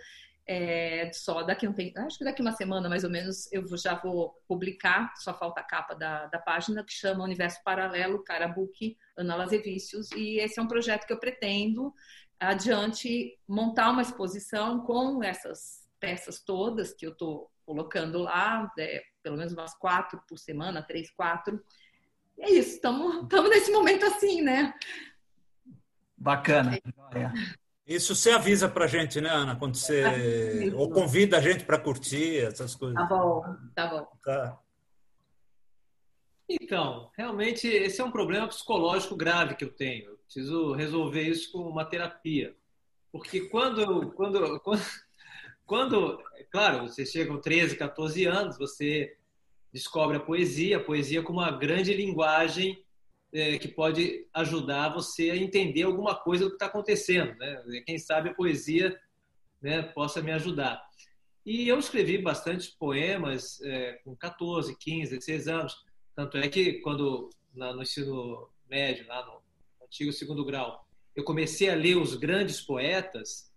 É, 0.47 1.11
só 1.13 1.43
daqui 1.43 1.67
um 1.67 1.73
tempo, 1.73 1.99
acho 1.99 2.17
que 2.17 2.23
daqui 2.23 2.41
uma 2.41 2.53
semana 2.53 2.87
mais 2.89 3.03
ou 3.03 3.09
menos 3.09 3.51
eu 3.51 3.65
já 3.77 3.93
vou 3.93 4.33
publicar, 4.47 5.13
só 5.17 5.37
falta 5.37 5.59
a 5.59 5.63
capa 5.63 5.93
da, 5.93 6.27
da 6.27 6.39
página 6.39 6.83
que 6.83 6.93
chama 6.93 7.25
Universo 7.25 7.61
Paralelo, 7.63 8.23
Carabook, 8.23 8.97
Ana 9.17 9.35
Lazevicius, 9.35 10.09
e 10.13 10.39
esse 10.39 10.59
é 10.59 10.63
um 10.63 10.67
projeto 10.67 11.05
que 11.05 11.13
eu 11.13 11.19
pretendo 11.19 11.93
adiante 12.39 13.37
montar 13.47 13.91
uma 13.91 14.01
exposição 14.01 14.79
com 14.79 15.21
essas 15.23 15.87
peças 15.99 16.41
todas 16.41 16.93
que 16.93 17.05
eu 17.05 17.11
estou 17.11 17.51
colocando 17.65 18.17
lá, 18.19 18.71
é, 18.79 19.03
pelo 19.21 19.37
menos 19.37 19.53
umas 19.53 19.77
quatro 19.77 20.21
por 20.27 20.39
semana, 20.39 20.81
três, 20.81 21.11
quatro. 21.11 21.61
É 22.39 22.49
isso, 22.51 22.75
estamos 22.75 23.27
nesse 23.49 23.71
momento 23.71 24.05
assim, 24.05 24.41
né? 24.41 24.73
Bacana. 26.17 26.79
É. 27.13 27.31
Isso 27.85 28.15
você 28.15 28.31
avisa 28.31 28.69
para 28.69 28.85
a 28.85 28.87
gente, 28.87 29.19
né, 29.19 29.29
Ana? 29.29 29.55
Quando 29.55 29.75
você. 29.75 30.71
Ou 30.75 30.89
convida 30.89 31.37
a 31.37 31.41
gente 31.41 31.65
para 31.65 31.79
curtir 31.79 32.45
essas 32.45 32.75
coisas. 32.75 32.95
Tá 32.95 33.05
bom, 33.05 33.43
tá 33.75 33.87
bom. 33.87 34.07
Tá. 34.23 34.59
Então, 36.47 37.09
realmente, 37.17 37.67
esse 37.67 38.01
é 38.01 38.03
um 38.03 38.11
problema 38.11 38.47
psicológico 38.47 39.15
grave 39.15 39.55
que 39.55 39.63
eu 39.63 39.71
tenho. 39.71 40.11
Eu 40.11 40.17
preciso 40.17 40.73
resolver 40.73 41.23
isso 41.23 41.51
com 41.51 41.59
uma 41.59 41.85
terapia. 41.85 42.55
Porque 43.11 43.41
quando, 43.49 44.11
quando, 44.11 44.59
quando, 44.61 44.81
quando 45.65 46.23
claro, 46.49 46.87
você 46.87 47.05
chega 47.05 47.31
com 47.31 47.39
13, 47.39 47.75
14 47.77 48.25
anos, 48.25 48.57
você 48.57 49.17
descobre 49.73 50.17
a 50.17 50.19
poesia, 50.19 50.77
a 50.77 50.83
poesia 50.83 51.23
como 51.23 51.39
uma 51.39 51.51
grande 51.51 51.93
linguagem 51.93 52.83
é, 53.33 53.57
que 53.57 53.67
pode 53.67 54.27
ajudar 54.33 54.93
você 54.93 55.31
a 55.31 55.35
entender 55.35 55.83
alguma 55.83 56.15
coisa 56.15 56.43
do 56.43 56.49
que 56.49 56.55
está 56.55 56.65
acontecendo. 56.65 57.33
Né? 57.37 57.83
Quem 57.85 57.97
sabe 57.97 58.29
a 58.29 58.33
poesia 58.33 58.99
né, 59.61 59.81
possa 59.81 60.21
me 60.21 60.31
ajudar. 60.31 60.81
E 61.45 61.67
eu 61.67 61.79
escrevi 61.79 62.17
bastante 62.17 62.75
poemas 62.77 63.61
é, 63.61 63.93
com 64.03 64.15
14, 64.15 64.77
15, 64.77 65.17
16 65.17 65.47
anos. 65.47 65.75
Tanto 66.15 66.37
é 66.37 66.47
que 66.49 66.73
quando 66.81 67.29
na, 67.53 67.73
no 67.73 67.81
ensino 67.81 68.49
médio, 68.69 69.07
lá 69.07 69.25
no 69.25 69.41
antigo 69.85 70.11
segundo 70.11 70.45
grau, 70.45 70.85
eu 71.15 71.23
comecei 71.23 71.69
a 71.69 71.75
ler 71.75 71.97
os 71.97 72.15
grandes 72.15 72.61
poetas, 72.61 73.51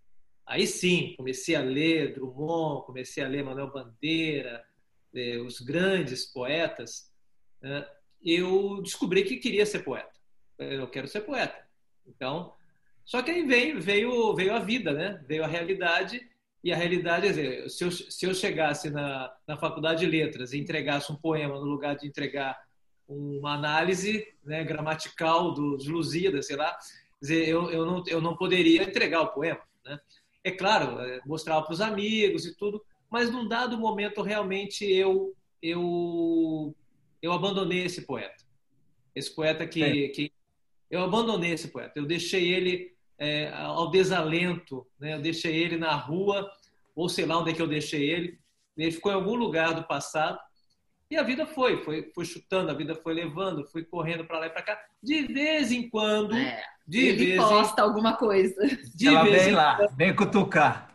aí 0.45 0.67
sim, 0.67 1.13
comecei 1.15 1.55
a 1.55 1.61
ler 1.61 2.13
Drummond, 2.13 2.85
comecei 2.85 3.23
a 3.23 3.27
ler 3.27 3.43
Manuel 3.43 3.71
Bandeira, 3.71 4.63
é, 5.15 5.37
os 5.37 5.59
grandes 5.59 6.25
poetas. 6.25 7.11
Né? 7.61 7.87
eu 8.25 8.81
descobri 8.81 9.23
que 9.23 9.37
queria 9.37 9.65
ser 9.65 9.79
poeta. 9.79 10.09
Eu 10.57 10.87
quero 10.87 11.07
ser 11.07 11.21
poeta. 11.21 11.55
Então, 12.07 12.53
só 13.05 13.21
que 13.21 13.29
aí 13.29 13.43
veio, 13.43 13.79
veio, 13.79 14.33
veio 14.33 14.53
a 14.53 14.59
vida, 14.59 14.91
né? 14.91 15.23
Veio 15.27 15.43
a 15.43 15.47
realidade. 15.47 16.27
E 16.63 16.73
a 16.73 16.75
realidade, 16.75 17.27
é 17.27 17.69
se 17.69 17.83
eu, 17.83 17.91
se 17.91 18.25
eu 18.25 18.33
chegasse 18.33 18.89
na, 18.89 19.31
na 19.47 19.55
faculdade 19.55 19.99
de 19.99 20.07
letras 20.07 20.51
e 20.51 20.57
entregasse 20.57 21.11
um 21.11 21.15
poema 21.15 21.55
no 21.59 21.65
lugar 21.65 21.95
de 21.95 22.07
entregar 22.07 22.59
uma 23.07 23.53
análise 23.53 24.27
né, 24.43 24.63
gramatical 24.63 25.53
dos 25.53 25.85
Lusíadas, 25.85 26.47
sei 26.47 26.55
lá, 26.55 26.75
dizer, 27.21 27.47
eu, 27.47 27.69
eu, 27.69 27.85
não, 27.85 28.03
eu 28.07 28.19
não 28.19 28.35
poderia 28.35 28.81
entregar 28.81 29.21
o 29.21 29.27
poema. 29.27 29.61
Né? 29.85 29.99
É 30.43 30.49
claro, 30.49 30.99
é, 31.01 31.21
mostrava 31.23 31.63
para 31.63 31.73
os 31.73 31.81
amigos 31.81 32.47
e 32.47 32.55
tudo, 32.55 32.83
mas 33.09 33.31
num 33.31 33.47
dado 33.47 33.77
momento 33.77 34.21
realmente 34.21 34.85
eu, 34.85 35.35
eu 35.61 36.75
eu 37.21 37.31
abandonei 37.31 37.85
esse 37.85 38.01
poeta. 38.01 38.43
Esse 39.15 39.33
poeta 39.33 39.65
que, 39.65 40.09
que 40.09 40.31
eu 40.91 41.03
abandonei 41.03 41.51
esse 41.51 41.69
poeta. 41.69 41.93
Eu 41.95 42.05
deixei 42.05 42.53
ele 42.53 42.93
é, 43.17 43.49
ao 43.53 43.89
desalento, 43.89 44.85
né? 44.99 45.15
Eu 45.15 45.21
deixei 45.21 45.55
ele 45.55 45.77
na 45.77 45.95
rua 45.95 46.49
ou 46.95 47.09
sei 47.09 47.25
lá 47.25 47.39
onde 47.39 47.51
é 47.51 47.53
que 47.53 47.61
eu 47.61 47.67
deixei 47.67 48.09
ele. 48.09 48.39
Ele 48.77 48.91
ficou 48.91 49.11
em 49.11 49.15
algum 49.15 49.35
lugar 49.35 49.73
do 49.73 49.87
passado 49.87 50.37
e 51.09 51.17
a 51.17 51.23
vida 51.23 51.45
foi, 51.45 51.83
foi, 51.83 52.11
foi 52.13 52.25
chutando, 52.25 52.71
a 52.71 52.73
vida 52.73 52.95
foi 52.95 53.13
levando, 53.13 53.65
foi 53.67 53.83
correndo 53.83 54.25
para 54.25 54.39
lá 54.39 54.47
e 54.47 54.49
para 54.49 54.63
cá. 54.63 54.79
De 55.01 55.23
vez 55.27 55.71
em 55.71 55.89
quando, 55.89 56.35
é, 56.35 56.63
de 56.87 57.07
ele 57.07 57.25
vez 57.25 57.41
posta 57.41 57.81
em... 57.81 57.85
alguma 57.85 58.17
coisa. 58.17 58.55
De 58.93 59.07
Ela 59.07 59.23
vez 59.23 59.43
vem 59.43 59.51
em 59.51 59.55
lá, 59.55 59.77
quando... 59.77 59.95
vem 59.95 60.15
cutucar. 60.15 60.94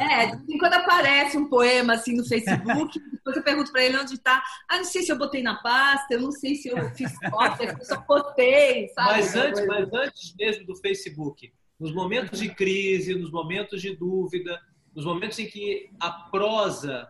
É, 0.00 0.26
de 0.26 0.36
vez 0.36 0.48
em 0.48 0.58
quando 0.58 0.74
aparece 0.74 1.36
um 1.36 1.48
poema 1.48 1.94
assim 1.94 2.16
no 2.16 2.24
Facebook, 2.24 2.98
depois 3.12 3.36
eu 3.36 3.42
pergunto 3.42 3.72
para 3.72 3.84
ele 3.84 3.98
onde 3.98 4.14
está. 4.14 4.42
Ah, 4.68 4.78
não 4.78 4.84
sei 4.84 5.02
se 5.02 5.12
eu 5.12 5.18
botei 5.18 5.42
na 5.42 5.56
pasta, 5.56 6.14
eu 6.14 6.20
não 6.20 6.32
sei 6.32 6.56
se 6.56 6.68
eu 6.68 6.90
fiz 6.94 7.12
cópia, 7.30 7.76
eu 7.78 7.84
só 7.84 8.00
postei, 8.00 8.88
sabe? 8.88 9.10
Mas 9.10 9.36
antes, 9.36 9.66
mas 9.66 9.92
antes 9.92 10.34
mesmo 10.38 10.66
do 10.66 10.76
Facebook, 10.76 11.52
nos 11.78 11.92
momentos 11.92 12.38
de 12.38 12.54
crise, 12.54 13.14
nos 13.14 13.30
momentos 13.30 13.80
de 13.80 13.94
dúvida, 13.96 14.60
nos 14.94 15.04
momentos 15.04 15.38
em 15.38 15.46
que 15.46 15.90
a 16.00 16.10
prosa 16.10 17.08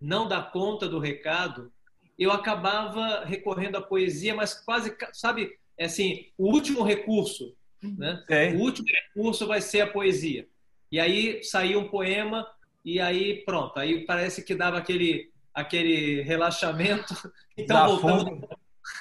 não 0.00 0.28
dá 0.28 0.42
conta 0.42 0.88
do 0.88 0.98
recado, 0.98 1.72
eu 2.18 2.30
acabava 2.30 3.24
recorrendo 3.24 3.76
à 3.76 3.82
poesia, 3.82 4.34
mas 4.34 4.54
quase, 4.54 4.96
sabe, 5.12 5.50
é 5.76 5.86
assim, 5.86 6.26
o 6.38 6.52
último 6.52 6.82
recurso, 6.82 7.56
né? 7.82 8.22
É. 8.28 8.50
O 8.52 8.60
último 8.60 8.86
recurso 8.88 9.46
vai 9.46 9.60
ser 9.60 9.82
a 9.82 9.86
poesia. 9.86 10.48
E 10.94 11.00
aí 11.00 11.42
saía 11.42 11.76
um 11.76 11.88
poema 11.88 12.46
e 12.84 13.00
aí 13.00 13.44
pronto, 13.44 13.80
aí 13.80 14.06
parece 14.06 14.44
que 14.44 14.54
dava 14.54 14.78
aquele 14.78 15.28
aquele 15.52 16.22
relaxamento. 16.22 17.12
Então 17.58 17.98
voltando 17.98 18.48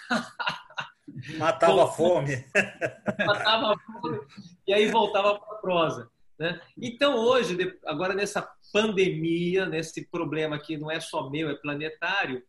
Matava 1.38 1.84
a 1.84 1.88
fome. 1.88 2.46
Matava 3.28 3.74
a 3.74 3.78
fome. 3.78 4.20
E 4.66 4.74
aí 4.74 4.88
voltava 4.88 5.38
para 5.38 5.56
a 5.56 5.62
prosa. 5.62 6.10
Né? 6.40 6.60
Então, 6.82 7.16
hoje, 7.16 7.78
agora 7.86 8.16
nessa 8.16 8.48
pandemia, 8.72 9.68
nesse 9.68 10.06
problema 10.06 10.60
que 10.60 10.78
não 10.78 10.90
é 10.90 11.00
só 11.00 11.30
meu, 11.30 11.50
é 11.50 11.56
planetário, 11.56 12.44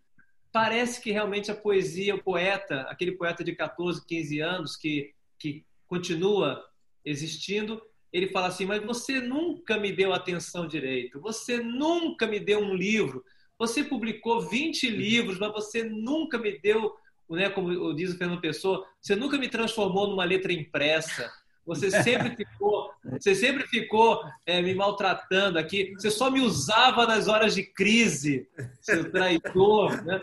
parece 0.52 1.02
que 1.02 1.10
realmente 1.10 1.50
a 1.50 1.54
poesia, 1.54 2.14
o 2.14 2.22
poeta, 2.22 2.82
aquele 2.82 3.12
poeta 3.12 3.44
de 3.44 3.54
14, 3.54 4.06
15 4.06 4.40
anos 4.40 4.76
que, 4.76 5.14
que 5.38 5.64
continua 5.86 6.64
existindo, 7.04 7.82
ele 8.14 8.28
fala 8.28 8.46
assim: 8.46 8.64
Mas 8.64 8.82
você 8.84 9.20
nunca 9.20 9.76
me 9.76 9.90
deu 9.90 10.12
atenção 10.14 10.68
direito, 10.68 11.20
você 11.20 11.58
nunca 11.58 12.28
me 12.28 12.38
deu 12.38 12.60
um 12.60 12.72
livro, 12.72 13.24
você 13.58 13.82
publicou 13.82 14.40
20 14.40 14.88
livros, 14.88 15.36
mas 15.38 15.52
você 15.52 15.82
nunca 15.82 16.38
me 16.38 16.56
deu, 16.60 16.94
né, 17.28 17.50
como 17.50 17.92
diz 17.92 18.14
o 18.14 18.16
Fernando 18.16 18.40
Pessoa, 18.40 18.86
você 19.02 19.16
nunca 19.16 19.36
me 19.36 19.48
transformou 19.48 20.06
numa 20.06 20.24
letra 20.24 20.52
impressa. 20.52 21.28
Você 21.66 21.90
sempre 21.90 22.36
ficou, 22.36 22.90
você 23.04 23.34
sempre 23.34 23.66
ficou 23.66 24.22
é, 24.46 24.62
me 24.62 24.74
maltratando 24.74 25.58
aqui. 25.58 25.92
Você 25.94 26.10
só 26.10 26.30
me 26.30 26.40
usava 26.40 27.06
nas 27.06 27.26
horas 27.26 27.54
de 27.54 27.64
crise, 27.64 28.46
seu 28.80 29.10
traidor. 29.10 30.04
Né? 30.04 30.20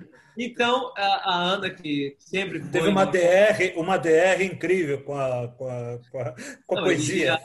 Então, 0.36 0.92
a, 0.96 1.30
a, 1.30 1.42
Ana, 1.54 1.70
que 1.70 2.16
sempre 2.18 2.60
foi... 2.60 2.70
Teve 2.70 2.88
uma, 2.88 3.04
DR, 3.04 3.72
uma 3.76 3.96
DR 3.96 4.42
incrível 4.42 5.02
com 5.02 5.16
a, 5.16 5.48
com 5.48 5.68
a, 5.68 5.98
com 6.10 6.18
a, 6.18 6.34
com 6.66 6.74
a 6.74 6.80
Não, 6.80 6.84
poesia. 6.84 7.40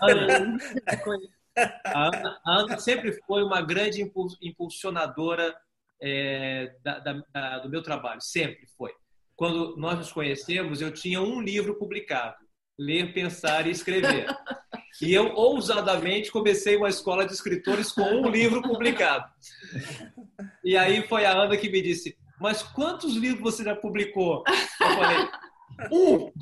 A 1.83 2.07
Ana, 2.07 2.39
a, 2.45 2.59
Ana, 2.59 2.79
sempre 2.79 3.11
foi 3.27 3.43
uma 3.43 3.61
grande 3.61 4.01
impulsionadora 4.41 5.53
é, 6.01 6.73
da, 6.81 6.99
da, 6.99 7.59
do 7.59 7.69
meu 7.69 7.81
trabalho, 7.83 8.21
sempre 8.21 8.65
foi. 8.77 8.91
Quando 9.35 9.75
nós 9.77 9.97
nos 9.97 10.11
conhecemos, 10.11 10.81
eu 10.81 10.91
tinha 10.91 11.21
um 11.21 11.41
livro 11.41 11.75
publicado, 11.75 12.37
Ler, 12.77 13.13
Pensar 13.13 13.67
e 13.67 13.71
Escrever. 13.71 14.25
E 15.01 15.13
eu, 15.13 15.33
ousadamente, 15.33 16.31
comecei 16.31 16.75
uma 16.75 16.89
escola 16.89 17.25
de 17.25 17.33
escritores 17.33 17.91
com 17.91 18.01
um 18.01 18.29
livro 18.29 18.61
publicado. 18.61 19.29
E 20.63 20.75
aí 20.75 21.07
foi 21.07 21.25
a 21.25 21.31
Ana 21.31 21.55
que 21.55 21.69
me 21.69 21.81
disse, 21.81 22.17
mas 22.39 22.63
quantos 22.63 23.15
livros 23.15 23.41
você 23.41 23.63
já 23.63 23.75
publicou? 23.75 24.43
Eu 24.81 24.87
falei, 24.87 25.29
um! 25.91 26.31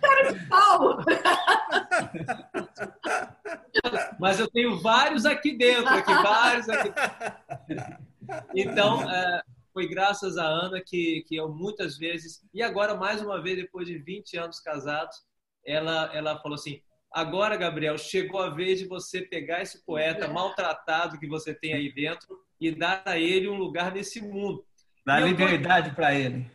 Cara 0.00 0.32
de 0.32 0.48
pau! 0.48 0.98
Mas 4.18 4.38
eu 4.38 4.50
tenho 4.50 4.78
vários 4.80 5.24
aqui 5.24 5.56
dentro, 5.56 5.88
aqui, 5.88 6.12
vários 6.12 6.68
aqui. 6.68 6.92
Então, 8.54 9.10
é, 9.10 9.42
foi 9.72 9.88
graças 9.88 10.36
a 10.36 10.44
Ana 10.44 10.82
que, 10.84 11.24
que 11.26 11.36
eu 11.36 11.48
muitas 11.48 11.96
vezes, 11.96 12.44
e 12.52 12.62
agora 12.62 12.94
mais 12.94 13.22
uma 13.22 13.42
vez, 13.42 13.56
depois 13.56 13.86
de 13.86 13.96
20 13.98 14.36
anos 14.36 14.60
casados, 14.60 15.16
ela, 15.64 16.10
ela 16.12 16.38
falou 16.40 16.56
assim, 16.56 16.82
agora, 17.12 17.56
Gabriel, 17.56 17.96
chegou 17.96 18.42
a 18.42 18.50
vez 18.50 18.78
de 18.78 18.86
você 18.86 19.22
pegar 19.22 19.62
esse 19.62 19.82
poeta 19.84 20.28
maltratado 20.28 21.18
que 21.18 21.26
você 21.26 21.54
tem 21.54 21.72
aí 21.74 21.92
dentro 21.92 22.38
e 22.60 22.70
dar 22.74 23.02
a 23.06 23.18
ele 23.18 23.48
um 23.48 23.56
lugar 23.56 23.92
nesse 23.92 24.20
mundo. 24.20 24.64
Dar 25.04 25.20
liberdade 25.20 25.94
para 25.94 26.14
ele. 26.14 26.50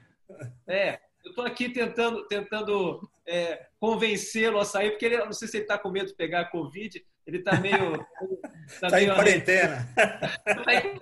É, 0.68 0.99
eu 1.23 1.30
estou 1.30 1.45
aqui 1.45 1.69
tentando, 1.69 2.27
tentando 2.27 3.10
é, 3.26 3.68
convencê-lo 3.80 4.60
a 4.60 4.65
sair, 4.65 4.91
porque 4.91 5.06
ele, 5.06 5.18
não 5.18 5.34
sei 5.34 5.48
se 5.48 5.57
ele 5.57 5.64
está 5.64 5.77
com 5.77 5.90
medo 5.90 6.07
de 6.07 6.15
pegar 6.15 6.41
a 6.41 6.45
Covid, 6.45 7.03
ele 7.26 7.38
está 7.40 7.60
meio. 7.60 8.06
Está 8.65 8.88
tá 8.88 8.99
em 8.99 9.14
quarentena. 9.14 9.88
Está 10.48 10.73
em 10.73 10.98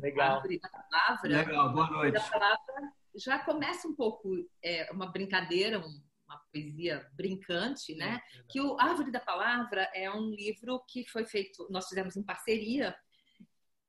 Legal. 0.00 0.42
Palavra, 0.90 1.28
Legal, 1.28 1.72
boa 1.74 1.90
noite. 1.90 2.16
A 2.16 2.22
palavra 2.22 2.92
já 3.14 3.38
começa 3.40 3.86
um 3.86 3.94
pouco 3.94 4.30
é, 4.62 4.90
uma 4.90 5.12
brincadeira, 5.12 5.82
uma 6.34 6.44
poesia 6.52 7.08
brincante, 7.12 7.94
né? 7.94 8.20
Que 8.48 8.60
o 8.60 8.78
Árvore 8.78 9.10
da 9.10 9.20
Palavra 9.20 9.90
é 9.94 10.10
um 10.10 10.30
livro 10.30 10.82
que 10.88 11.06
foi 11.08 11.24
feito, 11.24 11.66
nós 11.70 11.88
fizemos 11.88 12.16
em 12.16 12.22
parceria 12.22 12.94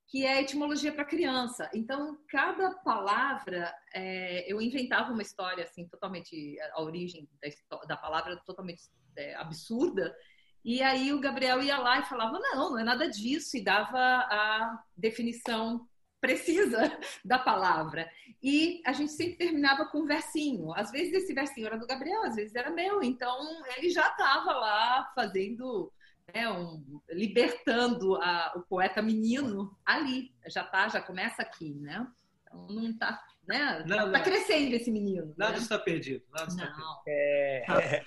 que 0.07 0.25
é 0.25 0.41
etimologia 0.41 0.93
para 0.93 1.03
criança. 1.03 1.69
Então, 1.73 2.19
cada 2.29 2.71
palavra, 2.75 3.73
é, 3.93 4.51
eu 4.51 4.61
inventava 4.61 5.11
uma 5.11 5.21
história 5.21 5.63
assim, 5.63 5.87
totalmente 5.87 6.57
a 6.73 6.81
origem 6.81 7.27
da, 7.41 7.77
da 7.79 7.97
palavra 7.97 8.37
totalmente 8.45 8.83
é, 9.17 9.35
absurda. 9.35 10.15
E 10.63 10.81
aí 10.81 11.11
o 11.11 11.19
Gabriel 11.19 11.61
ia 11.61 11.77
lá 11.77 11.99
e 11.99 12.05
falava 12.05 12.39
não, 12.39 12.71
não 12.71 12.79
é 12.79 12.83
nada 12.83 13.09
disso 13.09 13.57
e 13.57 13.63
dava 13.63 13.99
a 13.99 14.83
definição 14.95 15.87
precisa 16.25 16.97
da 17.23 17.37
palavra. 17.37 18.09
E 18.41 18.81
a 18.85 18.93
gente 18.93 19.11
sempre 19.11 19.35
terminava 19.37 19.85
com 19.85 19.99
um 19.99 20.05
versinho. 20.05 20.73
Às 20.73 20.91
vezes 20.91 21.13
esse 21.13 21.33
versinho 21.33 21.67
era 21.67 21.77
do 21.77 21.87
Gabriel, 21.87 22.23
às 22.23 22.35
vezes 22.35 22.55
era 22.55 22.71
meu. 22.71 23.01
Então 23.03 23.63
ele 23.77 23.89
já 23.89 24.09
estava 24.09 24.51
lá 24.53 25.11
fazendo 25.15 25.91
né, 26.33 26.49
um, 26.49 27.01
libertando 27.09 28.15
a, 28.15 28.53
o 28.55 28.61
poeta 28.61 29.01
menino 29.01 29.75
ali. 29.85 30.33
Já 30.47 30.63
tá, 30.63 30.87
já 30.87 31.01
começa 31.01 31.41
aqui, 31.41 31.73
né? 31.75 32.05
Então 32.43 32.67
não 32.67 32.89
está 32.89 33.21
né? 33.47 33.83
Não, 33.85 34.11
tá, 34.11 34.11
tá, 34.11 34.19
crescendo 34.21 34.73
esse 34.73 34.91
menino. 34.91 35.33
Nada 35.37 35.53
né? 35.53 35.57
está 35.59 35.77
perdido. 35.77 36.23
Nada 36.31 36.47
está 36.47 36.65
não. 36.65 37.03
perdido. 37.03 37.05
É, 37.07 37.97
é, 37.97 38.05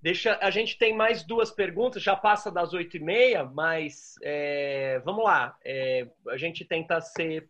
deixa, 0.00 0.38
a 0.40 0.50
gente 0.50 0.78
tem 0.78 0.94
mais 0.94 1.22
duas 1.22 1.50
perguntas, 1.50 2.02
já 2.02 2.16
passa 2.16 2.50
das 2.50 2.72
oito 2.72 2.96
e 2.96 3.00
meia, 3.00 3.44
mas 3.44 4.14
é, 4.22 5.00
vamos 5.04 5.24
lá. 5.24 5.56
É, 5.64 6.08
a 6.28 6.36
gente 6.36 6.64
tenta 6.64 7.00
ser 7.00 7.48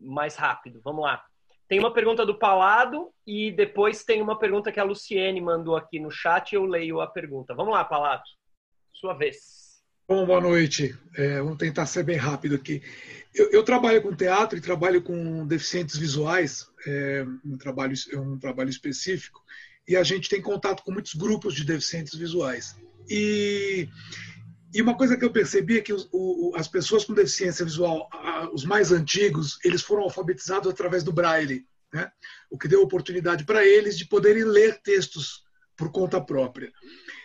mais 0.00 0.36
rápido. 0.36 0.80
Vamos 0.84 1.02
lá. 1.02 1.24
Tem 1.68 1.78
uma 1.78 1.92
pergunta 1.92 2.24
do 2.24 2.38
Palado 2.38 3.10
e 3.26 3.52
depois 3.52 4.02
tem 4.02 4.22
uma 4.22 4.38
pergunta 4.38 4.72
que 4.72 4.80
a 4.80 4.84
Luciene 4.84 5.40
mandou 5.40 5.76
aqui 5.76 6.00
no 6.00 6.10
chat 6.10 6.52
e 6.52 6.56
eu 6.56 6.64
leio 6.64 7.00
a 7.00 7.06
pergunta. 7.06 7.54
Vamos 7.54 7.74
lá, 7.74 7.84
Palado. 7.84 8.22
Sua 8.92 9.12
vez. 9.12 9.68
Bom, 10.08 10.24
boa 10.24 10.40
noite. 10.40 10.98
É, 11.14 11.38
vamos 11.38 11.58
tentar 11.58 11.84
ser 11.84 12.02
bem 12.02 12.16
rápido 12.16 12.54
aqui. 12.54 12.82
Eu, 13.34 13.50
eu, 13.50 13.62
trabalho 13.62 14.00
com 14.00 14.16
teatro 14.16 14.56
e 14.56 14.62
trabalho 14.62 15.02
com 15.02 15.46
deficientes 15.46 15.98
visuais, 15.98 16.66
é 16.86 17.26
um, 17.44 17.58
trabalho, 17.58 17.92
é 18.10 18.18
um 18.18 18.38
trabalho 18.38 18.70
específico, 18.70 19.44
e 19.88 19.96
a 19.96 20.02
gente 20.02 20.28
tem 20.28 20.42
contato 20.42 20.82
com 20.82 20.92
muitos 20.92 21.14
grupos 21.14 21.54
de 21.54 21.64
deficientes 21.64 22.14
visuais. 22.14 22.76
E, 23.08 23.88
e 24.74 24.82
uma 24.82 24.94
coisa 24.94 25.16
que 25.16 25.24
eu 25.24 25.32
percebi 25.32 25.78
é 25.78 25.80
que 25.80 25.94
o, 26.12 26.52
as 26.54 26.68
pessoas 26.68 27.06
com 27.06 27.14
deficiência 27.14 27.64
visual, 27.64 28.06
os 28.52 28.64
mais 28.64 28.92
antigos, 28.92 29.58
eles 29.64 29.80
foram 29.80 30.02
alfabetizados 30.02 30.70
através 30.70 31.02
do 31.02 31.12
braille, 31.12 31.66
né? 31.92 32.10
o 32.50 32.58
que 32.58 32.68
deu 32.68 32.82
oportunidade 32.82 33.44
para 33.44 33.66
eles 33.66 33.96
de 33.96 34.06
poderem 34.06 34.44
ler 34.44 34.78
textos 34.82 35.42
por 35.74 35.90
conta 35.90 36.20
própria. 36.20 36.70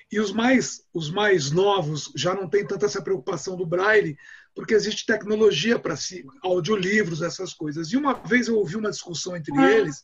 E 0.10 0.20
os 0.20 0.32
mais, 0.32 0.84
os 0.94 1.10
mais 1.10 1.52
novos 1.52 2.14
já 2.16 2.34
não 2.34 2.48
têm 2.48 2.66
tanta 2.66 2.86
essa 2.86 3.02
preocupação 3.02 3.58
do 3.58 3.66
braille, 3.66 4.16
porque 4.56 4.74
existe 4.74 5.06
tecnologia 5.06 5.78
para 5.78 5.98
si, 5.98 6.24
audiolivros, 6.44 7.22
essas 7.22 7.54
coisas. 7.54 7.92
E 7.92 7.98
uma 7.98 8.14
vez 8.14 8.48
eu 8.48 8.56
ouvi 8.56 8.78
uma 8.78 8.92
discussão 8.92 9.36
entre 9.36 9.52
ah. 9.58 9.72
eles, 9.72 9.98
é, 9.98 10.04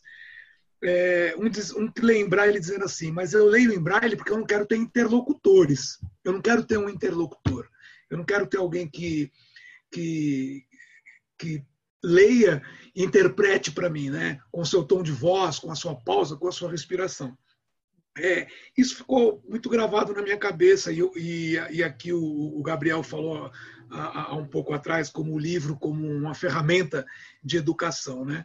um, 1.36 1.82
um 1.82 1.90
que 1.90 2.00
lê 2.00 2.18
em 2.18 2.28
braille 2.28 2.58
dizendo 2.58 2.84
assim, 2.84 3.10
mas 3.10 3.32
eu 3.32 3.44
leio 3.46 3.72
em 3.72 3.80
braille 3.80 4.16
porque 4.16 4.32
eu 4.32 4.38
não 4.38 4.46
quero 4.46 4.66
ter 4.66 4.76
interlocutores. 4.76 5.98
Eu 6.24 6.32
não 6.32 6.40
quero 6.40 6.64
ter 6.64 6.78
um 6.78 6.88
interlocutor. 6.88 7.68
Eu 8.08 8.18
não 8.18 8.24
quero 8.24 8.46
ter 8.46 8.58
alguém 8.58 8.88
que, 8.88 9.30
que, 9.90 10.64
que 11.38 11.64
leia 12.02 12.62
e 12.94 13.04
interprete 13.04 13.70
para 13.70 13.90
mim, 13.90 14.10
né? 14.10 14.40
com 14.50 14.62
o 14.62 14.66
seu 14.66 14.82
tom 14.82 15.02
de 15.02 15.12
voz, 15.12 15.58
com 15.58 15.70
a 15.70 15.76
sua 15.76 15.94
pausa, 15.94 16.36
com 16.36 16.48
a 16.48 16.52
sua 16.52 16.70
respiração. 16.70 17.36
É, 18.18 18.48
isso 18.76 18.96
ficou 18.96 19.42
muito 19.48 19.68
gravado 19.70 20.12
na 20.12 20.22
minha 20.22 20.36
cabeça, 20.36 20.92
e, 20.92 21.00
e, 21.16 21.54
e 21.70 21.82
aqui 21.82 22.12
o, 22.12 22.20
o, 22.20 22.62
Gabriel 22.62 23.02
falou 23.04 23.50
há, 23.88 24.32
há, 24.32 24.34
um 24.34 24.46
pouco 24.46 24.74
atrás 24.74 25.08
como 25.08 25.32
o 25.32 25.38
livro 25.38 25.78
como 25.78 26.04
uma 26.06 26.34
ferramenta 26.34 27.06
de 27.42 27.56
educação. 27.56 28.24
Né? 28.24 28.44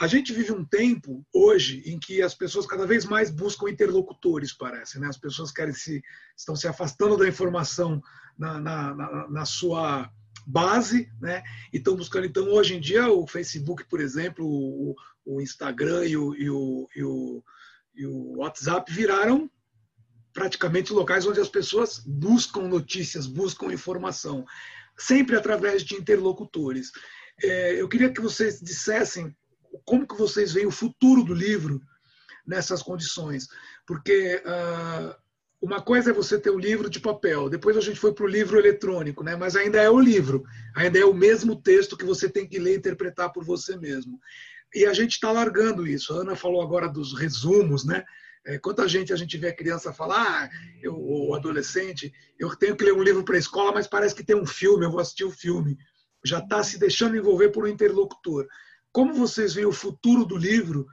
A 0.00 0.06
gente 0.06 0.32
vive 0.32 0.52
um 0.52 0.64
tempo 0.64 1.26
hoje 1.34 1.82
em 1.86 1.98
que 1.98 2.22
as 2.22 2.34
pessoas 2.34 2.66
cada 2.66 2.86
vez 2.86 3.04
mais 3.04 3.30
buscam 3.30 3.68
interlocutores, 3.68 4.52
parece. 4.52 4.98
Né? 5.00 5.08
As 5.08 5.16
pessoas 5.16 5.50
querem 5.50 5.74
se, 5.74 6.02
estão 6.36 6.54
se 6.54 6.68
afastando 6.68 7.16
da 7.16 7.26
informação 7.26 8.00
na, 8.38 8.60
na, 8.60 8.94
na, 8.94 9.28
na 9.28 9.44
sua 9.44 10.08
base, 10.46 11.10
né? 11.20 11.42
E 11.72 11.78
estão 11.78 11.96
buscando. 11.96 12.26
Então, 12.26 12.48
hoje 12.48 12.76
em 12.76 12.80
dia, 12.80 13.10
o 13.10 13.26
Facebook, 13.26 13.84
por 13.88 14.00
exemplo, 14.00 14.46
o, 14.46 14.94
o 15.26 15.40
Instagram 15.40 16.06
e 16.06 16.16
o, 16.16 16.34
e 16.34 16.48
o, 16.48 16.88
e 16.94 17.02
o 17.02 17.44
e 17.98 18.06
o 18.06 18.36
WhatsApp 18.36 18.90
viraram 18.92 19.50
praticamente 20.32 20.92
locais 20.92 21.26
onde 21.26 21.40
as 21.40 21.48
pessoas 21.48 21.98
buscam 22.06 22.68
notícias, 22.68 23.26
buscam 23.26 23.72
informação, 23.72 24.46
sempre 24.96 25.36
através 25.36 25.82
de 25.82 25.96
interlocutores. 25.96 26.92
É, 27.42 27.80
eu 27.80 27.88
queria 27.88 28.12
que 28.12 28.20
vocês 28.20 28.60
dissessem 28.60 29.36
como 29.84 30.06
que 30.06 30.16
vocês 30.16 30.52
veem 30.52 30.66
o 30.66 30.72
futuro 30.72 31.22
do 31.24 31.34
livro 31.34 31.80
nessas 32.46 32.82
condições, 32.82 33.48
porque 33.86 34.42
uh, 34.44 35.14
uma 35.60 35.82
coisa 35.82 36.10
é 36.10 36.14
você 36.14 36.38
ter 36.38 36.50
o 36.50 36.56
um 36.56 36.58
livro 36.58 36.88
de 36.88 37.00
papel, 37.00 37.48
depois 37.48 37.76
a 37.76 37.80
gente 37.80 37.98
foi 37.98 38.14
para 38.14 38.24
o 38.24 38.28
livro 38.28 38.58
eletrônico, 38.58 39.24
né? 39.24 39.36
mas 39.36 39.56
ainda 39.56 39.80
é 39.80 39.90
o 39.90 39.98
livro, 39.98 40.44
ainda 40.74 40.98
é 40.98 41.04
o 41.04 41.12
mesmo 41.12 41.60
texto 41.60 41.96
que 41.96 42.04
você 42.04 42.28
tem 42.28 42.46
que 42.46 42.58
ler 42.58 42.74
e 42.74 42.78
interpretar 42.78 43.32
por 43.32 43.44
você 43.44 43.76
mesmo. 43.76 44.18
E 44.74 44.86
a 44.86 44.92
gente 44.92 45.12
está 45.12 45.32
largando 45.32 45.86
isso. 45.86 46.12
A 46.12 46.20
Ana 46.20 46.36
falou 46.36 46.62
agora 46.62 46.88
dos 46.88 47.18
resumos, 47.18 47.84
né? 47.84 48.04
É, 48.46 48.58
quanta 48.58 48.86
gente 48.86 49.12
a 49.12 49.16
gente 49.16 49.36
vê 49.36 49.48
a 49.48 49.56
criança 49.56 49.92
falar, 49.92 50.44
ah, 50.44 50.50
eu, 50.80 50.94
o 50.96 51.34
adolescente, 51.34 52.12
eu 52.38 52.54
tenho 52.56 52.76
que 52.76 52.84
ler 52.84 52.94
um 52.94 53.02
livro 53.02 53.24
para 53.24 53.36
a 53.36 53.38
escola, 53.38 53.72
mas 53.72 53.86
parece 53.86 54.14
que 54.14 54.24
tem 54.24 54.36
um 54.36 54.46
filme, 54.46 54.84
eu 54.84 54.90
vou 54.90 55.00
assistir 55.00 55.24
o 55.24 55.28
um 55.28 55.32
filme. 55.32 55.76
Já 56.24 56.38
está 56.38 56.62
se 56.62 56.78
deixando 56.78 57.16
envolver 57.16 57.48
por 57.48 57.64
um 57.64 57.68
interlocutor. 57.68 58.46
Como 58.92 59.12
vocês 59.14 59.54
veem 59.54 59.66
o 59.66 59.72
futuro 59.72 60.24
do 60.24 60.36
livro 60.36 60.86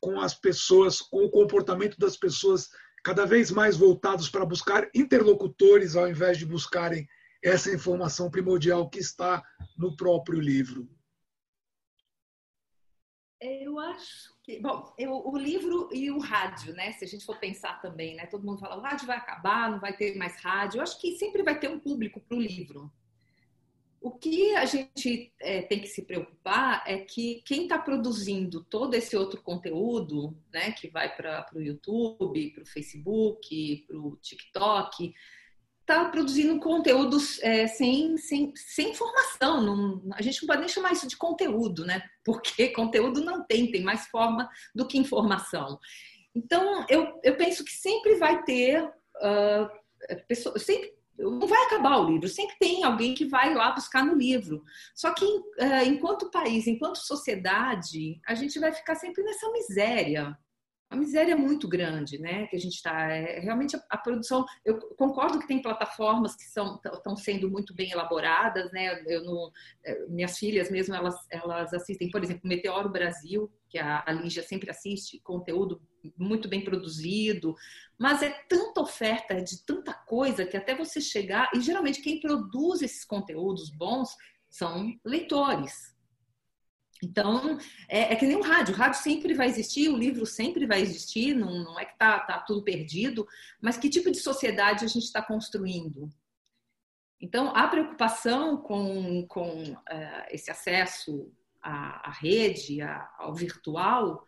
com 0.00 0.20
as 0.20 0.34
pessoas, 0.34 1.00
com 1.00 1.24
o 1.24 1.30
comportamento 1.30 1.98
das 1.98 2.16
pessoas 2.16 2.68
cada 3.02 3.24
vez 3.24 3.50
mais 3.50 3.76
voltados 3.76 4.28
para 4.28 4.44
buscar 4.44 4.88
interlocutores 4.94 5.94
ao 5.94 6.08
invés 6.08 6.38
de 6.38 6.44
buscarem 6.44 7.06
essa 7.42 7.72
informação 7.72 8.30
primordial 8.30 8.90
que 8.90 8.98
está 8.98 9.42
no 9.76 9.96
próprio 9.96 10.40
livro? 10.40 10.88
Eu 13.40 13.78
acho 13.78 14.34
que. 14.42 14.58
Bom, 14.60 14.94
eu, 14.98 15.12
o 15.12 15.36
livro 15.36 15.88
e 15.92 16.10
o 16.10 16.18
rádio, 16.18 16.74
né? 16.74 16.92
Se 16.92 17.04
a 17.04 17.08
gente 17.08 17.24
for 17.24 17.38
pensar 17.38 17.80
também, 17.82 18.16
né? 18.16 18.26
Todo 18.26 18.44
mundo 18.44 18.58
fala, 18.58 18.76
o 18.76 18.80
rádio 18.80 19.06
vai 19.06 19.18
acabar, 19.18 19.70
não 19.70 19.78
vai 19.78 19.94
ter 19.94 20.16
mais 20.16 20.40
rádio. 20.40 20.78
Eu 20.78 20.82
acho 20.82 21.00
que 21.00 21.18
sempre 21.18 21.42
vai 21.42 21.58
ter 21.58 21.68
um 21.68 21.78
público 21.78 22.20
para 22.20 22.36
o 22.36 22.40
livro. 22.40 22.90
O 24.06 24.12
que 24.12 24.54
a 24.54 24.64
gente 24.64 25.32
é, 25.40 25.62
tem 25.62 25.80
que 25.80 25.88
se 25.88 26.00
preocupar 26.00 26.84
é 26.86 26.98
que 26.98 27.42
quem 27.44 27.64
está 27.64 27.76
produzindo 27.76 28.62
todo 28.62 28.94
esse 28.94 29.16
outro 29.16 29.42
conteúdo, 29.42 30.32
né, 30.52 30.70
que 30.70 30.86
vai 30.88 31.12
para 31.12 31.44
o 31.52 31.60
YouTube, 31.60 32.52
para 32.52 32.62
o 32.62 32.66
Facebook, 32.66 33.84
para 33.84 33.98
o 33.98 34.16
TikTok, 34.22 35.12
está 35.80 36.04
produzindo 36.08 36.60
conteúdos 36.60 37.42
é, 37.42 37.66
sem, 37.66 38.16
sem, 38.16 38.52
sem 38.54 38.90
informação. 38.90 39.60
Não, 39.60 40.00
a 40.14 40.22
gente 40.22 40.40
não 40.40 40.46
pode 40.46 40.60
nem 40.60 40.68
chamar 40.68 40.92
isso 40.92 41.08
de 41.08 41.16
conteúdo, 41.16 41.84
né? 41.84 42.00
Porque 42.24 42.68
conteúdo 42.78 43.24
não 43.24 43.44
tem, 43.44 43.72
tem 43.72 43.82
mais 43.82 44.06
forma 44.06 44.48
do 44.72 44.86
que 44.86 44.96
informação. 44.96 45.80
Então, 46.32 46.86
eu, 46.88 47.20
eu 47.24 47.36
penso 47.36 47.64
que 47.64 47.72
sempre 47.72 48.14
vai 48.14 48.44
ter 48.44 48.84
uh, 48.84 49.68
pessoa, 50.28 50.56
sempre 50.60 50.95
não 51.18 51.46
vai 51.46 51.64
acabar 51.64 51.98
o 51.98 52.10
livro, 52.10 52.28
sempre 52.28 52.56
tem 52.58 52.84
alguém 52.84 53.14
que 53.14 53.24
vai 53.24 53.54
lá 53.54 53.72
buscar 53.72 54.04
no 54.04 54.14
livro. 54.14 54.62
Só 54.94 55.12
que 55.12 55.24
uh, 55.24 55.84
enquanto 55.86 56.30
país, 56.30 56.66
enquanto 56.66 56.96
sociedade, 56.96 58.20
a 58.26 58.34
gente 58.34 58.58
vai 58.58 58.72
ficar 58.72 58.94
sempre 58.94 59.22
nessa 59.22 59.50
miséria 59.52 60.36
uma 60.90 61.00
miséria 61.00 61.36
muito 61.36 61.68
grande, 61.68 62.18
né? 62.18 62.46
Que 62.46 62.56
a 62.56 62.60
gente 62.60 62.74
está. 62.74 63.10
É, 63.10 63.40
realmente 63.40 63.76
a, 63.76 63.82
a, 63.90 63.98
produção. 63.98 64.44
Eu 64.64 64.78
concordo 64.96 65.38
que 65.38 65.46
tem 65.46 65.60
plataformas 65.60 66.36
que 66.36 66.44
estão 66.44 67.16
sendo 67.16 67.50
muito 67.50 67.74
bem 67.74 67.90
elaboradas, 67.90 68.70
né? 68.72 69.02
Eu 69.06 69.50
é, 69.84 70.06
minhas 70.06 70.38
filhas 70.38 70.70
mesmo 70.70 70.94
elas 70.94 71.16
elas 71.30 71.74
assistem, 71.74 72.10
por 72.10 72.22
exemplo, 72.22 72.48
Meteoro 72.48 72.88
Brasil, 72.88 73.50
que 73.68 73.78
a, 73.78 74.04
a 74.06 74.12
Lígia 74.12 74.42
sempre 74.42 74.70
assiste, 74.70 75.20
conteúdo 75.20 75.82
muito 76.16 76.48
bem 76.48 76.62
produzido, 76.62 77.54
mas 77.98 78.22
é 78.22 78.30
tanta 78.48 78.80
oferta 78.80 79.34
é 79.34 79.40
de 79.40 79.64
tanta 79.64 79.92
coisa 79.92 80.44
que 80.44 80.56
até 80.56 80.74
você 80.74 81.00
chegar 81.00 81.50
e 81.54 81.60
geralmente 81.60 82.02
quem 82.02 82.20
produz 82.20 82.82
esses 82.82 83.04
conteúdos 83.04 83.70
bons 83.70 84.14
são 84.48 84.94
leitores, 85.04 85.94
Então, 87.02 87.58
é, 87.88 88.12
é, 88.12 88.16
que 88.16 88.26
nem 88.26 88.36
o 88.36 88.42
rádio. 88.42 88.74
O 88.74 88.78
rádio 88.78 89.00
sempre 89.00 89.34
vai 89.34 89.48
existir, 89.48 89.88
o 89.90 89.98
livro 89.98 90.24
sempre 90.24 90.66
vai 90.66 90.80
existir, 90.80 91.34
não, 91.34 91.64
não 91.64 91.78
é 91.78 91.84
que 91.84 91.92
está 91.92 92.20
tá 92.20 92.38
tudo 92.40 92.64
perdido, 92.64 93.26
mas 93.60 93.76
que 93.76 93.90
tipo 93.90 94.10
de 94.10 94.18
sociedade 94.18 94.84
a 94.84 94.88
gente 94.88 95.04
está 95.04 95.20
construindo? 95.20 96.10
Então, 97.20 97.54
a 97.54 97.66
preocupação 97.68 98.56
com, 98.56 99.26
com 99.26 99.72
uh, 99.72 100.26
esse 100.30 100.50
acesso 100.50 101.32
à, 101.62 102.08
à 102.08 102.12
rede, 102.12 102.80
à, 102.80 103.10
ao 103.18 103.34
virtual, 103.34 104.24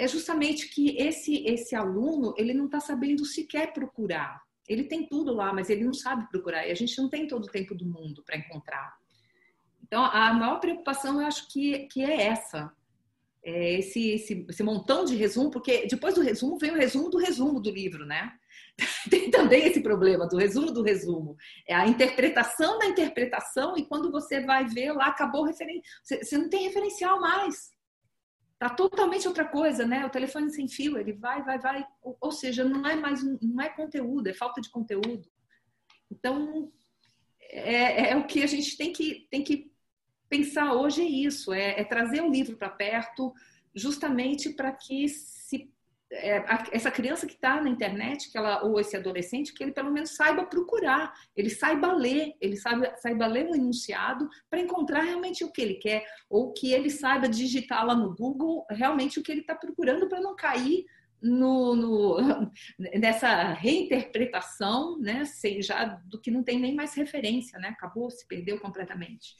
é 0.00 0.08
justamente 0.08 0.68
que 0.68 0.96
esse, 0.96 1.44
esse 1.44 1.76
aluno 1.76 2.34
ele 2.38 2.54
não 2.54 2.64
está 2.64 2.80
sabendo 2.80 3.22
sequer 3.26 3.72
procurar. 3.74 4.42
Ele 4.66 4.84
tem 4.84 5.06
tudo 5.06 5.34
lá, 5.34 5.52
mas 5.52 5.68
ele 5.68 5.84
não 5.84 5.92
sabe 5.92 6.26
procurar. 6.30 6.66
E 6.66 6.70
a 6.70 6.74
gente 6.74 6.96
não 6.96 7.10
tem 7.10 7.26
todo 7.26 7.44
o 7.44 7.50
tempo 7.50 7.74
do 7.74 7.84
mundo 7.84 8.22
para 8.24 8.38
encontrar. 8.38 8.96
Então, 9.82 10.02
a 10.02 10.32
maior 10.32 10.58
preocupação 10.58 11.20
eu 11.20 11.26
acho 11.26 11.48
que, 11.48 11.80
que 11.88 12.02
é 12.02 12.28
essa. 12.28 12.72
É 13.42 13.74
esse, 13.74 14.12
esse, 14.12 14.46
esse 14.48 14.62
montão 14.62 15.04
de 15.04 15.16
resumo, 15.16 15.50
porque 15.50 15.86
depois 15.86 16.14
do 16.14 16.22
resumo 16.22 16.58
vem 16.58 16.70
o 16.70 16.78
resumo 16.78 17.10
do 17.10 17.18
resumo 17.18 17.60
do 17.60 17.70
livro, 17.70 18.06
né? 18.06 18.32
Tem 19.10 19.30
também 19.30 19.66
esse 19.66 19.82
problema 19.82 20.26
do 20.26 20.38
resumo 20.38 20.72
do 20.72 20.82
resumo. 20.82 21.36
É 21.68 21.74
a 21.74 21.86
interpretação 21.86 22.78
da 22.78 22.86
interpretação, 22.86 23.76
e 23.76 23.84
quando 23.84 24.10
você 24.10 24.40
vai 24.40 24.64
ver 24.66 24.92
lá, 24.92 25.08
acabou 25.08 25.44
referen... 25.44 25.82
Você 26.02 26.38
não 26.38 26.48
tem 26.48 26.64
referencial 26.64 27.20
mais. 27.20 27.72
Tá 28.60 28.68
totalmente 28.68 29.26
outra 29.26 29.46
coisa, 29.46 29.86
né? 29.86 30.04
O 30.04 30.10
telefone 30.10 30.50
sem 30.50 30.68
fio, 30.68 30.98
ele 30.98 31.14
vai, 31.14 31.42
vai, 31.42 31.58
vai. 31.58 31.86
Ou 32.02 32.30
seja, 32.30 32.62
não 32.62 32.86
é 32.86 32.94
mais 32.94 33.22
não 33.40 33.58
é 33.58 33.70
conteúdo, 33.70 34.26
é 34.26 34.34
falta 34.34 34.60
de 34.60 34.68
conteúdo. 34.68 35.26
Então, 36.10 36.70
é, 37.40 38.10
é 38.10 38.16
o 38.16 38.26
que 38.26 38.42
a 38.42 38.46
gente 38.46 38.76
tem 38.76 38.92
que, 38.92 39.26
tem 39.30 39.42
que 39.42 39.72
pensar 40.28 40.74
hoje 40.74 41.00
é 41.00 41.06
isso, 41.06 41.54
é, 41.54 41.80
é 41.80 41.84
trazer 41.84 42.20
o 42.20 42.30
livro 42.30 42.54
para 42.54 42.68
perto, 42.68 43.32
justamente 43.74 44.50
para 44.50 44.70
que 44.72 45.06
é, 45.06 45.08
essa 46.72 46.90
criança 46.90 47.26
que 47.26 47.34
está 47.34 47.60
na 47.60 47.68
internet, 47.68 48.30
que 48.30 48.36
ela 48.36 48.64
ou 48.64 48.80
esse 48.80 48.96
adolescente, 48.96 49.54
que 49.54 49.62
ele 49.62 49.72
pelo 49.72 49.92
menos 49.92 50.16
saiba 50.16 50.44
procurar, 50.44 51.12
ele 51.36 51.50
saiba 51.50 51.92
ler, 51.92 52.34
ele 52.40 52.56
saiba, 52.56 52.92
saiba 52.96 53.26
ler 53.26 53.46
um 53.46 53.54
enunciado 53.54 54.28
para 54.48 54.60
encontrar 54.60 55.02
realmente 55.02 55.44
o 55.44 55.52
que 55.52 55.62
ele 55.62 55.74
quer, 55.74 56.04
ou 56.28 56.52
que 56.52 56.72
ele 56.72 56.90
saiba 56.90 57.28
digitar 57.28 57.86
lá 57.86 57.94
no 57.94 58.14
Google 58.14 58.66
realmente 58.68 59.20
o 59.20 59.22
que 59.22 59.30
ele 59.30 59.42
está 59.42 59.54
procurando 59.54 60.08
para 60.08 60.20
não 60.20 60.34
cair 60.34 60.84
no, 61.22 61.76
no, 61.76 62.16
nessa 62.98 63.52
reinterpretação, 63.52 64.98
né, 64.98 65.24
sem 65.24 65.62
já 65.62 65.84
do 65.84 66.20
que 66.20 66.30
não 66.30 66.42
tem 66.42 66.58
nem 66.58 66.74
mais 66.74 66.94
referência, 66.94 67.58
né, 67.58 67.68
acabou, 67.68 68.10
se 68.10 68.26
perdeu 68.26 68.58
completamente. 68.58 69.36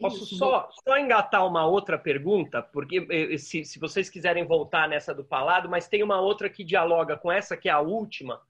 Posso 0.00 0.24
só, 0.26 0.70
só 0.86 0.96
engatar 0.96 1.44
uma 1.44 1.66
outra 1.66 1.98
pergunta, 1.98 2.62
porque 2.62 3.04
eh, 3.10 3.36
se, 3.36 3.64
se 3.64 3.80
vocês 3.80 4.08
quiserem 4.08 4.46
voltar 4.46 4.88
nessa 4.88 5.12
do 5.12 5.24
Palado, 5.24 5.68
mas 5.68 5.88
tem 5.88 6.04
uma 6.04 6.20
outra 6.20 6.48
que 6.48 6.62
dialoga 6.62 7.16
com 7.16 7.32
essa, 7.32 7.56
que 7.56 7.68
é 7.68 7.72
a 7.72 7.80
última, 7.80 8.40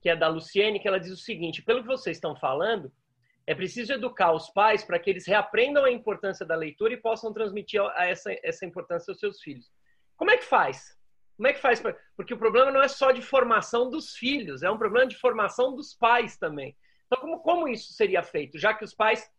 que 0.00 0.08
é 0.08 0.16
da 0.16 0.26
Luciene, 0.26 0.80
que 0.80 0.88
ela 0.88 0.98
diz 0.98 1.12
o 1.12 1.16
seguinte: 1.16 1.62
pelo 1.62 1.82
que 1.82 1.86
vocês 1.86 2.16
estão 2.16 2.34
falando, 2.34 2.90
é 3.46 3.54
preciso 3.54 3.92
educar 3.92 4.32
os 4.32 4.50
pais 4.50 4.82
para 4.84 4.98
que 4.98 5.08
eles 5.08 5.26
reaprendam 5.26 5.84
a 5.84 5.90
importância 5.90 6.44
da 6.44 6.56
leitura 6.56 6.94
e 6.94 7.00
possam 7.00 7.32
transmitir 7.32 7.80
essa, 7.96 8.30
essa 8.42 8.66
importância 8.66 9.12
aos 9.12 9.20
seus 9.20 9.40
filhos. 9.40 9.70
Como 10.16 10.32
é 10.32 10.36
que 10.36 10.44
faz? 10.44 10.98
Como 11.36 11.46
é 11.46 11.52
que 11.52 11.60
faz? 11.60 11.80
Pra... 11.80 11.96
Porque 12.16 12.34
o 12.34 12.38
problema 12.38 12.72
não 12.72 12.82
é 12.82 12.88
só 12.88 13.12
de 13.12 13.22
formação 13.22 13.88
dos 13.88 14.16
filhos, 14.16 14.64
é 14.64 14.70
um 14.70 14.76
problema 14.76 15.06
de 15.06 15.16
formação 15.16 15.76
dos 15.76 15.94
pais 15.94 16.36
também. 16.36 16.76
Então, 17.06 17.20
como, 17.20 17.38
como 17.38 17.68
isso 17.68 17.92
seria 17.92 18.22
feito? 18.24 18.58
Já 18.58 18.74
que 18.74 18.84
os 18.84 18.92
pais 18.92 19.30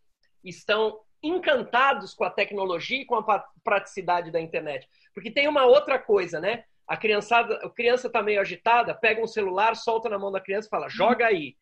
estão 0.42 0.98
encantados 1.22 2.14
com 2.14 2.24
a 2.24 2.30
tecnologia 2.30 3.02
e 3.02 3.04
com 3.04 3.16
a 3.16 3.44
praticidade 3.62 4.30
da 4.30 4.40
internet. 4.40 4.88
Porque 5.14 5.30
tem 5.30 5.48
uma 5.48 5.64
outra 5.64 5.98
coisa, 5.98 6.40
né? 6.40 6.64
A 6.86 6.96
criançada, 6.96 7.54
a 7.56 7.70
criança 7.70 8.06
está 8.06 8.22
meio 8.22 8.40
agitada, 8.40 8.94
pega 8.94 9.22
um 9.22 9.26
celular, 9.26 9.76
solta 9.76 10.08
na 10.08 10.18
mão 10.18 10.32
da 10.32 10.40
criança 10.40 10.66
e 10.66 10.70
fala, 10.70 10.88
joga 10.88 11.26
aí. 11.26 11.56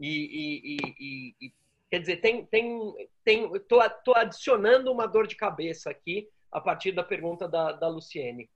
E, 0.00 0.08
e, 0.08 0.76
e, 0.98 1.34
e 1.46 1.52
quer 1.90 2.00
dizer, 2.00 2.16
tem, 2.16 2.44
tem, 2.46 2.92
tem, 3.24 3.52
tô, 3.68 3.78
tô 4.04 4.14
adicionando 4.14 4.90
uma 4.90 5.06
dor 5.06 5.26
de 5.26 5.36
cabeça 5.36 5.90
aqui 5.90 6.28
a 6.50 6.60
partir 6.60 6.92
da 6.92 7.04
pergunta 7.04 7.46
da, 7.46 7.72
da 7.72 7.88
Luciene. 7.88 8.50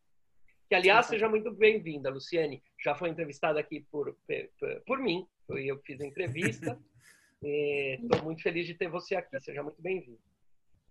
Que, 0.68 0.74
aliás, 0.74 1.06
seja 1.06 1.28
muito 1.28 1.50
bem-vinda, 1.52 2.10
Luciene. 2.10 2.62
Já 2.82 2.94
foi 2.94 3.08
entrevistada 3.08 3.60
aqui 3.60 3.86
por, 3.90 4.16
por, 4.58 4.82
por 4.84 4.98
mim, 4.98 5.26
eu 5.48 5.78
fiz 5.84 6.00
a 6.00 6.06
entrevista. 6.06 6.76
Estou 7.40 8.22
muito 8.24 8.42
feliz 8.42 8.66
de 8.66 8.74
ter 8.74 8.88
você 8.88 9.14
aqui. 9.14 9.38
Seja 9.40 9.62
muito 9.62 9.80
bem-vindo. 9.80 10.18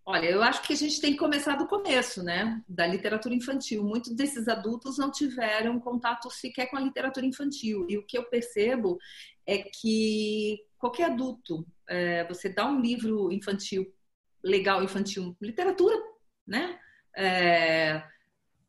Olha, 0.07 0.29
eu 0.29 0.43
acho 0.43 0.61
que 0.61 0.73
a 0.73 0.75
gente 0.75 1.01
tem 1.01 1.13
que 1.13 1.17
começar 1.17 1.55
do 1.55 1.65
começo, 1.67 2.21
né? 2.21 2.61
Da 2.69 2.85
literatura 2.85 3.33
infantil. 3.33 3.83
Muitos 3.83 4.13
desses 4.13 4.47
adultos 4.47 4.99
não 4.99 5.09
tiveram 5.09 5.79
contato 5.79 6.29
sequer 6.29 6.67
com 6.67 6.77
a 6.77 6.79
literatura 6.79 7.25
infantil. 7.25 7.87
E 7.89 7.97
o 7.97 8.05
que 8.05 8.15
eu 8.15 8.23
percebo 8.23 8.99
é 9.47 9.57
que 9.57 10.59
qualquer 10.77 11.05
adulto, 11.05 11.65
é, 11.89 12.23
você 12.25 12.47
dá 12.47 12.67
um 12.67 12.79
livro 12.79 13.31
infantil, 13.31 13.91
legal 14.43 14.83
infantil, 14.83 15.35
literatura, 15.41 15.95
né? 16.45 16.79
É, 17.15 18.03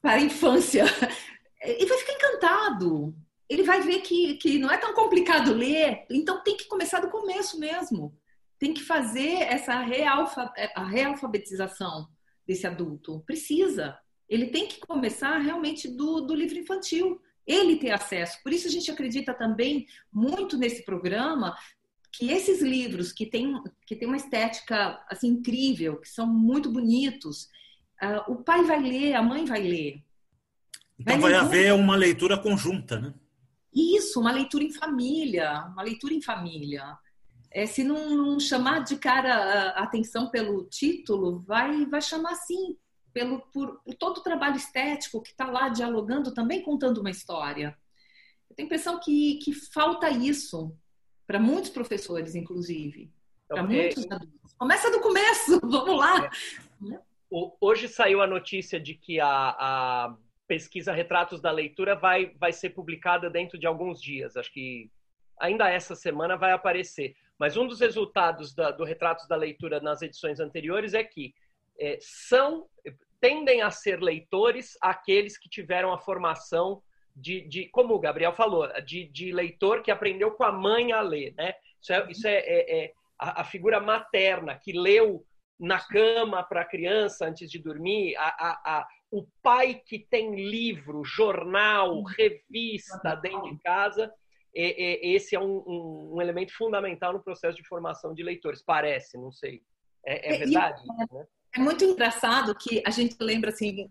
para 0.01 0.15
a 0.15 0.21
infância, 0.21 0.85
e 1.63 1.85
vai 1.85 1.99
ficar 1.99 2.15
encantado. 2.15 3.15
Ele 3.47 3.63
vai 3.63 3.83
ver 3.83 4.01
que, 4.01 4.37
que 4.37 4.59
não 4.59 4.71
é 4.71 4.79
tão 4.79 4.95
complicado 4.95 5.53
ler, 5.53 6.07
então 6.09 6.43
tem 6.43 6.57
que 6.57 6.67
começar 6.67 7.01
do 7.01 7.11
começo 7.11 7.61
mesmo 7.61 8.17
tem 8.59 8.73
que 8.73 8.83
fazer 8.83 9.43
essa 9.43 9.81
realfa, 9.81 10.53
a 10.75 10.85
realfabetização 10.85 12.09
desse 12.47 12.67
adulto. 12.67 13.23
Precisa. 13.27 13.99
Ele 14.29 14.47
tem 14.47 14.67
que 14.67 14.81
começar 14.81 15.39
realmente 15.39 15.89
do, 15.89 16.21
do 16.21 16.35
livro 16.35 16.59
infantil. 16.59 17.21
Ele 17.47 17.77
ter 17.77 17.91
acesso. 17.91 18.43
Por 18.43 18.53
isso 18.53 18.67
a 18.67 18.71
gente 18.71 18.91
acredita 18.91 19.33
também 19.33 19.87
muito 20.13 20.57
nesse 20.57 20.85
programa 20.85 21.57
que 22.13 22.31
esses 22.31 22.63
livros 22.63 23.13
que 23.13 23.27
têm 23.27 23.61
que 23.87 23.95
tem 23.95 24.09
uma 24.09 24.17
estética 24.17 25.05
assim 25.09 25.29
incrível, 25.29 26.01
que 26.01 26.09
são 26.09 26.27
muito 26.27 26.71
bonitos, 26.71 27.45
uh, 28.03 28.33
o 28.33 28.37
pai 28.37 28.65
vai 28.65 28.81
ler, 28.81 29.15
a 29.15 29.23
mãe 29.23 29.45
vai 29.45 29.63
ler. 29.63 30.03
Então 30.99 31.21
vai, 31.21 31.33
vai 31.33 31.41
haver 31.41 31.75
uma 31.75 31.95
leitura 31.95 32.39
conjunta, 32.39 32.99
né? 32.99 33.15
Isso, 33.73 34.19
uma 34.19 34.33
leitura 34.33 34.65
em 34.65 34.73
família, 34.73 35.67
uma 35.67 35.83
leitura 35.83 36.15
em 36.15 36.23
família 36.23 36.99
é, 37.51 37.67
se 37.67 37.83
não, 37.83 38.11
não, 38.11 38.41
chamar 38.41 38.85
de 38.85 38.97
cara 38.97 39.71
a 39.71 39.85
atenção 39.85 40.31
pelo 40.31 40.65
título, 40.65 41.41
vai, 41.41 41.87
vai 41.87 42.03
chamar 42.03 42.35
sim, 42.35 42.77
pelo, 43.13 43.41
por, 43.53 43.81
por 43.81 43.95
todo 43.95 44.19
o 44.19 44.23
trabalho 44.23 44.57
estético 44.57 45.23
que 45.23 45.31
está 45.31 45.51
lá 45.51 45.69
dialogando, 45.69 46.35
também 46.35 46.63
contando 46.63 46.99
uma 46.99 47.11
história. 47.11 47.77
Eu 48.51 48.57
tenho 48.57 48.67
a 48.67 48.69
impressão 48.69 49.01
que, 49.01 49.39
que 49.39 49.53
falta 49.53 50.11
isso 50.11 50.77
para 51.27 51.39
muitos 51.39 51.71
professores, 51.71 52.35
inclusive. 52.35 53.11
Para 53.49 53.63
então, 53.63 53.73
muitos 53.73 54.05
é... 54.05 54.15
adultos. 54.15 54.55
Começa 54.59 54.91
do 54.91 55.01
começo, 55.01 55.61
vamos 55.65 55.99
lá. 55.99 56.31
É. 56.93 57.01
Hoje 57.61 57.89
saiu 57.89 58.23
a 58.23 58.27
notícia 58.27 58.79
de 58.79 58.95
que 58.95 59.19
a, 59.21 59.29
a 59.29 60.17
pesquisa 60.47 60.93
Retratos 60.93 61.41
da 61.41 61.51
Leitura 61.51 61.97
vai, 61.97 62.33
vai 62.39 62.53
ser 62.53 62.71
publicada 62.71 63.29
dentro 63.29 63.59
de 63.59 63.67
alguns 63.67 64.01
dias. 64.01 64.37
Acho 64.37 64.53
que 64.53 64.91
ainda 65.39 65.69
essa 65.69 65.95
semana 65.95 66.37
vai 66.37 66.53
aparecer. 66.53 67.17
Mas 67.39 67.57
um 67.57 67.67
dos 67.67 67.81
resultados 67.81 68.55
da, 68.55 68.71
do 68.71 68.85
Retratos 68.85 69.27
da 69.29 69.37
Leitura 69.37 69.81
nas 69.81 70.03
edições 70.03 70.41
anteriores 70.41 70.95
é 70.95 71.05
que 71.05 71.35
é, 71.79 71.99
são 72.01 72.67
tendem 73.21 73.63
a 73.63 73.71
ser 73.71 74.01
leitores 74.01 74.77
aqueles 74.81 75.39
que 75.39 75.49
tiveram 75.49 75.93
a 75.93 75.99
formação 75.99 76.83
de, 77.15 77.41
de 77.49 77.69
como 77.71 77.95
o 77.95 77.99
Gabriel 77.99 78.33
falou, 78.33 78.69
de, 78.83 79.09
de, 79.09 79.33
leitor 79.33 79.83
que 79.83 79.91
aprendeu 79.91 80.31
com 80.33 80.45
a 80.45 80.53
mãe 80.53 80.93
a 80.93 81.01
ler, 81.01 81.35
né? 81.35 81.55
Isso 81.81 81.93
é, 81.93 82.11
isso 82.11 82.29
é, 82.29 82.37
é, 82.37 82.85
é 82.85 82.93
a, 83.19 83.41
a, 83.41 83.45
figura 83.45 83.81
materna 83.81 84.55
que 84.55 84.73
leu 84.73 85.25
na 85.59 85.81
cama 85.81 86.43
para 86.43 86.61
a 86.61 86.67
criança 86.67 87.27
antes 87.27 87.51
de 87.51 87.59
dormir, 87.59 88.15
a, 88.17 88.79
a, 88.79 88.87
o 89.11 89.27
pai 89.43 89.81
que 89.87 89.99
tem 89.99 90.35
livro, 90.35 91.03
jornal, 91.05 92.03
revista 92.03 93.15
dentro 93.15 93.51
de 93.51 93.59
casa 93.63 94.13
esse 94.57 95.37
é 95.37 95.41
um, 95.41 95.63
um, 95.67 96.11
um, 96.15 96.23
elemento 96.23 96.53
fundamental 96.57 97.13
no 97.13 97.23
processo 97.23 97.57
de 97.57 97.67
formação 97.69 98.15
de 98.15 98.23
leitores. 98.23 98.63
Parece, 98.63 99.19
não 99.19 99.31
sei. 99.31 99.63
É, 100.05 100.35
é 100.35 100.39
verdade? 100.39 100.83
É, 100.83 101.15
né? 101.15 101.27
é, 101.57 101.61
muito 101.61 101.85
engraçado 101.85 102.55
que 102.55 102.83
a 102.87 102.91
gente 102.91 103.17
lembra 103.21 103.51
assim 103.51 103.89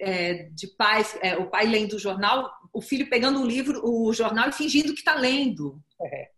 é, 0.00 0.44
de 0.50 0.66
pais, 0.76 1.16
é, 1.22 1.36
o 1.36 1.48
pai 1.48 1.66
lendo 1.66 1.94
o 1.94 1.98
jornal, 1.98 2.50
o 2.72 2.80
filho 2.80 3.08
pegando 3.08 3.38
um 3.38 3.46
livro, 3.46 3.80
o 3.84 4.12
jornal 4.12 4.48
e 4.48 4.52
fingindo 4.52 4.92
que 4.92 5.00
está 5.00 5.14
lendo. 5.14 5.80
É. 6.02 6.30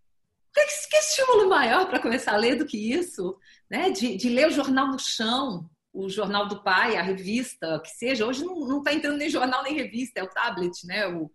Que, 0.52 0.89
que 0.90 0.97
estímulo 0.97 1.48
maior 1.48 1.89
para 1.89 2.01
começar 2.01 2.35
a 2.35 2.39
ler 2.39 2.57
do 2.57 2.66
que 2.66 2.93
isso? 2.93 3.39
Né? 3.70 3.90
De, 3.90 4.16
de 4.16 4.28
ler 4.28 4.48
o 4.48 4.52
jornal 4.52 4.89
no 4.89 4.98
chão, 4.98 5.70
o 5.93 6.09
jornal 6.09 6.48
do 6.48 6.62
pai, 6.62 6.97
a 6.97 7.02
revista, 7.02 7.81
que 7.82 7.90
seja. 7.90 8.27
Hoje 8.27 8.44
não 8.44 8.78
está 8.78 8.93
entrando 8.93 9.16
nem 9.16 9.28
jornal 9.28 9.62
nem 9.62 9.74
revista, 9.74 10.20
é 10.20 10.23
o 10.23 10.28
tablet, 10.28 10.86
né? 10.86 11.07
O, 11.07 11.31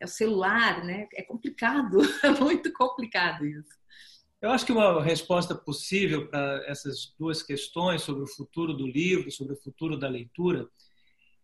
é 0.00 0.04
o 0.04 0.08
celular, 0.08 0.84
né? 0.84 1.08
É 1.14 1.22
complicado, 1.22 1.98
é 2.22 2.30
muito 2.30 2.72
complicado 2.72 3.44
isso. 3.44 3.76
Eu 4.40 4.50
acho 4.50 4.64
que 4.64 4.72
uma 4.72 5.02
resposta 5.02 5.54
possível 5.54 6.28
para 6.28 6.64
essas 6.66 7.12
duas 7.18 7.42
questões 7.42 8.02
sobre 8.02 8.22
o 8.22 8.26
futuro 8.28 8.72
do 8.72 8.86
livro, 8.86 9.30
sobre 9.32 9.54
o 9.54 9.60
futuro 9.60 9.96
da 9.96 10.08
leitura, 10.08 10.68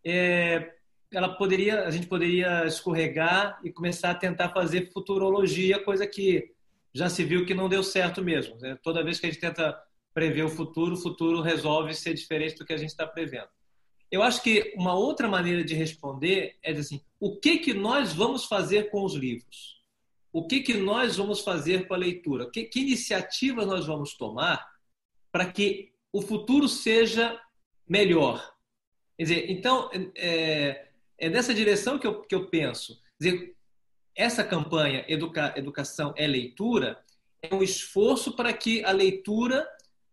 é, 0.04 0.74
ela 1.12 1.36
poderia, 1.36 1.86
a 1.86 1.90
gente 1.90 2.06
poderia 2.06 2.64
escorregar 2.66 3.58
e 3.64 3.72
começar 3.72 4.10
a 4.10 4.14
tentar 4.14 4.50
fazer 4.50 4.92
futurologia, 4.92 5.82
coisa 5.82 6.06
que 6.06 6.52
já 6.92 7.08
se 7.08 7.24
viu 7.24 7.44
que 7.44 7.54
não 7.54 7.68
deu 7.68 7.82
certo 7.82 8.22
mesmo. 8.22 8.56
Né? 8.58 8.78
Toda 8.80 9.02
vez 9.02 9.18
que 9.18 9.26
a 9.26 9.30
gente 9.30 9.40
tenta 9.40 9.76
prever 10.12 10.44
o 10.44 10.48
futuro, 10.48 10.94
o 10.94 11.00
futuro 11.00 11.40
resolve 11.40 11.92
ser 11.94 12.14
diferente 12.14 12.56
do 12.56 12.64
que 12.64 12.72
a 12.72 12.76
gente 12.76 12.90
está 12.90 13.06
prevendo. 13.06 13.48
Eu 14.10 14.22
acho 14.22 14.42
que 14.42 14.72
uma 14.76 14.94
outra 14.94 15.28
maneira 15.28 15.64
de 15.64 15.74
responder 15.74 16.56
é 16.62 16.72
assim: 16.72 17.00
o 17.18 17.36
que 17.36 17.58
que 17.58 17.74
nós 17.74 18.12
vamos 18.12 18.44
fazer 18.44 18.90
com 18.90 19.04
os 19.04 19.14
livros? 19.14 19.82
O 20.32 20.46
que 20.46 20.60
que 20.60 20.74
nós 20.74 21.16
vamos 21.16 21.40
fazer 21.40 21.86
com 21.86 21.94
a 21.94 21.98
leitura? 21.98 22.50
Que, 22.50 22.64
que 22.64 22.80
iniciativa 22.80 23.64
nós 23.64 23.86
vamos 23.86 24.14
tomar 24.14 24.68
para 25.30 25.50
que 25.50 25.92
o 26.12 26.20
futuro 26.20 26.68
seja 26.68 27.40
melhor? 27.88 28.52
Quer 29.16 29.22
dizer, 29.22 29.50
então 29.50 29.90
é, 30.16 30.88
é 31.18 31.28
nessa 31.28 31.54
direção 31.54 31.98
que 31.98 32.06
eu, 32.06 32.20
que 32.22 32.34
eu 32.34 32.48
penso. 32.48 33.00
Quer 33.18 33.30
dizer, 33.30 33.56
essa 34.14 34.44
campanha 34.44 35.04
Educa, 35.08 35.54
Educação 35.56 36.12
é 36.16 36.26
Leitura 36.26 37.02
é 37.42 37.54
um 37.54 37.62
esforço 37.62 38.32
para 38.32 38.52
que 38.52 38.82
a 38.84 38.90
leitura 38.90 39.68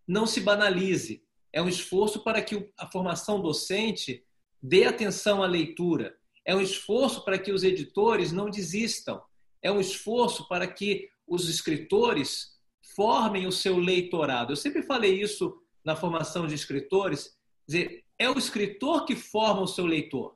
não 0.07 0.25
se 0.25 0.41
banalize. 0.41 1.23
É 1.53 1.61
um 1.61 1.67
esforço 1.67 2.23
para 2.23 2.41
que 2.41 2.69
a 2.77 2.89
formação 2.89 3.41
docente 3.41 4.23
dê 4.61 4.85
atenção 4.85 5.43
à 5.43 5.47
leitura. 5.47 6.15
É 6.45 6.55
um 6.55 6.61
esforço 6.61 7.23
para 7.23 7.37
que 7.37 7.51
os 7.51 7.63
editores 7.63 8.31
não 8.31 8.49
desistam. 8.49 9.21
É 9.61 9.71
um 9.71 9.79
esforço 9.79 10.47
para 10.47 10.67
que 10.67 11.09
os 11.27 11.49
escritores 11.49 12.57
formem 12.95 13.47
o 13.47 13.51
seu 13.51 13.77
leitorado. 13.77 14.51
Eu 14.51 14.57
sempre 14.57 14.83
falei 14.83 15.21
isso 15.21 15.61
na 15.83 15.95
formação 15.95 16.47
de 16.47 16.55
escritores. 16.55 17.35
Dizer, 17.67 18.03
é 18.17 18.29
o 18.29 18.37
escritor 18.37 19.05
que 19.05 19.15
forma 19.15 19.61
o 19.61 19.67
seu 19.67 19.85
leitor. 19.85 20.35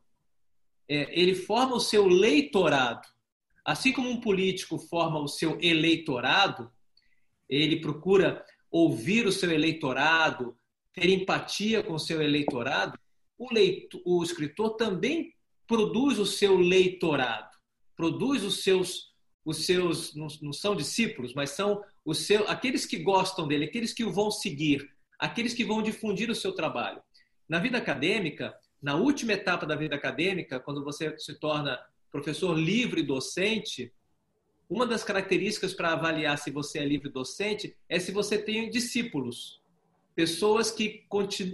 É, 0.87 1.19
ele 1.19 1.35
forma 1.35 1.75
o 1.75 1.79
seu 1.79 2.07
leitorado. 2.07 3.07
Assim 3.63 3.91
como 3.91 4.09
um 4.09 4.21
político 4.21 4.77
forma 4.77 5.19
o 5.19 5.27
seu 5.27 5.57
eleitorado, 5.59 6.71
ele 7.49 7.81
procura 7.81 8.45
ouvir 8.69 9.25
o 9.25 9.31
seu 9.31 9.51
eleitorado, 9.51 10.57
ter 10.95 11.09
empatia 11.09 11.83
com 11.83 11.93
o 11.93 11.99
seu 11.99 12.21
eleitorado, 12.21 12.97
o, 13.37 13.53
leito, 13.53 14.01
o 14.05 14.23
escritor 14.23 14.75
também 14.77 15.33
produz 15.67 16.17
o 16.17 16.25
seu 16.25 16.57
leitorado, 16.57 17.49
produz 17.95 18.43
os 18.43 18.63
seus, 18.63 19.13
os 19.43 19.65
seus 19.65 20.15
não, 20.15 20.27
não 20.41 20.53
são 20.53 20.75
discípulos, 20.75 21.33
mas 21.33 21.51
são 21.51 21.83
os 22.05 22.19
seus, 22.19 22.47
aqueles 22.47 22.85
que 22.85 22.97
gostam 22.97 23.47
dele, 23.47 23.65
aqueles 23.65 23.93
que 23.93 24.05
o 24.05 24.11
vão 24.11 24.31
seguir, 24.31 24.89
aqueles 25.19 25.53
que 25.53 25.65
vão 25.65 25.81
difundir 25.81 26.29
o 26.29 26.35
seu 26.35 26.53
trabalho. 26.53 27.01
Na 27.47 27.59
vida 27.59 27.77
acadêmica, 27.77 28.55
na 28.81 28.95
última 28.95 29.33
etapa 29.33 29.65
da 29.65 29.75
vida 29.75 29.95
acadêmica, 29.95 30.59
quando 30.59 30.83
você 30.83 31.17
se 31.19 31.33
torna 31.35 31.79
professor 32.11 32.57
livre 32.57 33.03
docente, 33.03 33.91
uma 34.69 34.85
das 34.85 35.03
características 35.03 35.73
para 35.73 35.91
avaliar 35.93 36.37
se 36.37 36.49
você 36.49 36.79
é 36.79 36.85
livre 36.85 37.09
docente 37.09 37.75
é 37.89 37.99
se 37.99 38.11
você 38.11 38.37
tem 38.37 38.69
discípulos, 38.69 39.61
pessoas 40.15 40.71
que, 40.71 41.05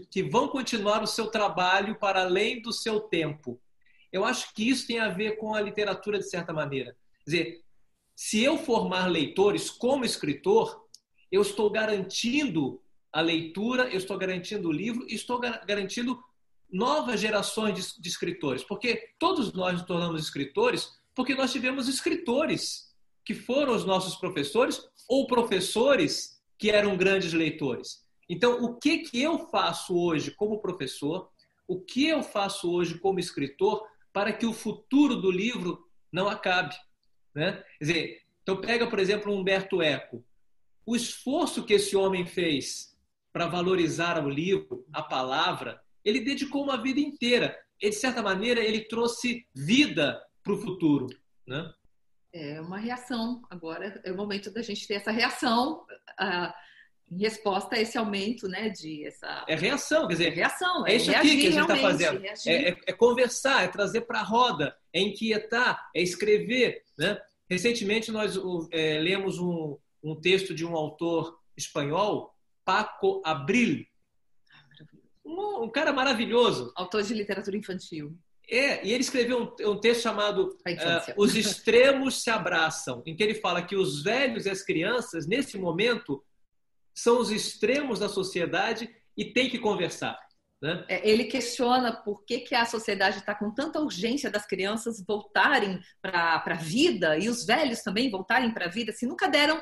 que 0.10 0.24
vão 0.24 0.48
continuar 0.48 1.02
o 1.02 1.08
seu 1.08 1.28
trabalho 1.28 1.98
para 1.98 2.22
além 2.22 2.62
do 2.62 2.72
seu 2.72 3.00
tempo. 3.00 3.60
Eu 4.12 4.24
acho 4.24 4.54
que 4.54 4.70
isso 4.70 4.86
tem 4.86 5.00
a 5.00 5.10
ver 5.10 5.38
com 5.38 5.56
a 5.56 5.62
literatura 5.62 6.20
de 6.20 6.30
certa 6.30 6.54
maneira. 6.54 6.96
Quer 7.26 7.32
dizer, 7.32 7.62
se 8.16 8.44
eu 8.44 8.58
formar 8.58 9.08
leitores 9.08 9.70
como 9.70 10.06
escritor, 10.06 10.86
eu 11.32 11.42
estou 11.42 11.70
garantindo 11.70 12.82
a 13.12 13.20
leitura, 13.20 13.90
eu 13.90 13.98
estou 13.98 14.18
garantindo 14.18 14.70
o 14.70 14.72
livro, 14.72 15.06
estou 15.10 15.40
garantindo 15.40 16.22
novas 16.72 17.20
gerações 17.20 17.98
de, 17.98 18.08
escritores, 18.08 18.64
porque 18.64 19.10
todos 19.20 19.52
nós 19.54 19.74
nos 19.74 19.84
tornamos 19.84 20.22
escritores 20.22 20.90
porque 21.14 21.36
nós 21.36 21.52
tivemos 21.52 21.90
escritores 21.90 22.96
que 23.26 23.34
foram 23.34 23.76
os 23.76 23.84
nossos 23.84 24.16
professores 24.16 24.82
ou 25.10 25.28
professores 25.28 26.42
que 26.58 26.70
eram 26.70 26.96
grandes 26.96 27.34
leitores. 27.34 28.06
Então, 28.32 28.64
o 28.64 28.76
que, 28.78 28.99
que 28.99 29.22
eu 29.22 29.49
faço 29.49 29.94
hoje 29.94 30.32
como 30.32 30.62
professor, 30.62 31.30
o 31.68 31.82
que 31.82 32.08
eu 32.08 32.24
faço 32.24 32.72
hoje 32.72 32.98
como 32.98 33.20
escritor 33.20 33.86
para 34.14 34.32
que 34.32 34.45
o 34.45 34.53
futuro 34.53 35.18
do 35.18 35.30
livro 35.30 35.86
não 36.10 36.30
acabe? 36.30 36.74
Né? 37.36 37.62
Quer 37.78 37.84
dizer, 37.86 38.22
então 38.41 38.62
pega, 38.62 38.88
por 38.88 38.99
exemplo, 38.99 39.34
Humberto 39.34 39.82
Eco. 39.82 40.24
O 40.86 40.95
esforço 40.95 41.66
que 41.66 41.74
esse 41.74 41.94
homem 41.98 42.26
fez 42.26 42.98
para 43.34 43.48
valorizar 43.48 44.24
o 44.24 44.30
livro, 44.30 44.86
a 44.94 45.03
palavra, 45.03 45.82
ele 46.03 46.22
dedicou 46.22 46.64
uma 46.64 46.82
vida 46.82 47.02
inteira. 47.02 47.60
E, 47.82 47.90
de 47.90 47.95
certa 47.98 48.24
maneira, 48.24 48.62
ele 48.62 48.86
trouxe 48.86 49.45
vida 49.53 50.26
para 50.41 50.53
o 50.53 50.58
futuro. 50.58 51.08
Né? 51.45 51.70
É 52.32 52.62
uma 52.62 52.78
reação. 52.78 53.41
Agora 53.49 54.02
é 54.06 54.10
o 54.10 54.16
momento 54.16 54.49
da 54.52 54.62
gente 54.62 54.88
ter 54.88 54.94
essa 54.94 55.12
reação 55.12 55.86
uh, 56.18 56.53
em 57.12 57.18
resposta 57.18 57.76
a 57.76 57.80
esse 57.80 57.98
aumento, 57.98 58.48
né? 58.48 58.70
De 58.70 59.06
essa. 59.06 59.46
É 59.48 59.56
reação, 59.56 60.08
quer 60.08 60.14
dizer. 60.14 60.28
É 60.28 60.36
reação. 60.36 60.88
É, 60.88 60.94
é 60.94 60.96
isso 60.96 61.12
aqui 61.12 61.42
que 61.42 61.48
a 61.48 61.52
gente 61.52 61.62
está 61.62 61.76
fazendo. 61.76 62.26
É, 62.26 62.70
é, 62.70 62.78
é, 62.88 62.94
conversar, 62.94 63.64
é 63.64 63.68
trazer 63.68 64.02
para 64.02 64.22
a 64.22 64.24
roda, 64.24 64.76
é 64.94 65.02
inquietar, 65.02 65.90
é 65.94 66.02
escrever. 66.02 66.84
Né? 66.98 67.20
Recentemente 67.50 68.12
nós 68.12 68.40
é, 68.72 68.98
lemos 68.98 69.38
um, 69.40 69.78
um 70.02 70.16
texto 70.16 70.56
de 70.56 70.66
um 70.66 70.76
autor 70.76 71.38
espanhol, 71.58 72.34
Paco 72.64 73.22
Abril, 73.26 73.86
um, 75.26 75.64
um 75.64 75.70
cara 75.70 75.92
maravilhoso. 75.92 76.72
Autor 76.76 77.04
de 77.04 77.14
literatura 77.14 77.58
infantil. 77.58 78.18
É, 78.50 78.86
e 78.86 78.92
ele 78.92 79.02
escreveu 79.02 79.44
um, 79.44 79.70
um 79.70 79.80
texto 79.80 80.02
chamado 80.02 80.58
uh, 80.68 81.14
Os 81.16 81.36
Extremos 81.36 82.22
se 82.22 82.30
Abraçam, 82.30 83.02
em 83.06 83.16
que 83.16 83.24
ele 83.24 83.36
fala 83.36 83.62
que 83.62 83.78
os 83.78 84.04
velhos 84.04 84.46
e 84.46 84.50
as 84.50 84.62
crianças, 84.62 85.26
nesse 85.26 85.58
momento, 85.58 86.22
são 86.94 87.20
os 87.20 87.32
extremos 87.32 88.00
da 88.00 88.10
sociedade 88.10 88.90
e 89.18 89.26
tem 89.26 89.50
que 89.50 89.60
conversar. 89.60 90.18
Né? 90.62 90.86
É, 90.88 91.10
ele 91.10 91.24
questiona 91.24 91.92
por 91.92 92.24
que, 92.24 92.40
que 92.40 92.54
a 92.54 92.66
sociedade 92.66 93.18
está 93.18 93.34
com 93.34 93.52
tanta 93.52 93.80
urgência 93.80 94.30
das 94.30 94.46
crianças 94.46 95.04
voltarem 95.06 95.80
para 96.02 96.44
a 96.46 96.54
vida 96.54 97.18
e 97.18 97.28
os 97.28 97.46
velhos 97.46 97.82
também 97.82 98.12
voltarem 98.12 98.54
para 98.54 98.66
a 98.66 98.70
vida, 98.70 98.92
se 98.92 99.08
nunca 99.08 99.28
deram 99.28 99.60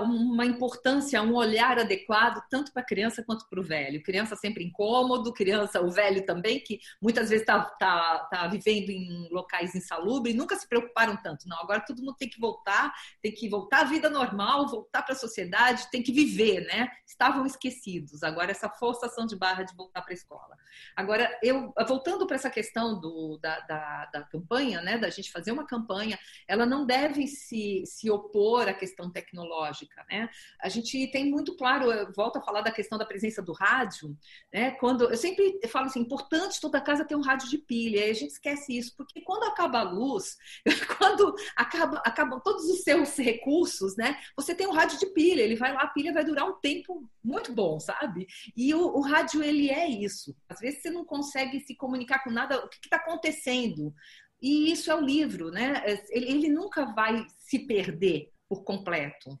uma 0.00 0.44
importância, 0.44 1.22
um 1.22 1.34
olhar 1.34 1.78
adequado 1.78 2.42
tanto 2.50 2.72
para 2.72 2.82
a 2.82 2.84
criança 2.84 3.22
quanto 3.22 3.48
para 3.48 3.60
o 3.60 3.62
velho. 3.62 4.02
Criança 4.02 4.34
sempre 4.34 4.64
incômodo, 4.64 5.32
criança, 5.32 5.80
o 5.80 5.90
velho 5.90 6.26
também, 6.26 6.58
que 6.58 6.80
muitas 7.00 7.30
vezes 7.30 7.42
está 7.42 7.60
tá, 7.60 8.26
tá 8.30 8.46
vivendo 8.48 8.90
em 8.90 9.28
locais 9.30 9.74
insalubres, 9.74 10.34
nunca 10.34 10.56
se 10.56 10.68
preocuparam 10.68 11.16
tanto. 11.16 11.48
Não, 11.48 11.58
agora 11.60 11.80
todo 11.80 12.02
mundo 12.02 12.16
tem 12.16 12.28
que 12.28 12.40
voltar, 12.40 12.92
tem 13.22 13.32
que 13.32 13.48
voltar 13.48 13.82
à 13.82 13.84
vida 13.84 14.10
normal, 14.10 14.66
voltar 14.66 15.02
para 15.02 15.14
a 15.14 15.18
sociedade, 15.18 15.88
tem 15.92 16.02
que 16.02 16.12
viver, 16.12 16.62
né? 16.66 16.88
Estavam 17.06 17.46
esquecidos. 17.46 18.24
Agora 18.24 18.50
essa 18.50 18.68
forçação 18.68 19.26
de 19.26 19.36
barra 19.36 19.62
de 19.62 19.76
voltar 19.76 20.02
para 20.02 20.12
a 20.12 20.14
escola. 20.14 20.56
Agora, 20.96 21.38
eu 21.42 21.72
voltando 21.86 22.26
para 22.26 22.36
essa 22.36 22.50
questão 22.50 22.98
do, 22.98 23.38
da, 23.40 23.60
da, 23.60 24.06
da 24.06 24.22
campanha, 24.24 24.80
né? 24.80 24.98
Da 24.98 25.08
gente 25.08 25.30
fazer 25.30 25.52
uma 25.52 25.66
campanha, 25.66 26.18
ela 26.48 26.66
não 26.66 26.84
deve 26.84 27.28
se, 27.28 27.84
se 27.86 28.10
opor 28.10 28.68
à 28.68 28.72
questão 28.72 29.08
tecnológica 29.10 29.51
tecnológica, 29.52 30.04
né? 30.10 30.28
A 30.60 30.68
gente 30.68 31.06
tem 31.08 31.30
muito 31.30 31.54
claro, 31.56 31.90
eu 31.90 32.12
volto 32.12 32.38
a 32.38 32.40
falar 32.42 32.62
da 32.62 32.72
questão 32.72 32.96
da 32.96 33.04
presença 33.04 33.42
do 33.42 33.52
rádio, 33.52 34.16
né? 34.52 34.72
Quando 34.72 35.10
eu 35.10 35.16
sempre 35.16 35.60
falo 35.68 35.86
assim, 35.86 36.00
importante 36.00 36.60
toda 36.60 36.80
casa 36.80 37.04
ter 37.04 37.14
um 37.14 37.22
rádio 37.22 37.48
de 37.48 37.58
pilha, 37.58 38.06
e 38.06 38.10
a 38.10 38.14
gente 38.14 38.30
esquece 38.30 38.76
isso, 38.76 38.94
porque 38.96 39.20
quando 39.20 39.44
acaba 39.44 39.80
a 39.80 39.82
luz, 39.82 40.36
quando 40.98 41.34
acaba, 41.56 41.98
acabam 42.04 42.40
todos 42.40 42.64
os 42.64 42.82
seus 42.82 43.16
recursos, 43.16 43.96
né? 43.96 44.18
Você 44.36 44.54
tem 44.54 44.66
um 44.66 44.72
rádio 44.72 44.98
de 44.98 45.06
pilha, 45.06 45.42
ele 45.42 45.56
vai 45.56 45.72
lá, 45.72 45.82
a 45.82 45.88
pilha 45.88 46.12
vai 46.12 46.24
durar 46.24 46.48
um 46.48 46.58
tempo 46.60 47.08
muito 47.22 47.52
bom, 47.52 47.78
sabe? 47.78 48.26
E 48.56 48.74
o, 48.74 48.80
o 48.80 49.00
rádio 49.00 49.42
ele 49.42 49.70
é 49.70 49.86
isso. 49.88 50.34
Às 50.48 50.60
vezes 50.60 50.82
você 50.82 50.90
não 50.90 51.04
consegue 51.04 51.60
se 51.60 51.74
comunicar 51.76 52.24
com 52.24 52.30
nada, 52.30 52.64
o 52.64 52.68
que 52.68 52.78
está 52.82 52.96
acontecendo? 52.96 53.94
E 54.40 54.72
isso 54.72 54.90
é 54.90 54.94
o 54.96 55.00
livro, 55.00 55.52
né? 55.52 55.84
Ele, 56.10 56.26
ele, 56.26 56.48
nunca 56.48 56.84
vai 56.84 57.24
se 57.38 57.60
perder 57.60 58.32
por 58.52 58.64
completo. 58.64 59.40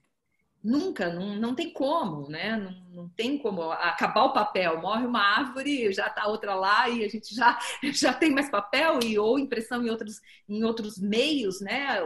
Nunca, 0.64 1.12
não, 1.12 1.36
não 1.36 1.54
tem 1.54 1.70
como, 1.70 2.30
né? 2.30 2.56
Não, 2.56 3.02
não 3.02 3.08
tem 3.10 3.36
como 3.36 3.70
acabar 3.70 4.24
o 4.24 4.32
papel. 4.32 4.80
Morre 4.80 5.04
uma 5.04 5.20
árvore, 5.20 5.92
já 5.92 6.06
está 6.06 6.26
outra 6.28 6.54
lá 6.54 6.88
e 6.88 7.04
a 7.04 7.08
gente 7.08 7.34
já, 7.34 7.58
já 7.92 8.14
tem 8.14 8.30
mais 8.30 8.48
papel 8.48 9.00
e 9.02 9.18
ou 9.18 9.38
impressão 9.38 9.84
em 9.84 9.90
outros, 9.90 10.18
em 10.48 10.64
outros 10.64 10.98
meios, 10.98 11.60
né? 11.60 12.00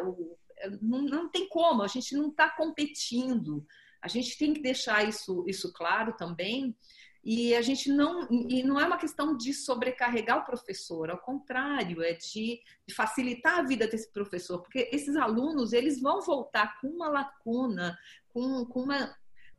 Não, 0.82 1.02
não 1.02 1.28
tem 1.28 1.48
como, 1.48 1.84
a 1.84 1.86
gente 1.86 2.16
não 2.16 2.30
está 2.30 2.50
competindo. 2.50 3.64
A 4.02 4.08
gente 4.08 4.36
tem 4.36 4.52
que 4.52 4.60
deixar 4.60 5.08
isso, 5.08 5.44
isso 5.46 5.72
claro 5.72 6.12
também. 6.16 6.74
E 7.28 7.56
a 7.56 7.60
gente 7.60 7.90
não 7.90 8.28
e 8.30 8.62
não 8.62 8.78
é 8.78 8.86
uma 8.86 8.96
questão 8.96 9.36
de 9.36 9.52
sobrecarregar 9.52 10.38
o 10.38 10.44
professor, 10.44 11.10
ao 11.10 11.18
contrário, 11.18 12.00
é 12.00 12.12
de, 12.12 12.60
de 12.86 12.94
facilitar 12.94 13.58
a 13.58 13.62
vida 13.64 13.88
desse 13.88 14.12
professor, 14.12 14.62
porque 14.62 14.88
esses 14.92 15.16
alunos 15.16 15.72
eles 15.72 16.00
vão 16.00 16.22
voltar 16.22 16.80
com 16.80 16.86
uma 16.86 17.08
lacuna, 17.08 17.98
com, 18.28 18.64
com 18.66 18.82
uma 18.84 19.12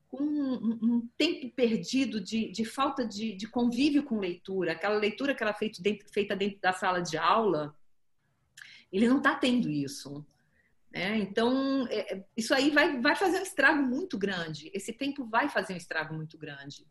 com 0.08 0.24
um, 0.24 0.80
um, 0.82 1.10
tempo 1.18 1.54
perdido 1.54 2.22
de, 2.22 2.50
de 2.50 2.64
falta 2.64 3.06
de, 3.06 3.36
de, 3.36 3.46
convívio 3.46 4.04
com 4.04 4.18
leitura, 4.18 4.72
aquela 4.72 4.98
leitura 4.98 5.36
que 5.36 5.44
era 5.44 5.54
feita 5.54 5.82
dentro, 5.82 6.08
feita 6.10 6.34
dentro 6.34 6.62
da 6.62 6.72
sala 6.72 7.02
de 7.02 7.18
aula, 7.18 7.76
ele 8.90 9.10
não 9.10 9.18
está 9.18 9.36
tendo 9.36 9.70
isso. 9.70 10.26
Né? 10.90 11.18
Então, 11.18 11.86
é, 11.90 12.14
é, 12.14 12.26
isso 12.38 12.54
aí 12.54 12.70
vai, 12.70 13.02
vai 13.02 13.18
fazer 13.18 13.40
um 13.40 13.44
estrago 13.44 13.84
muito 13.84 14.18
grande. 14.18 14.72
Esse 14.74 14.94
tempo 14.94 15.26
vai 15.26 15.50
fazer 15.50 15.74
um 15.74 15.78
estrago 15.78 16.14
muito 16.14 16.38
grande. 16.38 16.88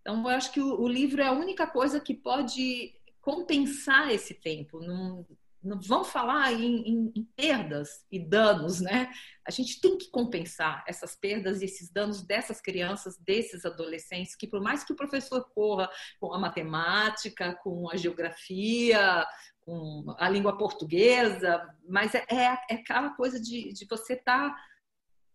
Então, 0.00 0.22
eu 0.22 0.28
acho 0.28 0.52
que 0.52 0.60
o, 0.60 0.80
o 0.80 0.88
livro 0.88 1.22
é 1.22 1.26
a 1.26 1.32
única 1.32 1.66
coisa 1.66 2.00
que 2.00 2.14
pode 2.14 2.94
compensar 3.20 4.10
esse 4.10 4.34
tempo. 4.34 4.80
Não, 4.80 5.26
não 5.62 5.78
vamos 5.80 6.08
falar 6.08 6.52
em, 6.52 6.88
em, 6.88 7.12
em, 7.14 7.24
perdas 7.36 8.06
e 8.10 8.18
danos, 8.18 8.80
né? 8.80 9.10
A 9.46 9.50
gente 9.50 9.80
tem 9.80 9.98
que 9.98 10.10
compensar 10.10 10.82
essas 10.88 11.14
perdas 11.14 11.60
e 11.60 11.66
esses 11.66 11.90
danos 11.90 12.22
dessas 12.22 12.60
crianças, 12.60 13.18
desses 13.18 13.64
adolescentes, 13.66 14.34
que 14.34 14.46
por 14.46 14.60
mais 14.60 14.82
que 14.82 14.92
o 14.92 14.96
professor 14.96 15.44
corra 15.54 15.90
com 16.18 16.32
a 16.32 16.38
matemática, 16.38 17.54
com 17.62 17.90
a 17.90 17.96
geografia, 17.96 19.26
com 19.60 20.14
a 20.18 20.28
língua 20.30 20.56
portuguesa, 20.56 21.62
mas 21.86 22.14
é, 22.14 22.24
é, 22.30 22.58
é 22.70 22.74
aquela 22.74 23.10
coisa 23.10 23.38
de, 23.38 23.72
de 23.74 23.86
você 23.86 24.14
estar 24.14 24.50
tá, 24.50 24.64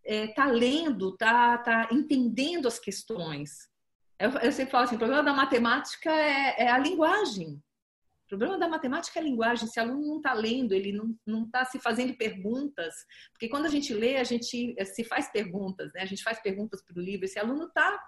é, 0.04 0.28
tá 0.28 0.46
lendo, 0.48 1.16
tá, 1.16 1.58
tá 1.60 1.88
entendendo 1.92 2.68
as 2.68 2.80
questões. 2.80 3.70
Eu, 4.18 4.32
eu 4.32 4.52
sempre 4.52 4.72
falo 4.72 4.86
assim, 4.86 4.96
o 4.96 5.00
problema 5.00 5.24
da 5.24 5.34
matemática 5.34 6.10
é, 6.10 6.64
é 6.64 6.70
a 6.70 6.78
linguagem. 6.78 7.62
O 8.26 8.28
problema 8.28 8.58
da 8.58 8.68
matemática 8.68 9.20
é 9.20 9.22
a 9.22 9.26
linguagem. 9.26 9.68
Se 9.68 9.80
o 9.80 9.84
aluno 9.84 10.08
não 10.08 10.18
está 10.18 10.34
lendo, 10.34 10.74
ele 10.74 11.00
não 11.26 11.44
está 11.44 11.64
se 11.64 11.80
fazendo 11.80 12.18
perguntas. 12.18 12.96
Porque 13.32 13.48
quando 13.48 13.66
a 13.66 13.70
gente 13.70 13.94
lê, 13.94 14.18
a 14.18 14.24
gente 14.24 14.74
eh, 14.78 14.86
se 14.86 15.04
faz 15.04 15.32
perguntas, 15.32 15.92
né? 15.94 16.02
A 16.02 16.06
gente 16.06 16.24
faz 16.24 16.42
perguntas 16.42 16.82
para 16.82 16.98
o 16.98 17.02
livro. 17.04 17.26
Esse 17.26 17.38
aluno 17.38 17.66
está 17.66 18.00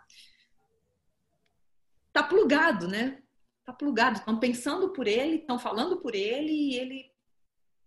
tá 2.12 2.24
plugado, 2.24 2.88
né? 2.88 3.22
Está 3.60 3.74
plugado. 3.74 4.18
Estão 4.18 4.40
pensando 4.40 4.92
por 4.92 5.08
ele, 5.08 5.36
estão 5.36 5.60
falando 5.60 6.02
por 6.02 6.16
ele 6.16 6.52
e 6.52 6.76
ele 6.78 7.12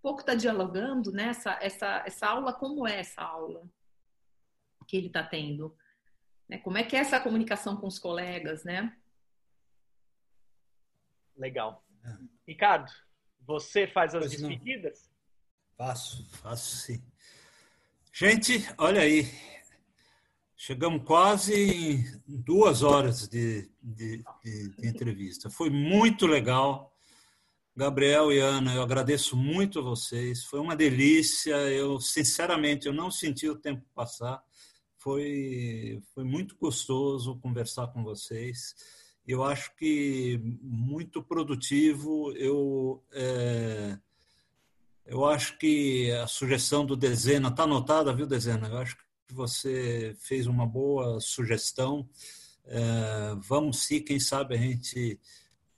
pouco 0.01 0.21
está 0.21 0.35
dialogando, 0.37 1.11
né? 1.11 1.31
Essa, 1.31 1.59
essa, 1.61 2.05
essa 2.07 2.27
aula, 2.29 2.53
como 2.53 2.87
é 2.87 3.01
essa 3.01 3.23
aula 3.23 3.69
que 4.87 4.97
ele 4.97 5.09
está 5.09 5.23
tendo? 5.25 5.77
Né? 6.51 6.59
Como 6.59 6.77
é 6.77 6.83
que 6.83 6.97
é 6.97 6.99
essa 6.99 7.21
comunicação 7.21 7.77
com 7.77 7.87
os 7.87 7.97
colegas, 7.97 8.65
né? 8.65 8.93
Legal. 11.37 11.87
É. 12.05 12.17
Ricardo, 12.49 12.91
você 13.39 13.87
faz 13.87 14.17
as 14.17 14.27
pois 14.27 14.33
despedidas? 14.33 15.09
Não. 15.09 15.87
Faço, 15.87 16.29
faço 16.43 16.77
sim. 16.77 17.01
Gente, 18.13 18.67
olha 18.77 19.01
aí. 19.01 19.31
Chegamos 20.57 21.05
quase 21.05 21.55
em 22.29 22.43
duas 22.43 22.83
horas 22.83 23.29
de, 23.29 23.71
de, 23.81 24.25
de, 24.43 24.69
de 24.77 24.89
entrevista. 24.89 25.49
Foi 25.49 25.71
muito 25.71 26.27
legal. 26.27 26.93
Gabriel 27.77 28.33
e 28.33 28.41
Ana, 28.41 28.75
eu 28.75 28.83
agradeço 28.83 29.37
muito 29.37 29.79
a 29.79 29.83
vocês. 29.83 30.45
Foi 30.45 30.59
uma 30.59 30.75
delícia. 30.75 31.55
Eu, 31.71 32.01
sinceramente, 32.01 32.89
eu 32.89 32.93
não 32.93 33.09
senti 33.09 33.49
o 33.49 33.57
tempo 33.57 33.87
passar. 33.95 34.43
Foi, 35.01 36.01
foi 36.15 36.25
muito 36.25 36.57
gostoso 36.57 37.39
conversar 37.41 37.89
com 37.89 38.05
vocês 38.05 38.75
eu 39.33 39.45
acho 39.45 39.75
que 39.77 40.41
muito 40.61 41.23
produtivo. 41.23 42.33
Eu, 42.33 43.03
é, 43.13 43.97
eu 45.07 45.25
acho 45.25 45.57
que 45.59 46.11
a 46.13 46.27
sugestão 46.27 46.85
do 46.85 46.97
Dezena 46.97 47.49
está 47.49 47.65
anotada, 47.65 48.13
viu, 48.13 48.27
Dezena? 48.27 48.69
Eu 48.69 48.79
acho 48.79 48.97
que 48.97 49.35
você 49.35 50.17
fez 50.19 50.47
uma 50.47 50.67
boa 50.67 51.21
sugestão. 51.21 52.09
É, 52.67 53.35
vamos 53.39 53.85
sim, 53.85 54.01
quem 54.01 54.19
sabe 54.19 54.55
a 54.55 54.59
gente 54.59 55.19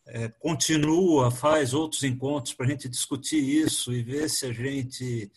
é, 0.07 0.29
continua, 0.29 1.31
faz 1.31 1.75
outros 1.75 2.03
encontros 2.03 2.55
para 2.55 2.67
a 2.67 2.69
gente 2.69 2.89
discutir 2.89 3.43
isso 3.43 3.93
e 3.93 4.03
ver 4.03 4.29
se 4.29 4.47
a 4.47 4.53
gente 4.53 5.31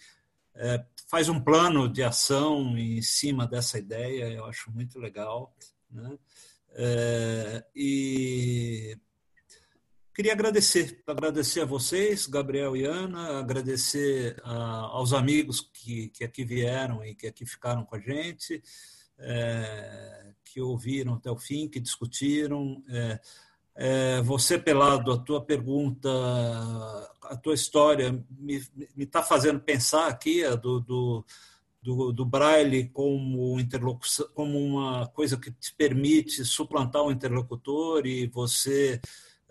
é, 0.56 0.84
faz 1.16 1.30
um 1.30 1.40
plano 1.40 1.88
de 1.88 2.04
ação 2.04 2.78
em 2.78 3.02
cima 3.02 3.48
dessa 3.48 3.80
ideia. 3.80 4.26
Eu 4.26 4.44
acho 4.48 4.70
muito 4.70 5.00
legal. 5.00 5.56
Né? 5.90 6.20
É, 6.74 7.64
e 7.74 8.98
queria 10.14 10.34
agradecer, 10.34 11.02
agradecer 11.08 11.62
a 11.62 11.66
vocês, 11.66 12.28
Gabriel 12.28 12.76
e 12.76 12.84
Ana, 12.84 13.40
agradecer 13.40 14.36
a, 14.44 14.88
aos 14.88 15.14
amigos 15.14 15.62
que, 15.62 16.10
que 16.10 16.26
aqui 16.26 16.44
vieram 16.44 17.02
e 17.06 17.16
que 17.16 17.28
aqui 17.28 17.46
ficaram 17.46 17.86
com 17.86 17.96
a 17.96 18.00
gente, 18.00 18.62
é, 19.18 20.34
que 20.44 20.60
ouviram 20.60 21.14
até 21.14 21.32
o 21.32 21.38
fim, 21.38 21.70
que 21.70 21.80
discutiram. 21.80 22.84
É, 22.90 23.22
é, 23.76 24.22
você, 24.22 24.58
Pelado, 24.58 25.12
a 25.12 25.18
tua 25.18 25.42
pergunta, 25.42 26.10
a 27.24 27.36
tua 27.36 27.54
história 27.54 28.24
me 28.40 28.62
está 28.98 29.22
fazendo 29.22 29.60
pensar 29.60 30.08
aqui 30.08 30.44
do, 30.58 30.80
do 30.80 31.26
do, 31.86 32.12
do 32.12 32.26
braille 32.26 32.90
como 32.90 33.60
interlocução, 33.60 34.28
como 34.34 34.58
uma 34.58 35.08
coisa 35.10 35.38
que 35.38 35.52
te 35.52 35.72
permite 35.76 36.44
suplantar 36.44 37.04
o 37.04 37.12
interlocutor 37.12 38.08
e 38.08 38.26
você 38.26 39.00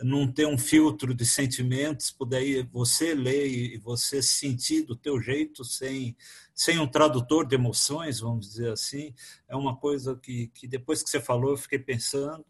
não 0.00 0.26
ter 0.26 0.44
um 0.44 0.58
filtro 0.58 1.14
de 1.14 1.24
sentimentos, 1.24 2.10
puder 2.10 2.66
você 2.72 3.14
ler 3.14 3.46
e 3.46 3.78
você 3.78 4.20
sentir 4.20 4.82
do 4.82 4.96
teu 4.96 5.20
jeito 5.20 5.64
sem 5.64 6.16
sem 6.52 6.78
um 6.78 6.86
tradutor 6.86 7.46
de 7.46 7.54
emoções, 7.54 8.20
vamos 8.20 8.48
dizer 8.48 8.72
assim, 8.72 9.12
é 9.48 9.56
uma 9.56 9.76
coisa 9.76 10.16
que, 10.16 10.48
que 10.48 10.68
depois 10.68 11.02
que 11.02 11.10
você 11.10 11.20
falou 11.20 11.52
eu 11.52 11.56
fiquei 11.56 11.78
pensando 11.78 12.44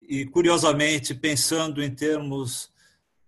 e 0.00 0.26
curiosamente 0.26 1.14
pensando 1.14 1.82
em 1.82 1.94
termos 1.94 2.72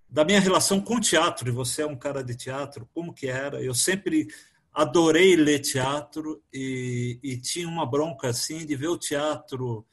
da 0.08 0.24
minha 0.24 0.38
relação 0.38 0.80
com 0.80 0.96
o 0.96 1.00
teatro, 1.00 1.48
e 1.48 1.52
você 1.52 1.82
é 1.82 1.86
um 1.86 1.96
cara 1.96 2.22
de 2.22 2.36
teatro, 2.36 2.88
como 2.94 3.12
que 3.12 3.26
era? 3.26 3.60
Eu 3.60 3.74
sempre 3.74 4.28
adorei 4.72 5.34
ler 5.34 5.60
teatro 5.60 6.42
e, 6.52 7.18
e, 7.22 7.36
tinha 7.36 7.66
uma 7.66 7.84
bronca 7.84 8.28
assim 8.28 8.66
de 8.66 8.74
ver 8.74 8.88
o 8.88 8.98
teatro 8.98 9.86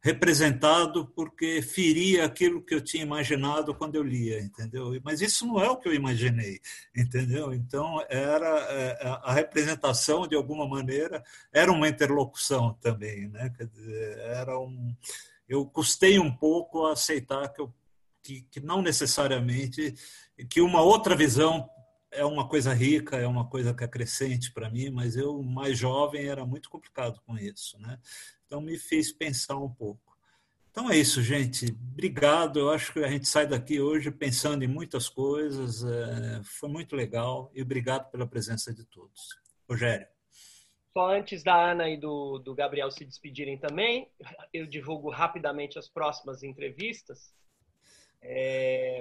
representado 0.00 1.06
porque 1.08 1.60
feria 1.60 2.24
aquilo 2.24 2.62
que 2.62 2.72
eu 2.72 2.80
tinha 2.80 3.02
imaginado 3.02 3.74
quando 3.74 3.96
eu 3.96 4.02
lia, 4.02 4.40
entendeu? 4.40 4.98
Mas 5.02 5.20
isso 5.20 5.44
não 5.44 5.60
é 5.60 5.68
o 5.68 5.76
que 5.76 5.88
eu 5.88 5.94
imaginei, 5.94 6.60
entendeu? 6.96 7.52
Então 7.52 8.00
era 8.08 8.48
é, 8.70 8.98
a 9.22 9.32
representação 9.32 10.26
de 10.26 10.36
alguma 10.36 10.68
maneira 10.68 11.22
era 11.52 11.72
uma 11.72 11.88
interlocução 11.88 12.74
também, 12.80 13.28
né? 13.28 13.52
Dizer, 13.74 14.18
era 14.18 14.58
um 14.58 14.94
eu 15.48 15.64
custei 15.66 16.18
um 16.18 16.34
pouco 16.34 16.86
a 16.86 16.92
aceitar 16.92 17.48
que 17.48 17.60
eu 17.60 17.72
que, 18.22 18.42
que 18.50 18.60
não 18.60 18.82
necessariamente 18.82 19.94
que 20.50 20.60
uma 20.60 20.82
outra 20.82 21.16
visão 21.16 21.68
é 22.10 22.24
uma 22.24 22.48
coisa 22.48 22.72
rica, 22.72 23.16
é 23.16 23.26
uma 23.26 23.48
coisa 23.48 23.74
que 23.74 23.84
é 23.84 23.88
crescente 23.88 24.52
para 24.52 24.70
mim, 24.70 24.90
mas 24.90 25.16
eu, 25.16 25.42
mais 25.42 25.78
jovem, 25.78 26.26
era 26.26 26.44
muito 26.44 26.70
complicado 26.70 27.20
com 27.26 27.36
isso. 27.36 27.78
Né? 27.78 27.98
Então, 28.46 28.60
me 28.60 28.78
fez 28.78 29.12
pensar 29.12 29.56
um 29.56 29.68
pouco. 29.68 30.16
Então 30.70 30.90
é 30.90 30.96
isso, 30.96 31.22
gente. 31.22 31.76
Obrigado. 31.92 32.60
Eu 32.60 32.70
acho 32.70 32.92
que 32.92 33.00
a 33.00 33.08
gente 33.08 33.26
sai 33.26 33.46
daqui 33.46 33.80
hoje 33.80 34.10
pensando 34.10 34.62
em 34.62 34.68
muitas 34.68 35.08
coisas. 35.08 35.82
É, 35.82 36.40
foi 36.44 36.68
muito 36.68 36.94
legal 36.94 37.50
e 37.52 37.62
obrigado 37.62 38.08
pela 38.10 38.26
presença 38.26 38.72
de 38.72 38.84
todos. 38.84 39.40
Rogério. 39.68 40.06
Só 40.98 41.14
antes 41.14 41.44
da 41.44 41.54
Ana 41.54 41.88
e 41.88 41.96
do, 41.96 42.40
do 42.40 42.52
Gabriel 42.56 42.90
se 42.90 43.04
despedirem 43.04 43.56
também, 43.56 44.10
eu 44.52 44.66
divulgo 44.66 45.10
rapidamente 45.10 45.78
as 45.78 45.88
próximas 45.88 46.42
entrevistas. 46.42 47.32
É, 48.20 49.00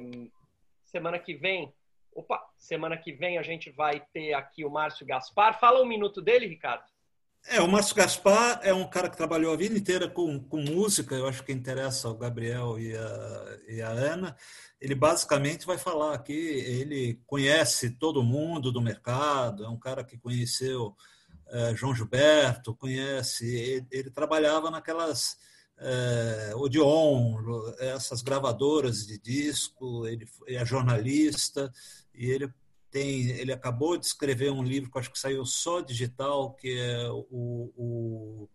semana 0.84 1.18
que 1.18 1.34
vem 1.34 1.74
Opa, 2.14 2.40
semana 2.56 2.96
que 2.98 3.14
vem 3.14 3.40
a 3.40 3.42
gente 3.42 3.72
vai 3.72 4.00
ter 4.14 4.36
aqui 4.36 4.64
o 4.64 4.70
Márcio 4.70 5.08
Gaspar. 5.08 5.60
Fala 5.60 5.82
um 5.82 5.88
minuto 5.88 6.22
dele, 6.22 6.46
Ricardo. 6.46 6.84
É, 7.48 7.60
o 7.62 7.68
Márcio 7.68 7.96
Gaspar 7.96 8.60
é 8.62 8.72
um 8.72 8.88
cara 8.88 9.10
que 9.10 9.18
trabalhou 9.18 9.52
a 9.52 9.58
vida 9.58 9.76
inteira 9.76 10.08
com, 10.08 10.40
com 10.40 10.62
música, 10.62 11.16
eu 11.16 11.28
acho 11.28 11.44
que 11.44 11.52
interessa 11.52 12.08
ao 12.08 12.16
Gabriel 12.16 12.80
e 12.80 12.96
a, 12.96 13.60
e 13.70 13.82
a 13.82 13.90
Ana. 13.90 14.38
Ele 14.80 14.94
basicamente 14.94 15.66
vai 15.66 15.80
falar 15.80 16.14
aqui, 16.14 16.32
ele 16.32 17.20
conhece 17.26 17.90
todo 17.98 18.22
mundo 18.22 18.72
do 18.72 18.82
mercado, 18.82 19.66
é 19.66 19.68
um 19.68 19.80
cara 19.80 20.04
que 20.04 20.16
conheceu 20.16 20.96
João 21.76 21.96
Gilberto, 21.96 22.76
conhece, 22.76 23.46
ele, 23.46 23.88
ele 23.92 24.12
trabalhava 24.12 24.70
naquelas 24.70 25.38
é, 25.80 26.54
Odeon, 26.56 27.36
essas 27.80 28.22
gravadoras 28.22 29.06
de 29.06 29.20
disco, 29.20 30.08
ele 30.08 30.28
é 30.48 30.66
jornalista, 30.66 31.72
e 32.14 32.30
ele 32.30 32.52
tem, 32.90 33.30
ele 33.30 33.54
acabou 33.54 33.98
de 33.98 34.06
escrever 34.06 34.52
um 34.52 34.64
livro 34.64 34.90
que 34.90 34.98
acho 34.98 35.12
que 35.12 35.20
saiu 35.20 35.46
só 35.46 35.82
digital, 35.82 36.54
que 36.54 36.80
é 36.80 37.10
o, 37.12 37.72
o, 37.78 38.50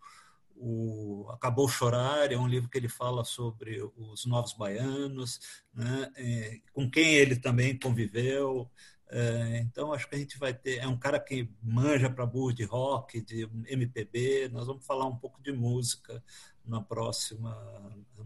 o 0.56 1.28
Acabou 1.30 1.68
Chorar 1.68 2.30
é 2.30 2.36
um 2.36 2.46
livro 2.46 2.68
que 2.68 2.78
ele 2.78 2.88
fala 2.88 3.24
sobre 3.24 3.82
os 3.96 4.24
novos 4.26 4.52
baianos, 4.52 5.40
né? 5.74 6.10
É, 6.16 6.60
com 6.72 6.88
quem 6.90 7.14
ele 7.14 7.36
também 7.36 7.78
conviveu. 7.78 8.70
É, 9.14 9.58
então, 9.58 9.92
acho 9.92 10.08
que 10.08 10.14
a 10.14 10.18
gente 10.18 10.38
vai 10.38 10.54
ter. 10.54 10.78
É 10.78 10.88
um 10.88 10.98
cara 10.98 11.20
que 11.20 11.48
manja 11.62 12.08
para 12.08 12.24
burro 12.24 12.52
de 12.52 12.64
rock, 12.64 13.20
de 13.20 13.48
MPB. 13.68 14.48
Nós 14.50 14.66
vamos 14.66 14.86
falar 14.86 15.04
um 15.04 15.16
pouco 15.16 15.40
de 15.42 15.52
música 15.52 16.22
na 16.64 16.80
próxima, 16.80 17.54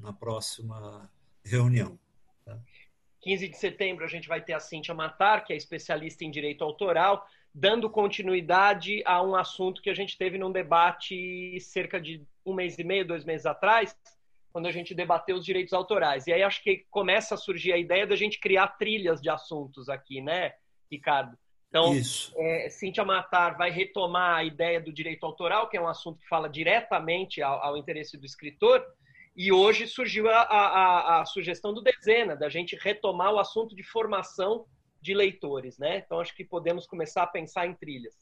na 0.01 0.13
próxima 0.13 1.11
reunião. 1.45 1.99
Tá? 2.45 2.59
15 3.21 3.49
de 3.49 3.57
setembro, 3.57 4.05
a 4.05 4.09
gente 4.09 4.29
vai 4.29 4.41
ter 4.41 4.53
a 4.53 4.61
Cíntia 4.61 4.95
Matar, 4.95 5.45
que 5.45 5.53
é 5.53 5.57
especialista 5.57 6.25
em 6.25 6.31
direito 6.31 6.63
autoral 6.63 7.27
dando 7.59 7.89
continuidade 7.89 9.03
a 9.07 9.23
um 9.23 9.35
assunto 9.35 9.81
que 9.81 9.89
a 9.89 9.95
gente 9.95 10.19
teve 10.19 10.37
num 10.37 10.53
debate 10.53 11.59
cerca 11.59 11.99
de 11.99 12.23
um 12.45 12.53
mês 12.53 12.79
e 12.79 12.85
meio, 12.85 13.07
dois 13.07 13.25
meses 13.25 13.47
atrás, 13.47 13.97
quando 14.53 14.67
a 14.67 14.71
gente 14.71 14.95
debateu 14.95 15.37
os 15.37 15.45
direitos 15.45 15.73
autorais. 15.73 16.27
E 16.27 16.35
aí 16.35 16.43
acho 16.43 16.63
que 16.63 16.85
começa 16.91 17.35
a 17.35 17.39
surgir 17.39 17.73
a 17.73 17.79
ideia 17.79 18.07
da 18.07 18.15
gente 18.15 18.39
criar 18.39 18.69
trilhas 18.77 19.23
de 19.23 19.31
assuntos 19.31 19.89
aqui, 19.89 20.21
né, 20.21 20.53
Ricardo? 20.91 21.37
Então, 21.69 21.93
é, 22.37 22.71
Cíntia 22.71 23.05
Matar 23.05 23.57
vai 23.57 23.71
retomar 23.71 24.37
a 24.37 24.45
ideia 24.45 24.81
do 24.81 24.93
direito 24.93 25.27
autoral, 25.27 25.69
que 25.69 25.77
é 25.77 25.81
um 25.81 25.89
assunto 25.89 26.19
que 26.19 26.29
fala 26.29 26.49
diretamente 26.49 27.43
ao, 27.43 27.63
ao 27.63 27.77
interesse 27.77 28.17
do 28.17 28.25
escritor, 28.25 28.85
e 29.37 29.53
hoje 29.53 29.87
surgiu 29.87 30.31
a, 30.31 30.41
a, 30.41 31.21
a, 31.21 31.27
sugestão 31.27 31.75
do 31.75 31.83
Dezena, 31.83 32.35
da 32.35 32.49
gente 32.49 32.75
retomar 32.77 33.35
o 33.35 33.39
assunto 33.39 33.77
de 33.77 33.83
formação 33.83 34.65
de 35.03 35.13
leitores, 35.13 35.77
né? 35.77 35.99
Então 35.99 36.19
acho 36.19 36.35
que 36.35 36.45
podemos 36.45 36.87
começar 36.87 37.25
a 37.25 37.27
pensar 37.27 37.67
em 37.67 37.75
trilhas. 37.75 38.15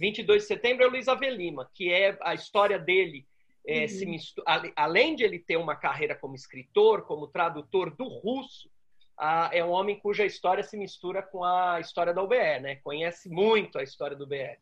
22 0.00 0.42
de 0.42 0.48
setembro 0.48 0.84
é 0.84 0.88
o 0.88 0.90
Luiz 0.90 1.06
Avelima, 1.06 1.70
que 1.72 1.92
é 1.92 2.18
a 2.22 2.34
história 2.34 2.78
dele 2.78 3.24
é, 3.64 3.84
uhum. 3.84 4.10
mistura, 4.10 4.72
além 4.74 5.14
de 5.14 5.22
ele 5.22 5.38
ter 5.38 5.56
uma 5.56 5.76
carreira 5.76 6.16
como 6.16 6.34
escritor, 6.34 7.02
como 7.02 7.28
tradutor 7.28 7.94
do 7.94 8.08
russo, 8.08 8.68
é 9.52 9.64
um 9.64 9.70
homem 9.70 9.98
cuja 9.98 10.24
história 10.24 10.64
se 10.64 10.76
mistura 10.76 11.22
com 11.22 11.44
a 11.44 11.78
história 11.80 12.12
da 12.12 12.22
UBE, 12.22 12.60
né? 12.60 12.76
Conhece 12.76 13.28
muito 13.28 13.78
a 13.78 13.82
história 13.82 14.16
do 14.16 14.26
BE. 14.26 14.58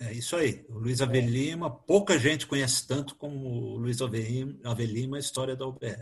É 0.00 0.12
isso 0.12 0.36
aí. 0.36 0.64
O 0.68 0.78
Luiz 0.78 1.00
Avelima, 1.00 1.70
pouca 1.70 2.18
gente 2.18 2.46
conhece 2.46 2.86
tanto 2.86 3.14
como 3.14 3.36
o 3.46 3.76
Luiz 3.76 3.98
Avelima 4.00 5.16
a 5.16 5.20
história 5.20 5.54
da 5.54 5.66
UBE. 5.66 5.96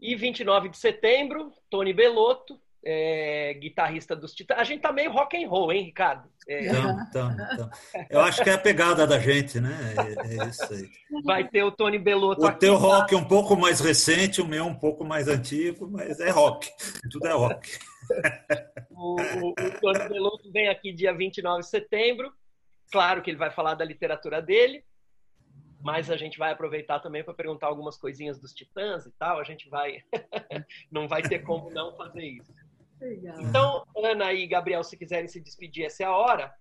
E 0.00 0.14
29 0.14 0.68
de 0.68 0.76
setembro, 0.76 1.52
Tony 1.70 1.92
Belotto, 1.92 2.60
é, 2.88 3.52
guitarrista 3.54 4.14
dos 4.14 4.32
Titãs. 4.32 4.60
A 4.60 4.64
gente 4.64 4.80
tá 4.80 4.92
meio 4.92 5.10
rock 5.10 5.36
and 5.36 5.48
roll, 5.48 5.72
hein, 5.72 5.82
Ricardo? 5.82 6.28
É... 6.48 6.66
Então, 6.66 7.00
então, 7.08 7.32
então. 7.32 7.70
Eu 8.08 8.20
acho 8.20 8.44
que 8.44 8.48
é 8.48 8.52
a 8.52 8.58
pegada 8.58 9.04
da 9.04 9.18
gente, 9.18 9.60
né? 9.60 9.76
É, 9.96 10.44
é 10.44 10.48
isso 10.48 10.72
aí. 10.72 10.88
Vai 11.24 11.48
ter 11.48 11.64
o 11.64 11.72
Tony 11.72 11.98
Belotto 11.98 12.46
O 12.46 12.52
teu 12.52 12.76
rock 12.76 13.12
é 13.12 13.18
um 13.18 13.24
pouco 13.24 13.56
mais 13.56 13.80
recente, 13.80 14.40
o 14.40 14.46
meu 14.46 14.64
um 14.66 14.74
pouco 14.74 15.04
mais 15.04 15.26
antigo, 15.26 15.90
mas 15.90 16.20
é 16.20 16.30
rock. 16.30 16.70
Tudo 17.10 17.26
é 17.26 17.32
rock. 17.32 17.68
o, 18.90 19.16
o, 19.20 19.48
o 19.48 19.80
Tony 19.80 20.08
Belotto 20.08 20.52
vem 20.52 20.68
aqui 20.68 20.92
dia 20.92 21.12
29 21.12 21.62
de 21.62 21.68
setembro. 21.68 22.32
Claro 22.92 23.20
que 23.20 23.30
ele 23.30 23.38
vai 23.38 23.50
falar 23.50 23.74
da 23.74 23.84
literatura 23.84 24.40
dele, 24.40 24.84
mas 25.82 26.08
a 26.08 26.16
gente 26.16 26.38
vai 26.38 26.52
aproveitar 26.52 27.00
também 27.00 27.24
para 27.24 27.34
perguntar 27.34 27.66
algumas 27.66 27.96
coisinhas 27.96 28.38
dos 28.38 28.54
Titãs 28.54 29.04
e 29.06 29.10
tal. 29.18 29.40
A 29.40 29.44
gente 29.44 29.68
vai. 29.68 30.04
não 30.92 31.08
vai 31.08 31.22
ter 31.22 31.40
como 31.40 31.68
não 31.70 31.96
fazer 31.96 32.24
isso. 32.24 32.65
Legal. 33.00 33.40
Então, 33.40 33.86
Ana 33.96 34.32
e 34.32 34.46
Gabriel, 34.46 34.82
se 34.82 34.96
quiserem 34.96 35.28
se 35.28 35.40
despedir, 35.40 35.84
essa 35.84 36.02
é 36.02 36.06
a 36.06 36.16
hora. 36.16 36.54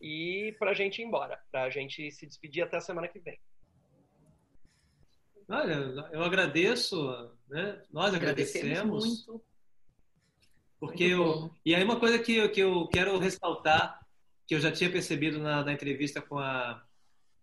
E 0.00 0.54
para 0.58 0.70
a 0.70 0.74
gente 0.74 1.00
ir 1.00 1.04
embora. 1.04 1.40
Para 1.50 1.64
a 1.64 1.70
gente 1.70 2.10
se 2.10 2.26
despedir 2.26 2.62
até 2.62 2.76
a 2.76 2.80
semana 2.80 3.08
que 3.08 3.18
vem. 3.18 3.38
Olha, 5.48 5.74
eu 6.12 6.22
agradeço, 6.22 6.96
né? 7.48 7.82
nós 7.92 8.14
agradecemos. 8.14 8.70
agradecemos 8.70 9.26
muito. 9.26 9.44
Porque 10.78 11.14
muito 11.14 11.44
eu, 11.44 11.54
e 11.64 11.74
aí 11.74 11.84
uma 11.84 12.00
coisa 12.00 12.18
que 12.18 12.36
eu, 12.36 12.50
que 12.50 12.60
eu 12.60 12.88
quero 12.88 13.18
ressaltar, 13.18 14.00
que 14.46 14.54
eu 14.54 14.60
já 14.60 14.72
tinha 14.72 14.90
percebido 14.90 15.38
na, 15.38 15.64
na 15.64 15.72
entrevista 15.72 16.20
com 16.20 16.38
a, 16.38 16.82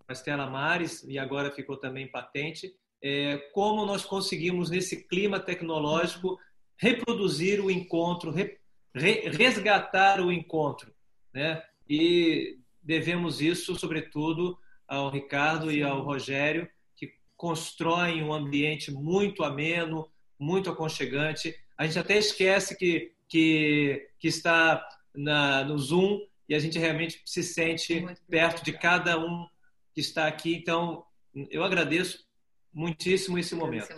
a 0.07 0.14
Estela 0.14 0.49
Mares, 0.49 1.03
e 1.03 1.20
agora 1.20 1.52
ficou 1.52 1.78
também 1.78 2.10
patente, 2.10 2.76
é, 3.02 3.38
como 3.53 3.86
nós 3.86 4.03
conseguimos, 4.03 4.70
nesse 4.70 5.07
clima 5.07 5.40
tecnológico, 5.40 6.38
reproduzir 6.80 7.64
o 7.64 7.69
encontro, 7.69 8.31
re, 8.31 8.57
resgatar 8.93 10.22
o 10.22 10.31
encontro. 10.31 10.91
Né? 11.34 11.61
E 11.88 12.57
devemos 12.81 13.41
isso, 13.41 13.76
sobretudo, 13.76 14.57
ao 14.88 15.10
Ricardo 15.10 15.72
e 15.72 15.84
ao 15.84 16.01
Rogério, 16.01 16.68
que 16.95 17.14
constroem 17.35 18.23
um 18.23 18.34
ambiente 18.34 18.91
muito 18.91 19.43
ameno, 19.43 20.10
muito 20.39 20.69
aconchegante. 20.69 21.53
A 21.77 21.85
gente 21.85 21.99
até 21.99 22.18
esquece 22.18 22.77
que, 22.77 23.14
que, 23.27 24.10
que 24.18 24.30
está 24.30 24.88
na, 25.14 25.64
no 25.65 25.77
Zoom 25.77 26.22
e 26.47 26.56
a 26.56 26.60
gente 26.60 26.80
realmente 26.80 27.22
se 27.26 27.43
sente 27.43 28.06
perto 28.27 28.64
de 28.64 28.73
cada 28.73 29.19
um 29.19 29.47
que 29.93 29.99
está 29.99 30.27
aqui. 30.27 30.56
Então, 30.56 31.03
eu 31.51 31.64
agradeço 31.64 32.26
muitíssimo 32.73 33.38
esse 33.38 33.53
momento. 33.53 33.93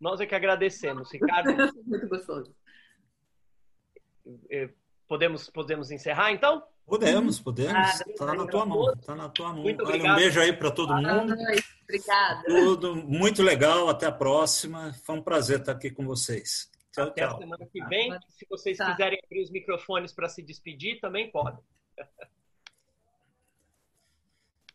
Nós 0.00 0.20
é 0.20 0.26
que 0.26 0.34
agradecemos, 0.34 1.10
Ricardo. 1.12 1.72
Muito 1.84 2.08
gostoso. 2.08 2.54
É, 4.50 4.70
podemos, 5.06 5.50
podemos 5.50 5.90
encerrar, 5.90 6.32
então? 6.32 6.62
Podemos, 6.86 7.38
podemos. 7.38 8.00
Está 8.00 8.32
ah, 8.32 8.34
na 8.34 8.46
tua 8.46 8.66
mão. 8.66 8.92
Está 8.94 9.14
na 9.14 9.28
tua 9.28 9.52
mão. 9.52 9.62
Muito 9.62 9.84
Olha, 9.84 10.12
um 10.12 10.16
beijo 10.16 10.40
aí 10.40 10.52
para 10.52 10.70
todo 10.70 10.94
mundo. 10.94 11.34
Obrigada. 11.84 12.42
Tudo 12.44 12.96
muito 12.96 13.42
legal. 13.42 13.88
Até 13.88 14.06
a 14.06 14.12
próxima. 14.12 14.92
Foi 15.04 15.16
um 15.16 15.22
prazer 15.22 15.60
estar 15.60 15.72
aqui 15.72 15.90
com 15.90 16.04
vocês. 16.04 16.70
Tchau, 16.92 17.06
Até 17.06 17.26
tchau. 17.26 17.36
a 17.36 17.38
semana 17.38 17.68
que 17.72 17.84
vem. 17.86 18.18
Se 18.28 18.46
vocês 18.48 18.78
tá. 18.78 18.90
quiserem 18.90 19.20
abrir 19.24 19.42
os 19.42 19.50
microfones 19.50 20.12
para 20.12 20.28
se 20.28 20.42
despedir, 20.42 20.98
também 21.00 21.30
podem. 21.30 21.62